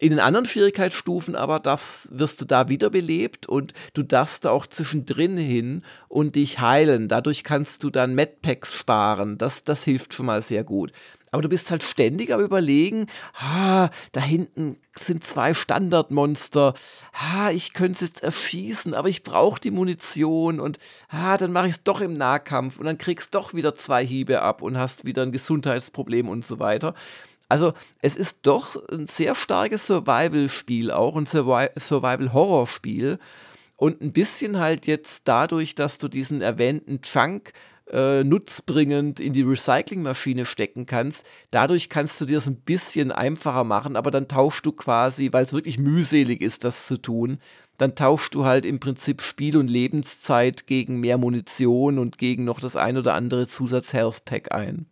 In 0.00 0.08
den 0.08 0.18
anderen 0.18 0.46
Schwierigkeitsstufen 0.46 1.36
aber 1.36 1.60
darfst, 1.60 2.18
wirst 2.18 2.40
du 2.40 2.46
da 2.46 2.70
wiederbelebt 2.70 3.46
und 3.46 3.74
du 3.92 4.02
darfst 4.02 4.46
da 4.46 4.50
auch 4.50 4.66
zwischendrin 4.66 5.36
hin 5.36 5.82
und 6.08 6.36
dich 6.36 6.58
heilen. 6.58 7.06
Dadurch 7.06 7.44
kannst 7.44 7.84
du 7.84 7.90
dann 7.90 8.14
Medpacks 8.14 8.74
sparen. 8.74 9.36
Das, 9.36 9.62
das 9.62 9.84
hilft 9.84 10.14
schon 10.14 10.24
mal 10.24 10.40
sehr 10.40 10.64
gut. 10.64 10.92
Aber 11.32 11.42
du 11.42 11.50
bist 11.50 11.70
halt 11.70 11.82
ständig 11.82 12.32
am 12.32 12.40
Überlegen, 12.40 13.08
ha, 13.34 13.90
da 14.12 14.20
hinten 14.22 14.78
sind 14.98 15.22
zwei 15.22 15.52
Standardmonster, 15.52 16.72
ha, 17.12 17.50
ich 17.50 17.74
könnte 17.74 17.96
es 17.96 18.10
jetzt 18.10 18.22
erschießen, 18.22 18.94
aber 18.94 19.08
ich 19.08 19.22
brauche 19.22 19.60
die 19.60 19.70
Munition 19.70 20.60
und 20.60 20.78
ha, 21.10 21.36
dann 21.36 21.52
mache 21.52 21.66
ich 21.66 21.74
es 21.74 21.84
doch 21.84 22.00
im 22.00 22.14
Nahkampf 22.14 22.78
und 22.78 22.86
dann 22.86 22.98
kriegst 22.98 23.34
doch 23.34 23.52
wieder 23.52 23.76
zwei 23.76 24.04
Hiebe 24.04 24.40
ab 24.40 24.62
und 24.62 24.78
hast 24.78 25.04
wieder 25.04 25.22
ein 25.22 25.30
Gesundheitsproblem 25.30 26.28
und 26.28 26.46
so 26.46 26.58
weiter. 26.58 26.94
Also 27.50 27.72
es 28.00 28.16
ist 28.16 28.38
doch 28.42 28.88
ein 28.88 29.06
sehr 29.06 29.34
starkes 29.34 29.86
Survival-Spiel, 29.86 30.92
auch 30.92 31.16
ein 31.16 31.26
Survival-Horror-Spiel. 31.26 33.18
Und 33.76 34.00
ein 34.00 34.12
bisschen 34.12 34.58
halt 34.58 34.86
jetzt 34.86 35.26
dadurch, 35.26 35.74
dass 35.74 35.98
du 35.98 36.06
diesen 36.08 36.42
erwähnten 36.42 37.02
Chunk 37.02 37.52
äh, 37.90 38.22
nutzbringend 38.22 39.18
in 39.18 39.32
die 39.32 39.42
Recyclingmaschine 39.42 40.46
stecken 40.46 40.86
kannst. 40.86 41.26
Dadurch 41.50 41.88
kannst 41.88 42.20
du 42.20 42.24
dir 42.24 42.38
es 42.38 42.46
ein 42.46 42.60
bisschen 42.60 43.10
einfacher 43.10 43.64
machen, 43.64 43.96
aber 43.96 44.12
dann 44.12 44.28
tauschst 44.28 44.64
du 44.64 44.70
quasi, 44.70 45.32
weil 45.32 45.44
es 45.44 45.52
wirklich 45.52 45.78
mühselig 45.78 46.42
ist, 46.42 46.62
das 46.62 46.86
zu 46.86 46.98
tun, 46.98 47.38
dann 47.78 47.96
tauschst 47.96 48.34
du 48.34 48.44
halt 48.44 48.64
im 48.64 48.78
Prinzip 48.78 49.22
Spiel- 49.22 49.56
und 49.56 49.68
Lebenszeit 49.68 50.68
gegen 50.68 51.00
mehr 51.00 51.18
Munition 51.18 51.98
und 51.98 52.16
gegen 52.16 52.44
noch 52.44 52.60
das 52.60 52.76
ein 52.76 52.96
oder 52.96 53.14
andere 53.14 53.48
Zusatz-Health-Pack 53.48 54.52
ein. 54.52 54.86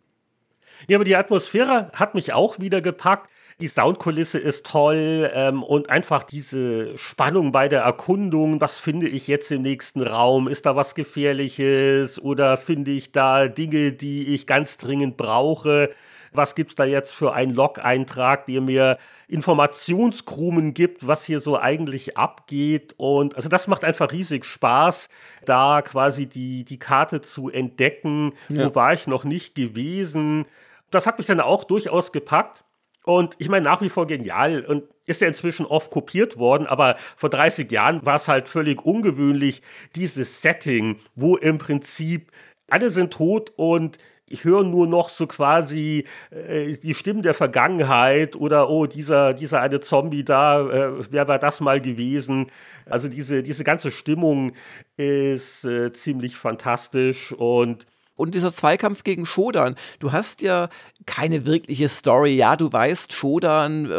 Ja, 0.87 0.97
aber 0.97 1.05
die 1.05 1.15
Atmosphäre 1.15 1.91
hat 1.93 2.15
mich 2.15 2.33
auch 2.33 2.59
wieder 2.59 2.81
gepackt. 2.81 3.29
Die 3.61 3.67
Soundkulisse 3.67 4.39
ist 4.39 4.65
toll 4.65 5.29
ähm, 5.33 5.63
und 5.63 5.89
einfach 5.89 6.23
diese 6.23 6.97
Spannung 6.97 7.51
bei 7.51 7.67
der 7.67 7.81
Erkundung. 7.81 8.61
Was 8.61 8.79
finde 8.79 9.09
ich 9.09 9.27
jetzt 9.27 9.51
im 9.51 9.63
nächsten 9.63 10.01
Raum? 10.01 10.47
Ist 10.47 10.65
da 10.65 10.77
was 10.77 10.95
Gefährliches 10.95 12.21
oder 12.21 12.55
finde 12.55 12.91
ich 12.91 13.11
da 13.11 13.49
Dinge, 13.49 13.91
die 13.91 14.33
ich 14.33 14.47
ganz 14.47 14.77
dringend 14.77 15.17
brauche? 15.17 15.89
Was 16.31 16.55
gibt 16.55 16.69
es 16.69 16.75
da 16.75 16.85
jetzt 16.85 17.13
für 17.13 17.33
einen 17.33 17.53
Log-Eintrag, 17.53 18.45
der 18.45 18.61
mir 18.61 18.97
Informationskrumen 19.27 20.73
gibt, 20.73 21.05
was 21.05 21.25
hier 21.25 21.39
so 21.39 21.59
eigentlich 21.59 22.17
abgeht? 22.17 22.93
Und 22.97 23.35
also 23.35 23.49
das 23.49 23.67
macht 23.67 23.83
einfach 23.83 24.11
riesig 24.11 24.45
Spaß, 24.45 25.09
da 25.45 25.81
quasi 25.81 26.27
die, 26.27 26.63
die 26.63 26.79
Karte 26.79 27.21
zu 27.21 27.49
entdecken. 27.49 28.33
Ja. 28.47 28.67
Wo 28.67 28.75
war 28.75 28.93
ich 28.93 29.07
noch 29.07 29.23
nicht 29.23 29.55
gewesen? 29.55 30.45
Das 30.91 31.07
hat 31.07 31.17
mich 31.17 31.27
dann 31.27 31.39
auch 31.39 31.63
durchaus 31.63 32.11
gepackt. 32.11 32.63
Und 33.03 33.35
ich 33.39 33.49
meine, 33.49 33.65
nach 33.65 33.81
wie 33.81 33.89
vor 33.89 34.07
genial 34.07 34.65
und 34.65 34.83
ist 35.05 35.21
ja 35.21 35.27
inzwischen 35.27 35.65
oft 35.65 35.89
kopiert 35.89 36.37
worden, 36.37 36.67
aber 36.67 36.95
vor 37.15 37.29
30 37.29 37.71
Jahren 37.71 38.05
war 38.05 38.15
es 38.15 38.27
halt 38.27 38.49
völlig 38.49 38.85
ungewöhnlich, 38.85 39.61
dieses 39.95 40.41
Setting, 40.41 40.99
wo 41.15 41.35
im 41.35 41.57
Prinzip 41.57 42.31
alle 42.67 42.91
sind 42.91 43.13
tot 43.13 43.51
und 43.55 43.97
ich 44.29 44.43
höre 44.43 44.63
nur 44.63 44.87
noch 44.87 45.09
so 45.09 45.25
quasi 45.25 46.05
äh, 46.29 46.77
die 46.77 46.93
Stimmen 46.93 47.23
der 47.23 47.33
Vergangenheit 47.33 48.35
oder 48.35 48.69
oh, 48.69 48.85
dieser, 48.85 49.33
dieser 49.33 49.61
eine 49.61 49.79
Zombie 49.79 50.23
da, 50.23 50.69
äh, 50.69 50.91
wer 51.09 51.27
war 51.27 51.39
das 51.39 51.61
mal 51.61 51.81
gewesen? 51.81 52.51
Also 52.85 53.07
diese, 53.07 53.41
diese 53.41 53.63
ganze 53.63 53.89
Stimmung 53.89 54.51
ist 54.97 55.65
äh, 55.65 55.91
ziemlich 55.93 56.35
fantastisch 56.35 57.31
und 57.33 57.87
und 58.19 58.35
dieser 58.35 58.53
Zweikampf 58.53 59.05
gegen 59.05 59.25
Shodan, 59.25 59.75
du 59.99 60.11
hast 60.11 60.41
ja 60.41 60.67
keine 61.05 61.45
wirkliche 61.45 61.87
Story. 61.87 62.35
Ja, 62.35 62.57
du 62.57 62.71
weißt, 62.71 63.13
Shodan 63.13 63.85
äh, 63.85 63.89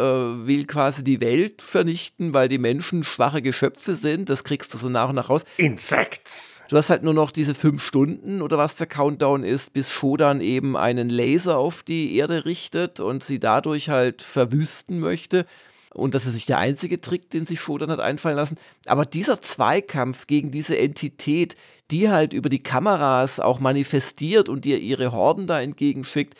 will 0.45 0.65
quasi 0.65 1.03
die 1.03 1.19
Welt 1.21 1.63
vernichten, 1.63 2.31
weil 2.33 2.47
die 2.47 2.59
Menschen 2.59 3.03
schwache 3.03 3.41
Geschöpfe 3.41 3.95
sind. 3.95 4.29
Das 4.29 4.43
kriegst 4.43 4.73
du 4.73 4.77
so 4.77 4.89
nach 4.89 5.09
und 5.09 5.15
nach 5.15 5.29
raus. 5.29 5.43
Insects. 5.57 6.63
Du 6.69 6.77
hast 6.77 6.91
halt 6.91 7.01
nur 7.01 7.15
noch 7.15 7.31
diese 7.31 7.55
fünf 7.55 7.83
Stunden 7.83 8.43
oder 8.43 8.59
was 8.59 8.75
der 8.75 8.85
Countdown 8.85 9.43
ist, 9.43 9.73
bis 9.73 9.91
Shodan 9.91 10.39
eben 10.39 10.77
einen 10.77 11.09
Laser 11.09 11.57
auf 11.57 11.81
die 11.81 12.15
Erde 12.15 12.45
richtet 12.45 12.99
und 12.99 13.23
sie 13.23 13.39
dadurch 13.39 13.89
halt 13.89 14.21
verwüsten 14.21 14.99
möchte. 14.99 15.47
Und 15.93 16.15
das 16.15 16.25
ist 16.25 16.35
nicht 16.35 16.49
der 16.49 16.59
einzige 16.59 17.01
Trick, 17.01 17.29
den 17.29 17.45
sich 17.45 17.59
Shodan 17.59 17.91
hat 17.91 17.99
einfallen 17.99 18.37
lassen. 18.37 18.57
Aber 18.85 19.05
dieser 19.05 19.41
Zweikampf 19.41 20.25
gegen 20.25 20.51
diese 20.51 20.77
Entität, 20.77 21.55
die 21.91 22.09
halt 22.09 22.31
über 22.31 22.47
die 22.47 22.63
Kameras 22.63 23.39
auch 23.39 23.59
manifestiert 23.59 24.47
und 24.47 24.63
dir 24.63 24.79
ihre 24.79 25.11
Horden 25.11 25.47
da 25.47 25.59
entgegenschickt, 25.59 26.35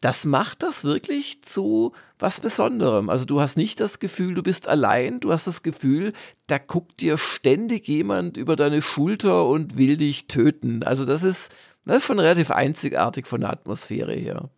das 0.00 0.24
macht 0.24 0.62
das 0.62 0.84
wirklich 0.84 1.42
zu 1.42 1.92
was 2.18 2.40
Besonderem. 2.40 3.10
Also 3.10 3.24
du 3.24 3.40
hast 3.40 3.56
nicht 3.56 3.80
das 3.80 3.98
Gefühl, 3.98 4.34
du 4.34 4.42
bist 4.42 4.68
allein, 4.68 5.20
du 5.20 5.32
hast 5.32 5.46
das 5.46 5.62
Gefühl, 5.62 6.12
da 6.46 6.58
guckt 6.58 7.00
dir 7.00 7.18
ständig 7.18 7.88
jemand 7.88 8.36
über 8.36 8.56
deine 8.56 8.82
Schulter 8.82 9.46
und 9.46 9.76
will 9.76 9.96
dich 9.96 10.26
töten. 10.26 10.82
Also 10.82 11.04
das 11.04 11.22
ist, 11.22 11.54
das 11.84 11.98
ist 11.98 12.04
schon 12.04 12.18
relativ 12.18 12.50
einzigartig 12.50 13.26
von 13.26 13.42
der 13.42 13.50
Atmosphäre 13.50 14.14
her. 14.14 14.48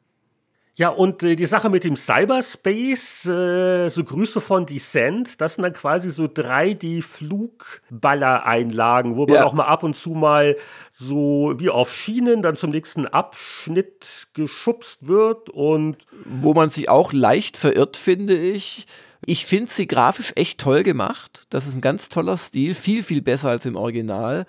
Ja, 0.79 0.89
und 0.91 1.23
äh, 1.25 1.35
die 1.35 1.47
Sache 1.47 1.71
mit 1.71 1.83
dem 1.83 1.97
Cyberspace, 1.97 3.27
äh, 3.27 3.89
so 3.89 4.05
Grüße 4.05 4.41
von 4.41 4.65
Descent, 4.65 5.41
das 5.41 5.57
sind 5.57 5.65
dann 5.65 5.73
quasi 5.73 6.13
so 6.13 6.27
3D-Flugballer-Einlagen, 6.27 9.17
wo 9.17 9.27
man 9.27 9.35
ja. 9.35 9.45
auch 9.45 9.55
mal 9.55 9.65
ab 9.65 9.83
und 9.83 9.97
zu 9.97 10.11
mal 10.11 10.57
so 10.93 11.57
wie 11.59 11.69
auf 11.69 11.93
Schienen 11.93 12.43
dann 12.43 12.55
zum 12.55 12.71
nächsten 12.71 13.07
Abschnitt 13.07 14.29
geschubst 14.35 15.09
wird 15.09 15.51
und. 15.51 15.97
Wo 16.25 16.55
man 16.55 16.69
sich 16.69 16.89
auch 16.89 17.13
leicht 17.13 17.57
verirrt, 17.57 17.97
finde 17.97 18.37
ich. 18.37 18.87
Ich 19.27 19.47
finde 19.47 19.73
sie 19.73 19.89
grafisch 19.89 20.33
echt 20.37 20.61
toll 20.61 20.85
gemacht. 20.85 21.47
Das 21.51 21.67
ist 21.67 21.75
ein 21.75 21.81
ganz 21.81 22.09
toller 22.09 22.37
Stil, 22.37 22.75
viel, 22.75 23.03
viel 23.03 23.21
besser 23.21 23.51
als 23.51 23.67
im 23.67 23.75
Original. 23.75 24.47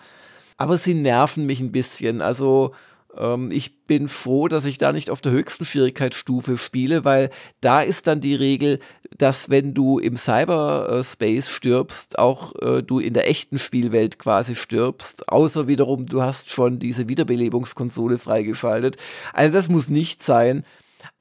Aber 0.57 0.77
sie 0.77 0.93
nerven 0.93 1.47
mich 1.47 1.60
ein 1.60 1.72
bisschen. 1.72 2.22
Also 2.22 2.76
ähm, 3.18 3.52
ich 3.52 3.86
bin 3.86 4.07
froh, 4.07 4.48
dass 4.48 4.65
ich 4.65 4.77
da 4.77 4.91
nicht 4.91 5.10
auf 5.10 5.22
der 5.22 5.31
höchsten 5.31 5.65
Schwierigkeitsstufe 5.65 6.57
spiele, 6.57 7.06
weil 7.06 7.30
da 7.61 7.81
ist 7.81 8.07
dann 8.07 8.22
die 8.22 8.36
Regel, 8.36 8.80
dass 9.18 9.49
wenn 9.49 9.73
du 9.73 9.99
im 9.99 10.15
Cyberspace 10.15 11.49
stirbst, 11.49 12.19
auch 12.19 12.53
äh, 12.61 12.84
du 12.84 12.99
in 12.99 13.14
der 13.14 13.30
echten 13.30 13.60
Spielwelt 13.60 14.19
quasi 14.19 14.56
stirbst, 14.56 15.30
außer 15.30 15.68
wiederum 15.68 16.06
du 16.06 16.22
hast 16.22 16.49
schon 16.49 16.80
diese 16.80 17.07
Wiederbelebungskonsole 17.10 18.18
freigeschaltet. 18.18 18.98
Also 19.34 19.53
das 19.53 19.69
muss 19.69 19.90
nicht 19.90 20.23
sein. 20.23 20.64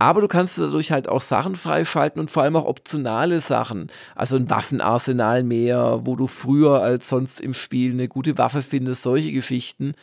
Aber 0.00 0.20
du 0.20 0.28
kannst 0.28 0.58
dadurch 0.58 0.92
halt 0.92 1.08
auch 1.08 1.20
Sachen 1.20 1.56
freischalten 1.56 2.20
und 2.20 2.30
vor 2.30 2.42
allem 2.42 2.56
auch 2.56 2.66
optionale 2.66 3.40
Sachen. 3.40 3.88
Also 4.14 4.36
ein 4.36 4.50
Waffenarsenal 4.50 5.42
mehr, 5.42 6.00
wo 6.04 6.16
du 6.16 6.26
früher 6.26 6.82
als 6.82 7.08
sonst 7.08 7.40
im 7.40 7.54
Spiel 7.54 7.92
eine 7.92 8.08
gute 8.08 8.38
Waffe 8.38 8.62
findest, 8.62 9.02
solche 9.02 9.32
Geschichten. 9.32 9.94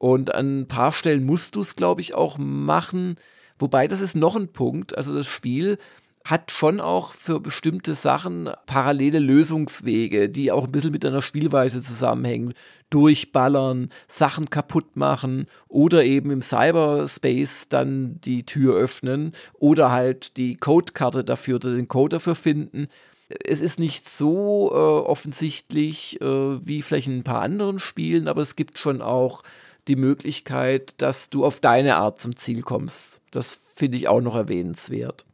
Und 0.00 0.34
an 0.34 0.60
ein 0.60 0.66
paar 0.66 0.92
Stellen 0.92 1.26
musst 1.26 1.56
du 1.56 1.60
es, 1.60 1.76
glaube 1.76 2.00
ich, 2.00 2.14
auch 2.14 2.38
machen. 2.38 3.16
Wobei, 3.58 3.86
das 3.86 4.00
ist 4.00 4.16
noch 4.16 4.34
ein 4.34 4.48
Punkt. 4.48 4.96
Also 4.96 5.14
das 5.14 5.26
Spiel 5.26 5.76
hat 6.24 6.50
schon 6.52 6.80
auch 6.80 7.12
für 7.12 7.38
bestimmte 7.38 7.94
Sachen 7.94 8.48
parallele 8.64 9.18
Lösungswege, 9.18 10.30
die 10.30 10.52
auch 10.52 10.64
ein 10.64 10.72
bisschen 10.72 10.92
mit 10.92 11.04
deiner 11.04 11.20
Spielweise 11.20 11.82
zusammenhängen. 11.82 12.54
Durchballern, 12.88 13.90
Sachen 14.08 14.48
kaputt 14.48 14.96
machen 14.96 15.46
oder 15.68 16.02
eben 16.02 16.30
im 16.30 16.40
Cyberspace 16.40 17.68
dann 17.68 18.22
die 18.22 18.46
Tür 18.46 18.76
öffnen 18.76 19.32
oder 19.58 19.90
halt 19.90 20.38
die 20.38 20.56
Codekarte 20.56 21.24
dafür 21.24 21.56
oder 21.56 21.74
den 21.74 21.88
Code 21.88 22.16
dafür 22.16 22.34
finden. 22.34 22.88
Es 23.28 23.60
ist 23.60 23.78
nicht 23.78 24.08
so 24.08 24.70
äh, 24.72 24.74
offensichtlich 24.74 26.22
äh, 26.22 26.66
wie 26.66 26.80
vielleicht 26.80 27.08
in 27.08 27.18
ein 27.18 27.24
paar 27.24 27.42
anderen 27.42 27.78
Spielen, 27.80 28.28
aber 28.28 28.40
es 28.40 28.56
gibt 28.56 28.78
schon 28.78 29.02
auch 29.02 29.42
die 29.88 29.96
Möglichkeit, 29.96 31.00
dass 31.00 31.30
du 31.30 31.44
auf 31.44 31.60
deine 31.60 31.96
Art 31.96 32.20
zum 32.20 32.36
Ziel 32.36 32.62
kommst. 32.62 33.20
Das 33.30 33.58
finde 33.76 33.98
ich 33.98 34.08
auch 34.08 34.20
noch 34.20 34.36
erwähnenswert. 34.36 35.24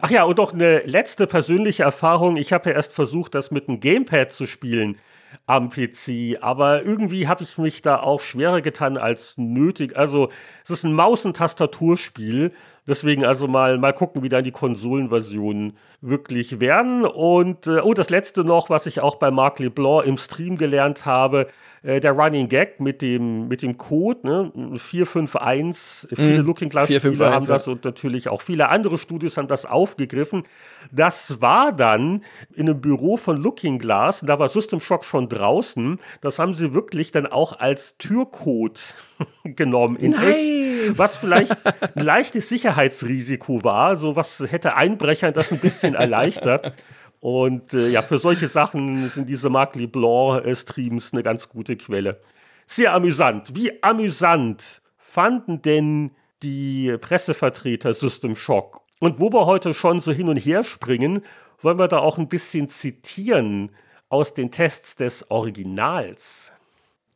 Ach 0.00 0.10
ja, 0.10 0.22
und 0.22 0.38
noch 0.38 0.52
eine 0.52 0.80
letzte 0.80 1.26
persönliche 1.26 1.82
Erfahrung. 1.82 2.36
Ich 2.36 2.52
habe 2.52 2.70
ja 2.70 2.76
erst 2.76 2.92
versucht, 2.92 3.34
das 3.34 3.50
mit 3.50 3.68
einem 3.68 3.80
Gamepad 3.80 4.30
zu 4.30 4.46
spielen 4.46 4.98
am 5.46 5.70
PC, 5.70 6.38
aber 6.40 6.84
irgendwie 6.84 7.26
habe 7.26 7.42
ich 7.42 7.58
mich 7.58 7.82
da 7.82 8.00
auch 8.00 8.20
schwerer 8.20 8.60
getan 8.60 8.96
als 8.96 9.34
nötig. 9.36 9.96
Also, 9.96 10.30
es 10.64 10.70
ist 10.70 10.84
ein 10.84 10.94
Maus- 10.94 11.24
und 11.24 11.36
Tastaturspiel. 11.36 12.52
Deswegen 12.88 13.22
also 13.22 13.46
mal, 13.46 13.76
mal 13.76 13.92
gucken, 13.92 14.22
wie 14.22 14.30
dann 14.30 14.44
die 14.44 14.50
Konsolenversionen 14.50 15.76
wirklich 16.00 16.58
werden. 16.58 17.04
Und 17.04 17.66
äh, 17.66 17.80
oh, 17.80 17.92
das 17.92 18.08
letzte 18.08 18.44
noch, 18.44 18.70
was 18.70 18.86
ich 18.86 19.00
auch 19.00 19.16
bei 19.16 19.30
Marc 19.30 19.58
LeBlanc 19.58 20.06
im 20.06 20.16
Stream 20.16 20.56
gelernt 20.56 21.04
habe, 21.04 21.48
äh, 21.82 22.00
der 22.00 22.12
Running 22.12 22.48
Gag 22.48 22.80
mit 22.80 23.02
dem, 23.02 23.46
mit 23.46 23.60
dem 23.60 23.76
Code, 23.76 24.26
ne? 24.26 24.52
451, 24.78 26.08
viele 26.16 26.42
mm, 26.42 26.46
Looking 26.46 26.68
Glass 26.70 26.90
Spieler 26.90 27.32
haben 27.32 27.46
das 27.46 27.68
und 27.68 27.84
natürlich 27.84 28.30
auch 28.30 28.40
viele 28.40 28.70
andere 28.70 28.96
Studios 28.96 29.36
haben 29.36 29.48
das 29.48 29.66
aufgegriffen. 29.66 30.44
Das 30.90 31.42
war 31.42 31.72
dann 31.72 32.22
in 32.54 32.70
einem 32.70 32.80
Büro 32.80 33.18
von 33.18 33.36
Looking 33.36 33.78
Glass, 33.78 34.22
und 34.22 34.28
da 34.28 34.38
war 34.38 34.48
System 34.48 34.80
Shock 34.80 35.04
schon 35.04 35.28
draußen, 35.28 35.98
das 36.22 36.38
haben 36.38 36.54
sie 36.54 36.72
wirklich 36.72 37.10
dann 37.10 37.26
auch 37.26 37.58
als 37.58 37.98
Türcode 37.98 38.80
genommen 39.44 39.96
in 39.96 40.12
Nein. 40.12 40.24
echt, 40.24 40.98
was 40.98 41.16
vielleicht 41.16 41.56
ein 41.96 42.04
leichtes 42.04 42.48
Sicherheitsrisiko 42.48 43.62
war, 43.64 43.96
so 43.96 44.16
was 44.16 44.40
hätte 44.50 44.74
Einbrechern 44.74 45.32
das 45.32 45.52
ein 45.52 45.58
bisschen 45.58 45.94
erleichtert. 45.94 46.74
Und 47.20 47.74
äh, 47.74 47.88
ja, 47.88 48.02
für 48.02 48.18
solche 48.18 48.48
Sachen 48.48 49.08
sind 49.08 49.28
diese 49.28 49.50
Marc 49.50 49.74
Leblanc-Streams 49.74 51.12
eine 51.12 51.22
ganz 51.22 51.48
gute 51.48 51.76
Quelle. 51.76 52.20
Sehr 52.66 52.92
amüsant. 52.94 53.56
Wie 53.56 53.82
amüsant 53.82 54.82
fanden 54.98 55.62
denn 55.62 56.12
die 56.42 56.96
Pressevertreter 57.00 57.94
System 57.94 58.36
Shock? 58.36 58.82
Und 59.00 59.20
wo 59.20 59.32
wir 59.32 59.46
heute 59.46 59.74
schon 59.74 60.00
so 60.00 60.12
hin 60.12 60.28
und 60.28 60.36
her 60.36 60.62
springen, 60.62 61.22
wollen 61.60 61.78
wir 61.78 61.88
da 61.88 61.98
auch 61.98 62.18
ein 62.18 62.28
bisschen 62.28 62.68
zitieren 62.68 63.70
aus 64.08 64.34
den 64.34 64.50
Tests 64.50 64.96
des 64.96 65.30
Originals. 65.30 66.52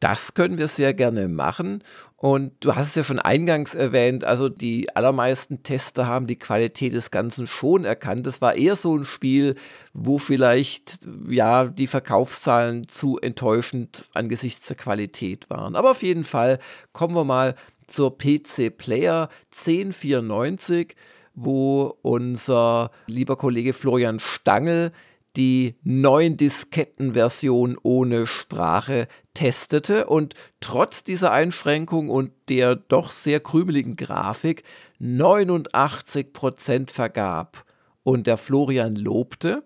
Das 0.02 0.34
können 0.34 0.58
wir 0.58 0.66
sehr 0.66 0.94
gerne 0.94 1.28
machen. 1.28 1.84
Und 2.16 2.52
du 2.58 2.74
hast 2.74 2.88
es 2.88 2.94
ja 2.96 3.04
schon 3.04 3.20
eingangs 3.20 3.76
erwähnt, 3.76 4.24
also 4.24 4.48
die 4.48 4.96
allermeisten 4.96 5.62
Tester 5.62 6.08
haben 6.08 6.26
die 6.26 6.40
Qualität 6.40 6.92
des 6.92 7.12
Ganzen 7.12 7.46
schon 7.46 7.84
erkannt. 7.84 8.26
Es 8.26 8.42
war 8.42 8.56
eher 8.56 8.74
so 8.74 8.96
ein 8.96 9.04
Spiel, 9.04 9.54
wo 9.92 10.18
vielleicht 10.18 10.98
ja 11.28 11.66
die 11.66 11.86
Verkaufszahlen 11.86 12.88
zu 12.88 13.20
enttäuschend 13.20 14.08
angesichts 14.12 14.66
der 14.66 14.76
Qualität 14.76 15.48
waren. 15.50 15.76
Aber 15.76 15.92
auf 15.92 16.02
jeden 16.02 16.24
Fall 16.24 16.58
kommen 16.92 17.14
wir 17.14 17.24
mal 17.24 17.54
zur 17.86 18.18
PC 18.18 18.76
Player 18.76 19.28
1094, 19.52 20.96
wo 21.36 21.96
unser 22.02 22.90
lieber 23.06 23.36
Kollege 23.36 23.72
Florian 23.72 24.18
Stangl 24.18 24.90
die 25.36 25.76
neuen 25.82 26.36
Diskettenversion 26.36 27.78
ohne 27.82 28.26
Sprache 28.26 29.08
testete 29.34 30.06
und 30.06 30.34
trotz 30.60 31.02
dieser 31.02 31.32
Einschränkung 31.32 32.10
und 32.10 32.32
der 32.48 32.76
doch 32.76 33.10
sehr 33.10 33.40
krümeligen 33.40 33.96
Grafik 33.96 34.64
89% 35.00 36.90
vergab. 36.90 37.64
Und 38.02 38.26
der 38.26 38.36
Florian 38.36 38.96
lobte, 38.96 39.62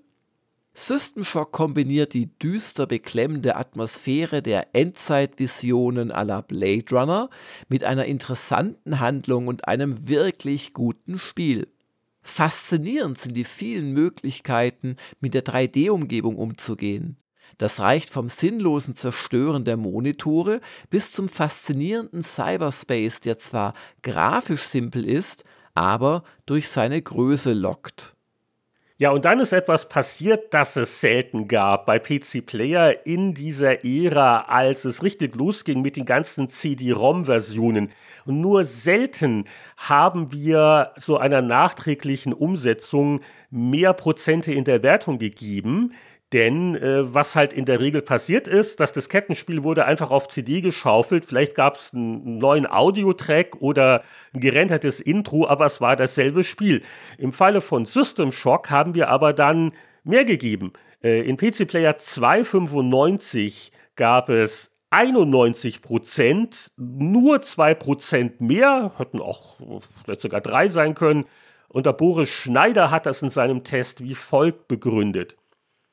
System 0.78 1.24
Shock 1.24 1.52
kombiniert 1.52 2.12
die 2.12 2.38
düster 2.38 2.86
beklemmende 2.86 3.56
Atmosphäre 3.56 4.43
der 4.43 4.74
Endzeitvisionen 4.74 6.12
à 6.12 6.22
la 6.22 6.43
Blade 6.43 6.84
Runner 6.93 7.30
mit 7.68 7.82
einer 7.82 8.05
interessanten 8.05 9.01
Handlung 9.01 9.47
und 9.47 9.66
einem 9.68 10.06
wirklich 10.06 10.74
guten 10.74 11.18
Spiel. 11.18 11.68
Faszinierend 12.20 13.16
sind 13.16 13.38
die 13.38 13.44
vielen 13.44 13.93
Möglichkeiten, 13.93 14.97
mit 15.20 15.32
der 15.32 15.44
3D-Umgebung 15.44 16.36
umzugehen. 16.36 17.16
Das 17.59 17.81
reicht 17.81 18.11
vom 18.11 18.28
sinnlosen 18.28 18.95
Zerstören 18.95 19.65
der 19.65 19.77
Monitore 19.77 20.61
bis 20.91 21.12
zum 21.12 21.28
faszinierenden 21.28 22.23
Cyberspace, 22.23 23.20
der 23.20 23.39
zwar 23.39 23.73
grafisch 24.03 24.62
simpel 24.62 25.09
ist, 25.09 25.45
aber 25.74 26.23
durch 26.45 26.69
seine 26.69 27.01
Größe 27.01 27.53
lockt. 27.53 28.16
Ja, 28.99 29.11
und 29.11 29.27
dann 29.27 29.41
ist 29.41 29.53
etwas 29.53 29.91
passiert, 29.91 30.55
das 30.55 30.74
es 30.77 31.03
selten 31.03 31.49
gab 31.49 31.85
bei 31.85 31.99
PC 31.99 32.47
Player 32.47 33.05
in 33.05 33.35
dieser 33.35 33.85
Ära, 33.85 34.47
als 34.49 34.87
es 34.87 35.03
richtig 35.03 35.37
losging 35.37 35.83
mit 35.83 35.97
den 35.97 36.07
ganzen 36.07 36.49
CD-ROM-Versionen. 36.49 37.91
Und 38.24 38.41
nur 38.41 38.65
selten 38.65 39.45
haben 39.77 40.33
wir 40.33 40.93
so 40.97 41.19
einer 41.19 41.43
nachträglichen 41.43 42.33
Umsetzung 42.33 43.20
mehr 43.51 43.93
Prozente 43.93 44.55
in 44.55 44.65
der 44.65 44.83
Wertung 44.83 45.19
gegeben. 45.19 45.93
Denn 46.32 46.74
äh, 46.74 47.15
was 47.15 47.36
halt 47.36 47.53
in 47.53 47.66
der 47.66 47.81
Regel 47.81 48.03
passiert 48.03 48.48
ist, 48.48 48.81
das 48.81 48.93
Diskettenspiel 48.93 49.62
wurde 49.62 49.85
einfach 49.85 50.11
auf 50.11 50.27
CD 50.27 50.61
geschaufelt. 50.61 51.24
Vielleicht 51.24 51.55
gab 51.55 51.77
es 51.77 51.94
einen 51.94 52.39
neuen 52.39 52.66
Audiotrack 52.66 53.57
oder 53.61 54.03
ein 54.35 54.40
gerendertes 54.40 55.01
Intro, 55.01 55.47
aber 55.47 55.66
es 55.66 55.81
war 55.81 55.94
dasselbe 55.94 56.43
Spiel. 56.43 56.82
Im 57.16 57.32
Falle 57.32 57.61
von 57.61 57.86
System 57.86 58.32
Shock 58.32 58.70
haben 58.70 58.97
wir 58.97 59.09
aber 59.09 59.32
dann 59.32 59.73
mehr 60.03 60.24
gegeben. 60.24 60.73
Äh, 61.01 61.20
in 61.20 61.36
PC 61.36 61.69
Player 61.69 61.97
295 61.97 63.70
gab 63.94 64.28
es 64.28 64.73
91 64.90 65.81
Prozent, 65.81 66.73
nur 66.77 67.43
2 67.43 67.74
Prozent 67.74 68.40
mehr, 68.40 68.93
hätten 68.98 69.20
auch 69.20 69.57
vielleicht 70.03 70.23
sogar 70.23 70.40
drei 70.40 70.69
sein 70.69 70.94
können. 70.94 71.24
Und 71.69 71.86
der 71.86 71.93
Boris 71.93 72.31
Schneider 72.31 72.90
hat 72.90 73.07
das 73.07 73.23
in 73.23 73.31
seinem 73.31 73.62
Test 73.62 74.03
wie 74.03 74.15
folgt 74.15 74.69
begründet. 74.69 75.36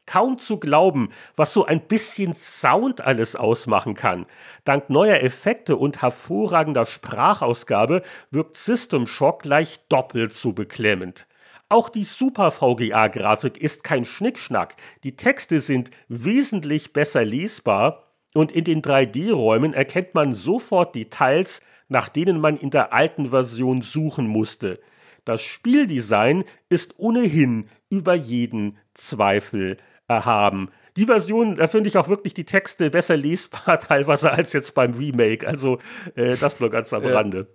Kaum 0.06 0.38
zu 0.38 0.58
glauben, 0.58 1.10
was 1.36 1.54
so 1.54 1.66
ein 1.66 1.88
bisschen 1.88 2.34
Sound 2.34 3.02
alles 3.02 3.36
ausmachen 3.36 3.96
kann. 3.96 4.26
Dank 4.66 4.90
neuer 4.90 5.22
Effekte 5.22 5.78
und 5.78 6.02
hervorragender 6.02 6.86
Sprachausgabe 6.86 8.02
wirkt 8.32 8.58
System 8.58 9.08
Shock 9.08 9.44
gleich 9.44 9.80
doppelt 9.88 10.34
so 10.34 10.52
beklemmend. 10.52 11.26
Auch 11.70 11.90
die 11.90 12.04
Super 12.04 12.52
VGA-Grafik 12.52 13.58
ist 13.58 13.84
kein 13.84 14.06
Schnickschnack. 14.06 14.76
Die 15.04 15.16
Texte 15.16 15.60
sind 15.60 15.90
wesentlich 16.08 16.94
besser 16.94 17.26
lesbar 17.26 18.04
und 18.34 18.52
in 18.52 18.64
den 18.64 18.82
3D-Räumen 18.82 19.74
erkennt 19.74 20.14
man 20.14 20.34
sofort 20.34 20.96
Details, 20.96 21.62
nach 21.88 22.10
denen 22.10 22.40
man 22.40 22.58
in 22.58 22.70
der 22.70 22.94
alten 22.94 23.30
Version 23.30 23.82
suchen 23.82 24.28
musste. 24.28 24.80
Das 25.26 25.42
Spieldesign 25.42 26.44
ist 26.70 27.00
ohnehin 27.00 27.70
über 27.90 28.14
jeden 28.14 28.78
Zweifel 28.94 29.78
haben. 30.22 30.70
Die 30.96 31.06
Version, 31.06 31.56
da 31.56 31.68
finde 31.68 31.90
ich 31.90 31.98
auch 31.98 32.08
wirklich 32.08 32.34
die 32.34 32.46
Texte 32.46 32.90
besser 32.90 33.18
lesbar 33.18 33.80
teilweise 33.88 34.32
als 34.32 34.54
jetzt 34.54 34.74
beim 34.74 34.94
Remake. 34.94 35.48
Also 35.48 35.80
äh, 36.16 36.38
das 36.38 36.60
nur 36.60 36.70
ganz 36.70 36.94
am 36.94 37.04
Rande. 37.04 37.48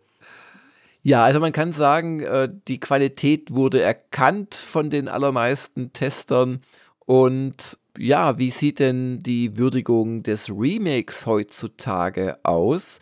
Ja, 1.03 1.25
also 1.25 1.41
man 1.41 1.53
kann 1.53 1.73
sagen, 1.73 2.21
äh, 2.21 2.49
die 2.67 2.81
Qualität 2.81 3.55
wurde 3.55 3.81
erkannt 3.81 4.55
von 4.55 4.91
den 4.91 5.09
allermeisten 5.09 5.93
Testern. 5.93 6.61
Und 7.07 7.79
ja, 7.97 8.39
wie 8.39 8.51
sieht 8.51 8.81
denn 8.81 9.23
die 9.23 9.57
Würdigung 9.57 10.23
des 10.23 10.51
Remakes 10.51 11.27
heutzutage 11.27 12.39
aus? 12.43 12.99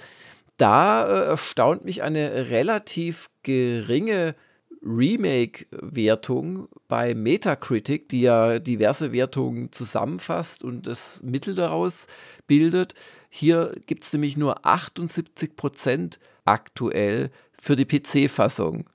Da 0.59 1.07
äh, 1.07 1.27
erstaunt 1.27 1.85
mich 1.85 2.03
eine 2.03 2.51
relativ 2.51 3.29
geringe 3.43 4.35
Remake-Wertung 4.83 6.69
bei 6.89 7.15
Metacritic, 7.15 8.09
die 8.09 8.23
ja 8.23 8.59
diverse 8.59 9.13
Wertungen 9.13 9.73
zusammenfasst 9.73 10.63
und 10.63 10.87
das 10.87 11.23
Mittel 11.23 11.55
daraus 11.55 12.07
bildet. 12.47 12.95
Hier 13.29 13.73
gibt 13.87 14.05
es 14.05 14.13
nämlich 14.13 14.37
nur 14.37 14.65
78% 14.65 16.19
aktuell 16.45 17.31
für 17.59 17.77
die 17.77 17.85
PC-Fassung. 17.85 18.89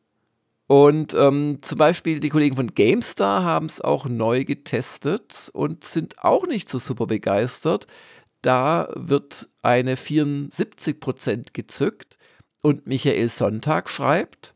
Und 0.67 1.13
ähm, 1.13 1.59
zum 1.61 1.77
Beispiel 1.77 2.21
die 2.21 2.29
Kollegen 2.29 2.55
von 2.55 2.73
GameStar 2.73 3.43
haben 3.43 3.65
es 3.65 3.81
auch 3.81 4.05
neu 4.05 4.45
getestet 4.45 5.49
und 5.51 5.83
sind 5.83 6.23
auch 6.23 6.47
nicht 6.47 6.69
so 6.69 6.79
super 6.79 7.07
begeistert. 7.07 7.87
Da 8.41 8.87
wird 8.95 9.49
eine 9.61 9.95
74% 9.95 11.47
gezückt. 11.51 12.17
Und 12.61 12.87
Michael 12.87 13.27
Sonntag 13.27 13.89
schreibt, 13.89 14.55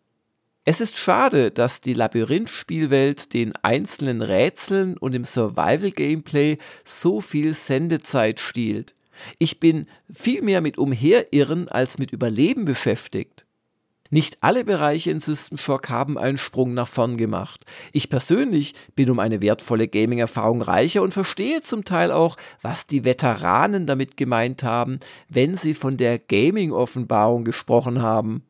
es 0.67 0.81
ist 0.81 0.97
schade, 0.97 1.51
dass 1.51 1.79
die 1.79 1.93
Labyrinth-Spielwelt 1.93 3.33
den 3.33 3.53
einzelnen 3.61 4.23
Rätseln 4.23 4.97
und 4.97 5.13
im 5.13 5.23
Survival-Gameplay 5.23 6.57
so 6.83 7.21
viel 7.21 7.53
Sendezeit 7.53 8.39
stiehlt. 8.39 8.95
Ich 9.37 9.59
bin 9.59 9.87
viel 10.11 10.41
mehr 10.41 10.61
mit 10.61 10.79
Umherirren 10.79 11.69
als 11.69 11.99
mit 11.99 12.11
Überleben 12.11 12.65
beschäftigt. 12.65 13.45
Nicht 14.09 14.37
alle 14.41 14.63
Bereiche 14.63 15.11
in 15.11 15.19
System 15.19 15.57
Shock 15.59 15.89
haben 15.89 16.17
einen 16.17 16.39
Sprung 16.39 16.73
nach 16.73 16.87
vorn 16.87 17.17
gemacht. 17.17 17.65
Ich 17.91 18.09
persönlich 18.09 18.73
bin 18.95 19.11
um 19.11 19.19
eine 19.19 19.41
wertvolle 19.43 19.87
Gaming-Erfahrung 19.87 20.63
reicher 20.63 21.03
und 21.03 21.13
verstehe 21.13 21.61
zum 21.61 21.85
Teil 21.85 22.11
auch, 22.11 22.37
was 22.61 22.87
die 22.87 23.03
Veteranen 23.03 23.85
damit 23.85 24.17
gemeint 24.17 24.63
haben, 24.63 24.99
wenn 25.29 25.53
sie 25.53 25.75
von 25.75 25.97
der 25.97 26.17
Gaming-Offenbarung 26.17 27.43
gesprochen 27.43 28.01
haben. 28.01 28.43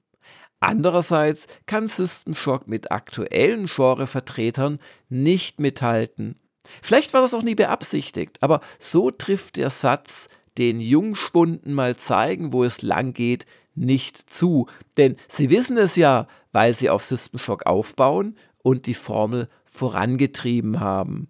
Andererseits 0.65 1.45
kann 1.67 1.87
System 1.87 2.33
Shock 2.33 2.67
mit 2.67 2.91
aktuellen 2.91 3.67
Genrevertretern 3.67 4.79
nicht 5.09 5.59
mithalten. 5.59 6.39
Vielleicht 6.81 7.13
war 7.13 7.21
das 7.21 7.35
auch 7.35 7.43
nie 7.43 7.53
beabsichtigt, 7.53 8.41
aber 8.41 8.61
so 8.79 9.11
trifft 9.11 9.57
der 9.57 9.69
Satz, 9.69 10.27
den 10.57 10.79
Jungspunden 10.79 11.71
mal 11.75 11.97
zeigen, 11.97 12.51
wo 12.51 12.63
es 12.63 12.81
lang 12.81 13.13
geht, 13.13 13.45
nicht 13.75 14.27
zu. 14.27 14.65
Denn 14.97 15.17
sie 15.27 15.51
wissen 15.51 15.77
es 15.77 15.97
ja, 15.97 16.27
weil 16.51 16.73
sie 16.73 16.89
auf 16.89 17.03
System 17.03 17.39
Shock 17.39 17.67
aufbauen 17.67 18.35
und 18.63 18.87
die 18.87 18.95
Formel 18.95 19.47
vorangetrieben 19.65 20.79
haben. 20.79 21.27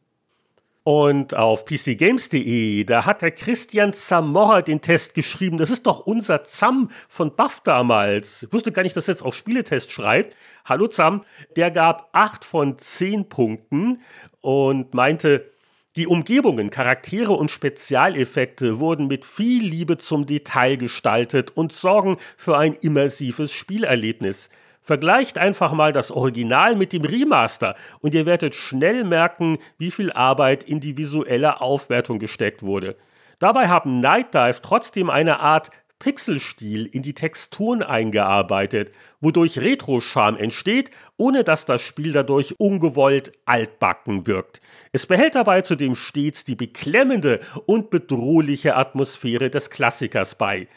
Und 0.87 1.33
auf 1.33 1.65
pcgames.de, 1.65 2.83
da 2.83 3.07
hat 3.07 3.23
der 3.23 3.31
Christian 3.31 3.91
Zamora 3.91 4.61
den 4.61 4.81
Test 4.81 5.15
geschrieben. 5.15 5.57
Das 5.57 5.71
ist 5.71 5.87
doch 5.87 6.01
unser 6.01 6.43
Zam 6.43 6.91
von 7.09 7.35
Buff 7.35 7.59
damals. 7.63 8.43
Ich 8.43 8.53
wusste 8.53 8.71
gar 8.71 8.83
nicht, 8.83 8.95
dass 8.95 9.07
er 9.07 9.15
jetzt 9.15 9.23
auch 9.23 9.33
Spieletest 9.33 9.91
schreibt. 9.91 10.37
Hallo 10.63 10.87
Zam. 10.87 11.23
Der 11.55 11.71
gab 11.71 12.09
8 12.11 12.45
von 12.45 12.77
10 12.77 13.29
Punkten 13.29 14.03
und 14.41 14.93
meinte, 14.93 15.49
die 15.95 16.05
Umgebungen, 16.05 16.69
Charaktere 16.69 17.33
und 17.33 17.49
Spezialeffekte 17.49 18.79
wurden 18.79 19.07
mit 19.07 19.25
viel 19.25 19.65
Liebe 19.65 19.97
zum 19.97 20.27
Detail 20.27 20.75
gestaltet 20.75 21.49
und 21.57 21.73
sorgen 21.73 22.17
für 22.37 22.59
ein 22.59 22.73
immersives 22.73 23.51
Spielerlebnis. 23.51 24.51
Vergleicht 24.85 25.39
einfach 25.39 25.73
mal 25.73 25.91
das 25.93 26.11
Original 26.11 26.75
mit 26.75 26.93
dem 26.93 27.03
Remaster 27.03 27.75
und 28.01 28.13
ihr 28.13 28.27
werdet 28.27 28.53
schnell 28.53 29.03
merken, 29.03 29.57
wie 29.79 29.89
viel 29.89 30.11
Arbeit 30.11 30.63
in 30.63 30.79
die 30.79 30.95
visuelle 30.95 31.59
Aufwertung 31.59 32.19
gesteckt 32.19 32.61
wurde. 32.61 32.95
Dabei 33.39 33.67
haben 33.67 33.99
Night 33.99 34.35
Dive 34.35 34.61
trotzdem 34.61 35.09
eine 35.09 35.39
Art 35.39 35.71
Pixelstil 35.97 36.85
in 36.85 37.01
die 37.01 37.15
Texturen 37.15 37.81
eingearbeitet, 37.81 38.91
wodurch 39.21 39.57
Retro-Charme 39.57 40.37
entsteht, 40.37 40.91
ohne 41.17 41.43
dass 41.43 41.65
das 41.65 41.81
Spiel 41.81 42.13
dadurch 42.13 42.53
ungewollt 42.59 43.31
altbacken 43.45 44.27
wirkt. 44.27 44.61
Es 44.91 45.07
behält 45.07 45.33
dabei 45.33 45.61
zudem 45.61 45.95
stets 45.95 46.43
die 46.43 46.55
beklemmende 46.55 47.39
und 47.65 47.89
bedrohliche 47.89 48.75
Atmosphäre 48.75 49.49
des 49.49 49.71
Klassikers 49.71 50.35
bei 50.35 50.67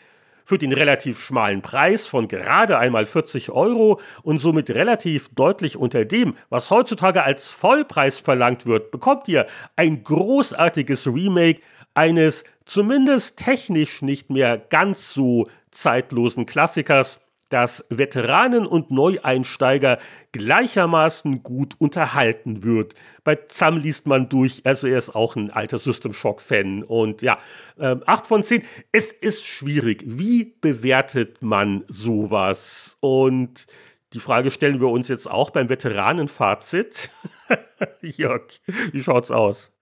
für 0.48 0.56
den 0.56 0.72
relativ 0.72 1.20
schmalen 1.20 1.60
Preis 1.60 2.06
von 2.06 2.26
gerade 2.26 2.78
einmal 2.78 3.04
40 3.04 3.50
Euro 3.50 4.00
und 4.22 4.38
somit 4.38 4.70
relativ 4.70 5.28
deutlich 5.34 5.76
unter 5.76 6.06
dem, 6.06 6.36
was 6.48 6.70
heutzutage 6.70 7.22
als 7.22 7.48
Vollpreis 7.48 8.18
verlangt 8.18 8.64
wird, 8.64 8.90
bekommt 8.90 9.28
ihr 9.28 9.46
ein 9.76 10.02
großartiges 10.02 11.06
Remake 11.06 11.60
eines 11.92 12.44
zumindest 12.64 13.38
technisch 13.38 14.00
nicht 14.00 14.30
mehr 14.30 14.56
ganz 14.56 15.12
so 15.12 15.48
zeitlosen 15.70 16.46
Klassikers 16.46 17.20
das 17.48 17.84
Veteranen 17.88 18.66
und 18.66 18.90
Neueinsteiger 18.90 19.98
gleichermaßen 20.32 21.42
gut 21.42 21.74
unterhalten 21.78 22.62
wird. 22.62 22.94
Bei 23.24 23.36
Zam 23.48 23.76
liest 23.78 24.06
man 24.06 24.28
durch, 24.28 24.62
also 24.64 24.86
er 24.86 24.98
ist 24.98 25.14
auch 25.14 25.36
ein 25.36 25.50
alter 25.50 25.78
System 25.78 26.12
Shock-Fan. 26.12 26.82
Und 26.82 27.22
ja, 27.22 27.38
äh, 27.78 27.96
8 28.06 28.26
von 28.26 28.42
10. 28.42 28.62
Es 28.92 29.12
ist 29.12 29.46
schwierig. 29.46 30.04
Wie 30.06 30.56
bewertet 30.60 31.42
man 31.42 31.84
sowas? 31.88 32.96
Und 33.00 33.66
die 34.12 34.20
Frage 34.20 34.50
stellen 34.50 34.80
wir 34.80 34.88
uns 34.88 35.08
jetzt 35.08 35.30
auch 35.30 35.50
beim 35.50 35.68
Veteranenfazit. 35.68 37.10
Jörg, 38.02 38.60
wie 38.92 39.02
schaut's 39.02 39.30
aus? 39.30 39.72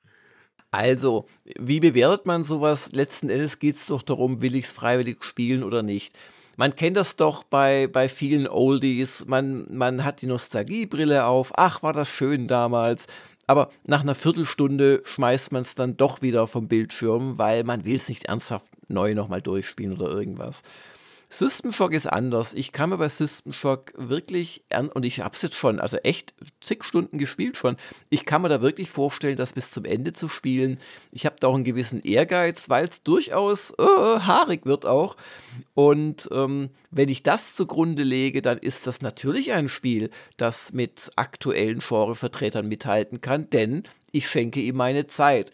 Also, 0.72 1.26
wie 1.58 1.80
bewertet 1.80 2.26
man 2.26 2.42
sowas? 2.42 2.92
Letzten 2.92 3.30
Endes 3.30 3.58
geht 3.60 3.76
es 3.76 3.86
doch 3.86 4.02
darum, 4.02 4.42
will 4.42 4.56
ich 4.56 4.66
es 4.66 4.72
freiwillig 4.72 5.22
spielen 5.24 5.62
oder 5.62 5.82
nicht. 5.82 6.18
Man 6.56 6.74
kennt 6.74 6.96
das 6.96 7.16
doch 7.16 7.44
bei, 7.44 7.86
bei 7.86 8.08
vielen 8.08 8.48
Oldies. 8.48 9.26
Man, 9.26 9.66
man 9.70 10.04
hat 10.04 10.22
die 10.22 10.26
Nostalgiebrille 10.26 11.26
auf. 11.26 11.52
Ach, 11.56 11.82
war 11.82 11.92
das 11.92 12.08
schön 12.08 12.48
damals. 12.48 13.06
Aber 13.46 13.70
nach 13.86 14.00
einer 14.00 14.14
Viertelstunde 14.14 15.02
schmeißt 15.04 15.52
man 15.52 15.62
es 15.62 15.74
dann 15.74 15.96
doch 15.96 16.22
wieder 16.22 16.46
vom 16.46 16.66
Bildschirm, 16.66 17.38
weil 17.38 17.62
man 17.62 17.84
will 17.84 17.96
es 17.96 18.08
nicht 18.08 18.24
ernsthaft 18.24 18.66
neu 18.88 19.14
nochmal 19.14 19.42
durchspielen 19.42 19.92
oder 19.96 20.10
irgendwas. 20.10 20.62
System 21.28 21.72
Shock 21.72 21.92
ist 21.92 22.06
anders. 22.06 22.54
Ich 22.54 22.72
kann 22.72 22.90
mir 22.90 22.98
bei 22.98 23.08
System 23.08 23.52
Shock 23.52 23.92
wirklich, 23.96 24.64
und 24.94 25.04
ich 25.04 25.20
habe 25.20 25.34
es 25.34 25.42
jetzt 25.42 25.56
schon, 25.56 25.80
also 25.80 25.96
echt 25.98 26.34
zig 26.60 26.84
Stunden 26.84 27.18
gespielt 27.18 27.56
schon, 27.56 27.76
ich 28.10 28.24
kann 28.24 28.42
mir 28.42 28.48
da 28.48 28.62
wirklich 28.62 28.90
vorstellen, 28.90 29.36
das 29.36 29.52
bis 29.52 29.72
zum 29.72 29.84
Ende 29.84 30.12
zu 30.12 30.28
spielen. 30.28 30.78
Ich 31.10 31.26
habe 31.26 31.36
da 31.40 31.48
auch 31.48 31.54
einen 31.54 31.64
gewissen 31.64 32.00
Ehrgeiz, 32.00 32.68
weil 32.68 32.86
es 32.86 33.02
durchaus 33.02 33.72
äh, 33.72 33.82
haarig 33.82 34.66
wird 34.66 34.86
auch. 34.86 35.16
Und 35.74 36.28
ähm, 36.32 36.70
wenn 36.90 37.08
ich 37.08 37.22
das 37.22 37.56
zugrunde 37.56 38.04
lege, 38.04 38.40
dann 38.40 38.58
ist 38.58 38.86
das 38.86 39.02
natürlich 39.02 39.52
ein 39.52 39.68
Spiel, 39.68 40.10
das 40.36 40.72
mit 40.72 41.10
aktuellen 41.16 41.80
Genrevertretern 41.80 42.68
mithalten 42.68 43.20
kann, 43.20 43.50
denn 43.50 43.82
ich 44.12 44.28
schenke 44.28 44.60
ihm 44.60 44.76
meine 44.76 45.08
Zeit. 45.08 45.52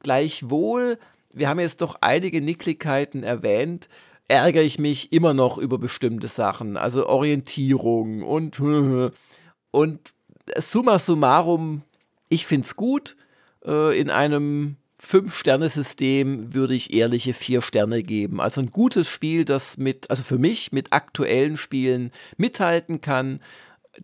Gleichwohl, 0.00 0.98
wir 1.32 1.48
haben 1.48 1.60
jetzt 1.60 1.80
doch 1.80 1.96
einige 2.00 2.40
Nicklichkeiten 2.40 3.22
erwähnt, 3.22 3.88
ärgere 4.28 4.62
ich 4.62 4.78
mich 4.78 5.12
immer 5.12 5.34
noch 5.34 5.58
über 5.58 5.78
bestimmte 5.78 6.28
Sachen, 6.28 6.76
also 6.76 7.06
Orientierung 7.06 8.22
und 8.22 8.60
und 9.70 10.14
summa 10.56 10.98
summarum, 10.98 11.82
ich 12.28 12.46
finde 12.46 12.66
es 12.66 12.76
gut. 12.76 13.16
Äh, 13.64 13.98
in 13.98 14.10
einem 14.10 14.76
Fünf-Sterne-System 14.98 16.54
würde 16.54 16.74
ich 16.74 16.92
ehrliche 16.92 17.34
vier 17.34 17.60
Sterne 17.60 18.02
geben. 18.02 18.40
Also 18.40 18.60
ein 18.60 18.70
gutes 18.70 19.08
Spiel, 19.08 19.44
das 19.44 19.76
mit, 19.76 20.10
also 20.10 20.22
für 20.22 20.38
mich 20.38 20.72
mit 20.72 20.92
aktuellen 20.92 21.56
Spielen 21.56 22.10
mithalten 22.36 23.00
kann, 23.00 23.40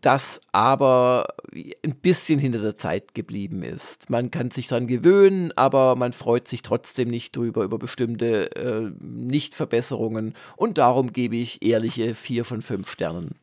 das 0.00 0.40
aber 0.52 1.28
ein 1.84 1.96
bisschen 1.96 2.38
hinter 2.38 2.60
der 2.60 2.76
Zeit 2.76 3.14
geblieben 3.14 3.62
ist. 3.62 4.10
Man 4.10 4.30
kann 4.30 4.50
sich 4.50 4.68
daran 4.68 4.86
gewöhnen, 4.86 5.52
aber 5.56 5.96
man 5.96 6.12
freut 6.12 6.48
sich 6.48 6.62
trotzdem 6.62 7.08
nicht 7.08 7.36
drüber, 7.36 7.64
über 7.64 7.78
bestimmte 7.78 8.54
äh, 8.56 8.90
Nichtverbesserungen. 9.00 10.34
Und 10.56 10.78
darum 10.78 11.12
gebe 11.12 11.36
ich 11.36 11.62
ehrliche 11.62 12.14
vier 12.14 12.44
von 12.44 12.62
fünf 12.62 12.90
Sternen. 12.90 13.36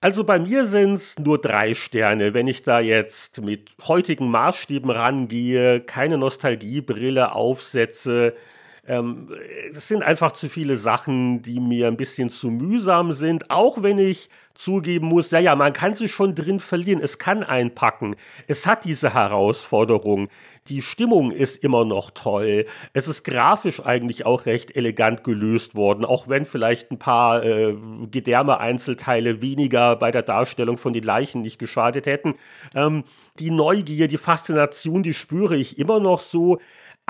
Also 0.00 0.24
bei 0.24 0.40
mir 0.40 0.64
sind 0.64 0.94
es 0.94 1.16
nur 1.18 1.40
drei 1.40 1.74
Sterne. 1.74 2.34
Wenn 2.34 2.48
ich 2.48 2.62
da 2.62 2.80
jetzt 2.80 3.40
mit 3.40 3.70
heutigen 3.86 4.28
Maßstäben 4.30 4.90
rangehe, 4.90 5.80
keine 5.80 6.18
Nostalgiebrille 6.18 7.32
aufsetze, 7.32 8.34
ähm, 8.86 9.28
es 9.70 9.86
sind 9.86 10.02
einfach 10.02 10.32
zu 10.32 10.48
viele 10.48 10.76
Sachen, 10.76 11.42
die 11.42 11.60
mir 11.60 11.86
ein 11.86 11.96
bisschen 11.96 12.30
zu 12.30 12.50
mühsam 12.50 13.12
sind, 13.12 13.50
auch 13.50 13.82
wenn 13.82 13.98
ich 13.98 14.28
zugeben 14.54 15.06
muss, 15.06 15.30
ja, 15.30 15.38
ja, 15.38 15.56
man 15.56 15.72
kann 15.72 15.94
sich 15.94 16.12
schon 16.12 16.34
drin 16.34 16.60
verlieren, 16.60 17.00
es 17.00 17.18
kann 17.18 17.42
einpacken, 17.42 18.16
es 18.48 18.66
hat 18.66 18.84
diese 18.84 19.14
Herausforderung, 19.14 20.28
die 20.68 20.82
Stimmung 20.82 21.30
ist 21.30 21.64
immer 21.64 21.84
noch 21.84 22.10
toll, 22.10 22.66
es 22.92 23.08
ist 23.08 23.24
grafisch 23.24 23.80
eigentlich 23.80 24.26
auch 24.26 24.46
recht 24.46 24.76
elegant 24.76 25.24
gelöst 25.24 25.74
worden, 25.74 26.04
auch 26.04 26.28
wenn 26.28 26.44
vielleicht 26.44 26.90
ein 26.90 26.98
paar 26.98 27.42
äh, 27.44 27.74
Gedärme-Einzelteile 28.10 29.40
weniger 29.40 29.96
bei 29.96 30.10
der 30.10 30.22
Darstellung 30.22 30.76
von 30.76 30.92
den 30.92 31.04
Leichen 31.04 31.42
nicht 31.42 31.58
geschadet 31.58 32.06
hätten. 32.06 32.34
Ähm, 32.74 33.04
die 33.38 33.50
Neugier, 33.50 34.08
die 34.08 34.18
Faszination, 34.18 35.02
die 35.02 35.14
spüre 35.14 35.56
ich 35.56 35.78
immer 35.78 36.00
noch 36.00 36.20
so. 36.20 36.58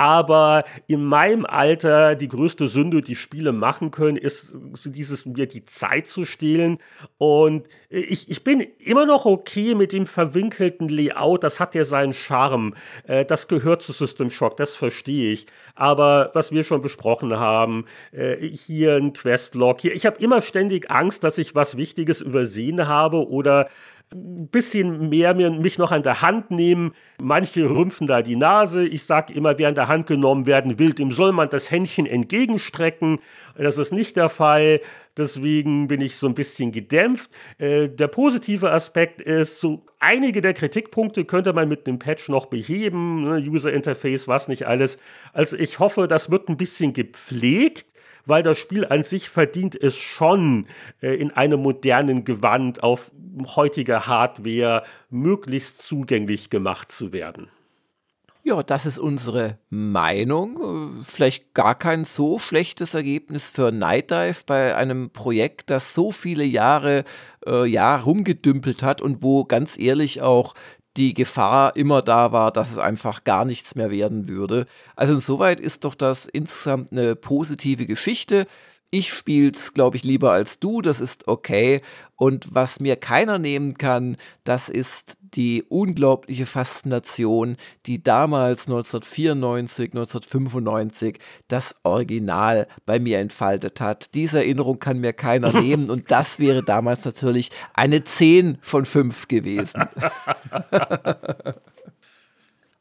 Aber 0.02 0.64
in 0.88 1.04
meinem 1.04 1.46
Alter 1.46 2.16
die 2.16 2.26
größte 2.26 2.66
Sünde, 2.66 3.02
die 3.02 3.14
Spiele 3.14 3.52
machen 3.52 3.92
können, 3.92 4.16
ist 4.16 4.56
dieses 4.84 5.26
mir 5.26 5.46
die 5.46 5.64
Zeit 5.64 6.08
zu 6.08 6.24
stehlen. 6.24 6.78
Und 7.18 7.68
ich, 7.88 8.28
ich 8.28 8.42
bin 8.42 8.66
immer 8.80 9.06
noch 9.06 9.26
okay 9.26 9.76
mit 9.76 9.92
dem 9.92 10.08
verwinkelten 10.08 10.88
Layout. 10.88 11.44
Das 11.44 11.60
hat 11.60 11.76
ja 11.76 11.84
seinen 11.84 12.14
Charme. 12.14 12.74
Äh, 13.06 13.24
das 13.24 13.46
gehört 13.46 13.82
zu 13.82 13.92
System 13.92 14.30
Shock, 14.30 14.56
das 14.56 14.74
verstehe 14.74 15.34
ich. 15.34 15.46
Aber 15.76 16.32
was 16.34 16.50
wir 16.50 16.64
schon 16.64 16.82
besprochen 16.82 17.38
haben, 17.38 17.84
äh, 18.10 18.44
hier 18.48 18.96
ein 18.96 19.12
Questlog, 19.12 19.82
hier, 19.82 19.94
ich 19.94 20.04
habe 20.04 20.20
immer 20.20 20.40
ständig 20.40 20.90
Angst, 20.90 21.22
dass 21.22 21.38
ich 21.38 21.54
was 21.54 21.76
Wichtiges 21.76 22.22
übersehen 22.22 22.88
habe 22.88 23.28
oder 23.28 23.68
ein 24.12 24.48
bisschen 24.48 25.08
mehr 25.08 25.34
mich 25.34 25.78
noch 25.78 25.92
an 25.92 26.02
der 26.02 26.22
Hand 26.22 26.50
nehmen. 26.50 26.92
Manche 27.20 27.68
rümpfen 27.68 28.06
da 28.06 28.22
die 28.22 28.36
Nase. 28.36 28.86
Ich 28.86 29.04
sage 29.04 29.32
immer, 29.32 29.58
wer 29.58 29.68
an 29.68 29.74
der 29.74 29.88
Hand 29.88 30.06
genommen 30.06 30.46
werden 30.46 30.78
will, 30.78 30.92
dem 30.92 31.10
soll 31.10 31.32
man 31.32 31.48
das 31.48 31.70
Händchen 31.70 32.06
entgegenstrecken. 32.06 33.20
Das 33.56 33.78
ist 33.78 33.92
nicht 33.92 34.16
der 34.16 34.28
Fall. 34.28 34.80
Deswegen 35.16 35.88
bin 35.88 36.00
ich 36.00 36.16
so 36.16 36.26
ein 36.26 36.34
bisschen 36.34 36.72
gedämpft. 36.72 37.30
Äh, 37.58 37.88
der 37.88 38.08
positive 38.08 38.70
Aspekt 38.70 39.20
ist, 39.20 39.60
so 39.60 39.84
einige 39.98 40.40
der 40.40 40.54
Kritikpunkte 40.54 41.24
könnte 41.24 41.52
man 41.52 41.68
mit 41.68 41.86
einem 41.86 41.98
Patch 41.98 42.28
noch 42.28 42.46
beheben. 42.46 43.24
Ne? 43.24 43.36
User 43.36 43.72
Interface, 43.72 44.26
was 44.26 44.48
nicht 44.48 44.66
alles. 44.66 44.98
Also 45.32 45.56
ich 45.56 45.78
hoffe, 45.78 46.08
das 46.08 46.30
wird 46.30 46.48
ein 46.48 46.56
bisschen 46.56 46.92
gepflegt 46.94 47.91
weil 48.26 48.42
das 48.42 48.58
Spiel 48.58 48.86
an 48.86 49.02
sich 49.02 49.28
verdient 49.28 49.74
es 49.74 49.96
schon, 49.96 50.66
äh, 51.00 51.14
in 51.14 51.30
einem 51.30 51.62
modernen 51.62 52.24
Gewand 52.24 52.82
auf 52.82 53.10
heutiger 53.56 54.06
Hardware 54.06 54.82
möglichst 55.10 55.82
zugänglich 55.82 56.50
gemacht 56.50 56.92
zu 56.92 57.12
werden. 57.12 57.48
Ja, 58.44 58.64
das 58.64 58.86
ist 58.86 58.98
unsere 58.98 59.58
Meinung. 59.70 61.04
Vielleicht 61.04 61.54
gar 61.54 61.76
kein 61.76 62.04
so 62.04 62.40
schlechtes 62.40 62.92
Ergebnis 62.92 63.48
für 63.48 63.70
Night 63.70 64.10
Dive 64.10 64.42
bei 64.46 64.74
einem 64.74 65.10
Projekt, 65.10 65.70
das 65.70 65.94
so 65.94 66.10
viele 66.10 66.42
Jahre 66.42 67.04
äh, 67.46 67.64
ja, 67.64 67.94
rumgedümpelt 67.94 68.82
hat 68.82 69.00
und 69.00 69.22
wo 69.22 69.44
ganz 69.44 69.78
ehrlich 69.78 70.22
auch 70.22 70.54
die 70.96 71.14
Gefahr 71.14 71.76
immer 71.76 72.02
da 72.02 72.32
war, 72.32 72.52
dass 72.52 72.70
es 72.70 72.78
einfach 72.78 73.24
gar 73.24 73.44
nichts 73.44 73.74
mehr 73.74 73.90
werden 73.90 74.28
würde. 74.28 74.66
Also 74.96 75.14
insoweit 75.14 75.60
ist 75.60 75.84
doch 75.84 75.94
das 75.94 76.26
insgesamt 76.26 76.92
eine 76.92 77.16
positive 77.16 77.86
Geschichte. 77.86 78.46
Ich 78.90 79.10
spiel's, 79.12 79.72
glaube 79.72 79.96
ich, 79.96 80.04
lieber 80.04 80.32
als 80.32 80.58
du, 80.58 80.82
das 80.82 81.00
ist 81.00 81.26
okay. 81.28 81.80
Und 82.16 82.54
was 82.54 82.78
mir 82.78 82.96
keiner 82.96 83.38
nehmen 83.38 83.78
kann, 83.78 84.18
das 84.44 84.68
ist 84.68 85.16
die 85.34 85.62
unglaubliche 85.68 86.46
Faszination, 86.46 87.56
die 87.86 88.02
damals 88.02 88.68
1994, 88.68 89.90
1995 89.92 91.18
das 91.48 91.74
Original 91.82 92.66
bei 92.86 92.98
mir 92.98 93.18
entfaltet 93.18 93.80
hat. 93.80 94.14
Diese 94.14 94.38
Erinnerung 94.38 94.78
kann 94.78 95.00
mir 95.00 95.12
keiner 95.12 95.52
nehmen 95.60 95.90
und 95.90 96.10
das 96.10 96.38
wäre 96.38 96.62
damals 96.62 97.04
natürlich 97.04 97.50
eine 97.74 98.04
10 98.04 98.58
von 98.60 98.84
5 98.84 99.28
gewesen. 99.28 99.82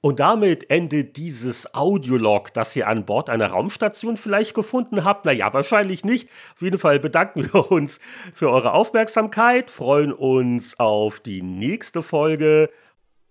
Und 0.01 0.19
damit 0.19 0.71
endet 0.71 1.15
dieses 1.15 1.75
Audiolog, 1.75 2.51
das 2.53 2.75
ihr 2.75 2.87
an 2.87 3.05
Bord 3.05 3.29
einer 3.29 3.47
Raumstation 3.47 4.17
vielleicht 4.17 4.55
gefunden 4.55 5.03
habt. 5.03 5.25
Naja, 5.25 5.53
wahrscheinlich 5.53 6.03
nicht. 6.03 6.27
Auf 6.55 6.61
jeden 6.63 6.79
Fall 6.79 6.99
bedanken 6.99 7.53
wir 7.53 7.71
uns 7.71 7.99
für 8.33 8.49
eure 8.49 8.73
Aufmerksamkeit, 8.73 9.69
freuen 9.69 10.11
uns 10.11 10.79
auf 10.79 11.19
die 11.19 11.43
nächste 11.43 12.01
Folge. 12.01 12.71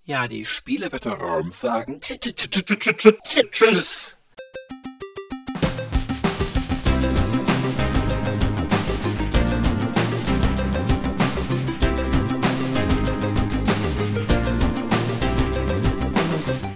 Ja, 0.04 0.28
die 0.28 0.46
Spieleveteranen 0.46 1.50
sagen 1.50 2.00
Tschüss. 3.50 4.16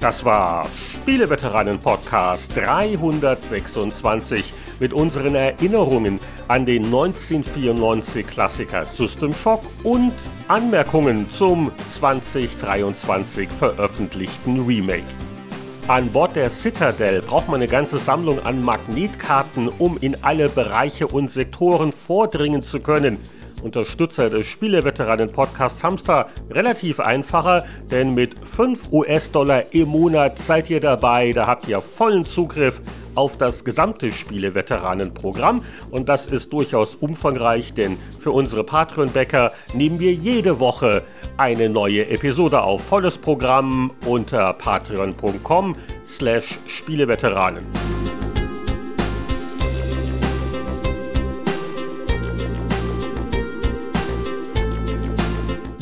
Das 0.04 0.22
war 0.22 0.68
Spieleveteranen 0.68 1.78
Podcast 1.78 2.54
326 2.54 4.52
mit 4.78 4.92
unseren 4.92 5.34
Erinnerungen 5.34 6.20
an 6.46 6.66
den 6.66 6.84
1994 6.84 8.26
Klassiker 8.26 8.84
System 8.84 9.32
Shock 9.32 9.62
und 9.82 10.12
Anmerkungen 10.46 11.30
zum 11.30 11.72
2023 11.88 13.48
veröffentlichten 13.48 14.66
Remake. 14.66 15.08
An 15.88 16.10
Bord 16.10 16.36
der 16.36 16.50
Citadel 16.50 17.22
braucht 17.22 17.48
man 17.48 17.56
eine 17.56 17.68
ganze 17.68 17.96
Sammlung 17.96 18.44
an 18.44 18.62
Magnetkarten, 18.62 19.70
um 19.78 19.96
in 20.02 20.22
alle 20.22 20.50
Bereiche 20.50 21.06
und 21.06 21.30
Sektoren 21.30 21.94
vordringen 21.94 22.62
zu 22.62 22.80
können. 22.80 23.16
Unterstützer 23.64 24.30
des 24.30 24.46
Spieleveteranen-Podcasts 24.46 25.82
Hamster 25.82 26.26
relativ 26.50 27.00
einfacher, 27.00 27.64
denn 27.90 28.14
mit 28.14 28.36
5 28.46 28.92
US-Dollar 28.92 29.72
im 29.72 29.88
Monat 29.88 30.38
seid 30.38 30.70
ihr 30.70 30.80
dabei. 30.80 31.32
Da 31.32 31.46
habt 31.46 31.66
ihr 31.66 31.80
vollen 31.80 32.24
Zugriff 32.26 32.82
auf 33.14 33.36
das 33.36 33.64
gesamte 33.64 34.10
Spieleveteranen-Programm 34.10 35.64
und 35.90 36.08
das 36.08 36.26
ist 36.26 36.52
durchaus 36.52 36.94
umfangreich, 36.94 37.72
denn 37.72 37.96
für 38.20 38.32
unsere 38.32 38.64
Patreon-Bäcker 38.64 39.52
nehmen 39.72 39.98
wir 39.98 40.12
jede 40.12 40.60
Woche 40.60 41.02
eine 41.36 41.68
neue 41.68 42.06
Episode 42.08 42.62
auf. 42.62 42.82
Volles 42.82 43.18
Programm 43.18 43.92
unter 44.04 44.52
patreon.com 44.52 45.76
slash 46.04 46.58
Spieleveteranen. 46.66 47.64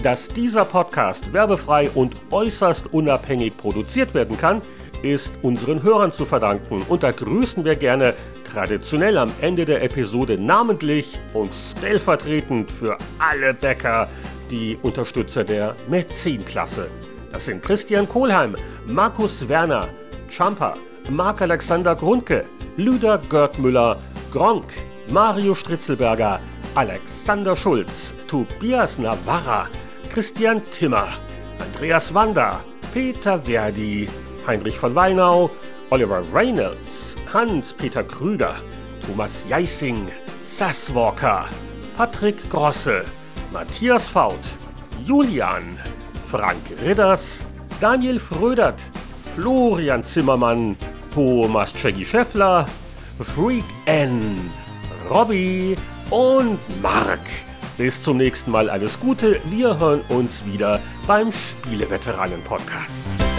Dass 0.03 0.27
dieser 0.27 0.65
Podcast 0.65 1.33
werbefrei 1.33 1.89
und 1.91 2.17
äußerst 2.33 2.93
unabhängig 2.93 3.57
produziert 3.57 4.15
werden 4.15 4.37
kann, 4.37 4.61
ist 5.03 5.33
unseren 5.43 5.81
Hörern 5.85 6.11
zu 6.11 6.25
verdanken. 6.25 6.83
Und 6.89 7.05
da 7.05 7.13
grüßen 7.13 7.65
wir 7.65 7.77
gerne 7.77 8.15
traditionell 8.53 9.17
am 9.17 9.31
Ende 9.41 9.65
der 9.65 9.81
Episode 9.81 10.43
namentlich 10.43 11.21
und 11.35 11.53
stellvertretend 11.79 12.73
für 12.73 12.99
alle 13.21 13.55
Bäcker 13.55 14.09
die 14.51 14.77
Unterstützer 14.83 15.45
der 15.45 15.77
Mäzen-Klasse. 15.89 16.89
Das 17.31 17.47
sind 17.47 17.63
Christian 17.63 18.09
Kohlheim, 18.09 18.57
Markus 18.89 19.49
Werner, 19.49 19.89
Champa, 20.29 20.75
Marc-Alexander 21.11 21.95
Grundke, 21.95 22.45
Lüder 22.77 23.19
Görtmüller, 23.29 23.97
Gronk, 24.33 24.73
Mario 25.13 25.55
Stritzelberger, 25.55 26.41
Alexander 26.75 27.55
Schulz, 27.55 28.15
Tobias 28.27 28.99
Navarra, 28.99 29.69
Christian 30.13 30.61
Timmer, 30.71 31.09
Andreas 31.59 32.13
Wander, 32.13 32.63
Peter 32.93 33.39
Verdi, 33.39 34.07
Heinrich 34.47 34.77
von 34.77 34.95
Weinau, 34.95 35.49
Oliver 35.89 36.23
Reynolds, 36.31 37.17
Hans-Peter 37.33 38.05
Krüger, 38.05 38.57
Thomas 39.07 39.47
Jeissing, 39.49 40.11
Sasswalker, 40.43 41.49
Patrick 41.97 42.37
Grosse, 42.51 43.07
Matthias 43.55 44.07
Faut, 44.07 44.37
Julian, 45.07 45.79
Frank 46.27 46.61
Ridders, 46.85 47.47
Daniel 47.81 48.19
Frödert, 48.19 48.83
Florian 49.35 50.03
Zimmermann, 50.03 50.77
Thomas 51.15 51.73
Cheggy 51.73 52.05
Scheffler, 52.05 52.67
Freak 53.19 53.65
N, 53.87 54.51
Robby 55.09 55.75
und 56.11 56.59
Mark. 56.83 57.21
Bis 57.83 58.01
zum 58.01 58.17
nächsten 58.17 58.53
Mal 58.53 58.71
alles 58.71 59.01
Gute. 59.01 59.41
Wir 59.47 59.81
hören 59.81 60.03
uns 60.09 60.47
wieder 60.47 60.79
beim 61.09 61.33
Spieleveteranen-Podcast. 61.33 63.32